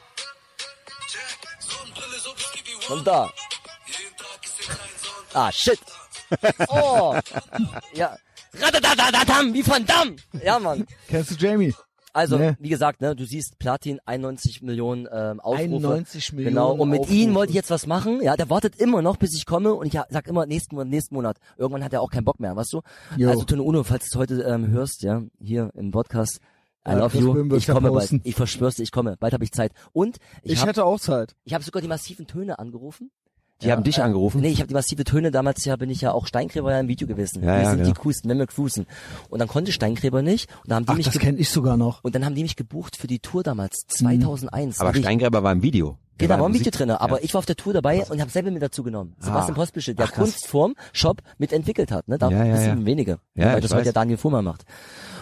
Und 2.89 3.05
da. 3.05 3.29
Ah, 5.33 5.51
shit. 5.51 5.79
Oh. 6.67 7.17
Ja. 7.93 8.17
Radadadadam, 8.53 9.53
wie 9.53 9.65
Van 9.65 9.85
Damme. 9.85 10.15
Ja, 10.43 10.57
Mann. 10.59 10.87
kennst 11.09 11.31
du 11.31 11.35
Jamie? 11.35 11.75
Also, 12.17 12.37
Nee. 12.37 12.53
wie 12.59 12.69
gesagt, 12.69 12.99
ne, 13.01 13.15
du 13.15 13.25
siehst 13.25 13.59
Platin 13.59 13.99
91 14.05 14.61
Millionen 14.63 15.07
ähm, 15.11 15.39
Aufrufe. 15.39 15.61
91 15.63 16.33
Millionen 16.33 16.55
Genau, 16.55 16.71
und 16.73 16.89
mit 16.89 17.01
Aufrufe. 17.01 17.15
ihm 17.17 17.35
wollte 17.35 17.51
ich 17.51 17.55
jetzt 17.55 17.69
was 17.69 17.85
machen. 17.85 18.21
Ja, 18.23 18.35
der 18.35 18.49
wartet 18.49 18.75
immer 18.77 19.01
noch, 19.01 19.17
bis 19.17 19.35
ich 19.35 19.45
komme 19.45 19.73
und 19.73 19.85
ich 19.87 19.99
sag 20.09 20.27
immer 20.27 20.45
nächsten 20.45 20.75
Monat, 20.75 20.89
nächsten 20.89 21.13
Monat. 21.15 21.37
Irgendwann 21.57 21.83
hat 21.83 21.93
er 21.93 22.01
auch 22.01 22.09
keinen 22.09 22.25
Bock 22.25 22.39
mehr, 22.39 22.55
weißt 22.55 22.73
du? 22.73 22.81
Jo. 23.17 23.29
Also 23.29 23.43
Tone 23.43 23.61
Uno, 23.61 23.83
falls 23.83 24.09
du 24.09 24.15
es 24.17 24.19
heute 24.19 24.41
ähm, 24.41 24.67
hörst, 24.69 25.03
ja, 25.03 25.21
hier 25.39 25.69
im 25.75 25.91
Podcast, 25.91 26.39
I 26.87 26.91
Ja, 26.91 26.97
love 26.99 27.17
you. 27.17 27.55
Ich 27.55 27.67
komme 27.67 27.91
bald. 27.91 28.11
Ich 28.23 28.35
verschwör's 28.35 28.75
dir, 28.75 28.83
ich 28.83 28.91
komme. 28.91 29.15
Bald 29.19 29.33
habe 29.33 29.43
ich 29.43 29.51
Zeit. 29.51 29.71
Und 29.93 30.17
ich, 30.41 30.53
Ich, 30.53 30.59
habe 30.61 30.69
hätte 30.69 30.85
auch 30.85 30.99
Zeit. 30.99 31.35
ich 31.43 31.53
hab 31.53 31.61
sogar 31.63 31.81
die 31.81 31.87
massiven 31.87 32.25
Töne 32.27 32.57
angerufen. 32.59 33.11
Die 33.63 33.71
haben 33.71 33.83
dich 33.83 34.01
angerufen. 34.03 34.41
Nee, 34.41 34.49
ich 34.49 34.59
habe 34.59 34.67
die 34.67 34.75
massive 34.75 35.03
Töne, 35.03 35.31
damals 35.31 35.65
ja 35.65 35.75
bin 35.77 35.89
ich 35.89 36.01
ja 36.01 36.11
auch 36.11 36.27
Steinkräber 36.27 36.71
ja 36.71 36.79
im 36.79 36.87
Video 36.87 37.07
gewesen. 37.07 37.41
Ja, 37.41 37.47
wir 37.55 37.63
ja, 37.63 37.69
sind 37.71 37.79
genau. 37.79 37.89
die 37.93 37.99
Cruisen, 37.99 38.29
wenn 38.29 38.37
wir 38.37 38.45
cruisen. 38.47 38.85
Und 39.29 39.39
dann 39.39 39.47
konnte 39.47 39.71
Steinkräber 39.71 40.21
nicht. 40.21 40.47
Und 40.63 40.69
dann 40.69 40.75
haben 40.77 40.85
die 40.85 40.91
Ach, 40.91 40.95
mich 40.97 41.05
das 41.07 41.17
kenne 41.19 41.37
ich 41.39 41.49
sogar 41.49 41.75
noch. 41.75 42.03
und 42.03 42.13
dann 42.13 42.23
haben 42.23 42.35
die 42.35 42.43
mich 42.43 42.55
gebucht 42.55 42.95
für 42.97 43.07
die 43.07 43.19
Tour 43.19 43.41
damals, 43.43 43.77
2001. 43.87 44.79
Aber 44.79 44.89
Da 44.89 44.91
bin 44.93 44.99
ich- 45.01 45.05
Steingräber 45.05 45.41
war 45.43 45.51
im 45.51 45.63
Video. 45.63 45.97
Der 46.19 46.27
Genau, 46.27 46.39
war 46.39 46.47
ein 46.47 46.51
Musik- 46.51 46.65
Video 46.67 46.77
drinne, 46.79 46.99
aber 47.01 47.17
Ja. 47.17 47.23
ich 47.25 47.33
war 47.35 47.39
auf 47.39 47.45
der 47.45 47.55
Tour 47.55 47.73
dabei 47.73 48.03
und 48.09 48.19
habe 48.19 48.31
selber 48.31 48.49
mit 48.49 48.61
dazu 48.61 48.81
genommen. 48.83 49.15
Sebastian 49.19 49.53
Ah. 49.55 49.59
Pospische, 49.59 49.93
der 49.93 50.05
Ach. 50.07 50.13
Kunstform 50.13 50.73
Shop 50.91 51.21
mitentwickelt 51.37 51.91
hat, 51.91 52.07
ne? 52.07 52.17
Da 52.17 52.29
Ja, 52.31 52.43
ja, 52.43 52.53
wissen 52.53 52.79
ja. 52.79 52.85
wenige, 52.85 53.19
Ja, 53.35 53.53
weil 53.53 53.61
das 53.61 53.69
heute 53.71 53.81
weiß. 53.81 53.85
ja 53.87 53.91
Daniel 53.91 54.17
Fuhrmann 54.17 54.43
macht. 54.45 54.65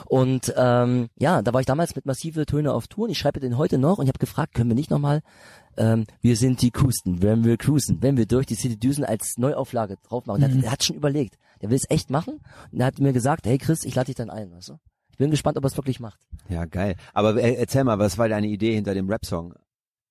Und 0.05 0.53
ähm, 0.55 1.07
ja, 1.17 1.41
da 1.41 1.53
war 1.53 1.59
ich 1.59 1.65
damals 1.65 1.95
mit 1.95 2.05
massive 2.05 2.45
Töne 2.45 2.73
auf 2.73 2.87
Tour 2.87 3.05
und 3.05 3.11
ich 3.11 3.17
schreibe 3.17 3.39
den 3.39 3.57
heute 3.57 3.77
noch 3.77 3.97
und 3.97 4.05
ich 4.05 4.09
habe 4.09 4.19
gefragt, 4.19 4.53
können 4.53 4.69
wir 4.69 4.75
nicht 4.75 4.91
nochmal, 4.91 5.21
ähm, 5.77 6.05
wir 6.21 6.35
sind 6.35 6.61
die 6.61 6.71
Cruisten, 6.71 7.21
wenn 7.21 7.43
wir 7.43 7.57
cruisen, 7.57 8.01
wenn 8.01 8.17
wir 8.17 8.25
durch 8.25 8.45
die 8.45 8.55
City 8.55 8.77
Düsen 8.77 9.03
als 9.03 9.37
Neuauflage 9.37 9.97
drauf 10.03 10.25
machen. 10.25 10.41
Mhm. 10.41 10.55
hat, 10.55 10.63
der 10.63 10.71
hat 10.71 10.83
schon 10.83 10.95
überlegt, 10.95 11.37
der 11.61 11.69
will 11.69 11.77
es 11.77 11.89
echt 11.89 12.09
machen 12.09 12.39
und 12.71 12.79
er 12.79 12.87
hat 12.87 12.99
mir 12.99 13.13
gesagt, 13.13 13.45
hey 13.45 13.57
Chris, 13.57 13.83
ich 13.83 13.95
lade 13.95 14.07
dich 14.07 14.15
dann 14.15 14.29
ein, 14.29 14.51
weißt 14.51 14.69
du? 14.69 14.77
Ich 15.11 15.17
bin 15.17 15.31
gespannt, 15.31 15.57
ob 15.57 15.63
er 15.63 15.67
es 15.67 15.77
wirklich 15.77 16.01
macht. 16.01 16.19
Ja, 16.49 16.65
geil. 16.65 16.97
Aber 17.13 17.41
äh, 17.41 17.53
erzähl 17.53 17.85
mal, 17.85 17.99
was 17.99 18.17
war 18.17 18.27
deine 18.27 18.47
Idee 18.47 18.75
hinter 18.75 18.93
dem 18.93 19.09
Rap-Song? 19.09 19.53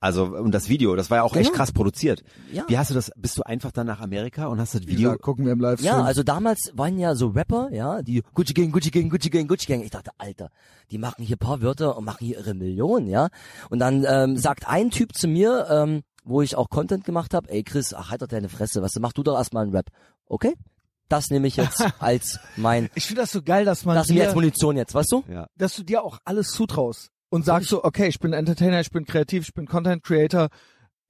Also, 0.05 0.25
und 0.27 0.53
das 0.53 0.69
Video, 0.69 0.97
das 0.97 1.09
war 1.09 1.17
ja 1.17 1.23
auch 1.23 1.35
echt 1.35 1.47
Genau. 1.47 1.57
krass 1.57 1.73
produziert. 1.73 2.23
Ja. 2.53 2.65
Wie 2.69 2.77
hast 2.77 2.91
du 2.91 2.95
das, 2.95 3.11
bist 3.17 3.39
du 3.39 3.43
einfach 3.43 3.73
dann 3.73 3.87
nach 3.87 4.01
Amerika 4.01 4.49
und 4.49 4.61
hast 4.61 4.75
das 4.75 4.83
Video? 4.83 5.09
gesagt, 5.13 5.23
gucken 5.23 5.47
wir 5.47 5.53
im 5.55 5.61
Livestream. 5.61 5.87
Ja, 5.95 6.03
also 6.03 6.23
damals 6.23 6.73
waren 6.75 6.99
ja 6.99 7.15
so 7.15 7.29
Rapper, 7.29 7.71
ja, 7.73 8.03
die 8.03 8.23
Gucci 8.35 8.53
Gang, 8.53 8.71
Gucci 8.71 8.91
Gang, 8.91 9.09
Gucci 9.09 9.31
Gang, 9.31 9.49
Gucci 9.49 9.65
Gang. 9.67 9.83
Ich 9.83 9.91
dachte, 9.93 10.11
Alter, 10.19 10.51
die 10.91 10.99
machen 10.99 11.25
hier 11.25 11.39
paar 11.39 11.63
Wörter 11.63 11.97
und 11.97 12.05
machen 12.05 12.19
hier 12.21 12.37
ihre 12.37 12.53
Millionen, 12.53 13.07
ja. 13.07 13.31
Und 13.71 13.79
dann 13.79 14.05
ähm, 14.07 14.37
sagt 14.37 14.69
ein 14.69 14.91
Typ 14.91 15.15
zu 15.15 15.27
mir, 15.27 15.69
ähm, 15.71 16.03
wo 16.23 16.43
ich 16.43 16.55
auch 16.55 16.69
Content 16.69 17.07
gemacht 17.07 17.33
habe, 17.33 17.49
ey 17.49 17.63
Chris, 17.63 17.95
ach 17.95 18.11
halt 18.11 18.21
doch 18.21 18.29
deine 18.29 18.51
Fresse, 18.51 18.83
was 18.83 18.95
mach 19.01 19.15
du 19.15 19.23
doch 19.23 19.39
erstmal 19.39 19.63
einen 19.63 19.75
Rap. 19.75 19.87
Okay? 20.27 20.53
Das 21.09 21.31
nehme 21.31 21.47
ich 21.47 21.57
jetzt 21.57 21.83
als 21.99 22.41
mein, 22.57 22.91
ich 22.95 23.07
finde 23.07 23.23
das 23.23 23.33
so 23.33 23.41
geil, 23.41 23.65
dass 23.65 23.87
man 23.87 23.97
das 23.97 24.11
ist 24.11 24.17
jetzt 24.17 24.35
Munition 24.35 24.77
jetzt, 24.77 24.95
weißt 24.95 25.13
du? 25.13 25.25
ja. 25.31 25.47
dass 25.57 25.75
du 25.77 25.83
dir 25.83 26.03
auch 26.03 26.19
alles 26.27 26.51
zutraust 26.51 27.11
und 27.35 27.45
sagst 27.45 27.69
so, 27.69 27.83
okay, 27.85 28.07
ich 28.07 28.19
bin 28.21 28.33
Entertainer, 28.33 28.81
ich 28.81 28.91
bin 28.91 29.05
kreativ, 29.05 29.49
ich 29.49 29.55
bin 29.55 29.67
Content 29.67 30.03
Creator, 30.03 30.49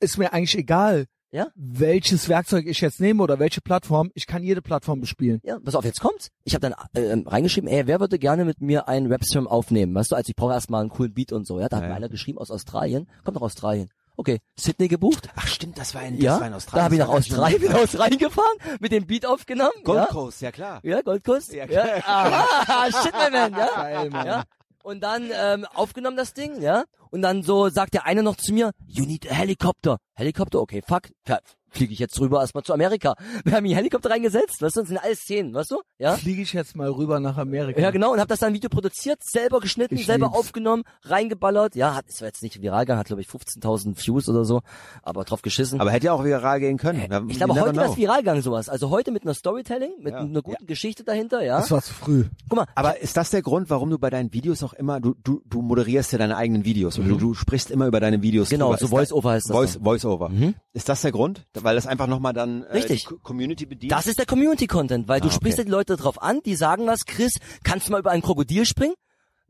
ist 0.01 0.19
mir 0.19 0.33
eigentlich 0.33 0.57
egal, 0.57 1.05
Ja? 1.31 1.49
welches 1.55 2.29
Werkzeug 2.29 2.67
ich 2.67 2.81
jetzt 2.81 3.01
nehme 3.01 3.23
oder 3.23 3.39
welche 3.39 3.61
Plattform, 3.61 4.11
ich 4.15 4.27
kann 4.27 4.43
jede 4.43 4.63
Plattform 4.63 5.01
bespielen. 5.01 5.41
Ja, 5.45 5.59
pass 5.63 5.75
auf, 5.75 5.85
jetzt 5.85 6.01
kommt's. 6.01 6.29
Ich 6.45 6.55
habe 6.55 6.69
dann 6.69 6.75
ähm, 6.97 7.27
reingeschrieben, 7.27 7.69
ey, 7.69 7.87
wer 7.87 8.01
würde 8.01 8.19
gerne 8.19 8.45
mit 8.45 8.61
mir 8.61 8.89
einen 8.89 9.07
Rap-Stream 9.13 9.47
aufnehmen? 9.47 9.95
Weißt 9.95 10.13
du, 10.13 10.17
also 10.17 10.29
ich 10.31 10.37
brauche 10.37 10.53
erstmal 10.53 10.81
einen 10.81 10.91
coolen 10.91 11.13
Beat 11.13 11.33
und 11.33 11.47
so. 11.47 11.61
Ja, 11.61 11.69
da 11.69 11.77
hat 11.77 11.83
Ja, 11.83 11.89
mir 11.89 11.93
ja. 11.93 11.97
einer 11.99 12.09
geschrieben 12.09 12.39
aus 12.39 12.51
Australien. 12.51 13.07
Kommt 13.25 13.35
nach 13.37 13.43
Australien. 13.43 13.89
Okay, 14.17 14.39
Sydney 14.57 14.87
gebucht. 14.89 15.29
Ach 15.35 15.47
stimmt, 15.49 15.77
das 15.77 15.93
war 15.95 16.05
in, 16.05 16.15
das 16.15 16.23
Ja, 16.25 16.39
war 16.41 16.47
in 16.47 16.53
Australien. 16.55 16.79
da 16.81 16.85
habe 16.85 16.95
ich 16.95 17.01
nach 17.01 17.09
Australien, 17.09 17.61
bin 17.61 17.73
nach 17.73 17.83
Australien 17.83 18.19
gefahren, 18.19 18.57
mit 18.81 18.93
dem 18.93 19.07
Beat 19.07 19.27
aufgenommen. 19.27 19.73
Gold 19.83 19.99
ja. 19.99 20.07
Coast, 20.07 20.41
ja 20.41 20.53
klar. 20.53 20.79
Ja, 20.85 21.03
Goldkuss. 21.03 21.49
Ja, 21.53 21.67
Ja, 21.67 22.01
klar. 22.01 22.03
Aha, 22.07 22.87
shit, 23.03 23.13
my 23.13 23.31
man, 23.31 23.53
ja. 23.53 23.69
Geil, 23.75 24.11
Mann. 24.11 24.27
ja. 24.27 24.45
Und 24.85 25.01
dann 25.01 25.31
ähm, 25.33 25.67
aufgenommen 25.73 26.19
das 26.19 26.35
Ding, 26.35 26.61
ja. 26.61 26.85
Und 27.15 27.23
dann 27.23 27.45
so 27.45 27.69
sagt 27.69 27.95
der 27.95 28.07
eine 28.07 28.25
noch 28.25 28.35
zu 28.35 28.53
mir, 28.53 28.73
you 28.89 29.05
need 29.05 29.31
a 29.31 29.35
helicopter. 29.35 29.99
Helikopter, 30.17 30.61
okay, 30.61 30.83
fuck. 30.85 31.03
Ja, 31.29 31.39
fliege 31.71 31.93
ich 31.93 31.99
jetzt 31.99 32.21
rüber 32.21 32.41
erstmal 32.41 32.63
zu 32.65 32.73
Amerika. 32.73 33.15
Wir 33.45 33.55
haben 33.55 33.65
hier 33.65 33.75
Helikopter 33.77 34.11
reingesetzt, 34.11 34.63
weißt 34.63 34.77
du, 34.77 34.81
das 34.81 34.89
sind 34.89 34.99
alles 34.99 35.19
Szenen, 35.21 35.53
weißt 35.55 35.73
du? 35.73 35.81
Ja. 35.99 36.17
Fliege 36.17 36.43
ich 36.43 36.53
jetzt 36.53 36.77
mal 36.77 36.89
rüber 36.89 37.19
nach 37.19 37.37
Amerika. 37.37 37.81
Ja, 37.81 37.91
genau, 37.91 38.13
und 38.13 38.21
habe 38.21 38.29
das 38.29 38.39
dann 38.41 38.53
Video 38.55 38.69
produziert, 38.71 39.19
selber 39.25 39.59
geschnitten, 39.59 39.97
Ich 39.97 40.07
selber 40.07 40.27
lieb's. 40.27 40.39
aufgenommen, 40.39 40.85
reingeballert. 41.03 41.75
Ja, 41.75 41.95
hat, 41.97 42.07
ist 42.07 42.19
zwar 42.19 42.29
jetzt 42.29 42.43
nicht 42.45 42.61
viral 42.63 42.81
gegangen, 42.85 43.01
hat 43.01 43.07
glaube 43.09 43.23
ich 43.23 43.29
15.000 43.29 43.97
Views 44.07 44.29
oder 44.29 44.45
so, 44.45 44.61
aber 45.03 45.25
drauf 45.25 45.43
geschissen. 45.43 45.81
Aber 45.81 45.91
hätte 45.91 46.07
ja 46.07 46.13
auch 46.13 46.23
viral 46.25 46.61
gehen 46.61 46.79
können. 46.79 47.01
Äh, 47.01 47.09
Ja, 47.11 47.23
ich 47.29 47.37
glaube, 47.39 47.61
heute 47.61 47.75
wäre 47.77 47.91
es 47.91 47.97
viral 47.97 48.19
gegangen, 48.19 48.43
sowas. 48.43 48.69
Also 48.69 48.91
heute 48.91 49.11
mit 49.11 49.23
einer 49.25 49.35
Storytelling, 49.35 49.95
mit 50.01 50.13
Ja. 50.15 50.21
einer 50.21 50.43
guten 50.43 50.67
Geschichte 50.67 51.03
dahinter, 51.03 51.43
ja. 51.45 51.59
Das 51.59 51.73
war 51.73 51.83
zu 51.83 51.93
früh. 51.93 52.27
Guck 52.49 52.57
mal, 52.59 52.67
Aber 52.77 53.01
ist 53.01 53.17
das 53.17 53.31
der 53.31 53.43
Grund, 53.43 53.69
warum 53.71 53.91
du 53.91 53.99
bei 53.99 54.11
deinen 54.11 54.33
Videos 54.33 54.63
auch 54.63 54.75
immer, 54.75 55.01
du, 55.01 55.15
du, 55.25 55.43
du 55.47 55.61
moderierst 55.61 56.13
ja 56.13 56.19
deine 56.19 56.37
eigenen 56.37 56.65
Videos 56.65 56.99
du, 57.09 57.17
du 57.17 57.35
sprichst 57.35 57.71
immer 57.71 57.87
über 57.87 58.01
deine 58.01 58.23
Videos 58.23 58.49
Mhm. 58.51 58.55
Genau, 58.55 58.67
drüber. 58.75 58.79
so 58.79 58.87
Voice-Over 58.89 59.31
heißt 59.33 59.49
das 59.51 59.57
Voice. 59.57 59.79
Voice-Over. 59.83 60.29
Mhm. 60.31 60.55
Ist 60.73 60.89
das 60.89 61.03
der 61.03 61.13
Grund? 61.13 61.45
Weil 61.55 61.75
das 61.77 61.87
einfach 61.87 62.07
nochmal 62.07 62.33
dann 62.33 62.63
äh, 62.65 62.73
Richtig. 62.73 63.07
Community 63.23 63.67
bedient? 63.67 63.93
Das 63.93 64.07
ist 64.07 64.19
der 64.19 64.27
Community-Content, 64.27 65.09
weil 65.09 65.21
du 65.21 65.29
Ah, 65.29 65.33
sprichst 65.33 65.59
okay. 65.59 65.67
die 65.67 65.71
Leute 65.71 65.97
drauf 65.97 66.21
an, 66.23 66.41
die 66.45 66.55
sagen 66.57 66.87
was, 66.87 67.05
Chris, 67.07 67.33
kannst 67.63 67.89
du 67.89 67.93
mal 67.93 68.01
über 68.01 68.11
ein 68.11 68.23
Krokodil 68.23 68.65
springen? 68.67 68.95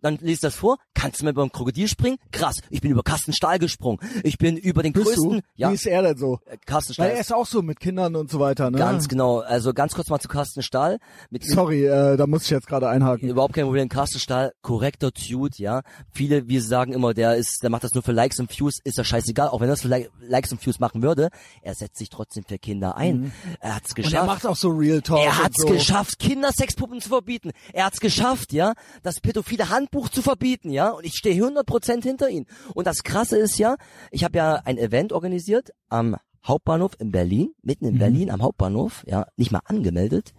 Dann 0.04 0.18
liest 0.20 0.44
das 0.44 0.54
vor, 0.54 0.76
kannst 0.92 1.22
du 1.22 1.28
über 1.28 1.42
ein 1.42 1.50
Krokodil 1.50 1.88
springen? 1.88 2.18
Krass, 2.30 2.56
ich 2.68 2.82
bin 2.82 2.90
über 2.90 3.02
Carsten 3.02 3.32
Stahl 3.32 3.58
gesprungen. 3.58 3.98
Ich 4.22 4.36
bin 4.36 4.58
über 4.58 4.82
den 4.82 4.92
Bist 4.92 5.06
größten, 5.06 5.30
du? 5.30 5.40
ja, 5.56 5.70
Wie 5.70 5.74
ist 5.74 5.86
er 5.86 6.02
denn 6.02 6.18
so? 6.18 6.40
äh, 6.44 6.58
Carsten 6.66 6.92
Stahl. 6.92 7.06
Weil 7.08 7.14
er 7.14 7.20
ist 7.20 7.32
auch 7.32 7.46
so 7.46 7.62
mit 7.62 7.80
Kindern 7.80 8.14
und 8.14 8.30
so 8.30 8.38
weiter, 8.38 8.70
ne? 8.70 8.76
Ganz 8.76 9.08
genau. 9.08 9.38
Also 9.38 9.72
ganz 9.72 9.94
kurz 9.94 10.10
mal 10.10 10.18
zu 10.20 10.28
Carsten 10.28 10.62
Stahl. 10.62 10.98
Mit 11.30 11.42
Sorry, 11.44 11.86
äh, 11.86 12.18
da 12.18 12.26
muss 12.26 12.42
ich 12.44 12.50
jetzt 12.50 12.66
gerade 12.66 12.88
einhaken. 12.88 13.28
Überhaupt 13.30 13.54
kein 13.54 13.64
Problem. 13.64 13.88
Carsten 13.88 14.18
Stahl, 14.18 14.52
korrekter 14.60 15.10
Dude, 15.10 15.54
ja. 15.56 15.80
Viele, 16.12 16.48
wir 16.48 16.60
sagen 16.60 16.92
immer, 16.92 17.14
der 17.14 17.36
ist, 17.36 17.62
der 17.62 17.70
macht 17.70 17.84
das 17.84 17.94
nur 17.94 18.02
für 18.02 18.12
Likes 18.12 18.38
und 18.40 18.50
Views, 18.56 18.80
ist 18.84 18.98
das 18.98 19.06
scheißegal. 19.06 19.48
Auch 19.48 19.60
wenn 19.60 19.68
er 19.68 19.72
das 19.72 19.82
für 19.82 19.88
Li- 19.88 20.08
Likes 20.20 20.52
und 20.52 20.64
Views 20.64 20.80
machen 20.80 21.02
würde, 21.02 21.30
er 21.62 21.74
setzt 21.74 21.96
sich 21.96 22.10
trotzdem 22.10 22.44
für 22.46 22.58
Kinder 22.58 22.96
ein. 22.98 23.32
Er 23.60 23.76
hat's 23.76 23.92
Und 23.92 23.98
er 24.00 24.02
geschafft. 24.04 24.26
macht 24.26 24.46
auch 24.46 24.56
so 24.56 24.68
Real 24.68 25.00
Talk. 25.00 25.24
Er 25.24 25.42
hat's 25.42 25.62
so. 25.62 25.68
geschafft, 25.68 26.18
Kindersexpuppen 26.18 27.00
zu 27.00 27.08
verbieten. 27.08 27.52
Er 27.72 27.86
hat's 27.86 28.00
geschafft, 28.00 28.52
ja, 28.52 28.74
das 29.02 29.20
pädophile 29.20 29.70
Handbuch 29.94 30.08
zu 30.08 30.22
verbieten, 30.22 30.70
ja. 30.70 30.90
Und 30.90 31.04
ich 31.04 31.14
stehe 31.14 31.42
100% 31.42 32.02
hinter 32.02 32.28
ihm. 32.28 32.46
Und 32.74 32.86
das 32.86 33.02
Krasse 33.02 33.38
ist 33.38 33.58
ja, 33.58 33.76
ich 34.10 34.24
habe 34.24 34.36
ja 34.36 34.54
ein 34.64 34.78
Event 34.78 35.12
organisiert 35.12 35.70
am 35.88 36.16
Hauptbahnhof 36.44 36.96
in 36.98 37.10
Berlin, 37.10 37.54
mitten 37.62 37.86
in 37.86 37.98
Berlin 37.98 38.30
am 38.30 38.42
Hauptbahnhof, 38.42 39.04
ja, 39.06 39.26
nicht 39.36 39.50
mal 39.50 39.62
angemeldet 39.64 40.34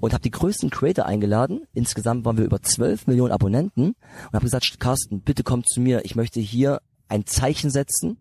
und 0.00 0.12
habe 0.12 0.22
die 0.22 0.30
größten 0.30 0.70
Creator 0.70 1.06
eingeladen. 1.06 1.60
Insgesamt 1.74 2.24
waren 2.24 2.38
wir 2.38 2.44
über 2.44 2.60
12 2.60 3.06
Millionen 3.06 3.32
Abonnenten 3.32 3.88
und 3.90 4.32
habe 4.32 4.44
gesagt, 4.44 4.80
Carsten, 4.80 5.20
bitte 5.20 5.44
komm 5.44 5.64
zu 5.64 5.80
mir. 5.80 6.04
Ich 6.04 6.16
möchte 6.16 6.40
hier 6.40 6.80
ein 7.08 7.26
Zeichen 7.26 7.70
setzen 7.70 8.18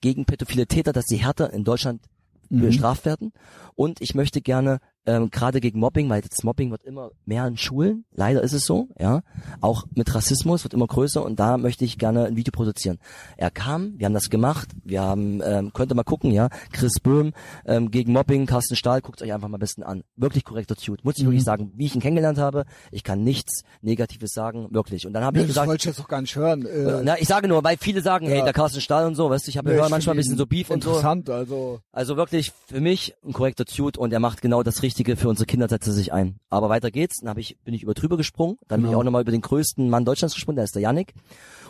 gegen 0.00 0.24
pädophile 0.24 0.66
Täter, 0.66 0.92
dass 0.92 1.06
sie 1.06 1.16
härter 1.16 1.52
in 1.52 1.64
Deutschland 1.64 2.02
bestraft 2.48 3.06
werden. 3.06 3.32
Und 3.74 4.00
ich 4.00 4.14
möchte 4.14 4.40
gerne 4.40 4.78
ähm, 5.06 5.30
gerade 5.30 5.60
gegen 5.60 5.78
Mobbing, 5.80 6.08
weil 6.08 6.22
das 6.22 6.42
Mobbing 6.44 6.70
wird 6.70 6.84
immer 6.84 7.10
mehr 7.24 7.46
in 7.46 7.56
Schulen, 7.56 8.04
leider 8.14 8.42
ist 8.42 8.52
es 8.52 8.64
so, 8.64 8.88
ja, 8.98 9.22
auch 9.60 9.84
mit 9.94 10.14
Rassismus 10.14 10.64
wird 10.64 10.74
immer 10.74 10.86
größer 10.86 11.24
und 11.24 11.40
da 11.40 11.58
möchte 11.58 11.84
ich 11.84 11.98
gerne 11.98 12.26
ein 12.26 12.36
Video 12.36 12.52
produzieren. 12.52 12.98
Er 13.36 13.50
kam, 13.50 13.94
wir 13.98 14.06
haben 14.06 14.14
das 14.14 14.30
gemacht, 14.30 14.68
wir 14.84 15.02
haben, 15.02 15.42
ähm, 15.44 15.72
könnt 15.72 15.90
ihr 15.90 15.96
mal 15.96 16.04
gucken, 16.04 16.30
ja, 16.30 16.48
Chris 16.72 17.00
Böhm 17.02 17.32
ähm, 17.66 17.90
gegen 17.90 18.12
Mobbing, 18.12 18.46
Carsten 18.46 18.76
Stahl, 18.76 19.00
guckt 19.00 19.22
euch 19.22 19.32
einfach 19.32 19.48
mal 19.48 19.56
am 19.56 19.60
besten 19.60 19.82
an. 19.82 20.02
Wirklich 20.16 20.44
korrekter 20.44 20.74
Dude, 20.76 21.00
muss 21.02 21.18
ich 21.18 21.24
wirklich 21.24 21.42
sagen, 21.44 21.72
wie 21.74 21.86
ich 21.86 21.94
ihn 21.94 22.00
kennengelernt 22.00 22.38
habe, 22.38 22.64
ich 22.90 23.02
kann 23.02 23.24
nichts 23.24 23.62
Negatives 23.80 24.32
sagen, 24.32 24.68
wirklich. 24.70 25.06
Und 25.06 25.12
dann 25.14 25.24
habe 25.24 25.36
Nee, 25.38 25.42
ich 25.42 25.48
das 25.48 25.54
gesagt, 25.54 25.68
wollte 25.68 25.80
ich 25.82 25.96
jetzt 25.96 26.00
auch 26.04 26.08
gar 26.08 26.20
nicht 26.20 26.36
hören. 26.36 26.64
Äh, 26.64 27.02
na, 27.02 27.18
ich 27.18 27.26
sage 27.26 27.48
nur, 27.48 27.64
weil 27.64 27.76
viele 27.76 28.02
sagen, 28.02 28.26
hey, 28.28 28.38
Ja. 28.38 28.44
der 28.44 28.52
Carsten 28.52 28.80
Stahl 28.80 29.06
und 29.06 29.14
so, 29.16 29.28
weißt 29.30 29.46
du, 29.46 29.50
ich 29.50 29.58
habe 29.58 29.70
nee, 29.72 29.78
manchmal 29.88 30.14
ein 30.14 30.18
bisschen 30.18 30.36
so 30.36 30.46
Beef 30.46 30.70
und 30.70 30.84
so. 30.84 30.90
Interessant, 30.90 31.28
also. 31.28 31.80
Also 31.90 32.16
wirklich 32.16 32.52
für 32.68 32.80
mich 32.80 33.14
ein 33.26 33.32
korrekter 33.32 33.64
Dude 33.64 33.98
und 33.98 34.12
er 34.12 34.20
macht 34.20 34.42
genau 34.42 34.62
das 34.62 34.82
Richtige 34.82 34.91
für 34.96 35.28
unsere 35.28 35.46
Kinder, 35.46 35.68
setzt 35.68 35.86
er 35.88 35.92
sich 35.92 36.12
ein. 36.12 36.38
Aber 36.50 36.68
weiter 36.68 36.90
geht's, 36.90 37.20
dann 37.20 37.28
hab 37.30 37.38
ich, 37.38 37.58
bin 37.64 37.74
ich 37.74 37.82
über 37.82 37.94
drüber 37.94 38.16
gesprungen, 38.16 38.58
dann 38.68 38.80
bin 38.80 38.86
ich 38.86 38.90
Genau. 38.90 39.00
auch 39.00 39.04
nochmal 39.04 39.22
über 39.22 39.32
den 39.32 39.40
größten 39.40 39.88
Mann 39.90 40.04
Deutschlands 40.04 40.34
gesprungen, 40.34 40.56
der 40.56 40.64
ist 40.64 40.74
der 40.74 40.82
Yannick. 40.82 41.14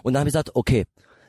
Und 0.02 0.12
dann 0.14 0.20
habe 0.20 0.28
ich 0.28 0.32
gesagt, 0.32 0.50
okay, 0.54 0.84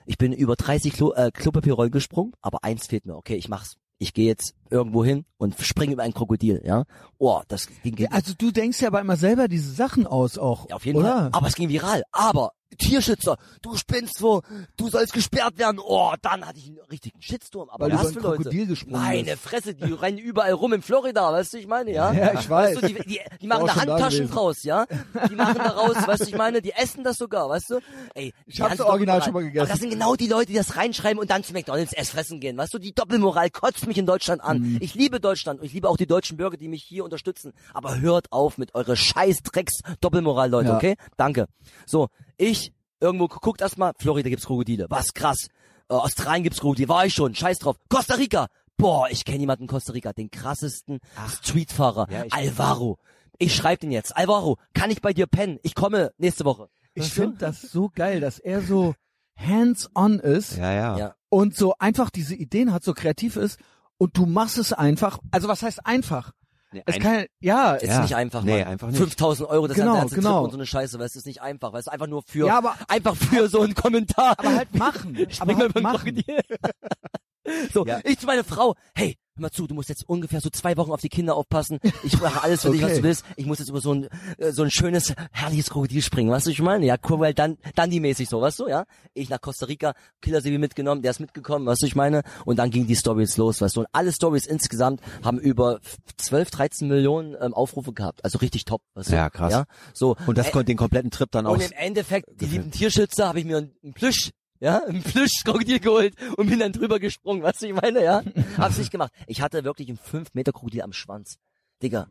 ich 0.05 0.17
bin 0.17 0.33
über 0.33 0.55
30 0.55 0.93
Klo, 0.93 1.13
äh, 1.13 1.31
Klopapierrollen 1.31 1.91
gesprungen, 1.91 2.33
aber 2.41 2.63
eins 2.63 2.87
fehlt 2.87 3.05
mir, 3.05 3.15
okay, 3.15 3.35
ich 3.35 3.47
mach's. 3.49 3.77
Ich 3.99 4.13
gehe 4.13 4.25
jetzt 4.25 4.53
irgendwo 4.69 5.05
hin 5.05 5.23
und 5.37 5.55
springe 5.61 5.93
über 5.93 6.03
ein 6.03 6.13
Krokodil, 6.13 6.61
ja. 6.65 6.83
Oh, 7.19 7.41
das 7.47 7.67
ging, 7.83 7.95
Ja, 7.97 8.09
also 8.11 8.33
du 8.37 8.51
denkst 8.51 8.81
ja 8.81 8.89
aber 8.89 8.99
immer 8.99 9.15
selber 9.15 9.47
diese 9.47 9.71
Sachen 9.71 10.05
aus 10.07 10.37
auch. 10.37 10.67
ja, 10.69 10.75
auf 10.75 10.85
jeden 10.85 10.99
oder? 10.99 11.13
Fall. 11.13 11.29
Aber 11.31 11.47
es 11.47 11.55
ging 11.55 11.69
viral. 11.69 12.03
Aber 12.11 12.51
Tierschützer, 12.75 13.37
du 13.61 13.75
spinnst 13.75 14.21
wo, 14.21 14.41
du 14.77 14.89
sollst 14.89 15.13
gesperrt 15.13 15.57
werden. 15.57 15.79
Oh, 15.83 16.13
dann 16.21 16.45
hatte 16.45 16.59
ich 16.59 16.67
einen 16.67 16.79
richtigen 16.91 17.21
Shitstorm. 17.21 17.69
Aber 17.69 17.85
Weil 17.85 17.91
du 17.91 17.97
was 17.99 18.11
für 18.13 18.19
ein 18.19 18.23
Leute? 18.23 18.77
Meine. 18.87 19.37
Fresse, 19.37 19.73
die 19.75 19.91
rennen 19.91 20.17
überall 20.17 20.53
rum 20.53 20.73
in 20.73 20.81
Florida, 20.81 21.31
weißt 21.31 21.53
du, 21.53 21.57
ich 21.57 21.67
meine, 21.67 21.91
ja? 21.91 22.11
Ja, 22.13 22.39
ich 22.39 22.49
weiß. 22.49 22.75
Weißt 22.75 22.83
du, 22.83 22.87
die, 22.87 23.03
die, 23.07 23.19
die 23.41 23.47
machen 23.47 23.67
da 23.67 23.73
da 23.73 23.81
Handtaschen 23.81 24.29
draus, 24.29 24.63
ja? 24.63 24.85
Die 25.29 25.35
machen 25.35 25.55
daraus, 25.57 25.95
weißt 26.07 26.23
du, 26.23 26.27
ich 26.29 26.37
meine, 26.37 26.61
die 26.61 26.71
essen 26.71 27.03
das 27.03 27.17
sogar, 27.17 27.49
weißt 27.49 27.69
du? 27.71 27.79
Ey, 28.13 28.33
Ich 28.45 28.61
hab's 28.61 28.79
original 28.79 29.21
schon 29.23 29.33
mal 29.33 29.43
gegessen. 29.43 29.59
Aber 29.61 29.69
das 29.69 29.79
sind 29.79 29.89
genau 29.89 30.15
die 30.15 30.27
Leute, 30.27 30.47
die 30.47 30.53
das 30.53 30.75
reinschreiben 30.75 31.19
und 31.19 31.29
dann 31.29 31.43
zu 31.43 31.53
McDonalds 31.53 31.93
erst 31.93 32.11
fressen 32.11 32.39
gehen, 32.39 32.57
weißt 32.57 32.73
du? 32.73 32.79
Die 32.79 32.93
Doppelmoral 32.93 33.49
kotzt 33.49 33.87
mich 33.87 33.97
in 33.97 34.05
Deutschland 34.05 34.41
an. 34.43 34.59
Mhm. 34.59 34.77
Ich 34.81 34.95
liebe 34.95 35.19
Deutschland 35.19 35.59
und 35.59 35.65
ich 35.65 35.73
liebe 35.73 35.89
auch 35.89 35.97
die 35.97 36.07
deutschen 36.07 36.37
Bürger, 36.37 36.57
die 36.57 36.67
mich 36.67 36.83
hier 36.83 37.03
unterstützen. 37.03 37.53
Aber 37.73 37.99
hört 37.99 38.31
auf 38.31 38.57
mit 38.57 38.75
eurer 38.75 38.95
scheiß 38.95 39.43
Drecks 39.43 39.79
Doppelmoral, 40.01 40.49
Leute, 40.49 40.69
Ja. 40.69 40.75
okay? 40.77 40.95
Danke. 41.17 41.47
So, 41.85 42.09
ich 42.37 42.73
irgendwo 42.99 43.27
guckt 43.27 43.61
erstmal, 43.61 43.93
Florida 43.97 44.29
gibt's 44.29 44.45
Krokodile. 44.45 44.87
Was 44.89 45.13
krass. 45.13 45.47
Äh, 45.89 45.93
Australien 45.95 46.43
gibt's 46.43 46.59
Krokodile. 46.59 46.87
War 46.89 47.05
ich 47.05 47.13
schon. 47.13 47.35
Scheiß 47.35 47.59
drauf. 47.59 47.77
Costa 47.89 48.15
Rica. 48.15 48.47
Boah, 48.77 49.07
ich 49.09 49.23
kenne 49.25 49.39
jemanden 49.39 49.63
in 49.63 49.67
Costa 49.67 49.93
Rica, 49.93 50.13
den 50.13 50.31
krassesten 50.31 50.99
Streetfahrer. 51.29 52.07
Ja, 52.09 52.25
ich- 52.25 52.33
Alvaro. 52.33 52.97
Ich 53.39 53.55
schreib 53.55 53.79
den 53.81 53.91
jetzt. 53.91 54.15
Alvaro, 54.15 54.57
kann 54.73 54.89
ich 54.91 55.01
bei 55.01 55.13
dir 55.13 55.27
pennen? 55.27 55.59
Ich 55.63 55.75
komme 55.75 56.11
nächste 56.17 56.45
Woche. 56.45 56.69
Ich 56.93 57.11
finde 57.11 57.37
das 57.37 57.61
so 57.61 57.89
geil, 57.93 58.19
dass 58.21 58.39
er 58.39 58.61
so 58.61 58.93
hands-on 59.35 60.19
ist 60.19 60.57
Ja, 60.57 60.71
ja. 60.73 60.97
Ja. 60.97 61.15
und 61.29 61.55
so 61.55 61.73
einfach 61.79 62.09
diese 62.11 62.35
Ideen 62.35 62.71
hat, 62.71 62.83
so 62.83 62.93
kreativ 62.93 63.35
ist 63.35 63.59
und 63.97 64.15
du 64.17 64.25
machst 64.25 64.57
es 64.57 64.73
einfach. 64.73 65.19
Also 65.31 65.47
was 65.47 65.63
heißt 65.63 65.85
einfach? 65.85 66.31
Nee, 66.73 66.81
Es 66.85 66.99
kann, 66.99 67.25
ja, 67.39 67.73
Ist 67.75 67.89
Ja. 67.89 68.01
nicht 68.01 68.15
einfach, 68.15 68.43
Nee, 68.43 68.63
einfach 68.63 68.87
nicht. 68.87 68.97
5000 68.97 69.47
Euro, 69.49 69.67
das 69.67 69.77
Genau, 69.77 69.93
ganze 69.95 70.15
genau. 70.15 70.37
Trip 70.39 70.43
und 70.45 70.51
so 70.51 70.57
eine 70.57 70.65
Scheiße, 70.65 70.97
weißt 70.99 71.15
du, 71.15 71.19
ist 71.19 71.25
nicht 71.25 71.41
einfach, 71.41 71.71
weißt 71.71 71.87
du, 71.87 71.91
einfach 71.91 72.07
nur 72.07 72.23
für, 72.23 72.47
Ja, 72.47 72.57
aber- 72.57 72.75
einfach 72.87 73.15
für 73.15 73.47
so 73.47 73.61
einen 73.61 73.75
Kommentar. 73.75 74.35
aber 74.39 74.55
halt 74.55 74.73
machen. 74.75 75.15
aber 75.17 75.31
Spring 75.31 75.57
mal 75.57 75.59
halt 75.59 75.75
ein 75.77 75.83
machen. 75.83 76.23
So, 77.73 77.85
Ja. 77.85 77.99
ich 78.05 78.17
zu 78.19 78.25
meiner 78.25 78.43
Frau, 78.45 78.75
hey, 78.95 79.17
hör 79.35 79.41
mal 79.41 79.51
zu, 79.51 79.65
du 79.67 79.73
musst 79.75 79.89
jetzt 79.89 80.07
ungefähr 80.07 80.41
so 80.41 80.49
zwei 80.49 80.77
Wochen 80.77 80.91
auf 80.91 81.01
die 81.01 81.09
Kinder 81.09 81.35
aufpassen. 81.35 81.79
Ich 82.03 82.19
mache 82.21 82.43
alles 82.43 82.61
für 82.61 82.69
dich, 82.71 82.81
was 82.81 82.91
Okay. 82.91 82.97
du 83.01 83.03
willst. 83.07 83.25
Ich 83.35 83.45
muss 83.45 83.59
jetzt 83.59 83.69
über 83.69 83.81
so 83.81 83.93
ein, 83.93 84.07
äh, 84.37 84.51
so 84.51 84.63
ein 84.63 84.69
schönes, 84.71 85.13
herrliches 85.31 85.69
Krokodil 85.69 86.01
springen, 86.01 86.29
weißt 86.31 86.45
du, 86.47 86.51
ich 86.51 86.61
meine? 86.61 86.85
Ja, 86.85 86.97
Cromwell 86.97 87.33
dann, 87.33 87.57
Dundee-mäßig 87.75 88.29
so, 88.29 88.41
weißt 88.41 88.59
du, 88.59 88.67
ja? 88.67 88.85
Ich 89.13 89.29
nach 89.29 89.41
Costa 89.41 89.65
Rica, 89.65 89.93
Killer 90.21 90.41
Sebi 90.41 90.57
mitgenommen, 90.57 91.01
der 91.01 91.11
ist 91.11 91.19
mitgekommen, 91.19 91.65
weißt 91.65 91.81
du, 91.81 91.85
ich 91.87 91.95
meine? 91.95 92.21
Und 92.45 92.57
dann 92.59 92.69
ging 92.69 92.85
die 92.87 92.95
Stories 92.95 93.37
los, 93.37 93.61
weißt 93.61 93.75
du? 93.75 93.81
Und 93.81 93.87
alle 93.91 94.11
Stories 94.11 94.45
insgesamt 94.45 95.01
haben 95.23 95.39
über 95.39 95.79
12, 96.17 96.51
13 96.51 96.87
Millionen 96.87 97.35
ähm, 97.41 97.53
Aufrufe 97.53 97.93
gehabt. 97.93 98.23
Also 98.23 98.37
richtig 98.37 98.65
top, 98.65 98.81
weißt 98.93 99.09
du? 99.11 99.15
Ja, 99.15 99.29
krass. 99.29 99.51
Ja, 99.51 99.65
so. 99.93 100.15
Und 100.27 100.37
das 100.37 100.47
Äh, 100.49 100.51
konnte 100.51 100.65
den 100.65 100.77
kompletten 100.77 101.09
Trip 101.11 101.31
dann 101.31 101.47
auch. 101.47 101.53
und 101.53 101.61
im 101.63 101.71
Endeffekt, 101.71 102.27
die 102.39 102.45
lieben 102.45 102.69
Tierschützer, 102.71 103.27
habe 103.27 103.39
ich 103.39 103.45
mir 103.45 103.57
einen 103.57 103.93
Plüsch, 103.93 104.31
ja, 104.63 104.81
einen 104.85 105.03
Plüschkrokodil 105.03 105.81
geholt 105.81 106.15
und 106.37 106.49
bin 106.49 106.59
dann 106.59 106.71
drüber 106.71 106.97
gesprungen, 106.97 107.43
weißt 107.43 107.63
du, 107.63 107.67
ich 107.67 107.73
meine, 107.73 108.01
ja? 108.01 108.23
Hab's 108.57 108.77
nicht 108.77 108.91
gemacht. 108.91 109.11
Ich 109.27 109.41
hatte 109.41 109.65
wirklich 109.65 109.89
einen 109.89 109.97
5 109.97 110.33
Meter 110.33 110.53
Krokodil 110.53 110.83
am 110.83 110.93
Schwanz. 110.93 111.37
Digga. 111.81 112.07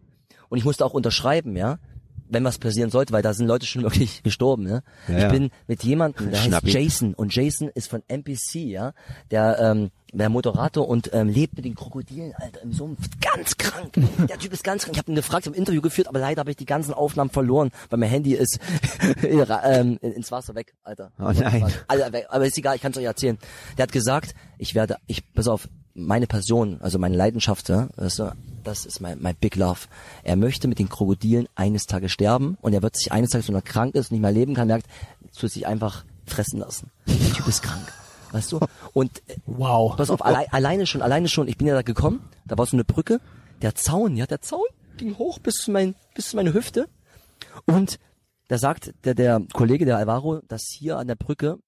Und 0.50 0.58
ich 0.58 0.64
musste 0.64 0.84
auch 0.84 0.92
unterschreiben, 0.92 1.56
ja? 1.56 1.78
Wenn 2.28 2.44
was 2.44 2.58
passieren 2.58 2.90
sollte, 2.90 3.12
weil 3.12 3.22
da 3.22 3.34
sind 3.34 3.46
Leute 3.46 3.66
schon 3.66 3.82
wirklich 3.82 4.22
gestorben, 4.22 4.64
ne? 4.64 4.82
Ja, 5.08 5.26
ich 5.26 5.32
bin 5.32 5.50
mit 5.66 5.82
jemandem, 5.84 6.30
der 6.30 6.38
Schnappi. 6.38 6.72
heißt 6.72 6.74
Jason 6.74 7.14
und 7.14 7.34
Jason 7.34 7.68
ist 7.68 7.88
von 7.88 8.02
NPC, 8.08 8.54
ja? 8.56 8.92
Der, 9.30 9.58
ähm, 9.58 9.90
der 10.12 10.28
Moderator 10.28 10.88
und 10.88 11.10
ähm, 11.14 11.28
lebt 11.28 11.56
mit 11.56 11.64
den 11.64 11.74
Krokodilen, 11.74 12.34
Alter, 12.36 12.62
im 12.62 12.72
Sumpf. 12.72 13.08
Ganz 13.20 13.56
krank. 13.56 13.94
Der 14.28 14.38
Typ 14.38 14.52
ist 14.52 14.62
ganz 14.62 14.84
krank. 14.84 14.94
Ich 14.94 14.98
habe 14.98 15.10
ihn 15.10 15.14
gefragt, 15.14 15.46
ein 15.46 15.54
Interview 15.54 15.80
geführt, 15.80 16.06
aber 16.06 16.18
leider 16.18 16.40
habe 16.40 16.50
ich 16.50 16.56
die 16.56 16.66
ganzen 16.66 16.92
Aufnahmen 16.92 17.30
verloren, 17.30 17.70
weil 17.88 17.98
mein 17.98 18.10
Handy 18.10 18.34
ist 18.34 18.58
ähm, 19.22 19.98
ins 20.02 20.30
Wasser 20.30 20.54
weg, 20.54 20.74
Alter. 20.82 21.12
Oh 21.18 21.32
nein. 21.32 21.66
Alter, 21.88 22.12
weg. 22.12 22.26
Aber 22.28 22.46
ist 22.46 22.58
egal, 22.58 22.76
ich 22.76 22.82
kann 22.82 22.92
es 22.92 22.98
euch 22.98 23.04
erzählen. 23.04 23.38
Der 23.78 23.84
hat 23.84 23.92
gesagt, 23.92 24.34
ich 24.58 24.74
werde, 24.74 24.96
ich, 25.06 25.32
pass 25.32 25.48
auf, 25.48 25.68
meine 25.94 26.26
Passion, 26.26 26.78
also 26.80 26.98
meine 26.98 27.16
Leidenschaft, 27.16 27.68
ja, 27.68 27.88
weißt 27.96 28.18
du, 28.20 28.32
das 28.64 28.86
ist 28.86 29.00
mein, 29.00 29.20
mein 29.20 29.34
Big 29.34 29.56
Love. 29.56 29.80
Er 30.22 30.36
möchte 30.36 30.68
mit 30.68 30.78
den 30.78 30.88
Krokodilen 30.88 31.48
eines 31.54 31.86
Tages 31.86 32.12
sterben 32.12 32.56
und 32.60 32.72
er 32.72 32.82
wird 32.82 32.96
sich 32.96 33.12
eines 33.12 33.30
Tages, 33.30 33.48
wenn 33.48 33.54
er 33.54 33.62
krank 33.62 33.94
ist 33.94 34.10
und 34.10 34.16
nicht 34.16 34.22
mehr 34.22 34.32
leben 34.32 34.54
kann, 34.54 34.68
merkt, 34.68 34.86
zu 35.32 35.48
sich 35.48 35.66
einfach 35.66 36.04
fressen 36.26 36.60
lassen. 36.60 36.90
Der 37.06 37.32
Typ 37.32 37.46
ist 37.48 37.62
krank. 37.62 37.92
Weißt 38.32 38.52
du? 38.52 38.60
Und 38.92 39.18
äh, 39.28 39.36
Wow. 39.46 39.96
Pass 39.96 40.10
auf, 40.10 40.24
allein, 40.24 40.46
alleine 40.50 40.86
schon, 40.86 41.02
alleine 41.02 41.28
schon, 41.28 41.48
ich 41.48 41.58
bin 41.58 41.66
ja 41.66 41.74
da 41.74 41.82
gekommen, 41.82 42.20
da 42.46 42.56
war 42.56 42.66
so 42.66 42.76
eine 42.76 42.84
Brücke, 42.84 43.20
der 43.60 43.74
Zaun, 43.74 44.16
ja, 44.16 44.26
der 44.26 44.40
Zaun 44.40 44.64
ging 44.96 45.18
hoch 45.18 45.38
bis 45.38 45.56
zu 45.56 45.70
mein, 45.70 45.94
bis 46.14 46.30
zu 46.30 46.36
meine 46.36 46.54
Hüfte. 46.54 46.88
Und 47.66 47.98
da 48.48 48.58
sagt 48.58 48.94
der, 49.04 49.14
der 49.14 49.42
Kollege, 49.52 49.84
der 49.84 49.98
Alvaro, 49.98 50.40
dass 50.48 50.68
hier 50.68 50.98
an 50.98 51.06
der 51.06 51.14
Brücke 51.14 51.58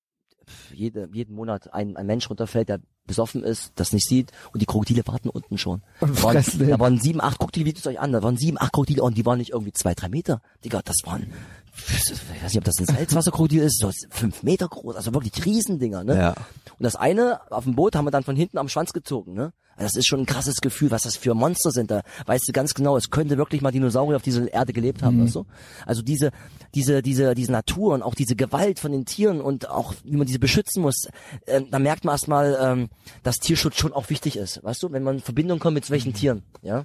jede, 0.72 1.08
jeden 1.12 1.34
Monat 1.34 1.72
ein, 1.72 1.96
ein 1.96 2.06
Mensch 2.06 2.28
runterfällt, 2.30 2.68
der 2.68 2.80
besoffen 3.06 3.42
ist, 3.44 3.72
das 3.74 3.92
nicht 3.92 4.08
sieht 4.08 4.32
und 4.52 4.62
die 4.62 4.66
Krokodile 4.66 5.06
warten 5.06 5.28
unten 5.28 5.58
schon. 5.58 5.82
Und 6.00 6.18
Da 6.18 6.22
waren, 6.22 6.68
da 6.70 6.78
waren 6.80 6.98
sieben, 6.98 7.20
acht, 7.20 7.38
guckt 7.38 7.54
die 7.54 7.66
Videos 7.66 7.86
euch 7.86 8.00
an, 8.00 8.12
da 8.12 8.22
waren 8.22 8.36
sieben, 8.38 8.58
acht 8.58 8.72
Krokodile 8.72 9.02
und 9.02 9.16
die 9.18 9.26
waren 9.26 9.38
nicht 9.38 9.50
irgendwie 9.50 9.72
zwei, 9.72 9.94
drei 9.94 10.08
Meter. 10.08 10.40
Digga, 10.64 10.80
das 10.82 10.96
waren, 11.04 11.30
ich 11.76 12.42
weiß 12.42 12.52
nicht, 12.52 12.58
ob 12.58 12.64
das 12.64 12.78
ein 12.78 12.86
Salzwasserkrokodil 12.86 13.62
ist, 13.62 13.78
so 13.78 13.90
fünf 14.10 14.42
Meter 14.42 14.68
groß, 14.68 14.96
also 14.96 15.12
wirklich 15.12 15.44
Riesendinger, 15.44 16.04
ne? 16.04 16.16
Ja. 16.16 16.30
Und 16.30 16.82
das 16.82 16.96
eine 16.96 17.40
auf 17.50 17.64
dem 17.64 17.74
Boot 17.74 17.96
haben 17.96 18.04
wir 18.04 18.10
dann 18.10 18.24
von 18.24 18.36
hinten 18.36 18.58
am 18.58 18.68
Schwanz 18.68 18.92
gezogen, 18.92 19.34
ne? 19.34 19.52
Also 19.76 19.88
das 19.88 19.96
ist 19.96 20.06
schon 20.06 20.20
ein 20.20 20.26
krasses 20.26 20.60
Gefühl, 20.60 20.90
was 20.90 21.02
das 21.02 21.16
für 21.16 21.34
Monster 21.34 21.72
sind. 21.72 21.90
Da 21.90 22.02
weißt 22.26 22.46
du 22.46 22.52
ganz 22.52 22.74
genau, 22.74 22.96
es 22.96 23.10
könnte 23.10 23.36
wirklich 23.36 23.60
mal 23.60 23.72
Dinosaurier 23.72 24.16
auf 24.16 24.22
dieser 24.22 24.52
Erde 24.52 24.72
gelebt 24.72 25.02
haben, 25.02 25.24
weißt 25.24 25.34
du? 25.34 25.46
Also 25.84 26.02
diese, 26.02 26.30
diese, 26.74 27.02
diese, 27.02 27.34
diese 27.34 27.50
Natur 27.50 27.94
und 27.94 28.02
auch 28.02 28.14
diese 28.14 28.36
Gewalt 28.36 28.78
von 28.78 28.92
den 28.92 29.04
Tieren 29.04 29.40
und 29.40 29.68
auch 29.68 29.94
wie 30.04 30.16
man 30.16 30.26
diese 30.26 30.38
beschützen 30.38 30.82
muss, 30.82 31.08
äh, 31.46 31.60
da 31.68 31.78
merkt 31.78 32.04
man 32.04 32.14
erstmal, 32.14 32.56
ähm, 32.60 32.88
dass 33.22 33.38
Tierschutz 33.38 33.76
schon 33.76 33.92
auch 33.92 34.10
wichtig 34.10 34.36
ist, 34.36 34.62
weißt 34.62 34.82
du? 34.82 34.92
Wenn 34.92 35.02
man 35.02 35.16
in 35.16 35.22
Verbindung 35.22 35.58
kommt 35.58 35.74
mit 35.74 35.84
solchen 35.84 36.14
Tieren, 36.14 36.44
ja? 36.62 36.84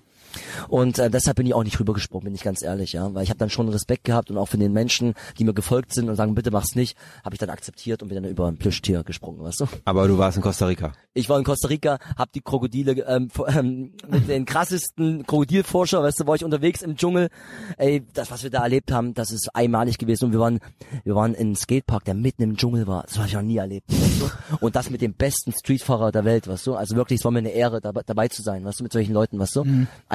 Und 0.68 0.99
äh, 0.99 1.10
deshalb 1.10 1.38
bin 1.38 1.45
ich 1.45 1.53
auch 1.53 1.64
nicht 1.64 1.80
rübergesprungen, 1.80 2.26
bin 2.26 2.35
ich 2.35 2.43
ganz 2.43 2.61
ehrlich, 2.61 2.93
ja, 2.93 3.14
weil 3.14 3.23
ich 3.23 3.30
habe 3.30 3.39
dann 3.39 3.49
schon 3.49 3.69
Respekt 3.69 4.03
gehabt 4.03 4.30
und 4.30 4.38
auch 4.38 4.47
von 4.47 4.60
den 4.60 4.73
Menschen, 4.73 5.14
die 5.38 5.43
mir 5.43 5.53
gefolgt 5.53 5.93
sind 5.93 6.10
und 6.10 6.15
sagen, 6.15 6.35
bitte 6.35 6.51
mach's 6.51 6.76
nicht, 6.76 6.97
habe 7.23 7.35
ich 7.35 7.39
dann 7.39 7.49
akzeptiert 7.49 8.01
und 8.01 8.10
bin 8.10 8.22
dann 8.22 8.31
über 8.31 8.47
ein 8.47 8.57
Plüschtier 8.57 9.03
gesprungen, 9.03 9.41
weißt 9.41 9.61
du? 9.61 9.68
Aber 9.85 10.07
du 10.07 10.18
warst 10.18 10.38
in 10.38 10.43
Costa 10.43 10.65
Rica. 10.68 10.93
Ich 11.14 11.30
war 11.30 11.38
in 11.38 11.43
Costa 11.43 11.68
Rica, 11.68 11.99
hab 12.18 12.31
die 12.34 12.41
Krokodile 12.41 12.91
ähm, 13.07 13.30
ähm, 13.47 13.93
mit 14.07 14.30
den 14.30 14.45
krassesten 14.45 15.26
Krokodilforscher, 15.26 16.03
weißt 16.03 16.22
du, 16.22 16.27
war 16.27 16.35
ich 16.35 16.43
unterwegs 16.43 16.81
im 16.81 16.95
Dschungel. 16.95 17.30
Ey, 17.77 18.03
das 18.14 18.31
was 18.31 18.43
wir 18.43 18.49
da 18.49 18.64
erlebt 18.64 18.91
haben, 18.91 19.14
das 19.14 19.31
ist 19.31 19.49
einmalig 19.53 19.97
gewesen 19.97 20.26
und 20.26 20.31
wir 20.34 20.39
waren 20.39 20.60
wir 21.03 21.15
waren 21.15 21.34
in 21.34 21.47
einem 21.47 21.56
Skatepark, 21.56 22.06
der 22.06 22.14
mitten 22.14 22.43
im 22.43 22.57
Dschungel 22.57 22.88
war. 22.88 23.03
Das 23.03 23.18
habe 23.18 23.27
ich 23.27 23.34
noch 23.34 23.41
nie 23.41 23.57
erlebt, 23.57 23.91
weißt 23.91 24.22
du? 24.22 24.57
Und 24.65 24.76
das 24.76 24.89
mit 24.89 25.01
dem 25.01 25.14
besten 25.14 25.51
Streetfahrer 25.51 26.11
der 26.11 26.26
Welt, 26.26 26.47
weißt 26.47 26.68
du? 26.68 26.76
Also 26.76 26.95
wirklich, 26.95 27.19
es 27.19 27.26
war 27.26 27.31
mir 27.31 27.39
eine 27.39 27.49
Ehre 27.49 27.81
dabei, 27.81 28.01
dabei 28.06 28.27
zu 28.27 28.41
sein, 28.41 28.65
weißt 28.65 28.80
du, 28.80 28.84
mit 28.84 28.93
solchen 28.93 29.14
Leuten, 29.14 29.39
weißt 29.39 29.56
du? 29.57 29.64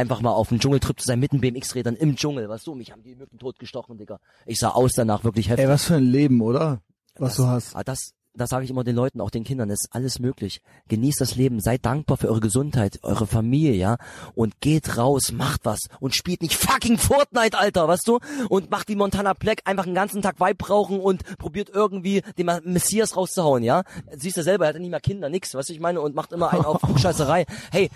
Einfach 0.04 0.20
mal 0.20 0.32
auf 0.32 0.50
einem 0.50 0.60
Dschungeltrip 0.60 1.00
zu 1.00 1.06
sein 1.06 1.18
mit 1.18 1.32
den 1.32 1.40
BMX-Rädern 1.40 1.96
im 1.96 2.16
Dschungel, 2.16 2.48
weißt 2.48 2.66
du? 2.66 2.74
Mich 2.74 2.92
haben 2.92 3.02
die 3.02 3.14
Mücken 3.14 3.38
tot 3.38 3.58
gestochen, 3.58 3.96
Digga. 3.96 4.18
Ich 4.46 4.58
sah 4.58 4.70
aus 4.70 4.92
danach 4.94 5.24
wirklich 5.24 5.48
heftig. 5.48 5.64
Ey, 5.64 5.70
was 5.70 5.84
für 5.84 5.94
ein 5.94 6.04
Leben, 6.04 6.40
oder? 6.40 6.82
Was 7.16 7.36
du 7.36 7.46
hast. 7.46 7.74
Ah, 7.74 7.82
das, 7.82 8.12
das 8.36 8.50
sage 8.50 8.64
ich 8.64 8.70
immer 8.70 8.82
den 8.82 8.96
Leuten, 8.96 9.20
auch 9.20 9.30
den 9.30 9.44
Kindern, 9.44 9.70
es 9.70 9.84
ist 9.84 9.94
alles 9.94 10.18
möglich. 10.18 10.60
Genießt 10.88 11.20
das 11.20 11.36
Leben, 11.36 11.60
seid 11.60 11.86
dankbar 11.86 12.16
für 12.16 12.28
eure 12.28 12.40
Gesundheit, 12.40 12.98
eure 13.02 13.26
Familie, 13.26 13.74
ja, 13.74 13.96
und 14.34 14.60
geht 14.60 14.96
raus, 14.96 15.30
macht 15.32 15.64
was 15.64 15.78
und 16.00 16.16
spielt 16.16 16.42
nicht 16.42 16.54
fucking 16.54 16.98
Fortnite, 16.98 17.56
Alter, 17.56 17.86
weißt 17.86 18.08
du? 18.08 18.18
Und 18.48 18.70
macht 18.70 18.88
wie 18.88 18.96
Montana 18.96 19.34
Black 19.34 19.62
einfach 19.64 19.84
den 19.84 19.94
ganzen 19.94 20.20
Tag 20.20 20.40
Vibe 20.40 20.56
brauchen 20.56 20.98
und 20.98 21.22
probiert 21.38 21.70
irgendwie 21.72 22.22
den 22.36 22.50
Messias 22.64 23.16
rauszuhauen, 23.16 23.62
ja? 23.62 23.84
Siehst 24.16 24.36
du 24.36 24.42
selber, 24.42 24.64
er 24.64 24.68
hat 24.70 24.74
ja 24.74 24.80
nicht 24.80 24.90
mehr 24.90 25.00
Kinder, 25.00 25.28
nix, 25.28 25.54
weißt 25.54 25.68
du, 25.68 25.72
ich 25.72 25.80
meine, 25.80 26.00
und 26.00 26.16
macht 26.16 26.32
immer 26.32 26.52
einen 26.52 26.64
auf 26.64 26.82
Klugscheißerei. 26.82 27.46
Hey, 27.70 27.90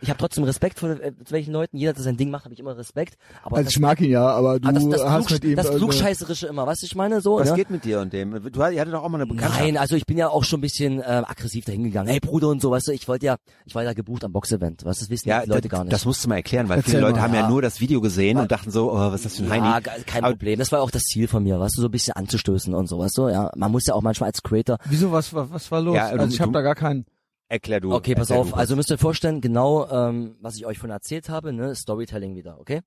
ich 0.00 0.08
habe 0.08 0.18
trotzdem 0.18 0.44
Respekt 0.44 0.78
vor 0.78 0.90
äh, 0.90 1.12
welchen 1.28 1.52
Leuten, 1.52 1.76
jeder, 1.76 1.92
der 1.92 2.02
sein 2.02 2.16
Ding 2.16 2.30
macht, 2.30 2.44
habe 2.44 2.54
ich 2.54 2.60
immer 2.60 2.76
Respekt. 2.76 3.16
Aber 3.42 3.56
Also 3.56 3.66
das, 3.66 3.74
ich 3.74 3.80
mag 3.80 4.00
ihn 4.00 4.10
ja, 4.10 4.26
aber 4.26 4.58
du 4.60 4.68
ah, 4.68 4.72
das, 4.72 4.88
das, 4.88 5.04
hast 5.04 5.26
Klugsch- 5.28 5.32
mit 5.34 5.44
ihm 5.44 5.56
das 5.56 5.70
Klugscheißerische 5.70 6.46
immer, 6.46 6.66
weißt 6.66 6.82
du, 6.82 6.86
ich 6.86 6.94
meine, 6.94 7.20
so, 7.20 7.38
Was 7.38 7.48
ja? 7.48 7.54
geht 7.56 7.70
mit 7.70 7.84
dir 7.84 8.00
und 8.00 8.12
dem? 8.12 8.30
Du, 8.50 8.60
ihr 8.60 8.80
hattet 8.80 8.94
doch 8.94 9.02
auch 9.02 9.08
mal 9.08 9.18
eine 9.20 9.26
Bekanntschaft. 9.26 9.60
Nein, 9.62 9.76
also 9.76 9.96
ich 9.96 10.06
bin 10.06 10.16
ja 10.18 10.28
auch 10.28 10.44
schon 10.44 10.58
ein 10.58 10.62
bisschen 10.62 11.00
äh, 11.00 11.04
aggressiv 11.26 11.64
dahingegangen. 11.64 12.10
Hey 12.10 12.20
Bruder 12.20 12.48
und 12.48 12.60
so, 12.62 12.70
weißt 12.70 12.88
du, 12.88 12.92
ich 12.92 13.06
wollte 13.08 13.26
ja, 13.26 13.36
ich 13.66 13.74
war 13.74 13.82
ja 13.84 13.92
gebucht 13.92 14.24
am 14.24 14.32
Boxevent, 14.32 14.84
weißt 14.84 15.00
du, 15.00 15.04
das 15.04 15.10
wissen 15.10 15.28
Ja, 15.28 15.42
die 15.42 15.48
Leute 15.50 15.68
gar 15.68 15.84
nicht. 15.84 15.92
das 15.92 16.04
musst 16.04 16.24
du 16.24 16.28
mal 16.28 16.36
erklären, 16.36 16.68
weil 16.68 16.78
Erzähl 16.78 16.90
viele 16.92 17.02
Leute 17.02 17.16
mal. 17.16 17.22
haben 17.22 17.34
ja 17.34 17.40
Ja. 17.40 17.48
nur 17.48 17.62
das 17.62 17.80
Video 17.80 18.00
gesehen 18.00 18.38
und 18.38 18.50
dachten 18.50 18.70
so, 18.70 18.92
oh, 18.92 18.96
was 18.96 19.16
ist 19.16 19.24
das 19.26 19.36
für 19.36 19.52
ein 19.52 19.62
ja, 19.64 19.72
Heini? 19.74 19.82
ge- 19.82 19.92
kein 20.06 20.24
Aber- 20.24 20.32
Problem. 20.32 20.58
Das 20.58 20.72
war 20.72 20.80
auch 20.82 20.90
das 20.90 21.02
Ziel 21.02 21.28
von 21.28 21.42
mir, 21.42 21.58
weißt 21.60 21.76
du, 21.76 21.82
so 21.82 21.88
ein 21.88 21.90
bisschen 21.90 22.14
anzustößen 22.14 22.74
und 22.74 22.88
so, 22.88 22.98
weißt 22.98 23.18
du, 23.18 23.28
ja. 23.28 23.50
Man 23.56 23.70
muss 23.72 23.86
ja 23.86 23.94
auch 23.94 24.02
manchmal 24.02 24.28
als 24.28 24.42
Creator. 24.42 24.78
Wieso, 24.86 25.12
was, 25.12 25.32
was, 25.34 25.50
was 25.50 25.70
war 25.70 25.80
los? 25.80 25.94
Ja, 25.96 26.10
du- 26.12 26.20
also 26.20 26.34
ich 26.34 26.40
habe 26.40 26.52
da 26.52 26.62
gar 26.62 26.74
keinen. 26.74 27.04
Erklär 27.50 27.80
du. 27.80 27.92
Okay, 27.92 28.14
pass 28.14 28.30
auf. 28.30 28.50
du 28.52 28.56
Also 28.56 28.76
müsst 28.76 28.90
ihr 28.90 28.94
euch 28.94 29.00
vorstellen, 29.00 29.40
genau, 29.40 29.88
ähm, 29.90 30.36
was 30.40 30.56
ich 30.56 30.66
euch 30.66 30.78
von 30.78 30.88
erzählt 30.88 31.28
habe, 31.28 31.52
ne, 31.52 31.74
Storytelling 31.74 32.36
wieder, 32.36 32.60
okay? 32.60 32.80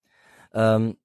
Ähm, 0.53 0.95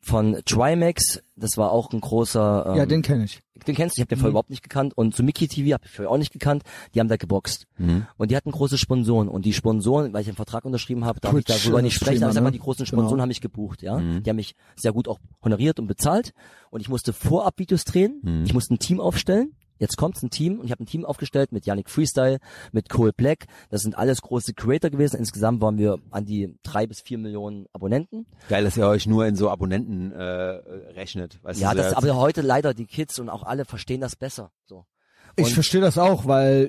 von 0.00 0.40
Trimax, 0.44 1.22
das 1.34 1.56
war 1.56 1.72
auch 1.72 1.90
ein 1.92 2.00
großer. 2.00 2.66
Ähm, 2.68 2.76
ja, 2.76 2.86
den 2.86 3.02
kenne 3.02 3.24
ich. 3.24 3.40
den 3.66 3.74
kennst 3.74 3.96
du, 3.96 4.00
ich 4.00 4.02
habe 4.02 4.10
den 4.10 4.18
vorher 4.18 4.30
überhaupt 4.30 4.50
nicht 4.50 4.62
gekannt. 4.62 4.96
Und 4.96 5.16
zu 5.16 5.22
Mickey 5.24 5.48
TV 5.48 5.72
habe 5.74 5.84
ich 5.86 5.90
vorher 5.90 6.10
auch 6.10 6.18
nicht 6.18 6.32
gekannt. 6.32 6.62
Die 6.94 7.00
haben 7.00 7.08
da 7.08 7.16
geboxt. 7.16 7.66
Mhm. 7.78 8.06
Und 8.16 8.30
die 8.30 8.36
hatten 8.36 8.52
große 8.52 8.78
Sponsoren. 8.78 9.28
Und 9.28 9.44
die 9.44 9.52
Sponsoren, 9.52 10.12
weil 10.12 10.20
ich 10.22 10.28
einen 10.28 10.36
Vertrag 10.36 10.64
unterschrieben 10.64 11.04
habe, 11.04 11.18
darf 11.18 11.34
ich 11.36 11.44
Twitch, 11.46 11.64
darüber 11.64 11.80
äh, 11.80 11.82
nicht 11.82 11.94
sprechen. 11.94 12.16
Streamer, 12.18 12.26
Aber 12.26 12.34
sag 12.34 12.42
mal, 12.42 12.50
ne? 12.50 12.52
die 12.52 12.58
großen 12.60 12.86
Sponsoren 12.86 13.10
Genau. 13.14 13.22
haben 13.22 13.28
mich 13.28 13.40
gebucht, 13.40 13.82
ja. 13.82 13.98
Die 13.98 14.28
haben 14.30 14.36
mich 14.36 14.54
sehr 14.76 14.92
gut 14.92 15.08
auch 15.08 15.18
honoriert 15.42 15.80
und 15.80 15.88
bezahlt. 15.88 16.32
Und 16.70 16.80
ich 16.80 16.88
musste 16.88 17.12
vorab 17.12 17.58
Videos 17.58 17.84
drehen. 17.84 18.42
Ich 18.44 18.54
musste 18.54 18.74
ein 18.74 18.78
Team 18.78 19.00
aufstellen. 19.00 19.56
Jetzt 19.78 19.96
kommt's 19.96 20.22
ein 20.22 20.30
Team 20.30 20.58
und 20.60 20.66
ich 20.66 20.72
habe 20.72 20.82
ein 20.82 20.86
Team 20.86 21.04
aufgestellt 21.04 21.52
mit 21.52 21.66
Yannick 21.66 21.88
Freestyle, 21.90 22.38
mit 22.72 22.88
Cole 22.88 23.12
Black. 23.12 23.46
Das 23.70 23.82
sind 23.82 23.96
alles 23.96 24.20
große 24.22 24.54
Creator 24.54 24.90
gewesen. 24.90 25.16
Insgesamt 25.16 25.60
waren 25.60 25.78
wir 25.78 25.98
an 26.10 26.24
die 26.24 26.56
drei 26.62 26.86
bis 26.86 27.00
vier 27.00 27.18
Millionen 27.18 27.66
Abonnenten. 27.72 28.26
Geil, 28.48 28.64
dass 28.64 28.76
ihr 28.76 28.86
euch 28.86 29.06
nur 29.06 29.26
in 29.26 29.36
so 29.36 29.50
Abonnenten 29.50 30.12
äh, 30.12 30.22
rechnet. 30.22 31.38
Weißt 31.42 31.60
Ja, 31.60 31.70
du, 31.72 31.76
das 31.78 31.92
aber 31.94 32.16
heute 32.16 32.40
leider 32.42 32.74
die 32.74 32.86
Kids 32.86 33.18
und 33.18 33.28
auch 33.28 33.42
alle 33.42 33.64
verstehen 33.64 34.00
das 34.00 34.16
besser. 34.16 34.50
So. 34.66 34.84
Ich 35.36 35.46
Und- 35.46 35.52
verstehe 35.52 35.80
das 35.80 35.98
auch, 35.98 36.26
weil 36.26 36.68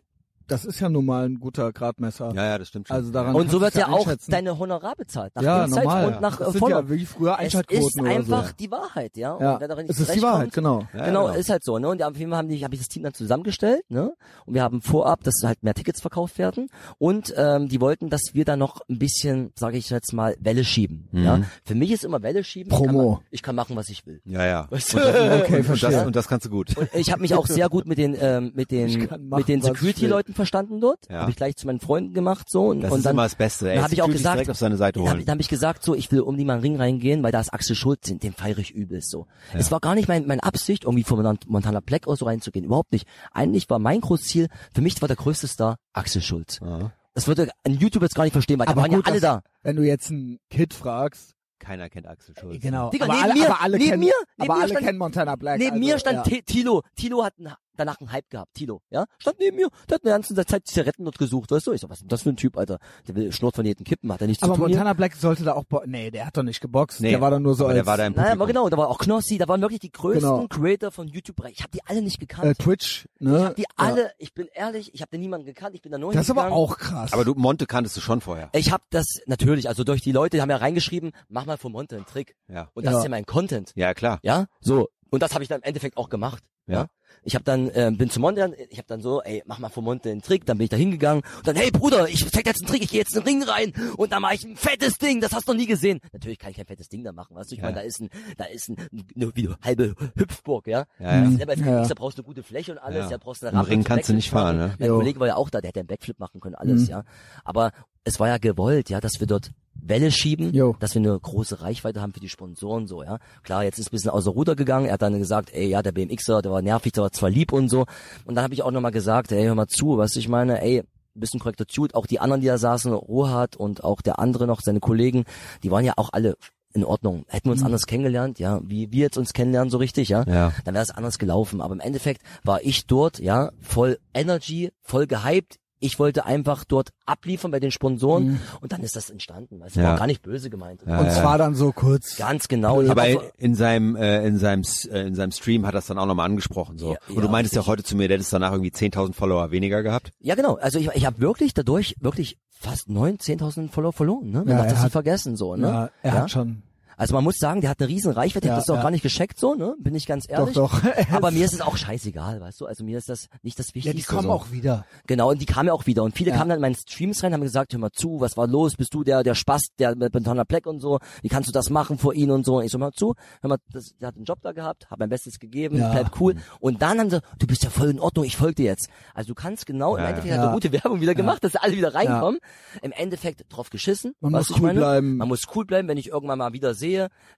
das 0.50 0.66
ist 0.66 0.80
ja 0.80 0.90
nun 0.90 1.06
mal 1.06 1.26
ein 1.26 1.40
guter 1.40 1.72
Gradmesser. 1.72 2.32
Ja, 2.36 2.46
ja, 2.46 2.58
das 2.58 2.68
stimmt 2.68 2.88
schon. 2.88 2.98
Also 2.98 3.12
daran 3.12 3.36
Und 3.36 3.50
so 3.52 3.62
wird 3.62 3.76
ja 3.76 3.88
auch 3.90 4.08
deine 4.28 4.58
Honorar 4.60 4.96
bezahlt. 4.96 5.36
Nach 5.36 5.42
ja, 5.44 5.64
Insights 5.66 5.86
normal. 5.86 6.06
und 6.14 6.22
nach 6.22 6.38
das 6.38 6.56
äh, 6.56 6.60
sind 6.60 6.70
ja 6.70 6.90
wie 6.90 7.06
früher 7.06 7.34
es 7.34 7.38
Einschaltquoten 7.40 7.88
ist 7.88 8.00
oder 8.02 8.10
einfach 8.12 8.48
so. 8.48 8.54
die 8.60 8.72
Wahrheit, 8.72 9.18
ja. 9.18 9.34
Und 9.34 9.42
Ja, 9.44 9.60
wer 9.60 9.68
darin 9.68 9.86
nicht 9.86 9.92
es 9.92 10.00
ist 10.00 10.16
die 10.16 10.22
Wahrheit, 10.22 10.52
zurechtkommt, 10.54 10.88
genau. 10.94 11.00
Ja, 11.00 11.06
genau, 11.06 11.26
genau. 11.28 11.38
ist 11.40 11.50
halt 11.50 11.64
so, 11.64 11.78
ne? 11.80 11.88
Und 11.90 12.04
auf 12.04 12.18
jeden 12.18 12.30
Fall 12.32 12.38
haben 12.40 12.50
die, 12.50 12.64
habe 12.64 12.74
ich 12.76 12.82
das 12.82 12.88
Team 12.90 13.04
dann 13.04 13.14
zusammengestellt, 13.14 13.84
ne? 13.90 14.14
Und 14.46 14.54
wir 14.54 14.64
haben 14.64 14.82
vorab, 14.82 15.24
dass 15.24 15.36
halt 15.44 15.64
mehr 15.64 15.74
Tickets 15.74 16.02
verkauft 16.02 16.38
werden. 16.38 16.70
Und 16.98 17.34
ähm, 17.38 17.68
die 17.70 17.80
wollten, 17.82 18.10
dass 18.10 18.22
wir 18.34 18.46
da 18.46 18.56
noch 18.58 18.82
ein 18.90 19.00
bisschen, 19.00 19.52
sage 19.56 19.78
ich 19.78 19.90
jetzt 19.90 20.14
mal, 20.14 20.36
Welle 20.40 20.64
schieben. 20.64 21.08
Mhm. 21.12 21.24
Ja. 21.24 21.42
Für 21.66 21.76
mich 21.76 21.92
ist 21.92 22.04
immer 22.04 22.22
Welle 22.24 22.44
schieben. 22.44 22.72
Ich 22.72 22.78
kann, 22.78 22.88
Promo. 22.96 23.12
ma- 23.12 23.22
ich 23.32 23.42
kann 23.44 23.56
machen, 23.56 23.76
was 23.76 23.90
ich 23.90 24.06
will. 24.06 24.22
ja, 24.26 24.46
ja. 24.46 24.68
Weißt 24.72 24.96
Und 24.96 25.04
du? 25.04 25.06
das, 25.14 25.42
Okay, 25.42 25.58
und, 25.58 25.64
verstehe. 25.64 25.92
das, 25.92 26.06
und 26.06 26.16
das 26.16 26.28
kannst 26.28 26.46
du 26.46 26.50
gut. 26.50 26.76
Und 26.78 26.90
ich 26.94 27.12
habe 27.12 27.22
mich 27.22 27.34
auch 27.36 27.46
sehr 27.48 27.70
gut 27.70 27.86
mit 27.88 27.98
den 27.98 28.16
ähm, 28.20 28.52
mit 28.56 28.72
den 28.72 29.08
kann 29.08 29.28
machen, 29.28 29.40
mit 29.40 29.48
den 29.48 29.62
Security-Leuten 29.62 30.34
verstanden 30.40 30.80
dort. 30.82 31.00
Ja. 31.10 31.22
Habe 31.22 31.32
ich 31.32 31.38
gleich 31.38 31.56
zu 31.56 31.68
meinen 31.68 31.80
Freunden 31.80 32.14
gemacht 32.14 32.50
so 32.50 32.68
und, 32.68 32.82
Das 32.82 32.92
und 32.92 33.00
ist 33.00 33.06
dann 33.06 33.14
immer 33.16 33.24
das 33.24 33.36
Beste. 33.36 33.70
Ey, 33.70 33.76
dann 33.76 33.84
habe 33.84 33.94
ich 33.94 34.02
auch 34.02 34.08
gesagt, 34.10 34.36
direkt 34.36 34.50
auf 34.50 34.58
seine 34.58 34.78
Seite 34.78 35.00
dann 35.00 35.08
habe 35.10 35.20
holen. 35.20 35.30
hab 35.30 35.40
ich 35.40 35.50
gesagt 35.50 35.84
so, 35.84 35.94
ich 35.96 36.12
will 36.12 36.22
um 36.22 36.38
die 36.38 36.46
mal 36.46 36.60
Ring 36.60 36.78
reingehen, 36.78 37.22
weil 37.24 37.32
da 37.32 37.40
ist 37.40 37.54
Axel 37.54 37.76
Schulz, 37.76 38.08
den, 38.08 38.20
den 38.20 38.34
feiere 38.34 38.58
ich 38.60 38.72
übelst 38.72 39.10
so. 39.12 39.28
Es 39.54 39.72
war 39.72 39.80
gar 39.80 39.96
nicht 39.96 40.08
mein, 40.08 40.26
meine 40.28 40.44
Absicht, 40.44 40.86
irgendwie 40.86 41.04
vor 41.04 41.22
Mon- 41.22 41.38
Montana 41.48 41.80
Black 41.82 42.08
oder 42.08 42.16
so 42.16 42.26
reinzugehen, 42.26 42.66
überhaupt 42.66 42.92
nicht. 42.92 43.08
Eigentlich 43.32 43.70
war 43.70 43.80
mein 43.80 44.02
Großziel, 44.02 44.48
für 44.74 44.82
mich 44.82 45.02
war 45.02 45.08
der 45.08 45.18
größte 45.18 45.48
Star 45.48 45.78
Axel 45.94 46.22
Schulz. 46.22 46.60
Ja. 46.62 46.92
Das 47.14 47.28
würde 47.28 47.50
ein 47.64 47.74
YouTube 47.78 48.04
jetzt 48.04 48.16
gar 48.16 48.24
nicht 48.24 48.34
verstehen, 48.34 48.60
weil 48.60 48.66
da 48.68 48.72
Aber 48.72 48.82
waren 48.84 48.92
gut, 48.92 49.06
ja 49.06 49.12
alle 49.12 49.20
dass- 49.22 49.42
da. 49.44 49.50
Wenn 49.64 49.76
du 49.76 49.84
jetzt 49.84 50.10
einen 50.10 50.40
Kid 50.50 50.74
fragst, 50.74 51.34
Keiner 51.60 51.90
kennt 51.90 52.08
Axel 52.08 52.34
Schulz. 52.40 52.62
genau. 52.62 52.90
Digga, 52.90 53.04
aber, 53.06 53.14
neben 53.16 53.24
alle, 53.26 53.34
mir- 53.34 53.46
aber 53.48 53.62
alle 53.62 53.78
neben 53.78 53.90
kennen, 53.90 54.00
mir- 54.04 54.14
neben 54.38 54.50
aber 54.50 54.54
mir 54.58 54.62
alle 54.64 54.70
stand- 54.72 54.86
kennen 54.86 54.98
Montana 54.98 55.36
Black. 55.36 55.60
Neben 55.60 55.72
also, 55.72 55.86
mir 55.86 56.00
stand 56.00 56.28
ja. 56.28 56.42
Tilo. 56.46 56.84
Tilo 56.96 57.24
hat 57.26 57.34
einen, 57.38 57.54
danach 57.80 58.00
einen 58.00 58.12
Hype 58.12 58.30
gehabt. 58.30 58.54
Tilo, 58.54 58.82
ja? 58.90 59.06
Stand 59.18 59.40
neben 59.40 59.58
mir. 59.58 59.70
Der 59.90 59.96
hat 59.96 60.04
eine 60.04 60.12
ganze 60.12 60.36
Zeit 60.36 60.68
Zigaretten 60.68 61.06
dort 61.06 61.18
gesucht, 61.18 61.50
weißt 61.52 61.68
du? 61.68 61.72
Ich 61.72 61.82
so, 61.82 61.90
was 61.90 61.98
ist 61.98 62.02
denn 62.04 62.10
das 62.10 62.24
für 62.24 62.30
ein 62.30 62.36
Typ, 62.38 62.58
Alter? 62.58 62.80
Der 63.08 63.16
will 63.16 63.32
Schnurrt 63.32 63.56
von 63.56 63.66
jedem 63.66 63.84
kippen, 63.86 64.12
hat 64.14 64.22
er 64.22 64.28
nichts 64.28 64.44
Aber 64.44 64.54
zu 64.54 64.60
tun. 64.60 64.68
hier? 64.68 64.76
Montana 64.78 64.94
Black 64.94 65.16
sollte 65.16 65.44
da 65.44 65.54
auch, 65.54 65.64
bo 65.64 65.82
nee, 65.86 66.12
der 66.12 66.26
hat 66.28 66.38
doch 66.38 66.44
nicht 66.44 66.60
geboxt. 66.62 67.02
Nee, 67.02 67.12
der 67.12 67.22
war 67.22 67.32
dann 67.32 67.42
nur 67.42 67.56
so 67.56 67.64
aber 67.66 67.70
als 67.74 67.78
der 67.78 67.86
war 67.88 67.98
da 67.98 68.06
im 68.06 68.14
Naja, 68.14 68.34
aber 68.34 68.48
genau, 68.48 68.70
da 68.70 68.78
war 68.78 68.90
auch 68.90 68.98
Knossi, 69.00 69.38
da 69.38 69.48
waren 69.48 69.62
wirklich 69.62 69.80
die 69.80 69.92
größten 69.92 70.20
Genau. 70.30 70.48
Creator 70.48 70.92
von 70.92 71.08
YouTube. 71.08 71.38
Ich 71.50 71.60
habe 71.62 71.72
die 71.72 71.82
alle 71.86 72.02
nicht 72.02 72.20
gekannt. 72.20 72.46
äh, 72.46 72.54
Twitch, 72.56 73.08
ne? 73.20 73.38
ich 73.38 73.44
habe 73.46 73.56
die 73.56 73.62
Ja. 73.64 73.68
alle, 73.78 74.12
ich 74.18 74.34
bin 74.34 74.48
ehrlich, 74.54 74.94
ich 74.94 75.02
habe 75.02 75.12
den 75.12 75.22
niemanden 75.22 75.46
gekannt, 75.46 75.76
ich 75.76 75.82
bin 75.82 75.92
da 75.92 75.98
nur 75.98 76.14
Das 76.14 76.26
ist 76.26 76.32
aber 76.32 76.52
auch 76.52 76.78
krass. 76.78 77.14
Aber 77.14 77.24
du, 77.26 77.34
Monte 77.36 77.66
kanntest 77.66 77.96
du 77.98 78.02
schon 78.02 78.22
vorher. 78.22 78.50
Ich 78.54 78.72
habe 78.72 78.84
das 78.90 79.06
natürlich, 79.26 79.68
also 79.70 79.84
durch 79.84 80.02
die 80.02 80.12
Leute, 80.12 80.38
die 80.38 80.42
haben 80.42 80.50
ja 80.50 80.58
reingeschrieben, 80.58 81.12
mach 81.30 81.46
mal 81.46 81.58
von 81.58 81.72
Monte 81.72 81.96
einen 81.96 82.06
Trick. 82.06 82.36
Ja. 82.48 82.70
Und 82.74 82.86
das 82.86 82.94
Ja. 82.94 82.98
ist 83.00 83.04
ja 83.06 83.10
mein 83.10 83.26
Content. 83.26 83.72
Ja, 83.76 83.94
klar. 83.94 84.20
Ja, 84.24 84.48
so. 84.62 84.90
Und 85.12 85.24
das 85.24 85.34
habe 85.34 85.44
ich 85.44 85.48
dann 85.50 85.60
im 85.62 85.64
Endeffekt 85.64 85.98
auch 85.98 86.10
gemacht. 86.10 86.44
Ja. 86.70 86.82
Ja. 86.82 86.88
Ich 87.24 87.36
habe 87.36 87.44
dann 87.44 87.68
äh, 87.72 87.92
bin 87.94 88.10
zu 88.10 88.22
Monte, 88.22 88.56
ich 88.70 88.78
habe 88.78 88.88
dann 88.88 89.02
so, 89.02 89.22
ey, 89.22 89.44
mach 89.46 89.60
mal 89.60 89.68
von 89.68 89.84
Monte 89.84 90.10
einen 90.10 90.22
Trick, 90.22 90.46
dann 90.46 90.58
bin 90.58 90.64
ich 90.66 90.70
da 90.70 90.78
hingegangen 90.78 91.22
und 91.38 91.46
dann, 91.48 91.56
hey 91.58 91.70
Bruder, 91.70 92.08
ich 92.08 92.20
zeig 92.32 92.46
dir 92.46 92.52
jetzt 92.52 92.62
einen 92.62 92.70
Trick, 92.70 92.82
ich 92.84 92.92
gehe 92.92 93.02
jetzt 93.02 93.14
in 93.14 93.24
den 93.24 93.28
Ring 93.28 93.44
rein 93.44 93.74
und 93.98 94.14
dann 94.14 94.22
mache 94.22 94.36
ich 94.36 94.46
ein 94.46 94.56
fettes 94.56 94.94
Ding, 95.00 95.20
das 95.20 95.34
hast 95.34 95.48
du 95.48 95.52
noch 95.52 95.60
nie 95.60 95.66
gesehen. 95.66 96.00
Natürlich 96.14 96.40
kann 96.40 96.52
ich 96.52 96.58
kein 96.58 96.66
fettes 96.66 96.88
Ding 96.88 97.04
da 97.04 97.12
machen, 97.12 97.36
weißt 97.36 97.52
du? 97.52 97.56
Ich 97.56 97.60
Ja. 97.60 97.66
meine, 97.66 97.76
da 97.78 97.82
ist 97.82 98.00
ein, 98.00 98.10
da 98.38 98.46
ist 98.46 98.70
ein, 98.70 98.78
eine, 99.16 99.36
wie 99.36 99.48
eine 99.48 99.58
halbe 99.62 99.96
Hüpfburg, 100.16 100.68
ja. 100.68 100.86
Ja, 101.00 101.24
ja. 101.24 101.30
Ist 101.30 101.40
ja 101.40 101.46
da 101.88 101.94
brauchst 101.96 102.18
du 102.18 102.22
eine 102.22 102.28
gute 102.28 102.44
Fläche 102.44 102.72
und 102.72 102.78
alles, 102.78 103.06
ja, 103.06 103.12
Ja. 103.12 103.18
brauchst 103.18 103.44
eine 103.44 103.60
Im 103.60 103.66
Ring 103.66 103.84
kannst 103.84 104.08
du 104.08 104.14
nicht 104.14 104.30
fahren, 104.30 104.58
ne? 104.58 104.76
Mein 104.80 104.88
Jo. 104.88 104.98
Kollege 104.98 105.20
war 105.20 105.28
ja 105.28 105.36
auch 105.36 105.50
da, 105.50 105.60
der 105.60 105.70
hätte 105.70 105.82
einen 105.82 105.88
Backflip 105.88 106.20
machen 106.20 106.40
können, 106.40 106.56
alles, 106.56 106.84
Mhm. 106.84 106.88
ja. 106.90 107.04
Aber 107.44 107.72
es 108.06 108.20
war 108.22 108.30
ja 108.30 108.38
gewollt, 108.38 108.90
ja, 108.90 109.02
dass 109.02 109.20
wir 109.20 109.28
dort 109.28 109.52
Welle 109.82 110.12
schieben, 110.12 110.54
Jo. 110.54 110.76
dass 110.80 110.94
wir 110.96 111.02
eine 111.02 111.18
große 111.20 111.62
Reichweite 111.62 112.02
haben 112.02 112.14
für 112.14 112.20
die 112.20 112.30
Sponsoren 112.30 112.88
so, 112.88 113.04
ja. 113.04 113.20
Klar, 113.44 113.64
jetzt 113.64 113.80
ist 113.80 113.88
ein 113.88 113.92
bisschen 113.92 114.12
außer 114.12 114.32
Ruder 114.32 114.56
gegangen. 114.56 114.86
Er 114.88 114.94
hat 114.94 115.02
dann 115.02 115.18
gesagt, 115.20 115.52
ey, 115.54 115.68
ja, 115.70 115.82
der 115.82 115.92
BMXer, 115.92 116.42
der 116.42 116.52
war 116.52 116.62
nervig, 116.62 116.92
der 116.94 117.04
war 117.04 117.12
zwar 117.12 117.30
lieb 117.30 117.52
und 117.52 117.70
so. 117.70 117.86
Und 118.26 118.36
dann 118.36 118.44
habe 118.44 118.54
ich 118.54 118.64
auch 118.64 118.72
nochmal 118.72 118.92
gesagt, 118.92 119.32
ey, 119.32 119.44
hör 119.46 119.56
mal 119.56 119.68
zu, 119.68 119.98
was 119.98 120.16
ich 120.16 120.28
meine, 120.28 120.62
ey, 120.62 120.80
ein 120.80 121.20
bisschen 121.20 121.40
korrekter 121.40 121.66
Tut. 121.66 121.96
Auch 121.96 122.06
die 122.06 122.20
anderen, 122.20 122.42
die 122.42 122.48
da 122.48 122.58
saßen, 122.58 122.94
Rohat 122.94 123.56
und 123.56 123.84
auch 123.84 124.02
der 124.02 124.20
andere 124.20 124.46
noch, 124.48 124.62
seine 124.62 124.80
Kollegen, 124.80 125.26
die 125.64 125.72
waren 125.72 125.84
ja 125.86 125.94
auch 125.98 126.10
alle 126.14 126.36
in 126.74 126.84
Ordnung. 126.84 127.26
Hätten 127.28 127.50
wir 127.50 127.54
uns 127.54 127.64
anders 127.64 127.88
kennengelernt, 127.88 128.38
ja, 128.38 128.62
wie 128.64 128.92
wir 128.92 129.00
jetzt 129.02 129.18
uns 129.18 129.34
kennenlernen, 129.34 129.72
so 129.72 129.78
richtig, 129.80 130.10
ja, 130.10 130.24
Ja. 130.28 130.54
dann 130.66 130.76
wäre 130.76 130.84
es 130.84 130.92
anders 130.92 131.18
gelaufen. 131.18 131.62
Aber 131.62 131.74
im 131.74 131.80
Endeffekt 131.80 132.22
war 132.44 132.62
ich 132.64 132.86
dort, 132.86 133.18
ja, 133.18 133.50
voll 133.60 133.98
Energy, 134.14 134.72
voll 134.84 135.08
gehypt. 135.08 135.58
Ich 135.82 135.98
wollte 135.98 136.26
einfach 136.26 136.66
dort 136.66 136.90
abliefern 137.06 137.52
bei 137.52 137.60
den 137.60 137.72
Sponsoren 137.72 138.42
und 138.62 138.74
dann 138.74 138.82
ist 138.82 138.96
das 138.96 139.10
entstanden. 139.10 139.60
Weißt 139.62 139.76
du, 139.78 139.80
Ja. 139.80 139.92
war 139.92 139.98
gar 139.98 140.08
nicht 140.08 140.22
böse 140.22 140.50
gemeint. 140.50 140.82
Ja, 140.86 141.00
Und 141.00 141.06
ja. 141.06 141.14
zwar 141.14 141.38
dann 141.38 141.56
so 141.56 141.72
kurz. 141.72 142.18
Ganz 142.18 142.48
genau. 142.50 142.82
Aber 142.90 143.08
in, 143.08 143.20
in 143.38 143.56
seinem 143.56 143.96
äh, 143.96 144.26
in 144.28 144.38
seinem 144.38 144.64
äh, 144.92 145.02
in 145.08 145.16
seinem 145.16 145.32
Stream 145.32 145.66
hat 145.66 145.74
er 145.76 145.80
es 145.80 145.88
dann 145.88 145.98
auch 145.98 146.06
nochmal 146.06 146.26
angesprochen 146.26 146.78
so. 146.78 146.94
Ja, 146.94 147.00
und 147.08 147.16
ja, 147.16 147.22
du 147.22 147.30
meintest 147.30 147.56
ja 147.56 147.66
heute 147.66 147.84
zu 147.84 147.96
mir, 147.96 148.08
der 148.10 148.18
hättest 148.18 148.34
danach 148.34 148.52
irgendwie 148.52 148.72
10.000 148.72 149.14
Follower 149.14 149.52
weniger 149.52 149.82
gehabt. 149.84 150.12
Ja, 150.20 150.36
genau. 150.36 150.56
Also 150.56 150.80
ich, 150.80 150.90
ich 150.94 151.06
habe 151.06 151.20
wirklich 151.20 151.54
dadurch 151.54 151.96
wirklich 152.02 152.38
fast 152.50 152.90
9, 152.90 153.18
10.000 153.18 153.70
Follower 153.72 153.94
verloren. 153.94 154.32
Ne? 154.32 154.40
Man 154.40 154.48
Ja, 154.50 154.56
darf 154.58 154.64
das 154.66 154.74
nicht 154.74 154.84
hat- 154.84 154.92
vergessen. 154.92 155.36
so. 155.38 155.56
Ne? 155.56 155.68
Ja, 155.68 155.90
er 156.04 156.12
hat 156.14 156.32
schon. 156.32 156.62
Also 157.00 157.16
man 157.16 157.24
muss 157.24 157.38
sagen, 157.38 157.62
der 157.62 157.70
hat 157.70 157.80
eine 157.80 157.88
riesen 157.90 158.12
Reichweite. 158.12 158.46
Ich 158.46 158.50
Ja, 158.50 158.56
hab 158.56 158.60
das 158.62 158.70
auch 158.70 158.76
ja. 158.76 158.82
gar 158.84 158.92
nicht 158.92 159.02
gescheckt, 159.04 159.40
so, 159.40 159.56
ne? 159.56 159.76
Bin 159.80 159.96
ich 159.96 160.06
ganz 160.06 160.26
ehrlich. 160.28 160.54
Doch, 160.54 160.82
doch. 160.82 160.92
Aber 161.14 161.32
mir 161.32 161.46
ist 161.46 161.54
es 161.54 161.62
auch 161.62 161.78
scheißegal, 161.78 162.42
weißt 162.42 162.60
du? 162.62 162.66
Also 162.66 162.84
mir 162.84 162.98
ist 162.98 163.08
das 163.10 163.28
nicht 163.42 163.58
das 163.58 163.70
ja, 163.70 163.76
Wichtigste. 163.76 163.98
die 164.02 164.04
kommen 164.04 164.28
so. 164.28 164.32
auch 164.34 164.52
wieder. 164.52 164.86
Genau, 165.08 165.30
und 165.32 165.42
die 165.42 165.46
kamen 165.46 165.68
ja 165.68 165.74
auch 165.74 165.86
wieder. 165.86 166.04
Und 166.04 166.16
viele 166.16 166.32
Ja. 166.32 166.38
kamen 166.38 166.50
dann 166.50 166.58
in 166.58 166.62
meinen 166.62 166.76
Streams 166.76 167.24
rein, 167.24 167.34
haben 167.34 167.42
gesagt, 167.42 167.72
hör 167.74 167.80
mal 167.80 167.92
zu, 167.92 168.20
was 168.20 168.36
war 168.38 168.48
los? 168.48 168.76
Bist 168.76 168.94
du 168.94 169.04
der, 169.04 169.24
der 169.24 169.34
Spaß, 169.34 169.68
der 169.80 169.96
mit 169.96 170.14
Montana 170.14 170.44
Black 170.44 170.68
und 170.68 170.82
so? 170.82 171.00
Wie 171.22 171.30
kannst 171.30 171.48
du 171.48 171.54
das 171.54 171.70
machen 171.70 171.98
vor 171.98 172.14
ihnen 172.14 172.32
und 172.32 172.46
so? 172.46 172.58
Und 172.58 172.66
ich 172.66 172.72
so, 172.72 172.78
hör 172.80 172.88
mal 172.88 172.92
zu, 172.92 173.16
hör 173.42 173.48
mal, 173.50 173.58
das, 173.72 173.96
der 174.00 174.10
hat 174.10 174.16
einen 174.18 174.26
Job 174.26 174.40
da 174.42 174.52
gehabt, 174.52 174.90
hab 174.92 175.00
mein 175.00 175.10
Bestes 175.10 175.40
gegeben, 175.40 175.78
Ja. 175.78 175.92
bleib 175.92 176.20
cool. 176.20 176.36
Und 176.60 176.82
dann 176.82 177.00
haben 177.00 177.10
sie, 177.10 177.22
du 177.40 177.48
bist 177.48 177.64
ja 177.64 177.70
voll 177.70 177.90
in 177.90 178.00
Ordnung, 178.02 178.26
ich 178.26 178.36
folge 178.36 178.56
dir 178.56 178.66
jetzt. 178.66 178.90
Also 179.14 179.30
du 179.30 179.36
kannst 179.36 179.66
genau, 179.66 179.96
im 179.96 180.04
Ja. 180.04 180.10
Endeffekt 180.10 180.34
hat 180.34 180.42
Ja. 180.42 180.48
er 180.50 180.54
gute 180.54 180.72
Werbung 180.74 181.00
wieder 181.00 181.16
gemacht, 181.16 181.44
dass 181.46 181.56
alle 181.56 181.78
wieder 181.78 181.94
reinkommen. 181.96 182.42
Im 182.82 182.92
Endeffekt 182.92 183.46
drauf 183.50 183.70
geschissen. 183.70 184.16
Man 184.20 184.34
muss 184.34 184.52
cool 184.52 184.62
meine? 184.62 184.80
bleiben. 184.80 185.18
Man 185.18 185.28
muss 185.30 185.44
cool 185.56 185.66
bleiben, 185.66 185.88
wenn 185.88 185.98
ich 185.98 186.10
irgendwann 186.10 186.40
mal 186.40 186.52
wieder 186.52 186.74
sehe, 186.74 186.89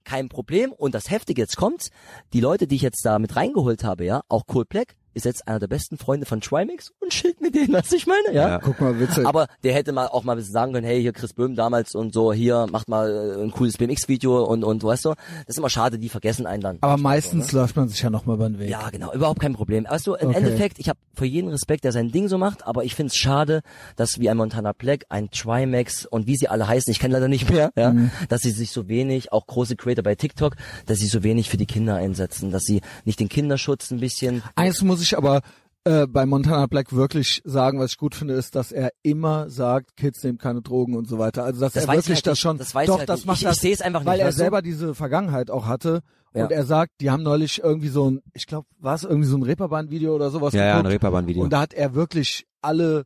kein 0.04 0.30
Problem. 0.30 0.72
Und 0.72 0.96
das 0.96 1.10
Heftige 1.10 1.42
jetzt 1.42 1.58
kommt, 1.58 1.90
die 2.34 2.42
Leute, 2.42 2.68
die 2.68 2.76
ich 2.76 2.82
jetzt 2.82 3.06
da 3.06 3.20
mit 3.20 3.36
reingeholt 3.36 3.84
habe, 3.84 4.06
ja, 4.06 4.22
auch 4.30 4.44
Cool 4.54 4.66
Black, 4.66 4.96
ist 5.14 5.26
jetzt 5.26 5.48
einer 5.48 5.60
der 5.60 5.68
besten 5.68 5.98
Freunde 5.98 6.26
von 6.26 6.42
Trimix 6.42 6.92
und 7.00 7.14
schild 7.14 7.42
mit 7.42 7.56
denen, 7.56 7.74
was 7.74 7.92
ich 7.92 8.08
meine, 8.08 8.34
ja. 8.34 8.48
Ja. 8.50 8.60
Guck 8.60 8.80
mal, 8.82 9.00
witzig. 9.00 9.26
Aber 9.26 9.48
der 9.64 9.74
hätte 9.74 9.92
mal 9.92 10.08
auch 10.08 10.24
mal 10.24 10.34
ein 10.34 10.38
bisschen 10.38 10.54
sagen 10.54 10.74
können, 10.74 10.86
hey, 10.86 11.02
hier 11.02 11.14
Chris 11.14 11.34
Böhm 11.34 11.56
damals 11.56 11.96
und 11.96 12.14
so, 12.14 12.32
hier, 12.34 12.68
macht 12.72 12.88
mal 12.90 13.36
äh, 13.38 13.44
ein 13.44 13.52
cooles 13.52 13.78
BMX-Video 13.78 14.44
und, 14.44 14.64
und 14.64 14.84
weißt 14.84 15.06
du, 15.06 15.10
das 15.10 15.18
ist 15.48 15.58
immer 15.58 15.70
schade, 15.70 16.00
die 16.00 16.10
vergessen 16.10 16.46
einen 16.48 16.62
dann. 16.64 16.78
Aber 16.82 16.94
Manchmal 16.94 17.14
meistens 17.16 17.48
so, 17.50 17.58
ne? 17.58 17.62
läuft 17.64 17.76
man 17.76 17.90
sich 17.90 18.02
ja 18.02 18.10
noch 18.10 18.26
mal 18.26 18.36
über 18.36 18.48
den 18.50 18.60
Weg. 18.60 18.70
Ja, 18.70 18.90
genau, 18.90 19.14
überhaupt 19.14 19.40
kein 19.42 19.54
Problem. 19.54 19.86
Weißt 19.90 20.08
du, 20.08 20.16
im 20.16 20.30
Okay. 20.30 20.38
Endeffekt, 20.38 20.80
ich 20.80 20.88
habe 20.88 21.00
für 21.14 21.26
jeden 21.26 21.50
Respekt, 21.50 21.84
der 21.84 21.92
sein 21.92 22.12
Ding 22.12 22.28
so 22.30 22.38
macht, 22.38 22.66
aber 22.66 22.84
ich 22.86 22.96
find's 22.96 23.16
schade, 23.18 23.62
dass 23.98 24.20
wie 24.20 24.30
ein 24.30 24.38
Montana 24.38 24.72
Black, 24.74 25.06
ein 25.10 25.30
Trimax 25.30 26.06
und 26.06 26.26
wie 26.28 26.36
sie 26.38 26.48
alle 26.48 26.68
heißen, 26.68 26.90
ich 26.92 27.00
kenne 27.00 27.14
leider 27.16 27.28
nicht 27.28 27.50
mehr, 27.50 27.72
ja, 27.76 27.92
Mhm. 27.92 28.12
dass 28.30 28.42
sie 28.42 28.52
sich 28.52 28.72
so 28.72 28.88
wenig, 28.88 29.32
auch 29.34 29.46
große 29.46 29.76
Creator 29.76 30.04
bei 30.04 30.16
TikTok, 30.16 30.56
dass 30.86 31.00
sie 31.00 31.08
so 31.08 31.24
wenig 31.24 31.50
für 31.50 31.58
die 31.58 31.66
Kinder 31.66 31.96
einsetzen, 31.96 32.52
dass 32.52 32.64
sie 32.64 32.82
nicht 33.04 33.20
den 33.20 33.28
Kinderschutz 33.30 33.92
ein 33.92 34.00
bisschen 34.00 34.42
Eins 34.56 34.82
muss 34.82 35.01
ich 35.02 35.18
aber 35.18 35.42
äh, 35.84 36.06
bei 36.08 36.26
Montana 36.26 36.68
Black 36.68 36.94
wirklich 36.94 37.42
sagen, 37.44 37.80
was 37.80 37.92
ich 37.92 37.98
gut 37.98 38.14
finde, 38.14 38.36
ist, 38.36 38.56
dass 38.56 38.72
er 38.72 38.92
immer 39.02 39.50
sagt, 39.50 39.96
Kids 39.98 40.24
nehmen 40.24 40.38
keine 40.38 40.62
Drogen 40.62 40.96
und 40.96 41.08
so 41.08 41.18
weiter. 41.18 41.44
Also 41.44 41.60
dass 41.62 41.74
Das 41.74 41.84
er 41.86 41.88
weiß 41.88 42.00
ich 42.02 42.10
wirklich 42.10 42.18
halt 42.18 42.28
das 42.28 42.32
nicht. 42.34 42.42
schon, 42.42 42.58
Das 42.60 42.76
weiß 42.76 42.84
ich 42.84 42.88
doch, 42.94 43.00
halt 43.00 43.10
das 43.10 43.20
nicht. 43.22 43.26
macht 43.26 43.38
Ich- 43.40 43.44
das, 43.46 43.64
ich 43.64 43.84
einfach 43.86 44.02
nicht, 44.02 44.08
weil 44.08 44.20
er 44.20 44.28
weißt 44.28 44.38
du? 44.38 44.42
selber 44.42 44.62
diese 44.62 44.94
Vergangenheit 44.94 45.50
auch 45.50 45.66
hatte. 45.66 46.02
Ja. 46.34 46.44
Und 46.46 46.52
er 46.52 46.66
sagt, 46.66 46.92
die 47.02 47.10
haben 47.12 47.24
neulich 47.24 47.62
irgendwie 47.64 47.90
so 47.90 48.10
ein, 48.10 48.22
ich 48.34 48.46
glaube, 48.48 48.68
war 48.80 48.94
es 48.96 49.04
irgendwie 49.04 49.28
so 49.28 49.36
ein 49.38 49.44
Reeperbahn-Video 49.44 50.16
oder 50.16 50.30
sowas 50.30 50.54
Ja, 50.54 50.64
ja, 50.66 50.72
ein 50.72 50.78
geguckt. 50.78 50.94
Reeperbahn-Video. 50.94 51.44
Und 51.44 51.52
da 51.52 51.60
hat 51.62 51.74
er 51.74 51.94
wirklich 51.96 52.46
alle 52.62 53.04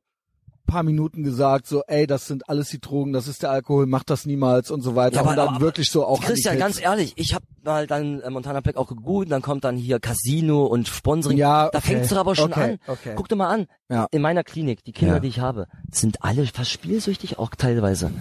paar 0.66 0.84
Minuten 0.84 1.24
gesagt, 1.24 1.68
so, 1.68 1.82
ey, 1.88 2.08
das 2.08 2.28
sind 2.28 2.50
alles 2.50 2.70
die 2.70 2.80
Drogen, 2.80 3.14
das 3.14 3.28
ist 3.28 3.44
der 3.44 3.52
Alkohol, 3.52 3.86
mach 3.86 4.04
das 4.04 4.26
niemals 4.26 4.72
und 4.72 4.82
so 4.82 4.96
weiter. 4.96 5.16
Ja, 5.16 5.22
aber- 5.22 5.30
und 5.32 5.36
dann 5.38 5.48
aber- 5.50 5.60
wirklich 5.62 5.90
so 5.90 6.06
auch 6.06 6.22
Christian, 6.22 6.58
ganz 6.58 6.80
ehrlich, 6.82 7.14
ich 7.16 7.34
habe 7.34 7.46
mal 7.64 7.88
dann 7.88 8.22
äh, 8.22 8.30
Montana 8.30 8.60
Black 8.62 8.78
auch 8.78 8.88
gegoogelt, 8.88 9.32
dann 9.32 9.42
kommt 9.42 9.64
dann 9.64 9.78
hier 9.78 10.00
Casino 10.00 10.66
und 10.66 10.88
Sponsoring. 10.88 11.38
Ja, 11.38 11.70
da 11.70 11.78
okay. 11.80 11.88
fängt's 11.94 12.10
doch 12.10 12.18
aber 12.18 12.36
schon 12.36 12.52
Okay, 12.52 12.72
an. 12.74 12.80
okay. 12.88 13.14
Guck 13.16 13.30
dir 13.30 13.36
mal 13.36 13.50
an. 13.50 13.68
Ja. 13.90 14.08
In 14.12 14.22
meiner 14.22 14.44
Klinik, 14.44 14.84
die 14.84 14.92
Kinder, 14.92 15.16
Ja. 15.16 15.20
die 15.20 15.28
ich 15.28 15.40
habe, 15.40 15.68
sind 15.92 16.24
alle 16.24 16.46
fast 16.48 16.72
spielsüchtig 16.72 17.38
auch 17.40 17.52
teilweise. 17.56 18.12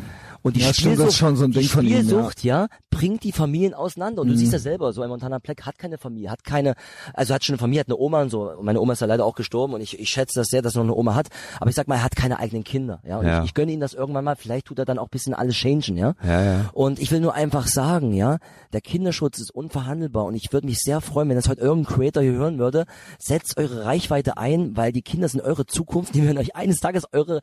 Und 0.44 0.56
die 0.56 0.60
Ja, 0.60 0.66
stimmt, 0.74 0.96
Spielsucht, 0.96 1.08
das 1.08 1.16
schon 1.16 1.36
so 1.36 1.44
ein 1.44 1.52
die 1.52 1.60
Ding 1.60 1.68
von 1.68 1.86
ihm, 1.86 1.90
ja. 1.92 1.96
Mhm. 2.02 2.06
Spielsucht, 2.08 2.44
ja. 2.44 2.66
bringt 2.90 3.24
die 3.24 3.32
Familien 3.32 3.72
auseinander. 3.72 4.20
Und 4.20 4.28
du 4.28 4.36
siehst 4.36 4.52
ja 4.52 4.58
selber, 4.58 4.92
so 4.92 5.00
ein 5.00 5.08
Montana 5.08 5.38
Black 5.38 5.62
hat 5.62 5.78
keine 5.78 5.96
Familie, 5.96 6.30
hat 6.30 6.44
keine, 6.44 6.74
also 7.14 7.32
hat 7.32 7.42
schon 7.44 7.54
eine 7.54 7.60
Familie, 7.60 7.80
hat 7.80 7.88
eine 7.88 7.96
Oma 7.96 8.20
und 8.20 8.28
so. 8.30 8.52
Meine 8.60 8.78
Oma 8.78 8.92
ist 8.92 9.00
ja 9.00 9.06
leider 9.06 9.24
auch 9.24 9.34
gestorben 9.36 9.72
und 9.72 9.80
ich, 9.80 9.98
ich 9.98 10.10
schätze 10.10 10.38
das 10.38 10.48
sehr, 10.48 10.60
dass 10.60 10.74
er 10.74 10.80
noch 10.84 10.92
eine 10.92 10.94
Oma 10.94 11.14
hat. 11.14 11.28
Aber 11.58 11.70
ich 11.70 11.76
sag 11.76 11.88
mal, 11.88 11.96
er 11.96 12.04
hat 12.04 12.14
keine 12.14 12.38
eigenen 12.38 12.62
Kinder, 12.62 13.00
ja. 13.06 13.18
Und 13.18 13.26
Ja. 13.26 13.38
Ich, 13.40 13.46
ich 13.46 13.54
gönne 13.54 13.72
ihm 13.72 13.80
das 13.80 13.94
irgendwann 13.94 14.24
mal. 14.24 14.36
Vielleicht 14.36 14.66
tut 14.66 14.78
er 14.78 14.84
dann 14.84 14.98
auch 14.98 15.06
ein 15.06 15.10
bisschen 15.10 15.32
alles 15.32 15.56
changen, 15.56 15.96
ja. 15.96 16.14
Ja, 16.22 16.42
ja. 16.42 16.70
Und 16.74 16.98
ich 16.98 17.10
will 17.10 17.20
nur 17.20 17.34
einfach 17.34 17.66
sagen, 17.66 18.12
ja, 18.12 18.36
der 18.74 18.82
Kinderschutz 18.82 19.38
ist 19.38 19.50
unverhandelbar 19.50 20.26
und 20.26 20.34
ich 20.34 20.52
würde 20.52 20.66
mich 20.66 20.78
sehr 20.78 21.00
freuen, 21.00 21.30
wenn 21.30 21.36
das 21.36 21.48
heute 21.48 21.62
irgendein 21.62 21.94
Creator 21.94 22.22
hier 22.22 22.32
hören 22.32 22.58
würde. 22.58 22.84
Setzt 23.18 23.56
eure 23.56 23.86
Reichweite 23.86 24.36
ein, 24.36 24.76
weil 24.76 24.92
die 24.92 25.02
Kinder 25.02 25.26
sind 25.28 25.40
eure 25.40 25.64
Zukunft. 25.64 26.14
Die 26.14 26.22
werden 26.22 26.36
euch 26.36 26.54
eines 26.54 26.80
Tages 26.80 27.04
eure 27.12 27.40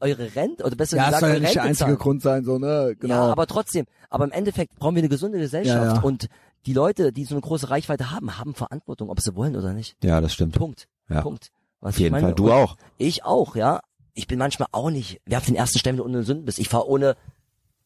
eure 0.00 0.34
Rente 0.34 0.64
oder 0.64 0.74
besser 0.76 0.96
Ja, 0.96 1.10
das 1.10 1.20
gesagt 1.20 1.20
soll 1.20 1.30
ja 1.34 1.40
nicht 1.40 1.54
der 1.54 1.62
einzige. 1.62 1.96
Grund 1.96 2.22
sein, 2.22 2.39
so, 2.44 2.58
ne? 2.58 2.96
Genau. 2.98 3.14
Ja, 3.14 3.32
aber 3.32 3.46
trotzdem, 3.46 3.86
aber 4.08 4.24
im 4.24 4.32
Endeffekt 4.32 4.76
brauchen 4.76 4.94
wir 4.94 5.00
eine 5.02 5.08
gesunde 5.08 5.38
Gesellschaft 5.38 5.84
Ja, 5.84 5.94
ja. 5.94 6.00
und 6.00 6.28
die 6.66 6.72
Leute, 6.72 7.12
die 7.12 7.24
so 7.24 7.34
eine 7.34 7.40
große 7.40 7.70
Reichweite 7.70 8.10
haben, 8.10 8.38
haben 8.38 8.54
Verantwortung, 8.54 9.08
ob 9.10 9.20
sie 9.20 9.34
wollen 9.34 9.56
oder 9.56 9.72
nicht. 9.72 9.96
Ja, 10.02 10.20
das 10.20 10.34
stimmt. 10.34 10.54
Punkt. 10.56 10.88
Ja. 11.08 11.22
Punkt. 11.22 11.50
Was 11.80 11.94
Auf 11.94 11.98
jeden 12.00 12.08
ich 12.08 12.12
meine? 12.12 12.26
Fall. 12.28 12.34
Du 12.34 12.52
auch. 12.52 12.76
Ich 12.98 13.24
auch, 13.24 13.56
ja. 13.56 13.80
Ich 14.12 14.26
bin 14.26 14.38
manchmal 14.38 14.68
auch 14.72 14.90
nicht, 14.90 15.20
wer 15.24 15.38
auf 15.38 15.46
den 15.46 15.54
ersten 15.54 15.78
Stellen 15.78 16.00
ohne 16.00 16.22
Sünden 16.22 16.44
bist. 16.44 16.58
Ich 16.58 16.68
fahre 16.68 16.88
ohne 16.88 17.16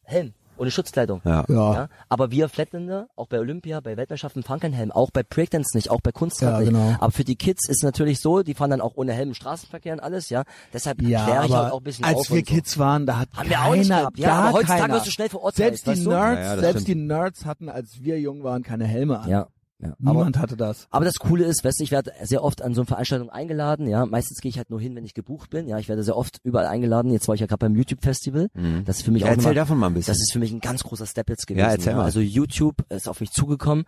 Helm, 0.03 0.35
ohne 0.57 0.71
Schutzkleidung. 0.71 1.21
Ja. 1.25 1.45
Ja. 1.49 1.75
Ja, 1.75 1.89
aber 2.09 2.31
wir 2.31 2.49
Flatländer, 2.49 3.09
auch 3.17 3.27
bei 3.27 3.39
Olympia, 3.39 3.81
bei 3.81 3.97
Weltmeisterschaften 3.97 4.43
fahren 4.43 4.61
keinen 4.61 4.73
Helm, 4.75 4.93
auch 4.93 5.11
bei 5.11 5.23
Breakdance 5.23 5.77
nicht, 5.77 5.91
auch 5.91 6.01
bei 6.01 6.13
Kunstrad 6.13 6.53
Ja, 6.53 6.59
nicht. 6.61 6.69
genau. 6.71 6.97
Aber 7.01 7.11
für 7.13 7.25
die 7.25 7.37
Kids 7.37 7.69
ist 7.69 7.83
natürlich 7.83 8.21
so, 8.21 8.43
die 8.43 8.55
fahren 8.55 8.71
dann 8.71 8.81
auch 8.81 8.93
ohne 8.97 9.13
Helm 9.13 9.29
im 9.29 9.35
Straßenverkehr 9.35 9.93
und 9.95 10.01
alles, 10.01 10.29
ja. 10.31 10.45
Deshalb 10.73 11.03
Ja, 11.03 11.25
kläre 11.25 11.47
ich 11.47 11.53
halt 11.53 11.73
auch 11.73 11.79
ein 11.79 11.85
bisschen 11.85 12.05
als 12.05 12.17
auf 12.19 12.31
wir 12.31 12.39
und 12.39 12.49
so. 12.49 12.55
Kids 12.55 12.79
waren, 12.79 13.07
da 13.07 13.19
hat 13.21 13.29
Haben 13.35 13.49
wir 13.49 13.57
keiner, 13.57 13.69
auch 13.71 13.75
nicht 13.77 13.89
gehabt. 13.89 14.19
Ja, 14.19 14.33
aber 14.35 14.53
heutzutage 14.53 14.81
keiner. 14.83 14.95
wirst 14.95 15.07
du 15.07 15.11
schnell 15.11 15.29
verurteilt, 15.29 15.79
Selbst 15.79 15.87
die? 15.87 16.07
Nerds, 16.09 16.39
Ja, 16.39 16.43
ja, 16.45 16.53
das 16.55 16.61
selbst 16.61 16.83
stimmt. 16.83 16.89
die 16.89 16.95
Nerds 17.07 17.45
hatten, 17.47 17.69
als 17.69 18.03
wir 18.03 18.21
jung 18.21 18.43
waren, 18.45 18.63
keine 18.63 18.85
Helme 18.87 19.21
an. 19.21 19.29
Ja, 19.31 19.47
ja. 19.81 19.95
Aber, 20.05 20.13
Niemand 20.19 20.39
hatte 20.39 20.57
das. 20.57 20.87
aber 20.91 21.05
das 21.05 21.17
Coole 21.17 21.45
ist, 21.45 21.65
weißt 21.65 21.81
du, 21.81 21.85
ich 21.85 21.91
werde 21.91 22.13
sehr 22.23 22.43
oft 22.43 22.63
an 22.63 22.75
so 22.75 22.83
eine 22.83 22.87
Veranstaltung 22.87 23.31
eingeladen, 23.31 23.87
ja. 23.89 24.07
Meistens 24.07 24.41
gehe 24.41 24.49
ich 24.51 24.57
halt 24.59 24.71
nur 24.71 24.81
hin, 24.81 24.95
wenn 24.97 25.05
ich 25.05 25.15
gebucht 25.15 25.51
bin, 25.51 25.67
ja. 25.69 25.79
Ich 25.79 25.89
werde 25.89 26.03
sehr 26.03 26.17
oft 26.17 26.39
überall 26.45 26.67
eingeladen. 26.67 27.11
Jetzt 27.13 27.29
war 27.29 27.35
ich 27.35 27.41
ja 27.41 27.47
gerade 27.47 27.59
beim 27.61 27.75
YouTube-Festival. 27.77 28.49
Das 28.85 28.97
ist 28.99 29.03
für 29.05 29.11
mich 29.11 29.23
Ja, 29.23 29.29
auch 29.29 29.31
Mhm. 29.33 29.35
erzähl 29.39 29.43
nochmal- 29.51 29.55
davon 29.55 29.79
mal 29.79 29.87
ein 29.89 29.95
bisschen. 29.95 30.13
Das 30.13 30.21
ist 30.21 30.33
für 30.33 30.39
mich 30.39 30.53
ein 30.53 30.61
ganz 30.61 30.83
großer 30.85 31.07
Step 31.07 31.29
jetzt 31.29 31.47
gewesen. 31.47 31.65
Ja, 31.67 31.73
erzähl 31.73 31.95
mal. 31.95 32.05
Also 32.05 32.21
YouTube 32.21 32.77
ist 32.89 33.09
auf 33.09 33.21
mich 33.21 33.31
zugekommen 33.31 33.85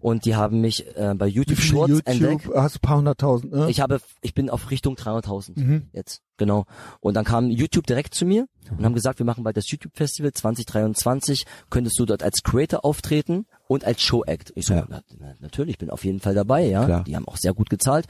und 0.00 0.24
die 0.24 0.34
haben 0.36 0.60
mich 0.60 0.86
äh, 0.96 1.14
bei 1.16 1.26
YouTube 1.26 1.58
Shorts 1.58 1.90
YouTube, 1.90 2.08
entdeckt. 2.08 2.48
hast 2.54 2.74
du 2.74 2.78
ein 2.78 2.80
paar 2.82 2.96
hunderttausend, 2.98 3.52
ne? 3.52 3.70
Ich 3.70 3.80
habe, 3.80 4.00
ich 4.20 4.34
bin 4.34 4.50
auf 4.50 4.70
Richtung 4.70 4.94
300.000 4.96 5.56
Mhm. 5.58 5.88
jetzt, 5.92 6.20
genau. 6.38 6.64
Und 7.00 7.14
dann 7.14 7.24
kam 7.24 7.50
YouTube 7.50 7.86
direkt 7.86 8.14
zu 8.14 8.24
mir 8.24 8.46
und 8.76 8.84
haben 8.84 8.94
gesagt, 8.94 9.18
wir 9.18 9.26
machen 9.26 9.44
bald 9.44 9.56
das 9.56 9.70
YouTube 9.70 9.96
Festival 9.96 10.32
2023. 10.32 11.44
Könntest 11.70 11.98
du 11.98 12.04
dort 12.06 12.22
als 12.22 12.42
Creator 12.42 12.84
auftreten 12.84 13.46
und 13.66 13.84
als 13.84 14.02
Show 14.02 14.24
Act? 14.24 14.52
Ich 14.56 14.66
so, 14.66 14.74
Ja. 14.74 14.84
na, 14.88 15.00
na, 15.18 15.34
natürlich, 15.40 15.78
bin 15.78 15.88
auf 15.90 16.04
jeden 16.04 16.20
Fall 16.20 16.34
dabei, 16.34 16.66
ja. 16.66 16.84
Klar. 16.84 17.04
Die 17.04 17.16
haben 17.16 17.26
auch 17.26 17.36
sehr 17.38 17.54
gut 17.54 17.70
gezahlt 17.70 18.06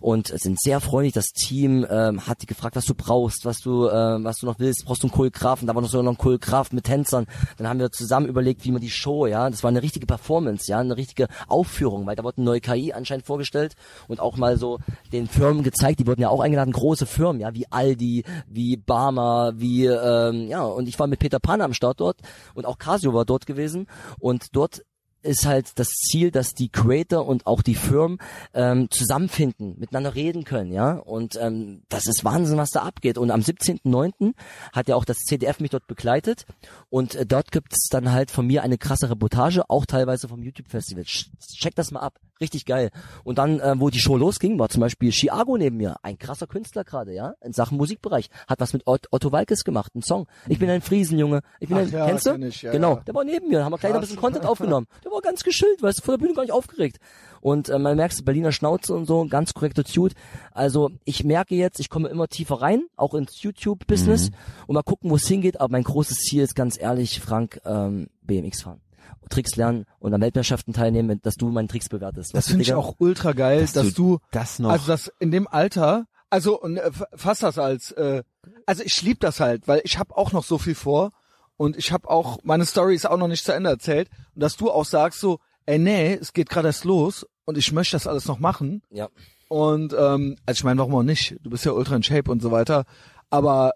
und 0.00 0.28
sind 0.28 0.60
sehr 0.60 0.80
freundlich. 0.80 1.12
Das 1.14 1.26
Team 1.26 1.86
ähm, 1.88 2.26
hat 2.26 2.42
die 2.42 2.46
gefragt, 2.46 2.74
was 2.76 2.86
du 2.86 2.94
brauchst, 2.94 3.44
was 3.44 3.58
du, 3.60 3.88
ähm, 3.88 4.24
was 4.24 4.38
du 4.38 4.46
noch 4.46 4.58
willst. 4.58 4.84
Brauchst 4.84 5.02
du 5.02 5.06
einen 5.06 5.12
Choreografen? 5.14 5.66
Da 5.68 5.74
war 5.74 5.82
noch 5.82 5.88
so 5.88 6.02
noch 6.02 6.12
ein 6.12 6.18
Choreograf 6.18 6.72
mit 6.72 6.84
Tänzern. 6.84 7.26
Dann 7.56 7.68
haben 7.68 7.78
wir 7.78 7.92
zusammen 7.92 8.26
überlegt, 8.26 8.64
wie 8.64 8.72
man 8.72 8.80
die 8.80 8.90
Show, 8.90 9.26
ja, 9.26 9.48
das 9.48 9.62
war 9.62 9.68
eine 9.68 9.82
richtige 9.82 10.06
Performance, 10.06 10.68
ja, 10.70 10.78
eine 10.80 10.96
richtige 10.96 11.28
Aufführung, 11.46 12.06
weil 12.06 12.16
da 12.16 12.24
wurde 12.24 12.38
eine 12.38 12.46
neue 12.46 12.60
KI 12.60 12.92
anscheinend 12.92 13.26
vorgestellt 13.26 13.74
und 14.08 14.18
auch 14.18 14.36
mal 14.36 14.56
so 14.58 14.78
den 15.12 15.28
Firmen 15.28 15.62
gezeigt. 15.62 16.00
Die 16.00 16.06
wurden 16.08 16.20
ja 16.20 16.28
auch 16.30 16.40
eingeladen, 16.40 16.72
große 16.72 17.06
Firmen, 17.06 17.40
ja, 17.40 17.54
wie 17.54 17.69
Aldi, 17.70 18.24
wie 18.48 18.76
Barmer, 18.76 19.52
wie 19.56 19.86
ähm, 19.86 20.48
ja. 20.48 20.62
Und 20.62 20.88
ich 20.88 20.98
war 20.98 21.06
mit 21.06 21.18
Peter 21.18 21.40
Pan 21.40 21.60
am 21.60 21.74
Start 21.74 22.00
dort 22.00 22.18
und 22.54 22.66
auch 22.66 22.78
Casio 22.78 23.14
war 23.14 23.24
dort 23.24 23.46
gewesen 23.46 23.86
und 24.18 24.54
dort 24.56 24.82
ist 25.22 25.46
halt 25.46 25.78
das 25.78 25.88
Ziel, 25.88 26.30
dass 26.30 26.54
die 26.54 26.68
Creator 26.68 27.26
und 27.26 27.46
auch 27.46 27.62
die 27.62 27.74
Firmen 27.74 28.18
ähm, 28.54 28.90
zusammenfinden, 28.90 29.78
miteinander 29.78 30.14
reden 30.14 30.44
können, 30.44 30.72
ja. 30.72 30.92
Und 30.92 31.36
ähm, 31.40 31.82
das 31.88 32.06
ist 32.06 32.24
Wahnsinn, 32.24 32.56
was 32.56 32.70
da 32.70 32.82
abgeht. 32.82 33.18
Und 33.18 33.30
am 33.30 33.40
17.09. 33.40 34.34
hat 34.72 34.88
ja 34.88 34.96
auch 34.96 35.04
das 35.04 35.18
CDF 35.18 35.60
mich 35.60 35.70
dort 35.70 35.86
begleitet 35.86 36.46
und 36.88 37.14
äh, 37.14 37.26
dort 37.26 37.52
gibt 37.52 37.72
es 37.72 37.88
dann 37.90 38.12
halt 38.12 38.30
von 38.30 38.46
mir 38.46 38.62
eine 38.62 38.78
krasse 38.78 39.10
Reportage, 39.10 39.68
auch 39.68 39.86
teilweise 39.86 40.28
vom 40.28 40.42
YouTube-Festival. 40.42 41.04
Check 41.04 41.74
das 41.74 41.90
mal 41.90 42.00
ab, 42.00 42.18
richtig 42.40 42.64
geil. 42.66 42.90
Und 43.24 43.38
dann, 43.38 43.60
äh, 43.60 43.74
wo 43.78 43.90
die 43.90 43.98
Show 44.00 44.16
losging, 44.16 44.58
war 44.58 44.68
zum 44.68 44.80
Beispiel 44.80 45.12
Chiago 45.12 45.56
neben 45.56 45.76
mir, 45.76 45.96
ein 46.02 46.18
krasser 46.18 46.46
Künstler 46.46 46.84
gerade, 46.84 47.12
ja, 47.14 47.34
in 47.42 47.52
Sachen 47.52 47.76
Musikbereich, 47.78 48.30
hat 48.48 48.60
was 48.60 48.72
mit 48.72 48.86
Ot- 48.86 49.08
Otto 49.10 49.32
Walkes 49.32 49.64
gemacht, 49.64 49.92
einen 49.94 50.02
Song. 50.02 50.26
Ich 50.48 50.58
bin 50.58 50.70
ein 50.70 50.80
Friesenjunge, 50.80 51.40
ich 51.60 51.68
bin 51.68 51.76
Ach 51.78 51.82
ein, 51.82 51.90
ja, 51.90 52.06
kennst 52.06 52.26
du? 52.26 52.32
kenn 52.32 52.42
ich, 52.44 52.62
ja, 52.62 52.72
genau, 52.72 52.96
ja. 52.96 53.00
der 53.02 53.14
war 53.14 53.24
neben 53.24 53.48
mir, 53.48 53.64
haben 53.64 53.72
wir 53.72 53.78
gleich 53.78 53.92
noch 53.92 53.98
ein 53.98 54.02
bisschen. 54.02 54.16
Content 54.16 54.46
aufgenommen. 54.46 54.86
Der 55.04 55.10
war 55.12 55.20
ganz 55.20 55.42
geschillt, 55.44 55.82
weißt 55.82 55.98
du, 55.98 56.02
vor 56.02 56.16
der 56.16 56.22
Bühne 56.22 56.34
gar 56.34 56.42
nicht 56.42 56.52
aufgeregt. 56.52 56.98
Und 57.42 57.68
äh, 57.70 57.78
man 57.78 57.96
merkt 57.96 58.22
Berliner 58.24 58.52
Schnauze 58.52 58.94
und 58.94 59.06
so, 59.06 59.26
ganz 59.26 59.54
korrekter 59.54 59.82
Dude. 59.82 60.14
Also 60.52 60.90
ich 61.04 61.24
merke 61.24 61.54
jetzt, 61.54 61.80
ich 61.80 61.88
komme 61.88 62.08
immer 62.08 62.28
tiefer 62.28 62.56
rein, 62.60 62.82
auch 62.96 63.14
ins 63.14 63.42
YouTube-Business 63.42 64.30
und 64.66 64.74
mal 64.74 64.82
gucken, 64.82 65.10
wo 65.10 65.16
es 65.16 65.26
hingeht. 65.26 65.58
Aber 65.60 65.72
mein 65.72 65.84
großes 65.84 66.18
Ziel 66.18 66.42
ist 66.42 66.54
ganz 66.54 66.78
ehrlich, 66.78 67.20
Frank, 67.20 67.60
ähm, 67.64 68.08
BMX 68.22 68.62
fahren. 68.62 68.80
Tricks 69.28 69.56
lernen 69.56 69.84
und 69.98 70.12
an 70.14 70.20
Weltmeisterschaften 70.20 70.72
teilnehmen, 70.72 71.20
dass 71.22 71.36
du 71.36 71.48
meinen 71.48 71.68
Tricks 71.68 71.88
bewertest. 71.88 72.34
Das 72.34 72.46
du, 72.46 72.50
finde 72.52 72.62
ich 72.62 72.74
auch 72.74 72.94
ultra 72.98 73.32
geil, 73.32 73.60
dass, 73.60 73.72
Dass 73.72 73.94
du, 73.94 74.18
das 74.32 74.58
noch. 74.58 74.70
also 74.70 74.86
das 74.86 75.12
in 75.20 75.30
dem 75.30 75.46
Alter, 75.48 76.06
also 76.30 76.60
und, 76.60 76.76
äh, 76.76 76.90
fass 77.14 77.40
das 77.40 77.58
als, 77.58 77.92
äh, 77.92 78.22
also 78.66 78.82
ich 78.84 79.00
lieb 79.02 79.20
das 79.20 79.40
halt, 79.40 79.68
weil 79.68 79.80
ich 79.84 79.98
habe 79.98 80.16
auch 80.16 80.32
noch 80.32 80.44
so 80.44 80.58
viel 80.58 80.74
vor 80.74 81.10
und 81.56 81.76
ich 81.76 81.92
habe 81.92 82.08
auch 82.08 82.38
meine 82.42 82.64
Story 82.64 82.94
ist 82.94 83.08
auch 83.08 83.18
noch 83.18 83.28
nicht 83.28 83.44
zu 83.44 83.52
Ende 83.52 83.70
erzählt 83.70 84.08
und 84.34 84.42
dass 84.42 84.56
du 84.56 84.70
auch 84.70 84.84
sagst 84.84 85.20
so, 85.20 85.38
ey 85.66 85.78
nee, 85.78 86.14
es 86.14 86.32
geht 86.32 86.48
gerade 86.48 86.68
erst 86.68 86.84
los 86.84 87.26
und 87.44 87.58
ich 87.58 87.72
möchte 87.72 87.96
das 87.96 88.06
alles 88.06 88.26
noch 88.26 88.38
machen 88.38 88.82
Ja. 88.90 89.08
und 89.48 89.92
ähm, 89.92 90.36
also 90.46 90.58
ich 90.58 90.64
meine, 90.64 90.78
warum 90.78 90.94
auch 90.94 91.02
nicht? 91.02 91.36
Du 91.42 91.50
bist 91.50 91.64
ja 91.64 91.72
ultra 91.72 91.96
in 91.96 92.02
Shape 92.02 92.30
und 92.30 92.40
so 92.42 92.50
weiter, 92.50 92.84
aber 93.28 93.72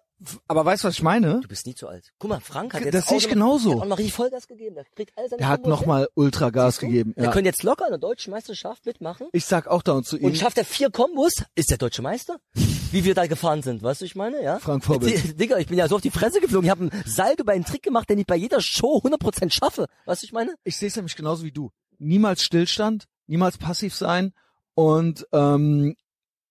aber 0.48 0.64
weißt 0.64 0.84
du, 0.84 0.88
was 0.88 0.94
ich 0.94 1.02
meine? 1.02 1.40
Du 1.40 1.48
bist 1.48 1.66
nie 1.66 1.74
zu 1.74 1.88
alt. 1.88 2.12
Guck 2.18 2.30
mal, 2.30 2.40
Frank 2.40 2.72
hat 2.72 2.82
jetzt 2.84 2.94
Das 2.94 3.04
auch 3.04 3.08
sehe 3.10 3.18
ich 3.18 3.24
noch- 3.24 3.30
genauso. 3.32 3.74
Hat 3.74 3.80
auch 3.82 3.86
noch 3.86 3.98
richtig 3.98 4.14
Vollgas 4.14 4.46
gegeben. 4.48 4.74
Der 4.76 4.84
kriegt 4.84 5.12
all 5.18 5.28
seine 5.28 5.38
Der 5.38 5.48
hat 5.48 5.62
Kombos 5.62 5.70
noch 5.70 5.80
hin. 5.80 5.88
mal 5.88 6.08
ultra 6.14 6.50
Gas 6.50 6.74
Siehst 6.76 6.82
du? 6.82 6.86
gegeben. 6.86 7.14
Ja. 7.16 7.30
könnte 7.30 7.48
jetzt 7.48 7.62
locker 7.62 7.84
in 7.86 7.90
der 7.90 7.98
deutschen 7.98 8.30
Meisterschaft 8.30 8.86
mitmachen. 8.86 9.26
Ich 9.32 9.44
sag 9.44 9.66
auch 9.66 9.82
da 9.82 10.00
zu 10.02 10.16
ihm, 10.16 10.24
Und 10.26 10.36
schafft 10.38 10.56
er 10.58 10.64
vier 10.64 10.90
Kombos, 10.90 11.32
ist 11.54 11.70
der 11.70 11.78
deutsche 11.78 12.00
Meister. 12.02 12.38
Wie 12.54 13.04
wir 13.04 13.14
da 13.14 13.26
gefahren 13.26 13.62
sind, 13.62 13.82
weißt 13.82 14.00
du, 14.02 14.04
ich 14.04 14.14
meine, 14.14 14.42
ja? 14.42 14.58
Frank 14.60 14.84
Vorbild. 14.84 15.38
Digga, 15.40 15.58
ich 15.58 15.66
bin 15.66 15.78
ja 15.78 15.88
so 15.88 15.96
auf 15.96 16.00
die 16.02 16.10
Fresse 16.10 16.40
geflogen. 16.40 16.64
Ich 16.66 16.70
habe 16.70 16.88
einen 16.90 17.02
Salto 17.04 17.42
bei 17.44 17.52
einem 17.54 17.64
Trick 17.64 17.82
gemacht, 17.82 18.08
den 18.08 18.18
ich 18.18 18.26
bei 18.26 18.36
jeder 18.36 18.60
Show 18.60 19.00
100% 19.04 19.50
schaffe. 19.52 19.86
Weißt 20.06 20.22
du, 20.22 20.26
ich 20.26 20.32
meine? 20.32 20.54
ich 20.64 20.76
sehe 20.76 20.88
es 20.88 20.96
nämlich 20.96 21.16
genauso 21.16 21.44
wie 21.44 21.52
du. 21.52 21.70
Niemals 21.98 22.42
Stillstand, 22.42 23.04
niemals 23.26 23.58
passiv 23.58 23.94
sein 23.94 24.32
und 24.74 25.26
ähm, 25.32 25.96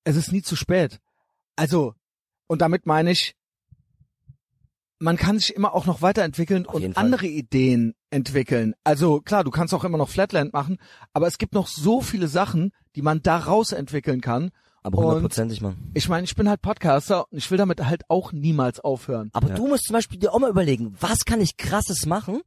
es 0.04 0.16
ist 0.16 0.32
nie 0.32 0.42
zu 0.42 0.56
spät. 0.56 1.00
Also, 1.56 1.94
und 2.48 2.62
damit 2.62 2.86
meine 2.86 3.12
ich, 3.12 3.36
man 5.04 5.18
kann 5.18 5.38
sich 5.38 5.54
immer 5.56 5.74
auch 5.76 5.86
noch 5.86 6.02
weiterentwickeln 6.02 6.66
Auf 6.66 6.76
und 6.76 6.94
Fall. 6.94 7.04
andere 7.04 7.28
Ideen 7.28 7.94
entwickeln. 8.10 8.74
Also 8.84 9.20
klar, 9.22 9.44
du 9.44 9.52
kannst 9.52 9.74
auch 9.74 9.84
immer 9.84 9.98
noch 9.98 10.10
Flatland 10.10 10.54
machen, 10.54 10.78
aber 11.14 11.28
es 11.28 11.38
gibt 11.38 11.54
noch 11.54 11.68
so 11.68 12.02
viele 12.02 12.28
Sachen, 12.28 12.72
die 12.96 13.02
man 13.02 13.22
daraus 13.22 13.72
entwickeln 13.74 14.22
kann. 14.22 14.52
Aber 14.82 14.98
Und- 15.00 15.06
hundertprozentig, 15.06 15.62
Mann. 15.62 15.78
Ich 15.94 16.10
meine, 16.10 16.26
ich 16.26 16.36
bin 16.36 16.50
halt 16.50 16.62
Podcaster 16.62 17.26
und 17.32 17.38
ich 17.38 17.50
will 17.52 17.58
damit 17.58 17.86
halt 17.86 18.04
auch 18.10 18.32
niemals 18.34 18.80
aufhören. 18.80 19.30
Aber 19.34 19.50
Ja. 19.50 19.56
du 19.56 19.68
musst 19.68 19.86
zum 19.86 19.94
Beispiel 19.94 20.20
dir 20.20 20.34
auch 20.34 20.40
mal 20.40 20.50
überlegen, 20.50 20.96
was 21.00 21.26
kann 21.26 21.40
ich 21.42 21.56
krasses 21.58 22.06
machen, 22.06 22.42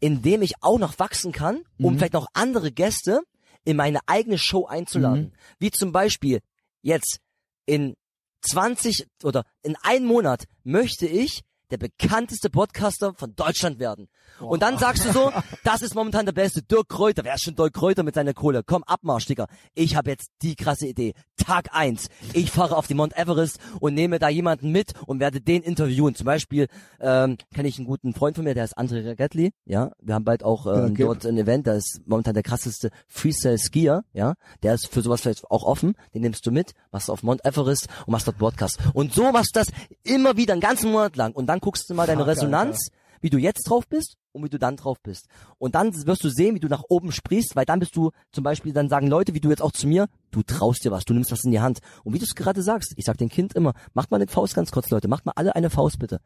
indem 0.00 0.42
ich 0.42 0.54
auch 0.62 0.78
noch 0.78 0.98
wachsen 0.98 1.32
kann, 1.32 1.62
um 1.78 1.92
Mhm. 1.94 1.98
vielleicht 1.98 2.12
noch 2.12 2.28
andere 2.34 2.70
Gäste 2.72 3.20
in 3.64 3.76
meine 3.76 4.00
eigene 4.06 4.38
Show 4.38 4.66
einzuladen. 4.66 5.22
Mhm. 5.24 5.32
Wie 5.58 5.70
zum 5.70 5.92
Beispiel 5.92 6.40
jetzt 6.82 7.18
in 7.66 7.94
20 8.42 9.06
oder 9.24 9.44
in 9.62 9.76
einem 9.82 10.06
Monat 10.06 10.44
möchte 10.64 11.06
ich 11.06 11.42
der 11.70 11.78
bekannteste 11.78 12.50
Podcaster 12.50 13.14
von 13.14 13.34
Deutschland 13.34 13.78
werden. 13.78 14.08
Und 14.40 14.62
dann 14.62 14.78
sagst 14.78 15.04
du 15.04 15.12
so, 15.12 15.32
das 15.64 15.82
ist 15.82 15.94
momentan 15.94 16.24
der 16.24 16.32
beste 16.32 16.62
Dirk 16.62 16.88
Kräuter. 16.88 17.24
Wer 17.24 17.34
ist 17.34 17.44
schon 17.44 17.56
Dirk 17.56 17.74
Kräuter 17.74 18.02
mit 18.02 18.14
seiner 18.14 18.34
Kohle? 18.34 18.62
Komm, 18.62 18.84
Abmarsch, 18.84 19.26
Digga. 19.26 19.46
Ich 19.74 19.96
habe 19.96 20.10
jetzt 20.10 20.30
die 20.42 20.54
krasse 20.54 20.86
Idee. 20.86 21.14
Tag 21.36 21.68
eins. 21.72 22.08
Ich 22.32 22.50
fahre 22.50 22.76
auf 22.76 22.86
die 22.86 22.94
Mount 22.94 23.16
Everest 23.16 23.58
und 23.80 23.94
nehme 23.94 24.18
da 24.18 24.28
jemanden 24.28 24.70
mit 24.70 24.92
und 25.06 25.20
werde 25.20 25.40
den 25.40 25.62
interviewen. 25.62 26.14
Zum 26.14 26.24
Beispiel 26.24 26.68
ähm, 27.00 27.36
kenne 27.54 27.68
ich 27.68 27.78
einen 27.78 27.86
guten 27.86 28.14
Freund 28.14 28.36
von 28.36 28.44
mir, 28.44 28.54
der 28.54 28.64
ist 28.64 28.78
André 28.78 29.06
Ragetli. 29.06 29.52
Ja, 29.64 29.92
wir 30.00 30.14
haben 30.14 30.24
bald 30.24 30.44
auch 30.44 30.66
ähm, 30.66 30.94
gib. 30.94 31.06
dort 31.06 31.26
ein 31.26 31.38
Event. 31.38 31.66
Da 31.66 31.74
ist 31.74 32.02
momentan 32.06 32.34
der 32.34 32.42
krasseste 32.42 32.90
Freestyle-Skier. 33.08 34.04
Ja, 34.12 34.34
der 34.62 34.74
ist 34.74 34.88
für 34.88 35.02
sowas 35.02 35.22
vielleicht 35.22 35.44
auch 35.50 35.64
offen. 35.64 35.94
Den 36.14 36.22
nimmst 36.22 36.46
du 36.46 36.50
mit, 36.50 36.72
machst 36.92 37.08
du 37.08 37.12
auf 37.12 37.22
Mount 37.22 37.44
Everest 37.44 37.88
und 38.06 38.12
machst 38.12 38.26
dort 38.26 38.38
Podcast. 38.38 38.78
Und 38.92 39.12
so 39.12 39.32
machst 39.32 39.56
du 39.56 39.60
das 39.60 39.68
immer 40.04 40.36
wieder 40.36 40.52
einen 40.52 40.60
ganzen 40.60 40.92
Monat 40.92 41.16
lang. 41.16 41.32
Und 41.32 41.46
dann 41.46 41.57
guckst 41.60 41.88
du 41.88 41.94
mal 41.94 42.06
deine 42.06 42.26
Resonanz, 42.26 42.88
wie 43.20 43.30
du 43.30 43.38
jetzt 43.38 43.68
drauf 43.68 43.86
bist 43.88 44.16
und 44.32 44.44
wie 44.44 44.48
du 44.48 44.58
dann 44.58 44.76
drauf 44.76 44.98
bist. 45.02 45.26
Und 45.58 45.74
dann 45.74 45.94
wirst 46.06 46.22
du 46.24 46.28
sehen, 46.28 46.54
wie 46.54 46.60
du 46.60 46.68
nach 46.68 46.84
oben 46.88 47.12
sprichst, 47.12 47.56
weil 47.56 47.64
dann 47.64 47.80
bist 47.80 47.96
du 47.96 48.12
zum 48.32 48.44
Beispiel, 48.44 48.72
dann 48.72 48.88
sagen 48.88 49.08
Leute, 49.08 49.34
wie 49.34 49.40
du 49.40 49.50
jetzt 49.50 49.62
auch 49.62 49.72
zu 49.72 49.86
mir, 49.86 50.08
du 50.30 50.42
traust 50.42 50.84
dir 50.84 50.90
was, 50.90 51.04
du 51.04 51.14
nimmst 51.14 51.32
was 51.32 51.44
in 51.44 51.50
die 51.50 51.60
Hand. 51.60 51.80
Und 52.04 52.14
wie 52.14 52.18
du 52.18 52.24
es 52.24 52.34
gerade 52.34 52.62
sagst, 52.62 52.92
ich 52.96 53.04
sag 53.04 53.18
dem 53.18 53.28
Kind 53.28 53.54
immer, 53.54 53.74
macht 53.94 54.10
mal 54.10 54.16
eine 54.18 54.28
Faust 54.28 54.54
ganz 54.54 54.70
kurz, 54.70 54.90
Leute, 54.90 55.08
macht 55.08 55.26
mal 55.26 55.32
alle 55.36 55.54
eine 55.56 55.70
Faust 55.70 55.98
bitte. 55.98 56.20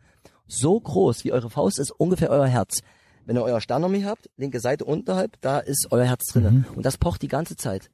So 0.47 0.79
groß 0.79 1.25
wie 1.25 1.33
eure 1.33 1.51
Faust 1.51 1.79
ist 1.79 1.91
ungefähr 1.93 2.31
euer 2.31 2.47
Herz. 2.47 2.81
Wenn 3.25 3.37
ihr 3.37 3.43
euer 3.43 3.61
Sternomi 3.61 4.03
habt, 4.03 4.29
linke 4.37 4.61
Seite 4.61 4.85
unterhalb, 4.85 5.41
da 5.41 5.61
ist 5.61 5.89
euer 5.91 6.05
Herz 6.05 6.25
drinne. 6.33 6.65
Und 6.75 6.85
das 6.85 6.99
pocht 6.99 7.23
die 7.23 7.29
ganze 7.29 7.57
Zeit. 7.57 7.91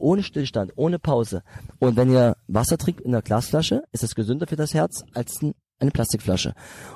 Ohne 0.00 0.22
Stillstand, 0.22 0.72
ohne 0.76 0.98
Pause. 0.98 1.42
Und 1.78 1.96
wenn 1.96 2.10
ihr 2.12 2.36
Wasser 2.46 2.76
trinkt 2.76 3.00
in 3.00 3.14
einer 3.14 3.22
Glasflasche, 3.22 3.82
ist 3.92 4.02
es 4.02 4.14
gesünder 4.14 4.46
für 4.46 4.56
das 4.56 4.74
Herz 4.74 5.04
als 5.14 5.42
ein, 5.42 5.54
eine 5.78 5.90
Plastikflasche. 5.90 6.54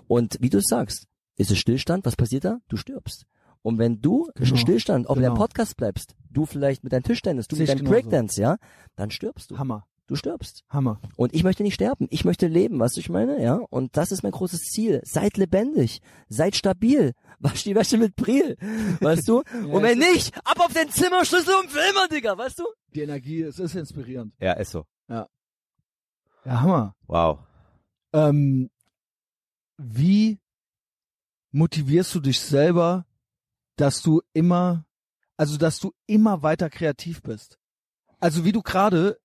Und 0.08 0.36
wie 0.40 0.50
du 0.50 0.58
es 0.58 0.66
sagst, 0.68 1.06
ist 1.36 1.50
es 1.50 1.58
Stillstand, 1.58 2.04
was 2.04 2.16
passiert 2.16 2.44
da? 2.44 2.58
Du 2.68 2.76
stirbst. 2.76 3.26
Und 3.62 3.78
wenn 3.78 4.00
du 4.00 4.28
Genau. 4.34 4.56
Stillstand 4.56 5.06
auch 5.08 5.16
in 5.16 5.22
Genau. 5.22 5.34
deinem 5.34 5.38
Podcast 5.38 5.76
bleibst, 5.76 6.14
du 6.30 6.46
vielleicht 6.46 6.82
mit 6.84 6.92
deinem 6.92 7.04
Tischtennis, 7.04 7.46
du 7.46 7.54
Sehe 7.56 7.62
mit 7.62 7.70
deinem 7.70 7.78
genauso. 7.78 7.92
Breakdance, 7.94 8.40
ja, 8.40 8.56
dann 8.96 9.10
stirbst 9.10 9.50
du. 9.50 9.58
Hammer, 9.58 9.86
Du 10.08 10.16
stirbst. 10.16 10.64
Hammer. 10.68 11.00
Und 11.16 11.32
ich 11.32 11.44
möchte 11.44 11.62
nicht 11.62 11.74
sterben. 11.74 12.06
Ich 12.10 12.24
möchte 12.24 12.48
leben, 12.48 12.78
weißt 12.80 12.96
du, 12.96 13.00
ich 13.00 13.08
meine, 13.08 13.40
ja. 13.40 13.54
Und 13.70 13.96
das 13.96 14.10
ist 14.10 14.24
mein 14.24 14.32
großes 14.32 14.60
Ziel. 14.62 15.00
Seid 15.04 15.36
lebendig. 15.38 16.00
Seid 16.28 16.56
stabil. 16.56 17.12
Wasch 17.38 17.62
die 17.62 17.74
Wäsche 17.76 17.96
mit 17.98 18.16
Priel. 18.16 18.56
Weißt 19.00 19.26
du? 19.28 19.38
und 19.70 19.82
wenn 19.82 19.98
nicht, 19.98 20.36
ab 20.44 20.58
auf 20.58 20.74
den 20.74 20.90
Zimmerschlüssel 20.90 21.54
und 21.62 21.70
Filmer, 21.70 22.08
Digga, 22.08 22.36
weißt 22.36 22.58
du? 22.58 22.64
Die 22.94 23.02
Energie, 23.02 23.42
es 23.42 23.58
ist 23.60 23.74
inspirierend. 23.76 24.34
Ja, 24.40 24.52
ist 24.54 24.72
so. 24.72 24.84
Ja. 25.08 25.28
Ja, 26.44 26.60
Hammer. 26.60 26.96
Wow. 27.06 27.38
Ähm, 28.12 28.70
wie 29.78 30.38
motivierst 31.50 32.14
du 32.14 32.20
dich 32.20 32.40
selber, 32.40 33.06
dass 33.76 34.02
du 34.02 34.22
immer, 34.32 34.84
also 35.36 35.56
dass 35.56 35.78
du 35.78 35.92
immer 36.06 36.42
weiter 36.42 36.70
kreativ 36.70 37.22
bist? 37.22 37.58
Also 38.20 38.44
wie 38.44 38.52
du 38.52 38.62
gerade 38.62 39.18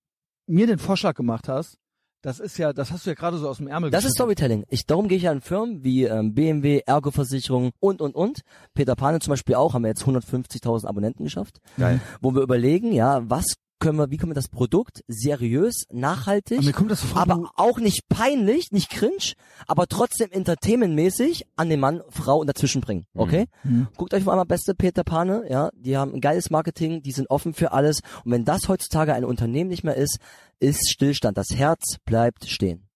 mir 0.48 0.68
den 0.68 0.80
Vorschlag 0.80 1.16
gemacht 1.16 1.48
hast, 1.48 1.78
das 2.22 2.40
ist 2.40 2.58
ja, 2.58 2.74
das 2.74 2.92
hast 2.92 3.06
du 3.06 3.12
ja 3.12 3.14
gerade 3.14 3.38
so 3.38 3.48
aus 3.48 3.58
dem 3.58 3.68
Ärmel 3.68 3.92
Das 3.92 4.04
ist. 4.04 4.14
Storytelling. 4.14 4.66
Ich, 4.70 4.86
darum 4.86 5.08
gehe 5.08 5.18
ich 5.18 5.30
an 5.30 5.42
Firmen 5.42 5.84
wie 5.84 6.06
ähm, 6.06 6.34
BMW, 6.34 6.82
Ergo-Versicherung 6.86 7.72
und, 7.80 8.02
und, 8.02 8.16
und. 8.16 8.42
Peter 8.74 8.96
Pane 8.96 9.20
zum 9.20 9.32
Beispiel 9.32 9.56
auch, 9.56 9.74
haben 9.74 9.84
wir 9.84 9.90
jetzt 9.90 10.04
150.000 10.04 10.88
Abonnenten 10.88 11.26
geschafft. 11.26 11.60
Geil. 11.78 12.02
Wo 12.20 12.34
wir 12.34 12.42
überlegen, 12.42 12.92
ja, 12.92 13.22
was 13.30 13.54
können 13.80 13.98
wir, 13.98 14.10
wie 14.10 14.18
können 14.18 14.32
wir 14.32 14.36
das 14.36 14.48
Produkt 14.48 15.04
seriös, 15.08 15.86
nachhaltig, 15.92 16.58
Aber 16.58 16.66
mir 16.68 16.74
kommt 16.74 16.92
das 16.92 17.02
so 17.02 17.08
vor, 17.08 17.22
aber 17.22 17.52
auch 17.56 17.80
nicht 17.80 18.08
peinlich, 18.10 18.72
nicht 18.72 18.90
cringe, 18.90 19.34
aber 19.68 19.88
trotzdem 19.88 20.32
entertainmentmäßig 20.32 21.46
an 21.56 21.70
den 21.70 21.80
Mann, 21.80 22.02
Frau 22.10 22.40
und 22.40 22.48
dazwischen 22.48 22.82
bringen. 22.82 23.06
Okay? 23.14 23.46
Mhm. 23.64 23.88
Guckt 23.98 24.14
euch 24.14 24.26
mal 24.26 24.34
einmal 24.34 24.46
beste 24.46 24.74
Peter 24.76 25.04
Pane, 25.04 25.44
ja, 25.50 25.70
die 25.74 25.98
haben 25.98 26.14
ein 26.14 26.22
geiles 26.22 26.50
Marketing, 26.50 27.02
die 27.02 27.12
sind 27.12 27.30
offen 27.30 27.54
für 27.54 27.72
alles. 27.72 28.02
Und 28.26 28.32
wenn 28.32 28.46
das 28.46 28.68
heutzutage 28.68 29.14
ein 29.14 29.26
Unternehmen 29.26 29.70
nicht 29.70 29.84
mehr 29.84 29.96
ist, 29.96 30.18
ist 30.60 30.90
Stillstand. 30.90 31.38
Das 31.38 31.50
Herz 31.52 31.98
bleibt 32.06 32.46
stehen. 32.46 32.88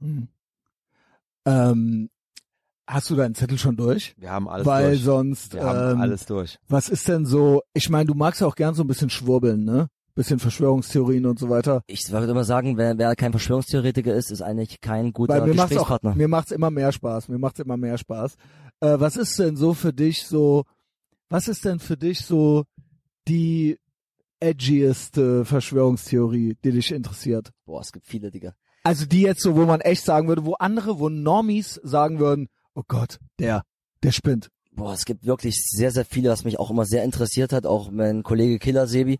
Hm. 0.00 0.28
Ähm, 1.46 2.10
hast 2.86 3.10
du 3.10 3.16
deinen 3.16 3.34
Zettel 3.34 3.58
schon 3.58 3.76
durch? 3.76 4.14
Wir 4.18 4.30
haben 4.30 4.48
alles 4.48 4.66
Weil 4.66 4.90
durch. 4.90 5.02
sonst, 5.02 5.54
Wir 5.54 5.62
haben 5.64 5.92
ähm, 5.92 6.00
alles 6.00 6.26
durch. 6.26 6.58
was 6.68 6.88
ist 6.88 7.06
denn 7.08 7.26
so, 7.26 7.62
ich 7.72 7.90
meine, 7.90 8.06
du 8.06 8.14
magst 8.14 8.40
ja 8.40 8.46
auch 8.46 8.56
gern 8.56 8.74
so 8.74 8.82
ein 8.82 8.86
bisschen 8.86 9.10
schwurbeln, 9.10 9.64
ne? 9.64 9.88
Bisschen 10.14 10.38
Verschwörungstheorien 10.38 11.26
und 11.26 11.38
so 11.38 11.48
weiter. 11.48 11.82
Ich 11.86 12.10
würde 12.10 12.30
immer 12.30 12.44
sagen, 12.44 12.76
wer, 12.76 12.96
wer 12.98 13.16
kein 13.16 13.32
Verschwörungstheoretiker 13.32 14.14
ist, 14.14 14.30
ist 14.30 14.42
eigentlich 14.42 14.80
kein 14.80 15.12
guter 15.12 15.34
Weil 15.34 15.48
mir 15.48 15.54
macht's 15.54 15.72
auch, 15.72 15.88
Gesprächspartner. 15.88 16.14
mir 16.14 16.28
macht's 16.28 16.52
immer 16.52 16.70
mehr 16.70 16.92
Spaß, 16.92 17.28
mir 17.28 17.38
macht's 17.38 17.58
immer 17.58 17.76
mehr 17.76 17.98
Spaß. 17.98 18.36
Äh, 18.80 19.00
was 19.00 19.16
ist 19.16 19.38
denn 19.38 19.56
so 19.56 19.74
für 19.74 19.92
dich 19.92 20.24
so, 20.26 20.64
was 21.28 21.48
ist 21.48 21.64
denn 21.64 21.80
für 21.80 21.96
dich 21.96 22.20
so 22.20 22.64
die 23.26 23.78
edgieste 24.38 25.44
Verschwörungstheorie, 25.44 26.56
die 26.62 26.70
dich 26.70 26.92
interessiert? 26.92 27.50
Boah, 27.64 27.80
es 27.80 27.90
gibt 27.90 28.06
viele, 28.06 28.30
Digga. 28.30 28.54
Also 28.84 29.06
die 29.06 29.22
jetzt 29.22 29.42
so, 29.42 29.56
wo 29.56 29.64
man 29.64 29.80
echt 29.80 30.04
sagen 30.04 30.28
würde, 30.28 30.44
wo 30.44 30.54
andere, 30.54 30.98
wo 30.98 31.08
Normies 31.08 31.80
sagen 31.82 32.18
würden, 32.18 32.48
oh 32.74 32.82
Gott, 32.86 33.18
der, 33.38 33.62
der 34.02 34.12
spinnt. 34.12 34.50
Boah, 34.72 34.92
es 34.92 35.04
gibt 35.04 35.24
wirklich 35.24 35.56
sehr, 35.64 35.90
sehr 35.90 36.04
viele, 36.04 36.30
was 36.30 36.44
mich 36.44 36.58
auch 36.58 36.70
immer 36.70 36.84
sehr 36.84 37.04
interessiert 37.04 37.52
hat, 37.52 37.64
auch 37.64 37.90
mein 37.90 38.22
Kollege 38.22 38.58
Killer 38.58 38.86
Sebi. 38.86 39.18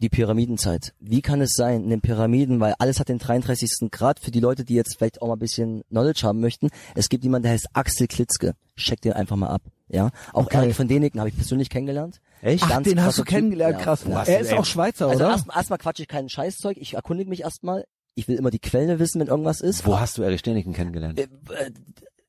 Die 0.00 0.08
Pyramidenzeit. 0.08 0.94
Wie 1.00 1.22
kann 1.22 1.40
es 1.40 1.50
sein, 1.54 1.82
in 1.84 1.90
den 1.90 2.00
Pyramiden, 2.00 2.60
weil 2.60 2.74
alles 2.78 3.00
hat 3.00 3.08
den 3.08 3.18
33. 3.18 3.90
Grad, 3.90 4.20
für 4.20 4.30
die 4.30 4.40
Leute, 4.40 4.64
die 4.64 4.74
jetzt 4.74 4.96
vielleicht 4.96 5.20
auch 5.22 5.26
mal 5.28 5.32
ein 5.34 5.38
bisschen 5.38 5.82
Knowledge 5.88 6.20
haben 6.26 6.40
möchten, 6.40 6.68
es 6.94 7.08
gibt 7.08 7.24
jemanden, 7.24 7.44
der 7.44 7.52
heißt 7.52 7.68
Axel 7.72 8.06
Klitzke. 8.06 8.54
Check 8.76 9.00
den 9.00 9.12
einfach 9.14 9.36
mal 9.36 9.48
ab. 9.48 9.62
Ja, 9.88 10.10
auch 10.32 10.44
Okay. 10.46 10.58
Erik 10.58 10.74
von 10.76 10.86
Deniken 10.86 11.18
habe 11.20 11.30
ich 11.30 11.36
persönlich 11.36 11.70
kennengelernt. 11.70 12.20
Echt? 12.42 12.62
Ach, 12.68 12.82
den 12.82 13.02
hast 13.02 13.18
du 13.18 13.24
kennengelernt, 13.24 13.76
Typ. 13.76 13.84
krass. 13.84 14.04
Ja, 14.08 14.22
er 14.22 14.40
ist 14.40 14.52
auch 14.52 14.64
Schweizer, 14.64 15.08
Also 15.08 15.24
oder? 15.24 15.32
erstmal 15.32 15.56
erstmal 15.56 15.78
quatsche 15.78 16.02
ich 16.02 16.08
keinen 16.08 16.28
Scheißzeug, 16.28 16.76
ich 16.78 16.94
erkundige 16.94 17.28
mich 17.30 17.40
erstmal. 17.40 17.84
Ich 18.14 18.28
will 18.28 18.36
immer 18.36 18.50
die 18.50 18.58
Quelle 18.58 18.98
wissen, 18.98 19.20
wenn 19.20 19.28
irgendwas 19.28 19.60
ist. 19.60 19.86
Wo 19.86 19.98
hast 19.98 20.18
du 20.18 20.22
Erich 20.22 20.40
Steniken 20.40 20.72
kennengelernt? 20.74 21.18
Äh, 21.18 21.22
äh, 21.24 21.70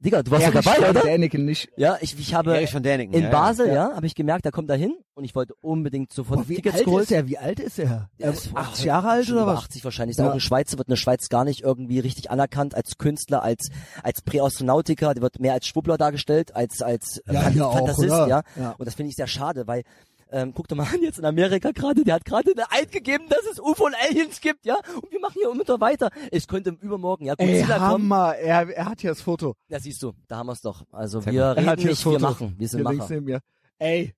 Digga, 0.02 0.24
du 0.24 0.32
warst 0.32 0.46
ja 0.46 0.52
dabei, 0.52 0.76
von 0.76 0.90
oder? 0.92 1.02
Däniken 1.02 1.44
nicht. 1.44 1.70
Ja, 1.76 1.98
ich, 2.00 2.18
ich 2.18 2.34
habe 2.34 2.56
Erich 2.56 2.72
von 2.72 2.82
Däniken. 2.82 3.14
in 3.14 3.24
ja, 3.24 3.30
Basel, 3.30 3.68
ja. 3.68 3.74
ja, 3.90 3.96
habe 3.96 4.06
ich 4.06 4.16
gemerkt, 4.16 4.46
da 4.46 4.52
kommt 4.52 4.70
er 4.70 4.78
hin 4.78 4.96
und 5.14 5.26
ich 5.26 5.36
wollte 5.36 5.54
unbedingt 5.60 6.14
sofort 6.14 6.40
Boah, 6.40 6.48
wie 6.50 6.56
Tickets 6.56 6.76
alt 6.78 6.86
geholt. 6.86 7.04
ist 7.04 7.12
er? 7.12 7.28
Wie 7.28 7.38
alt 7.38 7.60
ist 7.60 7.80
er? 7.80 8.10
Er 8.18 8.32
ist 8.32 8.56
80 8.56 8.86
Jahre 8.86 9.10
alt 9.10 9.26
schon 9.26 9.36
oder 9.36 9.48
was? 9.48 9.60
80 9.66 9.84
wahrscheinlich. 9.84 10.18
Ist 10.18 10.24
Ja. 10.24 10.30
auch 10.30 10.34
ein 10.34 10.40
Schweizer, 10.40 10.78
wird 10.78 10.88
in 10.88 10.92
der 10.94 10.96
Schweiz 10.98 11.28
gar 11.28 11.44
nicht 11.44 11.64
irgendwie 11.64 12.00
richtig 12.00 12.32
anerkannt 12.32 12.76
als 12.76 12.98
Künstler, 12.98 13.44
als 13.44 13.70
als 14.02 14.22
Präastronautiker, 14.22 15.14
der 15.14 15.22
wird 15.22 15.40
mehr 15.42 15.52
als 15.54 15.68
Schwubbler 15.68 15.98
dargestellt, 15.98 16.56
als 16.56 16.82
als 16.82 17.18
äh, 17.28 17.34
Ja, 17.34 17.66
auch, 17.66 17.74
Fantasist, 17.78 18.10
ja. 18.10 18.44
Ja. 18.58 18.76
Und 18.78 18.86
das 18.86 18.96
finde 18.96 19.10
ich 19.10 19.18
sehr 19.18 19.28
schade, 19.28 19.68
weil 19.68 19.84
ähm, 20.32 20.54
guck 20.54 20.68
doch 20.68 20.76
mal 20.78 20.84
an, 20.84 21.02
jetzt 21.02 21.20
in 21.20 21.26
Amerika 21.26 21.72
gerade, 21.72 22.04
der 22.04 22.16
hat 22.16 22.26
gerade 22.26 22.52
eine 22.52 22.72
Eid 22.72 22.92
gegeben, 22.92 23.26
dass 23.30 23.40
es 23.52 23.60
UFO 23.60 23.86
und 23.86 23.96
Aliens 23.96 24.40
gibt, 24.42 24.66
ja, 24.66 24.76
und 25.02 25.12
wir 25.12 25.20
machen 25.20 25.36
hier 25.36 25.50
unter 25.50 25.80
weiter. 25.82 26.10
Es 26.32 26.48
könnte 26.48 26.78
übermorgen, 26.82 27.26
ja, 27.26 27.34
Ey, 27.38 27.48
Godzilla 27.62 27.78
kommen. 27.78 28.12
Hammer. 28.14 28.36
Er, 28.36 28.70
er 28.70 28.86
hat 28.86 29.02
hier 29.02 29.10
das 29.12 29.22
Foto. 29.22 29.56
Ja, 29.68 29.80
siehst 29.80 30.02
du, 30.04 30.14
da 30.28 30.38
haben 30.38 30.48
wir 30.48 30.54
es 30.54 30.62
doch. 30.62 30.84
Also 30.92 31.20
Zeig 31.22 31.34
wir 31.34 31.42
mal. 31.42 31.46
Er 31.46 31.50
hat 31.50 31.58
reden 31.58 31.68
hier 31.68 31.76
nicht, 31.90 31.92
das 31.92 32.02
Foto. 32.04 32.16
wir 32.16 32.22
machen, 32.22 32.56
wir 32.58 32.68
sind 32.68 32.88
hier 32.88 32.98
Macher. 32.98 33.14
neben 33.14 33.26
mir. 33.26 33.40
Ey, 33.80 34.14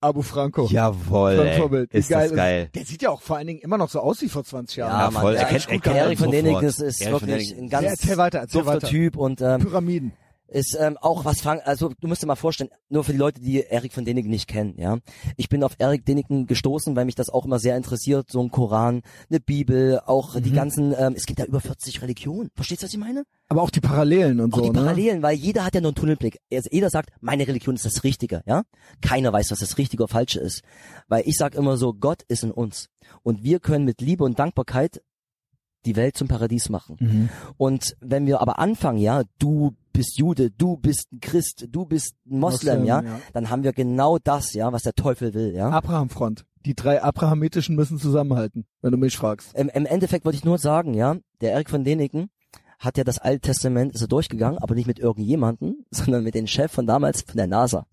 Abu 0.00 0.22
Franco. 0.22 0.66
Jawohl, 0.70 1.32
ey. 1.40 1.86
Ist 1.98 2.10
das 2.10 2.26
ist- 2.26 2.36
geil. 2.36 2.70
Der 2.74 2.84
sieht 2.84 3.02
ja 3.02 3.10
auch 3.10 3.20
vor 3.20 3.36
allen 3.36 3.48
Dingen 3.48 3.58
immer 3.60 3.78
noch 3.78 3.90
so 3.90 3.98
aus 4.00 4.20
wie 4.22 4.28
vor 4.28 4.44
20 4.44 4.76
Jahren. 4.76 4.92
Ja, 4.92 5.04
Ja, 5.06 5.10
Mann, 5.10 5.22
voll. 5.22 5.34
Er 5.34 5.44
kennt, 5.46 5.62
er 5.64 5.66
kennt 5.70 5.82
geil. 5.84 5.96
Erik 5.96 6.18
von. 6.20 6.30
Däniken 6.30 6.64
ist, 6.64 6.80
ist 6.80 7.04
wirklich 7.04 7.56
ein 7.56 7.68
ganz 7.68 7.86
erzähl 7.86 8.16
weiter. 8.16 8.46
Typ 8.80 9.16
und 9.16 9.40
ähm, 9.40 9.60
Pyramiden. 9.60 10.12
Ist 10.48 10.76
ähm, 10.80 10.96
auch 10.98 11.24
was 11.24 11.40
Frank, 11.40 11.62
also 11.64 11.92
du 12.00 12.08
musst 12.08 12.22
dir 12.22 12.26
mal 12.26 12.34
vorstellen, 12.36 12.70
nur 12.88 13.04
für 13.04 13.12
die 13.12 13.18
Leute, 13.18 13.40
die 13.40 13.60
Erik 13.62 13.92
von 13.92 14.04
Däniken 14.04 14.30
nicht 14.30 14.48
kennen, 14.48 14.74
ja. 14.78 14.98
Ich 15.36 15.48
bin 15.48 15.62
auf 15.62 15.74
Erik 15.78 16.04
Däniken 16.06 16.46
gestoßen, 16.46 16.96
weil 16.96 17.04
mich 17.04 17.14
das 17.14 17.28
auch 17.28 17.44
immer 17.44 17.58
sehr 17.58 17.76
interessiert, 17.76 18.30
so 18.30 18.42
ein 18.42 18.50
Koran, 18.50 19.02
eine 19.28 19.40
Bibel, 19.40 20.00
auch 20.06 20.34
Mhm. 20.34 20.42
die 20.42 20.52
ganzen, 20.52 20.94
ähm, 20.98 21.14
es 21.16 21.26
gibt 21.26 21.38
ja 21.38 21.44
über 21.44 21.60
40 21.60 22.00
Religionen. 22.02 22.50
Verstehst 22.54 22.82
du, 22.82 22.86
was 22.86 22.92
ich 22.92 22.98
meine? 22.98 23.24
Aber 23.48 23.62
auch 23.62 23.70
die 23.70 23.80
Parallelen 23.80 24.40
und 24.40 24.52
Auch 24.54 24.58
so, 24.58 24.64
die 24.64 24.70
ne? 24.70 24.78
Parallelen, 24.80 25.22
weil 25.22 25.34
jeder 25.36 25.64
hat 25.64 25.74
ja 25.74 25.80
nur 25.80 25.90
einen 25.90 25.96
Tunnelblick. 25.96 26.38
Also 26.52 26.68
jeder 26.72 26.90
sagt, 26.90 27.10
meine 27.20 27.46
Religion 27.46 27.74
ist 27.74 27.84
das 27.84 28.02
Richtige, 28.04 28.42
ja? 28.46 28.62
Keiner 29.00 29.32
weiß, 29.32 29.50
was 29.50 29.58
das 29.60 29.76
Richtige 29.78 30.02
oder 30.04 30.12
Falsche 30.12 30.40
ist. 30.40 30.62
Weil 31.08 31.22
ich 31.26 31.36
sag 31.36 31.54
immer 31.54 31.76
so, 31.76 31.92
Gott 31.94 32.22
ist 32.28 32.42
in 32.42 32.50
uns. 32.50 32.88
Und 33.22 33.42
wir 33.42 33.60
können 33.60 33.84
mit 33.84 34.00
Liebe 34.00 34.24
und 34.24 34.38
Dankbarkeit 34.38 35.02
die 35.86 35.96
Welt 35.96 36.16
zum 36.16 36.28
Paradies 36.28 36.68
machen. 36.68 36.96
Mhm. 36.98 37.28
Und 37.56 37.96
wenn 38.00 38.26
wir 38.26 38.40
aber 38.40 38.58
anfangen, 38.58 38.98
ja, 38.98 39.22
du 39.38 39.74
bist 39.98 40.16
Jude, 40.16 40.50
du 40.52 40.76
bist 40.76 41.12
ein 41.12 41.18
Christ, 41.20 41.66
du 41.70 41.84
bist 41.84 42.14
ein 42.24 42.38
Moslem, 42.38 42.78
Moslem, 42.78 42.84
ja, 42.86 43.02
ja. 43.02 43.20
dann 43.32 43.50
haben 43.50 43.64
wir 43.64 43.72
genau 43.72 44.18
das, 44.18 44.54
ja, 44.54 44.72
was 44.72 44.84
der 44.84 44.94
Teufel 44.94 45.34
will, 45.34 45.52
ja. 45.52 45.70
Abrahamfront. 45.70 46.44
Die 46.64 46.76
drei 46.76 47.02
Abrahamitischen 47.02 47.74
müssen 47.74 47.98
zusammenhalten, 47.98 48.64
wenn 48.80 48.92
du 48.92 48.96
mich 48.96 49.16
fragst. 49.16 49.56
Im, 49.56 49.68
Im 49.68 49.86
Endeffekt 49.86 50.24
wollte 50.24 50.38
ich 50.38 50.44
nur 50.44 50.58
sagen, 50.58 50.94
ja, 50.94 51.16
der 51.40 51.52
Erik 51.52 51.68
von 51.68 51.82
Däniken 51.82 52.30
hat 52.78 52.96
ja 52.96 53.02
das 53.02 53.18
Alte 53.18 53.40
Testament 53.40 54.00
er 54.00 54.06
durchgegangen, 54.06 54.58
aber 54.58 54.76
nicht 54.76 54.86
mit 54.86 55.00
irgendjemanden, 55.00 55.84
sondern 55.90 56.22
mit 56.22 56.36
dem 56.36 56.46
Chef 56.46 56.70
von 56.70 56.86
damals 56.86 57.22
von 57.22 57.36
der 57.36 57.48
NASA. 57.48 57.84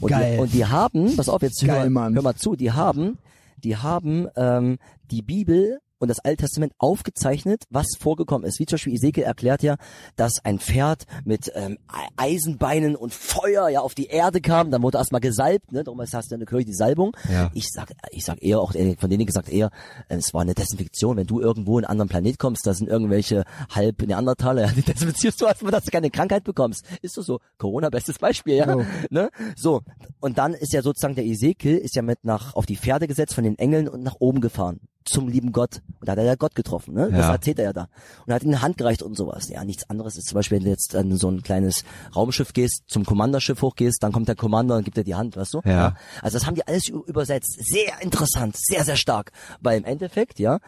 Und 0.00 0.10
Geil. 0.10 0.34
Die, 0.34 0.42
und 0.42 0.52
die 0.52 0.66
haben, 0.66 1.14
pass 1.16 1.28
auf, 1.28 1.40
jetzt 1.42 1.64
Geil, 1.64 1.82
hör, 1.82 1.90
Mann. 1.90 2.14
hör 2.14 2.22
mal 2.22 2.34
zu, 2.34 2.56
die 2.56 2.72
haben, 2.72 3.18
die 3.58 3.76
haben 3.76 4.26
ähm, 4.34 4.78
die 5.08 5.22
Bibel 5.22 5.78
und 5.98 6.08
das 6.08 6.20
Alte 6.20 6.44
Testament 6.44 6.72
aufgezeichnet, 6.78 7.64
was 7.70 7.86
vorgekommen 7.98 8.46
ist. 8.46 8.58
Wie 8.58 8.66
zum 8.66 8.76
Beispiel 8.76 8.94
Ezekiel 8.94 9.24
erklärt 9.24 9.62
ja, 9.62 9.76
dass 10.16 10.44
ein 10.44 10.58
Pferd 10.58 11.04
mit 11.24 11.50
ähm, 11.54 11.78
Eisenbeinen 12.16 12.96
und 12.96 13.12
Feuer 13.12 13.68
ja 13.68 13.80
auf 13.80 13.94
die 13.94 14.06
Erde 14.06 14.40
kam, 14.40 14.70
dann 14.70 14.82
wurde 14.82 14.98
erstmal 14.98 15.20
gesalbt, 15.20 15.72
ne? 15.72 15.84
darum 15.84 16.00
heißt 16.00 16.32
in 16.32 16.40
der 16.40 16.46
Kirche 16.46 16.66
die 16.66 16.74
Salbung. 16.74 17.16
Ja. 17.30 17.50
Ich 17.54 17.68
sag, 17.70 17.92
ich 18.10 18.24
sag 18.24 18.42
eher 18.42 18.60
auch, 18.60 18.74
äh, 18.74 18.96
von 18.98 19.10
denen 19.10 19.26
gesagt 19.26 19.48
eher, 19.48 19.70
äh, 20.08 20.16
es 20.16 20.34
war 20.34 20.42
eine 20.42 20.54
Desinfektion. 20.54 21.16
Wenn 21.16 21.26
du 21.26 21.40
irgendwo 21.40 21.78
in 21.78 21.84
einen 21.84 21.90
anderen 21.90 22.08
Planet 22.08 22.38
kommst, 22.38 22.66
da 22.66 22.74
sind 22.74 22.88
irgendwelche 22.88 23.44
halb 23.70 24.02
Neandertaler, 24.02 24.66
ja, 24.66 24.72
die 24.76 24.82
desinfizierst 24.82 25.40
du 25.40 25.46
erstmal, 25.46 25.72
dass 25.72 25.84
du 25.84 25.90
keine 25.90 26.10
Krankheit 26.10 26.44
bekommst. 26.44 26.84
Ist 27.02 27.16
doch 27.16 27.22
so. 27.22 27.40
Corona, 27.58 27.90
bestes 27.90 28.18
Beispiel, 28.18 28.56
ja. 28.56 28.70
Jo. 28.70 28.84
Ne? 29.10 29.30
So. 29.56 29.82
Und 30.20 30.38
dann 30.38 30.54
ist 30.54 30.72
ja 30.72 30.82
sozusagen 30.82 31.14
der 31.14 31.24
Ezekiel 31.24 31.76
ist 31.76 31.96
ja 31.96 32.02
mit 32.02 32.24
nach, 32.24 32.54
auf 32.54 32.66
die 32.66 32.76
Pferde 32.76 33.06
gesetzt 33.06 33.34
von 33.34 33.44
den 33.44 33.58
Engeln 33.58 33.88
und 33.88 34.02
nach 34.02 34.16
oben 34.18 34.40
gefahren. 34.40 34.80
Zum 35.06 35.28
lieben 35.28 35.52
Gott. 35.52 35.82
Und 36.00 36.08
da 36.08 36.12
hat 36.12 36.18
er 36.18 36.24
ja 36.24 36.34
Gott 36.34 36.54
getroffen, 36.54 36.94
ne? 36.94 37.10
Das 37.10 37.20
Ja. 37.20 37.32
erzählt 37.32 37.58
er 37.58 37.64
ja 37.66 37.72
da. 37.74 37.82
Und 38.24 38.28
er 38.30 38.36
hat 38.36 38.42
ihm 38.42 38.48
eine 38.48 38.62
Hand 38.62 38.78
gereicht 38.78 39.02
und 39.02 39.16
sowas. 39.16 39.48
Ja, 39.50 39.62
nichts 39.64 39.88
anderes 39.90 40.16
ist 40.16 40.28
zum 40.28 40.36
Beispiel, 40.36 40.56
wenn 40.58 40.64
du 40.64 40.70
jetzt 40.70 40.94
an 40.96 41.14
so 41.18 41.28
ein 41.30 41.42
kleines 41.42 41.84
Raumschiff 42.16 42.52
gehst, 42.54 42.84
zum 42.86 43.04
Kommanderschiff 43.04 43.60
hochgehst, 43.60 44.02
dann 44.02 44.12
kommt 44.12 44.28
der 44.28 44.34
Commander 44.34 44.76
und 44.76 44.84
gibt 44.84 44.96
dir 44.96 45.04
die 45.04 45.14
Hand, 45.14 45.36
weißt 45.36 45.54
du? 45.54 45.60
Ja. 45.66 45.94
Also 46.22 46.38
das 46.38 46.46
haben 46.46 46.54
die 46.54 46.66
alles 46.66 46.88
übersetzt. 46.88 47.58
Sehr 47.60 48.00
interessant, 48.00 48.56
sehr, 48.56 48.84
sehr 48.84 48.96
stark. 48.96 49.32
Weil 49.60 49.76
im 49.78 49.84
Endeffekt, 49.84 50.38
ja, 50.38 50.58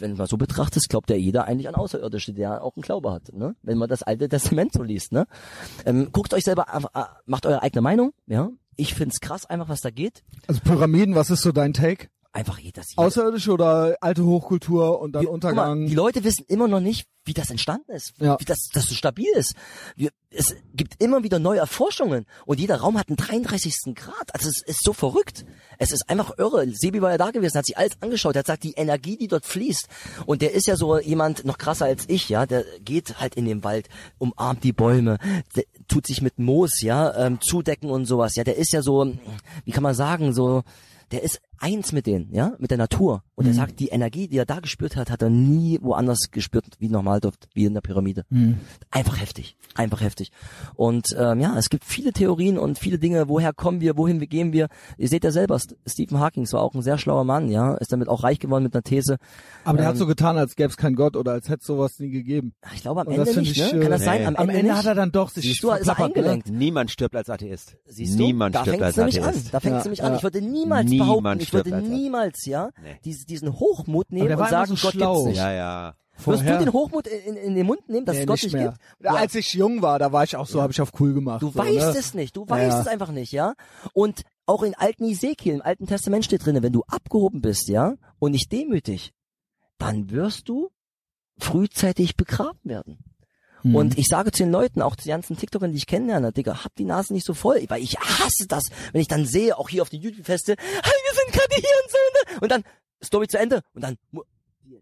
wenn 0.00 0.12
du 0.12 0.16
mal 0.16 0.26
so 0.26 0.36
betrachtest, 0.36 0.88
glaubt 0.88 1.10
ja 1.10 1.16
jeder 1.16 1.44
eigentlich 1.44 1.68
an 1.68 1.74
Außerirdische, 1.74 2.32
der 2.32 2.64
auch 2.64 2.74
einen 2.76 2.82
Glaube 2.82 3.12
hat, 3.12 3.32
ne? 3.34 3.54
Wenn 3.62 3.78
man 3.78 3.88
das 3.88 4.02
Alte 4.02 4.28
Testament 4.28 4.72
so 4.72 4.82
liest, 4.82 5.12
ne? 5.12 5.26
Ähm, 5.84 6.08
guckt 6.12 6.32
euch 6.34 6.44
selber, 6.44 6.72
einfach, 6.72 6.90
äh, 6.94 7.04
macht 7.26 7.44
eure 7.46 7.62
eigene 7.62 7.82
Meinung, 7.82 8.12
ja? 8.26 8.48
Ich 8.78 8.94
find's 8.94 9.20
krass 9.20 9.46
einfach, 9.46 9.68
was 9.68 9.80
da 9.80 9.90
geht. 9.90 10.22
Also 10.48 10.60
Pyramiden, 10.60 11.14
was 11.14 11.30
ist 11.30 11.42
so 11.42 11.52
dein 11.52 11.72
Take? 11.72 12.08
Einfach 12.36 12.58
jeder 12.58 12.82
sieht. 12.82 12.98
Außerirdische 12.98 13.50
oder 13.50 13.96
alte 14.02 14.22
Hochkultur 14.22 15.00
und 15.00 15.12
dann 15.12 15.22
Wir- 15.22 15.30
guck 15.30 15.42
mal, 15.42 15.48
Untergang? 15.50 15.86
die 15.86 15.94
Leute 15.94 16.22
wissen 16.22 16.44
immer 16.48 16.68
noch 16.68 16.80
nicht, 16.80 17.06
wie 17.24 17.32
das 17.32 17.48
entstanden 17.50 17.90
ist, 17.92 18.12
Ja. 18.20 18.38
wie 18.38 18.44
das, 18.44 18.68
das 18.74 18.84
so 18.86 18.94
stabil 18.94 19.26
ist. 19.34 19.54
Wir, 19.96 20.10
es 20.28 20.54
gibt 20.74 21.02
immer 21.02 21.22
wieder 21.22 21.38
neue 21.38 21.60
Erforschungen 21.60 22.26
und 22.44 22.60
jeder 22.60 22.76
Raum 22.76 22.98
hat 22.98 23.08
einen 23.08 23.16
33. 23.16 23.94
Grad. 23.94 24.34
Also 24.34 24.50
es 24.50 24.60
ist 24.66 24.84
so 24.84 24.92
verrückt. 24.92 25.46
Es 25.78 25.92
ist 25.92 26.10
einfach 26.10 26.36
irre. 26.36 26.66
Sebi 26.72 27.00
war 27.00 27.10
ja 27.10 27.16
da 27.16 27.30
gewesen, 27.30 27.56
hat 27.56 27.64
sich 27.64 27.78
alles 27.78 27.92
angeschaut, 28.02 28.36
er 28.36 28.40
hat 28.40 28.44
gesagt, 28.46 28.64
die 28.64 28.72
Energie, 28.74 29.16
die 29.16 29.28
dort 29.28 29.46
fließt. 29.46 29.88
Und 30.26 30.42
der 30.42 30.52
ist 30.52 30.66
ja 30.66 30.76
so 30.76 30.98
jemand 30.98 31.46
noch 31.46 31.56
krasser 31.56 31.86
als 31.86 32.04
ich, 32.08 32.28
ja. 32.28 32.44
Der 32.44 32.66
geht 32.84 33.18
halt 33.18 33.34
in 33.34 33.46
den 33.46 33.64
Wald, 33.64 33.88
umarmt 34.18 34.62
die 34.62 34.74
Bäume, 34.74 35.16
der 35.56 35.64
tut 35.88 36.06
sich 36.06 36.20
mit 36.20 36.38
Moos, 36.38 36.82
ja, 36.82 37.14
ähm, 37.16 37.40
zudecken 37.40 37.88
und 37.88 38.04
sowas. 38.04 38.36
Ja, 38.36 38.44
der 38.44 38.56
ist 38.56 38.72
ja 38.74 38.82
so, 38.82 39.10
wie 39.64 39.72
kann 39.72 39.82
man 39.82 39.94
sagen, 39.94 40.34
so 40.34 40.64
der 41.12 41.22
ist 41.22 41.40
eins 41.60 41.92
mit 41.92 42.06
denen, 42.06 42.32
ja, 42.32 42.52
mit 42.58 42.70
der 42.70 42.78
Natur. 42.78 43.22
Und 43.34 43.46
er 43.46 43.52
Mhm. 43.52 43.56
sagt, 43.56 43.80
die 43.80 43.88
Energie, 43.88 44.28
die 44.28 44.38
er 44.38 44.46
da 44.46 44.60
gespürt 44.60 44.96
hat, 44.96 45.10
hat 45.10 45.22
er 45.22 45.28
nie 45.30 45.78
woanders 45.82 46.30
gespürt, 46.30 46.64
wie 46.78 46.88
normal 46.88 47.20
dort, 47.20 47.36
wie 47.54 47.64
in 47.66 47.74
der 47.74 47.80
Pyramide. 47.82 48.24
Mhm. 48.30 48.58
Einfach 48.90 49.20
heftig, 49.20 49.56
einfach 49.74 50.00
heftig. 50.00 50.30
Und 50.74 51.08
ähm, 51.18 51.40
ja, 51.40 51.56
es 51.58 51.68
gibt 51.68 51.84
viele 51.84 52.12
Theorien 52.12 52.58
und 52.58 52.78
viele 52.78 52.98
Dinge, 52.98 53.28
woher 53.28 53.52
kommen 53.52 53.80
wir, 53.80 53.96
wohin 53.96 54.20
wir 54.20 54.26
gehen 54.26 54.52
wir. 54.52 54.68
Ihr 54.96 55.08
seht 55.08 55.24
ja 55.24 55.30
selber, 55.32 55.56
St- 55.56 55.76
Stephen 55.86 56.18
Hawking 56.18 56.50
war 56.52 56.62
auch 56.62 56.74
ein 56.74 56.82
sehr 56.82 56.96
schlauer 56.98 57.24
Mann, 57.24 57.50
ja, 57.50 57.74
ist 57.74 57.92
damit 57.92 58.08
auch 58.08 58.22
reich 58.22 58.38
geworden 58.38 58.62
mit 58.64 58.74
einer 58.74 58.82
These. 58.82 59.16
Aber 59.64 59.78
der 59.78 59.86
hat 59.88 59.94
Ähm, 59.94 59.98
so 59.98 60.06
getan, 60.06 60.38
als 60.38 60.56
gäbe 60.56 60.68
es 60.70 60.76
keinen 60.76 60.96
Gott 60.96 61.16
oder 61.16 61.32
als 61.32 61.48
hätte 61.48 61.60
es 61.60 61.66
sowas 61.66 61.98
nie 61.98 62.10
gegeben. 62.10 62.54
Ich 62.74 62.82
glaube 62.82 63.02
am 63.02 63.06
Und 63.08 63.12
Ende 63.14 63.26
das 63.26 63.34
finde 63.34 63.48
nicht, 63.50 63.60
ich, 63.60 63.72
ne? 63.72 63.78
äh, 63.78 63.82
Kann 63.82 63.90
das 63.90 64.04
sein? 64.04 64.20
nee. 64.22 64.26
Am, 64.26 64.36
Am 64.36 64.48
Ende, 64.48 64.60
Ende 64.60 64.76
hat 64.76 64.86
er 64.86 64.94
dann 64.94 65.12
doch 65.12 65.28
sich 65.30 65.44
Siehst 65.44 65.62
du, 65.62 65.70
ist 65.72 65.86
er 65.88 65.98
ne? 65.98 66.04
eingelenkt. 66.06 66.48
Niemand 66.50 66.90
stirbt 66.90 67.14
als 67.16 67.28
Atheist. 67.28 67.76
Siehst 67.86 68.18
du, 68.18 68.22
Niemand 68.24 68.54
da 68.54 68.62
stirbt 68.62 68.82
als 68.82 68.96
nämlich 68.96 69.22
Atheist. 69.22 69.46
an. 69.46 69.52
Da 69.52 69.60
fängt's 69.60 69.78
Ja, 69.78 69.82
nämlich 69.84 69.98
ja. 70.00 70.04
an. 70.06 70.14
Ich 70.16 70.22
würde 70.22 70.40
niemals 70.40 70.88
Niemand 70.90 71.08
behaupten, 71.22 71.40
ich 71.46 71.52
würde 71.52 71.80
niemals, 71.82 72.44
ja, 72.46 72.70
Nee. 72.82 72.98
diesen, 73.04 73.26
diesen 73.26 73.52
Hochmut 73.52 74.10
nehmen 74.12 74.34
und 74.34 74.48
sagen, 74.48 74.76
so 74.76 74.86
Gott 74.86 74.92
schlau. 74.94 75.14
gibt's 75.14 75.28
nicht. 75.28 75.36
Ja, 75.38 75.52
ja. 75.52 75.94
Wirst 76.18 76.24
Vorher- 76.24 76.58
du 76.58 76.64
den 76.64 76.72
Hochmut 76.72 77.06
in, 77.06 77.36
in, 77.36 77.54
den 77.54 77.66
Mund 77.66 77.88
nehmen, 77.90 78.06
dass 78.06 78.14
Nee, 78.16 78.22
es 78.22 78.26
Gott 78.26 78.34
nicht 78.36 78.44
nicht 78.44 78.52
mehr. 78.54 78.68
gibt? 78.70 79.04
Ja, 79.04 79.14
Als 79.16 79.34
ich 79.34 79.52
jung 79.52 79.82
war, 79.82 79.98
da 79.98 80.12
war 80.12 80.24
ich 80.24 80.34
auch 80.34 80.46
so, 80.46 80.62
habe 80.62 80.72
ich 80.72 80.80
auf 80.80 80.92
cool 80.98 81.12
gemacht. 81.12 81.42
Du 81.42 81.50
so, 81.50 81.56
weißt 81.58 81.74
ne? 81.92 81.98
es 81.98 82.14
nicht, 82.14 82.34
du 82.36 82.44
Ja, 82.44 82.50
weißt 82.50 82.72
ja. 82.76 82.80
es 82.80 82.86
einfach 82.86 83.10
nicht, 83.10 83.32
ja. 83.32 83.52
Und 83.92 84.22
auch 84.46 84.62
in 84.62 84.74
alten 84.74 85.04
Ezekiel, 85.04 85.54
im 85.56 85.62
Alten 85.62 85.86
Testament 85.86 86.24
steht 86.24 86.46
drinne, 86.46 86.62
wenn 86.62 86.72
du 86.72 86.82
abgehoben 86.88 87.42
bist, 87.42 87.68
ja, 87.68 87.96
und 88.18 88.30
nicht 88.32 88.50
demütig, 88.50 89.12
dann 89.76 90.10
wirst 90.10 90.48
du 90.48 90.70
frühzeitig 91.38 92.16
begraben 92.16 92.60
werden. 92.64 92.98
Mhm. 93.62 93.74
Und 93.74 93.98
ich 93.98 94.06
sage 94.06 94.32
zu 94.32 94.42
den 94.44 94.52
Leuten, 94.52 94.80
auch 94.82 94.96
zu 94.96 95.04
den 95.04 95.10
ganzen 95.12 95.36
TikTokern, 95.36 95.70
die 95.72 95.78
ich 95.78 95.86
kennenlerne, 95.86 96.32
Digga, 96.32 96.64
hab 96.64 96.74
die 96.76 96.84
Nase 96.84 97.12
nicht 97.12 97.26
so 97.26 97.34
voll, 97.34 97.62
weil 97.68 97.82
ich 97.82 97.98
hasse 97.98 98.46
das, 98.48 98.64
wenn 98.92 99.00
ich 99.00 99.08
dann 99.08 99.26
sehe, 99.26 99.58
auch 99.58 99.68
hier 99.68 99.82
auf 99.82 99.88
den 99.90 100.00
YouTube-Feste, 100.00 100.56
gerade 101.48 101.60
hier 101.62 102.38
und 102.40 102.50
dann 102.50 102.62
Story 103.02 103.28
zu 103.28 103.38
Ende 103.38 103.62
und 103.74 103.82
dann 103.82 103.96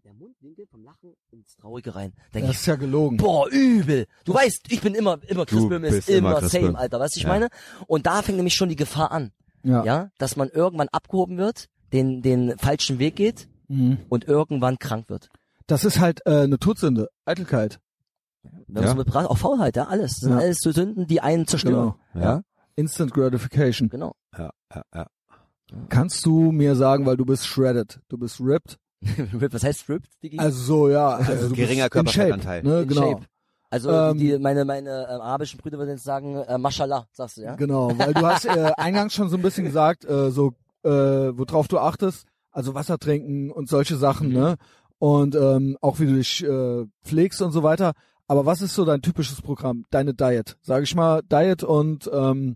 der 0.03 0.13
Mundwinkel 0.13 0.65
vom 0.67 0.83
Lachen 0.83 1.13
ins 1.31 1.55
Traurige 1.55 1.95
rein. 1.95 2.13
Denke 2.33 2.47
das 2.49 2.57
ist 2.57 2.65
ja 2.65 2.75
gelogen. 2.75 3.17
Boah, 3.17 3.47
übel. 3.49 4.05
Du 4.23 4.33
weißt, 4.33 4.71
ich 4.71 4.81
bin 4.81 4.93
immer, 4.93 5.19
immer 5.27 5.45
Böhm 5.45 5.83
ist 5.83 6.09
immer 6.09 6.37
immer 6.37 6.49
same, 6.49 6.67
Böhm. 6.67 6.75
Alter. 6.75 6.99
Weißt 6.99 7.15
du, 7.15 7.19
ich 7.19 7.23
Ja. 7.23 7.29
meine? 7.29 7.47
Und 7.87 8.05
da 8.05 8.21
fängt 8.21 8.37
nämlich 8.37 8.55
schon 8.55 8.69
die 8.69 8.75
Gefahr 8.75 9.11
an. 9.11 9.31
Ja. 9.63 9.83
Ja. 9.83 10.09
Dass 10.19 10.35
man 10.35 10.49
irgendwann 10.49 10.89
abgehoben 10.89 11.37
wird, 11.37 11.69
den, 11.93 12.21
den 12.21 12.57
falschen 12.57 12.99
Weg 12.99 13.15
geht 13.15 13.47
Mhm. 13.67 13.97
und 14.09 14.25
irgendwann 14.27 14.77
krank 14.77 15.09
wird. 15.09 15.29
Das 15.65 15.85
ist 15.85 15.99
halt 15.99 16.21
äh, 16.27 16.41
eine 16.41 16.59
Todsünde, 16.59 17.09
Eitelkeit. 17.25 17.79
Ja. 18.67 18.87
so 18.87 18.93
mit 18.95 19.15
auch 19.15 19.37
Faulheit, 19.39 19.75
ja, 19.75 19.85
alles. 19.85 20.11
Das 20.11 20.19
sind 20.19 20.31
Ja. 20.33 20.37
alles 20.37 20.59
so 20.59 20.71
Sünden, 20.71 21.07
die 21.07 21.19
einen 21.21 21.47
zerstören. 21.47 21.95
Genau. 22.13 22.23
Ja. 22.25 22.41
Instant 22.75 23.11
Gratification. 23.11 23.89
Genau. 23.89 24.13
Ja, 24.37 24.51
ja, 24.73 24.83
ja. 24.93 25.07
Kannst 25.89 26.25
du 26.25 26.51
mir 26.51 26.75
sagen, 26.75 27.05
weil 27.05 27.17
du 27.17 27.25
bist 27.25 27.47
shredded, 27.47 27.99
du 28.09 28.17
bist 28.17 28.39
ripped, 28.39 28.77
Was 29.33 29.63
heißt 29.63 29.89
ripped, 29.89 30.09
Digi? 30.23 30.39
also 30.39 30.61
so 30.63 30.89
ja, 30.89 31.15
also 31.15 31.49
du 31.49 31.55
Geringer 31.55 31.89
Körperfettanteil. 31.89 32.63
ne, 32.63 32.81
In 32.81 32.87
genau. 32.87 33.01
Shape. 33.11 33.25
Also 33.69 33.91
Ähm, 33.91 34.17
die, 34.17 34.37
meine 34.39 34.63
meine 34.63 34.89
ähm, 35.09 35.21
arabischen 35.21 35.59
Brüder 35.59 35.77
würden 35.77 35.89
jetzt 35.91 36.03
sagen, 36.03 36.35
äh, 36.37 36.57
Mashallah, 36.57 37.07
sagst 37.11 37.37
du, 37.37 37.41
ja? 37.41 37.55
Genau, 37.55 37.91
weil 37.97 38.13
du 38.13 38.25
hast 38.25 38.45
äh, 38.45 38.71
eingangs 38.77 39.13
schon 39.13 39.27
so 39.29 39.35
ein 39.37 39.41
bisschen 39.41 39.65
gesagt, 39.65 40.05
äh, 40.05 40.31
so 40.31 40.53
äh, 40.83 40.89
worauf 40.89 41.67
du 41.67 41.79
achtest, 41.79 42.25
also 42.51 42.73
Wasser 42.73 42.97
trinken 42.97 43.51
und 43.51 43.67
solche 43.67 43.97
Sachen, 43.97 44.29
Mhm. 44.29 44.33
ne? 44.33 44.55
Und 44.97 45.35
ähm, 45.35 45.77
auch 45.81 45.99
wie 45.99 46.05
du 46.05 46.13
dich 46.15 46.43
äh, 46.43 46.85
pflegst 47.03 47.41
und 47.41 47.51
so 47.51 47.63
weiter. 47.63 47.91
Aber 48.27 48.45
was 48.45 48.61
ist 48.61 48.73
so 48.75 48.85
dein 48.85 49.01
typisches 49.01 49.41
Programm, 49.41 49.83
deine 49.91 50.13
Diet? 50.13 50.57
Sag 50.61 50.83
ich 50.83 50.95
mal, 50.95 51.21
Diet 51.23 51.63
und 51.63 52.09
ähm, 52.13 52.55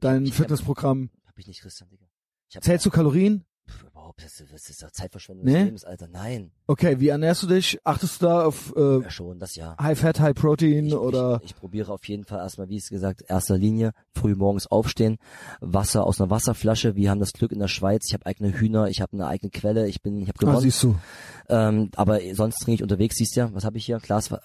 dein 0.00 0.24
Ich 0.24 0.30
hab- 0.32 0.36
Fitnessprogramm. 0.38 1.10
Hab 1.26 1.38
ich 1.38 1.46
nicht, 1.46 1.60
Christian, 1.62 1.88
Digga. 1.90 2.05
Ich 2.48 2.56
hab 2.56 2.64
Zählst 2.64 2.86
du 2.86 2.90
Kalorien? 2.90 3.44
Pff, 3.68 3.82
überhaupt, 3.84 4.22
das, 4.22 4.40
ist- 4.40 4.52
das 4.52 4.68
ist 4.70 4.82
doch 4.82 4.90
Zeitverschwendung 4.90 5.44
Nee? 5.46 5.52
des 5.54 5.64
Lebens, 5.64 5.84
Alter. 5.84 6.08
Nein. 6.08 6.52
Okay, 6.68 6.98
wie 6.98 7.08
ernährst 7.08 7.44
du 7.44 7.46
dich? 7.46 7.78
Achtest 7.84 8.20
du 8.20 8.26
da 8.26 8.44
auf 8.44 8.74
äh, 8.76 9.00
Ja, 9.02 9.08
schon, 9.10 9.38
das 9.38 9.54
ja. 9.54 9.76
High 9.80 9.96
Fat, 9.98 10.18
High 10.18 10.34
Protein 10.34 10.86
Ich, 10.86 10.94
oder 10.94 11.40
ich, 11.44 11.50
ich 11.52 11.56
probiere 11.56 11.92
auf 11.92 12.04
jeden 12.08 12.24
Fall 12.24 12.40
erstmal, 12.40 12.68
wie 12.68 12.76
es 12.76 12.88
gesagt, 12.88 13.22
erster 13.28 13.56
Linie, 13.56 13.92
früh 14.16 14.34
morgens 14.34 14.66
aufstehen, 14.66 15.18
Wasser 15.60 16.04
aus 16.04 16.20
einer 16.20 16.28
Wasserflasche. 16.28 16.96
Wir 16.96 17.10
haben 17.10 17.20
das 17.20 17.32
Glück 17.32 17.52
in 17.52 17.60
der 17.60 17.68
Schweiz, 17.68 18.06
ich 18.08 18.14
habe 18.14 18.26
eigene 18.26 18.52
Hühner, 18.52 18.88
ich 18.88 19.00
habe 19.00 19.12
eine 19.12 19.28
eigene 19.28 19.50
Quelle, 19.50 19.86
ich 19.86 20.02
bin, 20.02 20.20
ich 20.20 20.28
habe 20.28 20.38
ah, 20.38 20.40
gewonnen. 20.40 20.60
siehst 20.60 20.82
du. 20.82 20.96
ähm, 21.48 21.90
aber 21.94 22.18
sonst 22.32 22.56
trinke 22.58 22.74
ich 22.74 22.82
unterwegs, 22.82 23.14
siehst 23.16 23.36
du 23.36 23.40
ja, 23.42 23.54
was 23.54 23.64
habe 23.64 23.78
ich 23.78 23.86
hier? 23.86 23.98
Glas, 24.00 24.32
äh, 24.32 24.38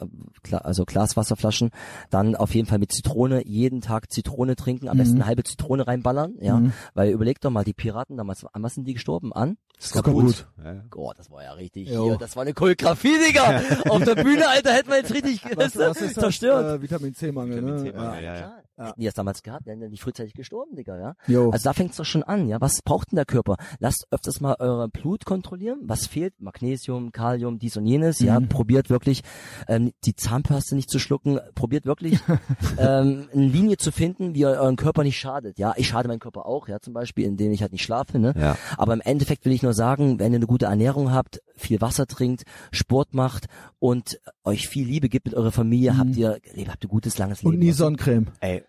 also 0.51 0.85
Glaswasserflaschen. 0.85 1.71
Dann 2.11 2.35
auf 2.35 2.53
jeden 2.53 2.67
Fall 2.67 2.77
mit 2.77 2.91
Zitrone, 2.91 3.47
jeden 3.47 3.81
Tag 3.81 4.11
Zitrone 4.11 4.55
trinken, 4.55 4.89
am 4.89 4.97
Mhm. 4.97 4.99
besten 4.99 5.15
eine 5.15 5.25
halbe 5.25 5.43
Zitrone 5.43 5.87
reinballern, 5.87 6.35
ja. 6.39 6.57
Mhm. 6.59 6.73
Weil 6.93 7.09
überleg 7.09 7.41
doch 7.41 7.49
mal, 7.49 7.63
die 7.63 7.73
Piraten 7.73 8.15
damals, 8.17 8.45
an 8.45 8.61
was 8.61 8.75
sind 8.75 8.87
die 8.87 8.93
gestorben? 8.93 9.33
An? 9.33 9.57
Skorbut. 9.79 10.47
Ja, 10.63 10.73
ja. 10.73 10.83
Oh, 10.95 11.11
das 11.17 11.31
war 11.31 11.41
ja 11.41 11.53
richtig 11.53 11.89
Jo. 11.89 12.10
Hier, 12.11 12.17
das 12.19 12.35
war 12.35 12.43
eine 12.43 12.53
Choreografie, 12.53 13.17
Digga! 13.27 13.61
Auf 13.89 14.03
der 14.03 14.15
Bühne, 14.15 14.47
Alter, 14.47 14.73
hätten 14.73 14.89
wir 14.89 14.97
jetzt 14.97 15.13
richtig 15.13 15.41
Was, 15.55 15.77
was 15.77 15.97
ist 16.01 16.17
das? 16.17 16.23
zerstört. 16.23 16.79
Äh, 16.79 16.81
Vitamin 16.81 17.13
C-Mangel, 17.13 17.57
Vitamin 17.57 17.75
ne? 17.83 17.91
C-Mangel. 17.91 18.23
Ja. 18.23 18.33
Ja, 18.35 18.39
ja. 18.39 18.57
Ja. 18.81 18.87
Hätten 18.87 18.99
die 19.01 19.05
das 19.05 19.13
damals 19.13 19.43
gehabt, 19.43 19.65
wären 19.67 19.79
die 19.79 19.89
nicht 19.89 20.01
frühzeitig 20.01 20.33
gestorben, 20.33 20.75
Digga, 20.75 20.97
ja. 20.97 21.15
Jo. 21.27 21.51
Also 21.51 21.63
da 21.65 21.73
fängt's 21.73 21.97
doch 21.97 22.05
schon 22.05 22.23
an, 22.23 22.47
ja. 22.47 22.59
Was 22.59 22.81
braucht 22.81 23.11
denn 23.11 23.17
der 23.17 23.25
Körper? 23.25 23.57
Lasst 23.79 24.07
öfters 24.09 24.41
mal 24.41 24.55
euer 24.57 24.87
Blut 24.87 25.25
kontrollieren. 25.25 25.79
Was 25.83 26.07
fehlt? 26.07 26.41
Magnesium, 26.41 27.11
Kalium, 27.11 27.59
dies 27.59 27.77
und 27.77 27.85
jenes, 27.85 28.19
ja. 28.19 28.39
Mhm. 28.39 28.49
Probiert 28.49 28.89
wirklich, 28.89 29.21
ähm, 29.67 29.91
die 30.03 30.15
Zahnpaste 30.15 30.75
nicht 30.75 30.89
zu 30.89 30.97
schlucken. 30.97 31.39
Probiert 31.53 31.85
wirklich, 31.85 32.19
ähm, 32.79 33.27
eine 33.33 33.45
Linie 33.45 33.77
zu 33.77 33.91
finden, 33.91 34.33
wie 34.33 34.39
ihr 34.39 34.49
euren 34.49 34.77
Körper 34.77 35.03
nicht 35.03 35.19
schadet, 35.19 35.59
ja. 35.59 35.73
Ich 35.77 35.89
schade 35.89 36.07
meinen 36.07 36.19
Körper 36.19 36.47
auch, 36.47 36.67
ja, 36.67 36.79
zum 36.79 36.93
Beispiel, 36.93 37.25
indem 37.25 37.51
ich 37.51 37.61
halt 37.61 37.73
nicht 37.73 37.83
schlafe, 37.83 38.17
ne. 38.17 38.33
Ja. 38.35 38.57
Aber 38.77 38.93
im 38.93 39.01
Endeffekt 39.01 39.45
will 39.45 39.51
ich 39.51 39.61
nur 39.61 39.73
sagen, 39.73 40.19
wenn 40.19 40.33
ihr 40.33 40.37
eine 40.37 40.47
gute 40.47 40.65
Ernährung 40.65 41.11
habt, 41.11 41.41
viel 41.55 41.81
Wasser 41.81 42.07
trinkt, 42.07 42.43
Sport 42.71 43.13
macht 43.13 43.45
und 43.79 44.19
euch 44.43 44.67
viel 44.67 44.87
Liebe 44.87 45.09
gibt 45.09 45.25
mit 45.27 45.35
eurer 45.35 45.51
Familie, 45.51 45.97
habt 45.97 46.15
ihr, 46.15 46.39
habt 46.67 46.83
ihr 46.83 46.89
gutes, 46.89 47.17
langes 47.17 47.43
Leben. 47.43 47.53
Und 47.53 47.59
nie 47.59 47.71
Sonnencreme. 47.71 48.27
Ey, 48.39 48.63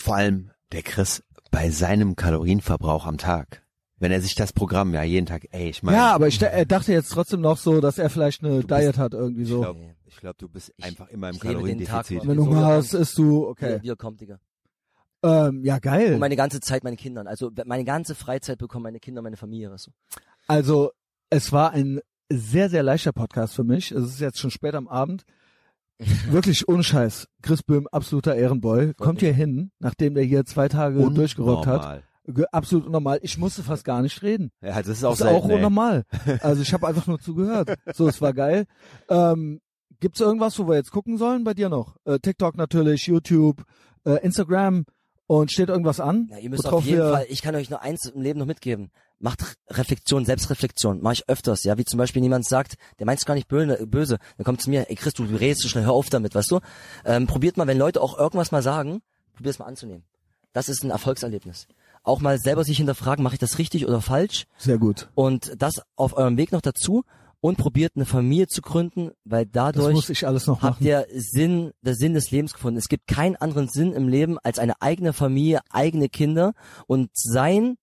vor 0.00 0.16
allem 0.16 0.50
der 0.72 0.82
Chris 0.82 1.22
bei 1.50 1.70
seinem 1.70 2.16
Kalorienverbrauch 2.16 3.06
am 3.06 3.18
Tag. 3.18 3.62
Wenn 3.98 4.12
er 4.12 4.22
sich 4.22 4.34
das 4.34 4.52
Programm 4.54 4.94
ja 4.94 5.02
jeden 5.02 5.26
Tag, 5.26 5.46
ey, 5.50 5.68
ich 5.68 5.82
meine, 5.82 5.98
Ja, 5.98 6.14
aber 6.14 6.26
ich 6.28 6.40
er 6.40 6.64
dachte 6.64 6.92
jetzt 6.92 7.10
trotzdem 7.10 7.42
noch 7.42 7.58
so, 7.58 7.80
dass 7.82 7.98
er 7.98 8.08
vielleicht 8.08 8.42
eine 8.42 8.62
bist- 8.62 8.70
Diet 8.70 8.96
hat 8.96 9.12
irgendwie 9.12 9.42
ich 9.42 9.48
so. 9.48 9.60
glaube, 9.60 9.94
ich 10.06 10.16
glaub, 10.16 10.38
du 10.38 10.48
bist 10.48 10.72
Ich- 10.78 10.84
einfach 10.86 11.08
immer 11.08 11.28
im 11.28 11.38
Kaloriendefizit. 11.38 12.26
Wenn 12.26 12.36
du 12.38 12.46
Hunger 12.46 12.64
hast, 12.64 12.94
isst 12.94 13.18
du, 13.18 13.46
okay. 13.46 13.78
Wie, 13.80 13.82
wie 13.82 13.90
er 13.90 13.96
kommt, 13.96 14.20
Digga. 14.22 14.38
Ähm, 15.22 15.62
ja, 15.64 15.78
geil. 15.78 16.14
Und 16.14 16.20
meine 16.20 16.36
ganze 16.36 16.60
Zeit 16.60 16.82
meinen 16.82 16.96
Kindern. 16.96 17.26
Also 17.26 17.50
meine 17.66 17.84
ganze 17.84 18.14
Freizeit 18.14 18.56
bekommen 18.58 18.84
meine 18.84 19.00
Kinder, 19.00 19.20
meine 19.20 19.36
Familie. 19.36 19.68
Du? 19.68 19.90
Also, 20.46 20.92
es 21.28 21.52
war 21.52 21.72
ein 21.72 22.00
sehr, 22.30 22.70
sehr 22.70 22.82
leichter 22.82 23.12
Podcast 23.12 23.54
für 23.54 23.64
mich. 23.64 23.92
Es 23.92 24.04
ist 24.04 24.20
jetzt 24.20 24.38
schon 24.38 24.50
spät 24.50 24.74
am 24.74 24.88
Abend. 24.88 25.24
Wirklich 26.30 26.68
ohne 26.68 26.82
Scheiß. 26.82 27.28
Chris 27.42 27.62
Böhm, 27.62 27.86
absoluter 27.90 28.34
Ehrenboy. 28.34 28.94
Kommt 28.94 29.20
hier 29.20 29.32
hin, 29.32 29.70
nachdem 29.78 30.14
der 30.14 30.24
hier 30.24 30.44
zwei 30.44 30.68
Tage 30.68 31.10
durchgerockt 31.10 31.66
hat. 31.66 31.80
Unnormal. 32.24 32.46
Absolut 32.52 32.86
unnormal. 32.86 33.18
Ich 33.22 33.38
musste 33.38 33.62
fast 33.62 33.84
gar 33.84 34.02
nicht 34.02 34.22
reden. 34.22 34.50
Ja, 34.62 34.76
das 34.76 34.88
ist 34.88 35.04
auch 35.04 35.10
Das 35.10 35.20
ist 35.20 35.26
selten, 35.26 35.36
auch 35.36 35.48
unnormal. 35.48 36.04
Also 36.42 36.62
ich 36.62 36.72
habe 36.72 36.86
einfach 36.86 37.06
nur 37.06 37.18
zugehört. 37.18 37.74
So, 37.94 38.08
es 38.08 38.20
war 38.22 38.32
geil. 38.32 38.66
Ähm, 39.08 39.60
gibt's 39.98 40.20
irgendwas, 40.20 40.58
wo 40.58 40.68
wir 40.68 40.76
jetzt 40.76 40.92
gucken 40.92 41.18
sollen 41.18 41.44
bei 41.44 41.54
dir 41.54 41.68
noch? 41.68 41.96
Äh, 42.04 42.18
TikTok 42.18 42.56
natürlich, 42.56 43.06
YouTube, 43.06 43.64
äh, 44.04 44.22
Instagram 44.24 44.84
und 45.30 45.52
steht 45.52 45.68
irgendwas 45.68 46.00
an? 46.00 46.26
Ja, 46.32 46.38
ihr 46.38 46.50
müsst 46.50 46.66
auf 46.66 46.84
jeden 46.84 47.08
Fall, 47.08 47.24
ich 47.28 47.40
kann 47.40 47.54
euch 47.54 47.70
nur 47.70 47.80
eins 47.82 48.04
im 48.06 48.20
Leben 48.20 48.40
noch 48.40 48.46
mitgeben. 48.46 48.90
Macht 49.20 49.56
Reflexion, 49.68 50.24
Selbstreflexion. 50.24 51.00
Mache 51.02 51.12
ich 51.12 51.28
öfters, 51.28 51.62
ja. 51.62 51.78
Wie 51.78 51.84
zum 51.84 51.98
Beispiel 51.98 52.20
jemand 52.20 52.48
sagt, 52.48 52.74
der 52.98 53.06
meint's 53.06 53.24
gar 53.24 53.34
nicht 53.34 53.46
böse, 53.46 53.86
böse. 53.86 54.18
Dann 54.38 54.44
kommt 54.44 54.60
zu 54.60 54.70
mir, 54.70 54.90
ey 54.90 54.96
Chris, 54.96 55.12
du, 55.12 55.22
redest 55.22 55.62
so 55.62 55.68
schnell, 55.68 55.84
hör 55.84 55.92
auf 55.92 56.10
damit, 56.10 56.34
weißt 56.34 56.50
du? 56.50 56.58
Ähm, 57.04 57.28
probiert 57.28 57.56
mal, 57.56 57.68
wenn 57.68 57.78
Leute 57.78 58.02
auch 58.02 58.18
irgendwas 58.18 58.50
mal 58.50 58.60
sagen, 58.60 59.02
probiert 59.34 59.54
es 59.54 59.60
mal 59.60 59.66
anzunehmen. 59.66 60.02
Das 60.52 60.68
ist 60.68 60.82
ein 60.82 60.90
Erfolgserlebnis. 60.90 61.68
Auch 62.02 62.20
mal 62.20 62.40
selber 62.40 62.64
sich 62.64 62.78
hinterfragen, 62.78 63.22
mache 63.22 63.34
ich 63.34 63.40
das 63.40 63.58
richtig 63.58 63.86
oder 63.86 64.00
falsch? 64.00 64.48
Sehr 64.58 64.78
gut. 64.78 65.10
Und 65.14 65.52
das 65.62 65.74
auf 65.94 66.16
eurem 66.16 66.38
Weg 66.38 66.50
noch 66.50 66.60
dazu 66.60 67.04
und 67.40 67.56
probiert 67.56 67.92
eine 67.96 68.06
Familie 68.06 68.46
zu 68.46 68.62
gründen, 68.62 69.12
weil 69.24 69.46
dadurch 69.46 70.08
habt 70.62 70.80
ihr 70.80 71.06
Sinn, 71.14 71.72
der 71.82 71.94
Sinn 71.94 72.14
des 72.14 72.30
Lebens 72.30 72.52
gefunden. 72.52 72.78
Es 72.78 72.88
gibt 72.88 73.06
keinen 73.06 73.36
anderen 73.36 73.68
Sinn 73.68 73.92
im 73.92 74.08
Leben 74.08 74.38
als 74.38 74.58
eine 74.58 74.80
eigene 74.80 75.12
Familie, 75.12 75.60
eigene 75.70 76.08
Kinder 76.08 76.52
und 76.86 77.10
sein 77.14 77.76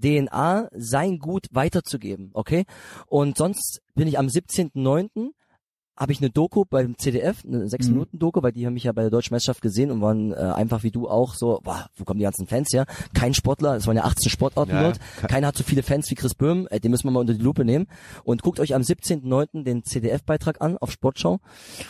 DNA, 0.00 0.68
sein 0.72 1.18
Gut 1.18 1.46
weiterzugeben, 1.50 2.30
okay? 2.32 2.64
Und 3.06 3.36
sonst 3.36 3.80
bin 3.94 4.08
ich 4.08 4.18
am 4.18 4.26
17.09. 4.26 5.30
habe 5.98 6.12
ich 6.12 6.18
eine 6.20 6.30
Doku 6.30 6.64
beim 6.68 6.96
CDF, 6.96 7.44
eine 7.44 7.58
Mhm. 7.58 7.64
6-Minuten-Doku, 7.68 8.42
weil 8.42 8.52
die 8.52 8.64
haben 8.66 8.74
mich 8.74 8.84
ja 8.84 8.92
bei 8.92 9.02
der 9.02 9.10
Deutschen 9.10 9.34
Meisterschaft 9.34 9.62
gesehen 9.62 9.90
und 9.90 10.00
waren 10.00 10.32
äh, 10.32 10.36
einfach 10.36 10.82
wie 10.82 10.90
du 10.90 11.08
auch 11.08 11.34
so, 11.34 11.60
boah, 11.64 11.88
wo 11.96 12.04
kommen 12.04 12.18
die 12.18 12.24
ganzen 12.24 12.46
Fans 12.46 12.72
her? 12.72 12.86
Kein 13.14 13.34
Sportler, 13.34 13.74
es 13.76 13.86
waren 13.86 13.96
ja 13.96 14.04
18 14.04 14.30
Sportarten 14.30 14.70
Ja, 14.72 14.82
dort, 14.82 15.00
ke- 15.20 15.26
keiner 15.26 15.48
hat 15.48 15.56
so 15.56 15.64
viele 15.64 15.82
Fans 15.82 16.10
wie 16.10 16.14
Chris 16.14 16.34
Böhm, 16.34 16.68
äh, 16.70 16.78
den 16.80 16.90
müssen 16.90 17.04
wir 17.06 17.10
mal 17.10 17.20
unter 17.20 17.34
die 17.34 17.42
Lupe 17.42 17.64
nehmen. 17.64 17.86
Und 18.24 18.42
guckt 18.42 18.60
euch 18.60 18.74
am 18.74 18.82
17.09. 18.82 19.64
den 19.64 19.82
CDF-Beitrag 19.84 20.60
an 20.60 20.78
auf 20.78 20.92
Sportschau. 20.92 21.40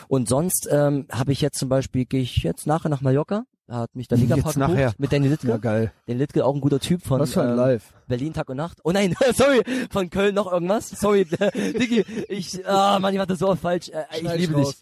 Und 0.07 0.27
sonst 0.27 0.67
ähm, 0.71 1.05
habe 1.11 1.31
ich 1.31 1.41
jetzt 1.41 1.59
zum 1.59 1.69
Beispiel, 1.69 2.05
gehe 2.05 2.21
ich 2.21 2.37
jetzt 2.37 2.65
nachher 2.67 2.89
nach 2.89 3.01
Mallorca, 3.01 3.43
hat 3.69 3.95
mich 3.95 4.07
der 4.07 4.17
Megapark 4.17 4.55
gebucht 4.55 4.99
mit 4.99 5.13
Danny 5.13 5.27
Littke. 5.27 5.47
Ja, 5.47 5.57
geil. 5.57 5.91
Danny 6.07 6.19
Littke, 6.19 6.45
auch 6.45 6.55
ein 6.55 6.61
guter 6.61 6.79
Typ 6.79 7.03
von 7.03 7.19
Was 7.19 7.33
für 7.33 7.41
ein 7.43 7.51
ähm, 7.51 7.55
Live. 7.55 7.93
Berlin 8.07 8.33
Tag 8.33 8.49
und 8.49 8.57
Nacht. 8.57 8.79
Oh 8.83 8.91
nein, 8.91 9.15
sorry, 9.35 9.61
von 9.91 10.09
Köln 10.09 10.35
noch 10.35 10.51
irgendwas. 10.51 10.89
Sorry, 10.89 11.25
Diggi, 11.79 12.03
ich, 12.27 12.67
ah, 12.67 12.99
Mann, 12.99 13.13
ich 13.13 13.19
hatte 13.19 13.35
so 13.35 13.47
oft 13.49 13.61
falsch. 13.61 13.89
Äh, 13.89 14.03
ich 14.21 14.33
liebe 14.33 14.55
dich. 14.55 14.75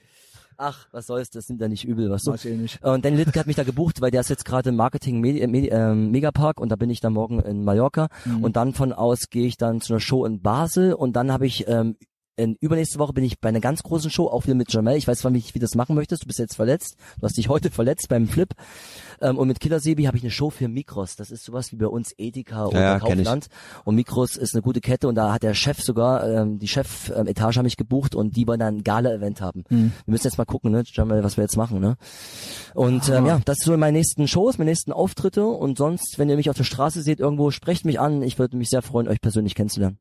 Ach, 0.59 0.87
was 0.91 1.05
soll's, 1.05 1.29
das 1.29 1.45
sind 1.45 1.61
ja 1.61 1.67
nicht 1.67 1.85
übel, 1.85 2.09
was 2.09 2.25
Mach 2.25 2.33
du. 2.33 2.39
ich 2.39 2.45
eh 2.53 2.57
nicht. 2.57 2.83
Und 2.83 3.05
Danny 3.05 3.17
Littke 3.17 3.39
hat 3.39 3.45
mich 3.45 3.55
da 3.57 3.63
gebucht, 3.63 4.01
weil 4.01 4.09
der 4.09 4.21
ist 4.21 4.29
jetzt 4.29 4.43
gerade 4.43 4.69
im 4.69 4.75
Marketing 4.75 5.19
Medi 5.19 5.45
Medi 5.45 5.67
ähm, 5.67 6.09
Megapark 6.09 6.59
und 6.59 6.69
da 6.69 6.75
bin 6.75 6.89
ich 6.89 6.99
dann 6.99 7.13
morgen 7.13 7.39
in 7.41 7.63
Mallorca 7.63 8.07
Mhm. 8.25 8.43
und 8.43 8.55
dann 8.55 8.73
von 8.73 8.91
aus 8.91 9.29
gehe 9.29 9.45
ich 9.45 9.57
dann 9.57 9.81
zu 9.81 9.93
einer 9.93 9.99
Show 9.99 10.25
in 10.25 10.41
Basel 10.41 10.93
und 10.93 11.15
dann 11.15 11.31
habe 11.31 11.45
ich 11.45 11.67
ähm, 11.67 11.95
in, 12.37 12.55
übernächste 12.61 12.99
Woche 12.99 13.13
bin 13.13 13.23
ich 13.23 13.39
bei 13.41 13.49
einer 13.49 13.59
ganz 13.59 13.81
großen 13.83 14.11
Show, 14.11 14.27
auch 14.27 14.43
wieder 14.45 14.55
mit 14.55 14.71
Jamel. 14.71 14.95
Ich 14.95 15.07
weiß 15.07 15.19
zwar 15.19 15.31
nicht, 15.31 15.55
wie 15.55 15.59
du 15.59 15.65
das 15.65 15.75
machen 15.75 15.95
möchtest. 15.95 16.23
Du 16.23 16.27
bist 16.27 16.37
jetzt 16.37 16.55
verletzt. 16.55 16.95
Du 17.19 17.23
hast 17.25 17.35
dich 17.35 17.49
heute 17.49 17.71
verletzt 17.71 18.07
beim 18.09 18.27
Flip. 18.27 18.53
Ähm, 19.19 19.37
und 19.37 19.47
mit 19.47 19.59
Killer 19.59 19.79
Sebi 19.79 20.03
habe 20.03 20.17
ich 20.17 20.23
eine 20.23 20.31
Show 20.31 20.51
für 20.51 20.67
Mikros. 20.67 21.15
Das 21.15 21.31
ist 21.31 21.43
sowas 21.43 21.71
wie 21.71 21.77
bei 21.77 21.87
uns 21.87 22.13
Edeka 22.17 22.67
oder 22.67 22.79
Ja. 22.79 22.99
Kaufland. 22.99 23.47
Und 23.85 23.95
Mikros 23.95 24.37
ist 24.37 24.53
eine 24.53 24.61
gute 24.61 24.81
Kette 24.81 25.07
und 25.07 25.15
da 25.15 25.33
hat 25.33 25.41
der 25.41 25.55
Chef 25.55 25.81
sogar, 25.81 26.29
ähm, 26.29 26.59
die 26.59 26.67
Chef-Etage 26.67 27.57
haben 27.57 27.65
mich 27.65 27.75
gebucht 27.77 28.13
und 28.13 28.35
die 28.35 28.47
wollen 28.47 28.59
dann 28.59 28.77
ein 28.77 28.83
Gala-Event 28.83 29.41
haben. 29.41 29.63
Mhm. 29.69 29.91
Wir 30.05 30.11
müssen 30.11 30.27
jetzt 30.27 30.37
mal 30.37 30.45
gucken, 30.45 30.71
ne, 30.71 30.83
Jamel, 30.85 31.23
was 31.23 31.37
wir 31.37 31.43
jetzt 31.43 31.57
machen, 31.57 31.79
ne? 31.79 31.97
Und 32.75 33.09
ähm, 33.09 33.25
ja, 33.25 33.41
das 33.45 33.57
ist 33.57 33.65
so 33.65 33.75
meine 33.75 33.97
nächsten 33.97 34.27
Shows, 34.27 34.59
meine 34.59 34.69
nächsten 34.69 34.91
Auftritte 34.91 35.45
und 35.47 35.77
sonst, 35.79 36.19
wenn 36.19 36.29
ihr 36.29 36.35
mich 36.35 36.51
auf 36.51 36.57
der 36.57 36.65
Straße 36.65 37.01
seht 37.01 37.19
irgendwo, 37.19 37.49
sprecht 37.49 37.83
mich 37.83 37.99
an. 37.99 38.21
Ich 38.21 38.37
würde 38.37 38.57
mich 38.57 38.69
sehr 38.69 38.83
freuen, 38.83 39.07
euch 39.07 39.21
persönlich 39.21 39.55
kennenzulernen. 39.55 39.97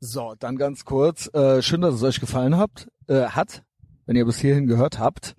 So, 0.00 0.36
dann 0.38 0.56
ganz 0.56 0.84
kurz. 0.84 1.28
Äh, 1.34 1.60
schön, 1.60 1.80
dass 1.80 1.96
es 1.96 2.02
euch 2.04 2.20
gefallen 2.20 2.56
habt, 2.56 2.88
äh, 3.08 3.24
hat, 3.24 3.64
wenn 4.06 4.14
ihr 4.14 4.24
bis 4.24 4.38
hierhin 4.38 4.68
gehört 4.68 5.00
habt. 5.00 5.34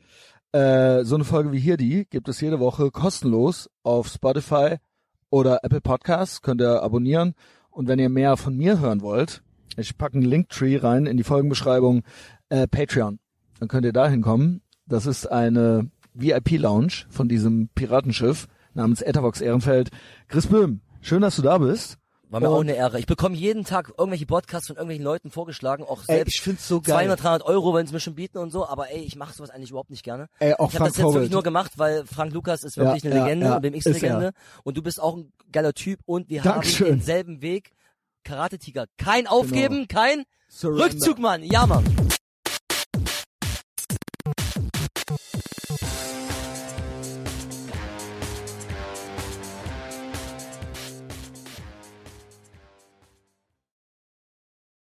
Äh, 0.52 1.06
so 1.06 1.16
eine 1.16 1.24
Folge 1.24 1.54
wie 1.54 1.60
hier 1.60 1.78
die 1.78 2.06
gibt 2.10 2.28
es 2.28 2.42
jede 2.42 2.60
Woche 2.60 2.92
kostenlos 2.92 3.70
auf 3.84 4.10
Spotify 4.10 4.78
oder 5.30 5.64
Apple 5.64 5.80
Podcasts. 5.80 6.42
Könnt 6.42 6.60
ihr 6.60 6.84
abonnieren. 6.84 7.36
Und 7.70 7.88
wenn 7.88 8.00
ihr 8.00 8.10
mehr 8.10 8.36
von 8.36 8.58
mir 8.58 8.82
hören 8.82 9.02
wollt, 9.02 9.44
ich 9.78 9.98
packe 9.98 10.16
einen 10.16 10.26
Linktree 10.26 10.76
rein 10.76 11.06
in 11.06 11.16
die 11.16 11.24
Folgenbeschreibung 11.24 12.04
äh, 12.50 12.68
Patreon. 12.68 13.20
Dann 13.60 13.70
könnt 13.70 13.86
ihr 13.86 13.94
da 13.94 14.10
hinkommen. 14.10 14.62
Das 14.88 15.06
ist 15.06 15.28
eine 15.28 15.90
VIP-Lounge 16.14 17.06
von 17.10 17.30
diesem 17.30 17.70
Piratenschiff 17.76 18.48
namens 18.74 19.02
Etherbox 19.02 19.40
Ehrenfeld. 19.40 19.90
Chris 20.28 20.48
Böhm, 20.48 20.82
schön, 21.00 21.22
dass 21.22 21.38
du 21.38 21.44
da 21.44 21.60
bist. 21.60 21.99
War 22.30 22.40
mir 22.40 22.50
Und- 22.50 22.56
auch 22.56 22.62
eine 22.62 22.76
Ehre. 22.76 23.00
Ich 23.00 23.08
bekomme 23.08 23.36
jeden 23.36 23.66
Tag 23.66 23.92
irgendwelche 23.98 24.26
Podcasts 24.28 24.68
von 24.68 24.76
irgendwelchen 24.76 25.04
Leuten 25.04 25.32
vorgeschlagen, 25.32 25.84
auch 25.84 26.02
Ey, 26.08 26.18
selbst 26.18 26.36
ich 26.36 26.42
find's 26.42 26.68
so 26.68 26.80
geil. 26.80 26.94
200, 26.96 27.24
300 27.24 27.44
Euro, 27.44 27.74
wenn 27.74 27.88
sie 27.88 27.94
mir 27.94 28.00
schon 28.00 28.14
bieten 28.16 28.38
und 28.38 28.52
so, 28.52 28.68
aber 28.68 28.92
ey, 28.92 29.00
ich 29.02 29.16
mache 29.16 29.34
sowas 29.34 29.50
eigentlich 29.50 29.72
überhaupt 29.72 29.90
nicht 29.90 30.04
gerne. 30.04 30.28
Ey, 30.40 30.54
auch 30.54 30.70
ich 30.70 30.76
habe 30.76 30.90
das 30.90 30.98
jetzt 30.98 31.06
wirklich 31.06 31.16
Vogel. 31.16 31.30
nur 31.30 31.44
gemacht, 31.44 31.72
weil 31.78 32.06
Frank 32.06 32.32
Lukas 32.34 32.64
ist 32.64 32.78
wirklich 32.78 33.04
Ja, 33.04 33.10
eine 33.12 33.20
ja, 33.20 33.26
Legende, 33.26 33.46
ja, 33.48 33.52
eine 33.58 33.62
BMX-Legende 33.72 34.32
und 34.64 34.78
du 34.78 34.84
bist 34.84 35.02
auch 35.02 35.16
ein 35.18 35.34
geiler 35.52 35.74
Typ 35.74 36.00
und 36.06 36.30
wir 36.30 36.42
Dankeschön. 36.44 36.88
haben 36.88 36.94
denselben 36.98 37.42
Weg. 37.42 37.72
Karate 38.24 38.60
Tiger. 38.60 38.86
Kein 38.98 39.26
Aufgeben, 39.26 39.88
kein 39.88 40.24
Surrender. 40.50 40.86
Rückzug, 40.86 41.18
Mann. 41.20 41.42
Ja, 41.44 41.66
Mann. 41.66 41.84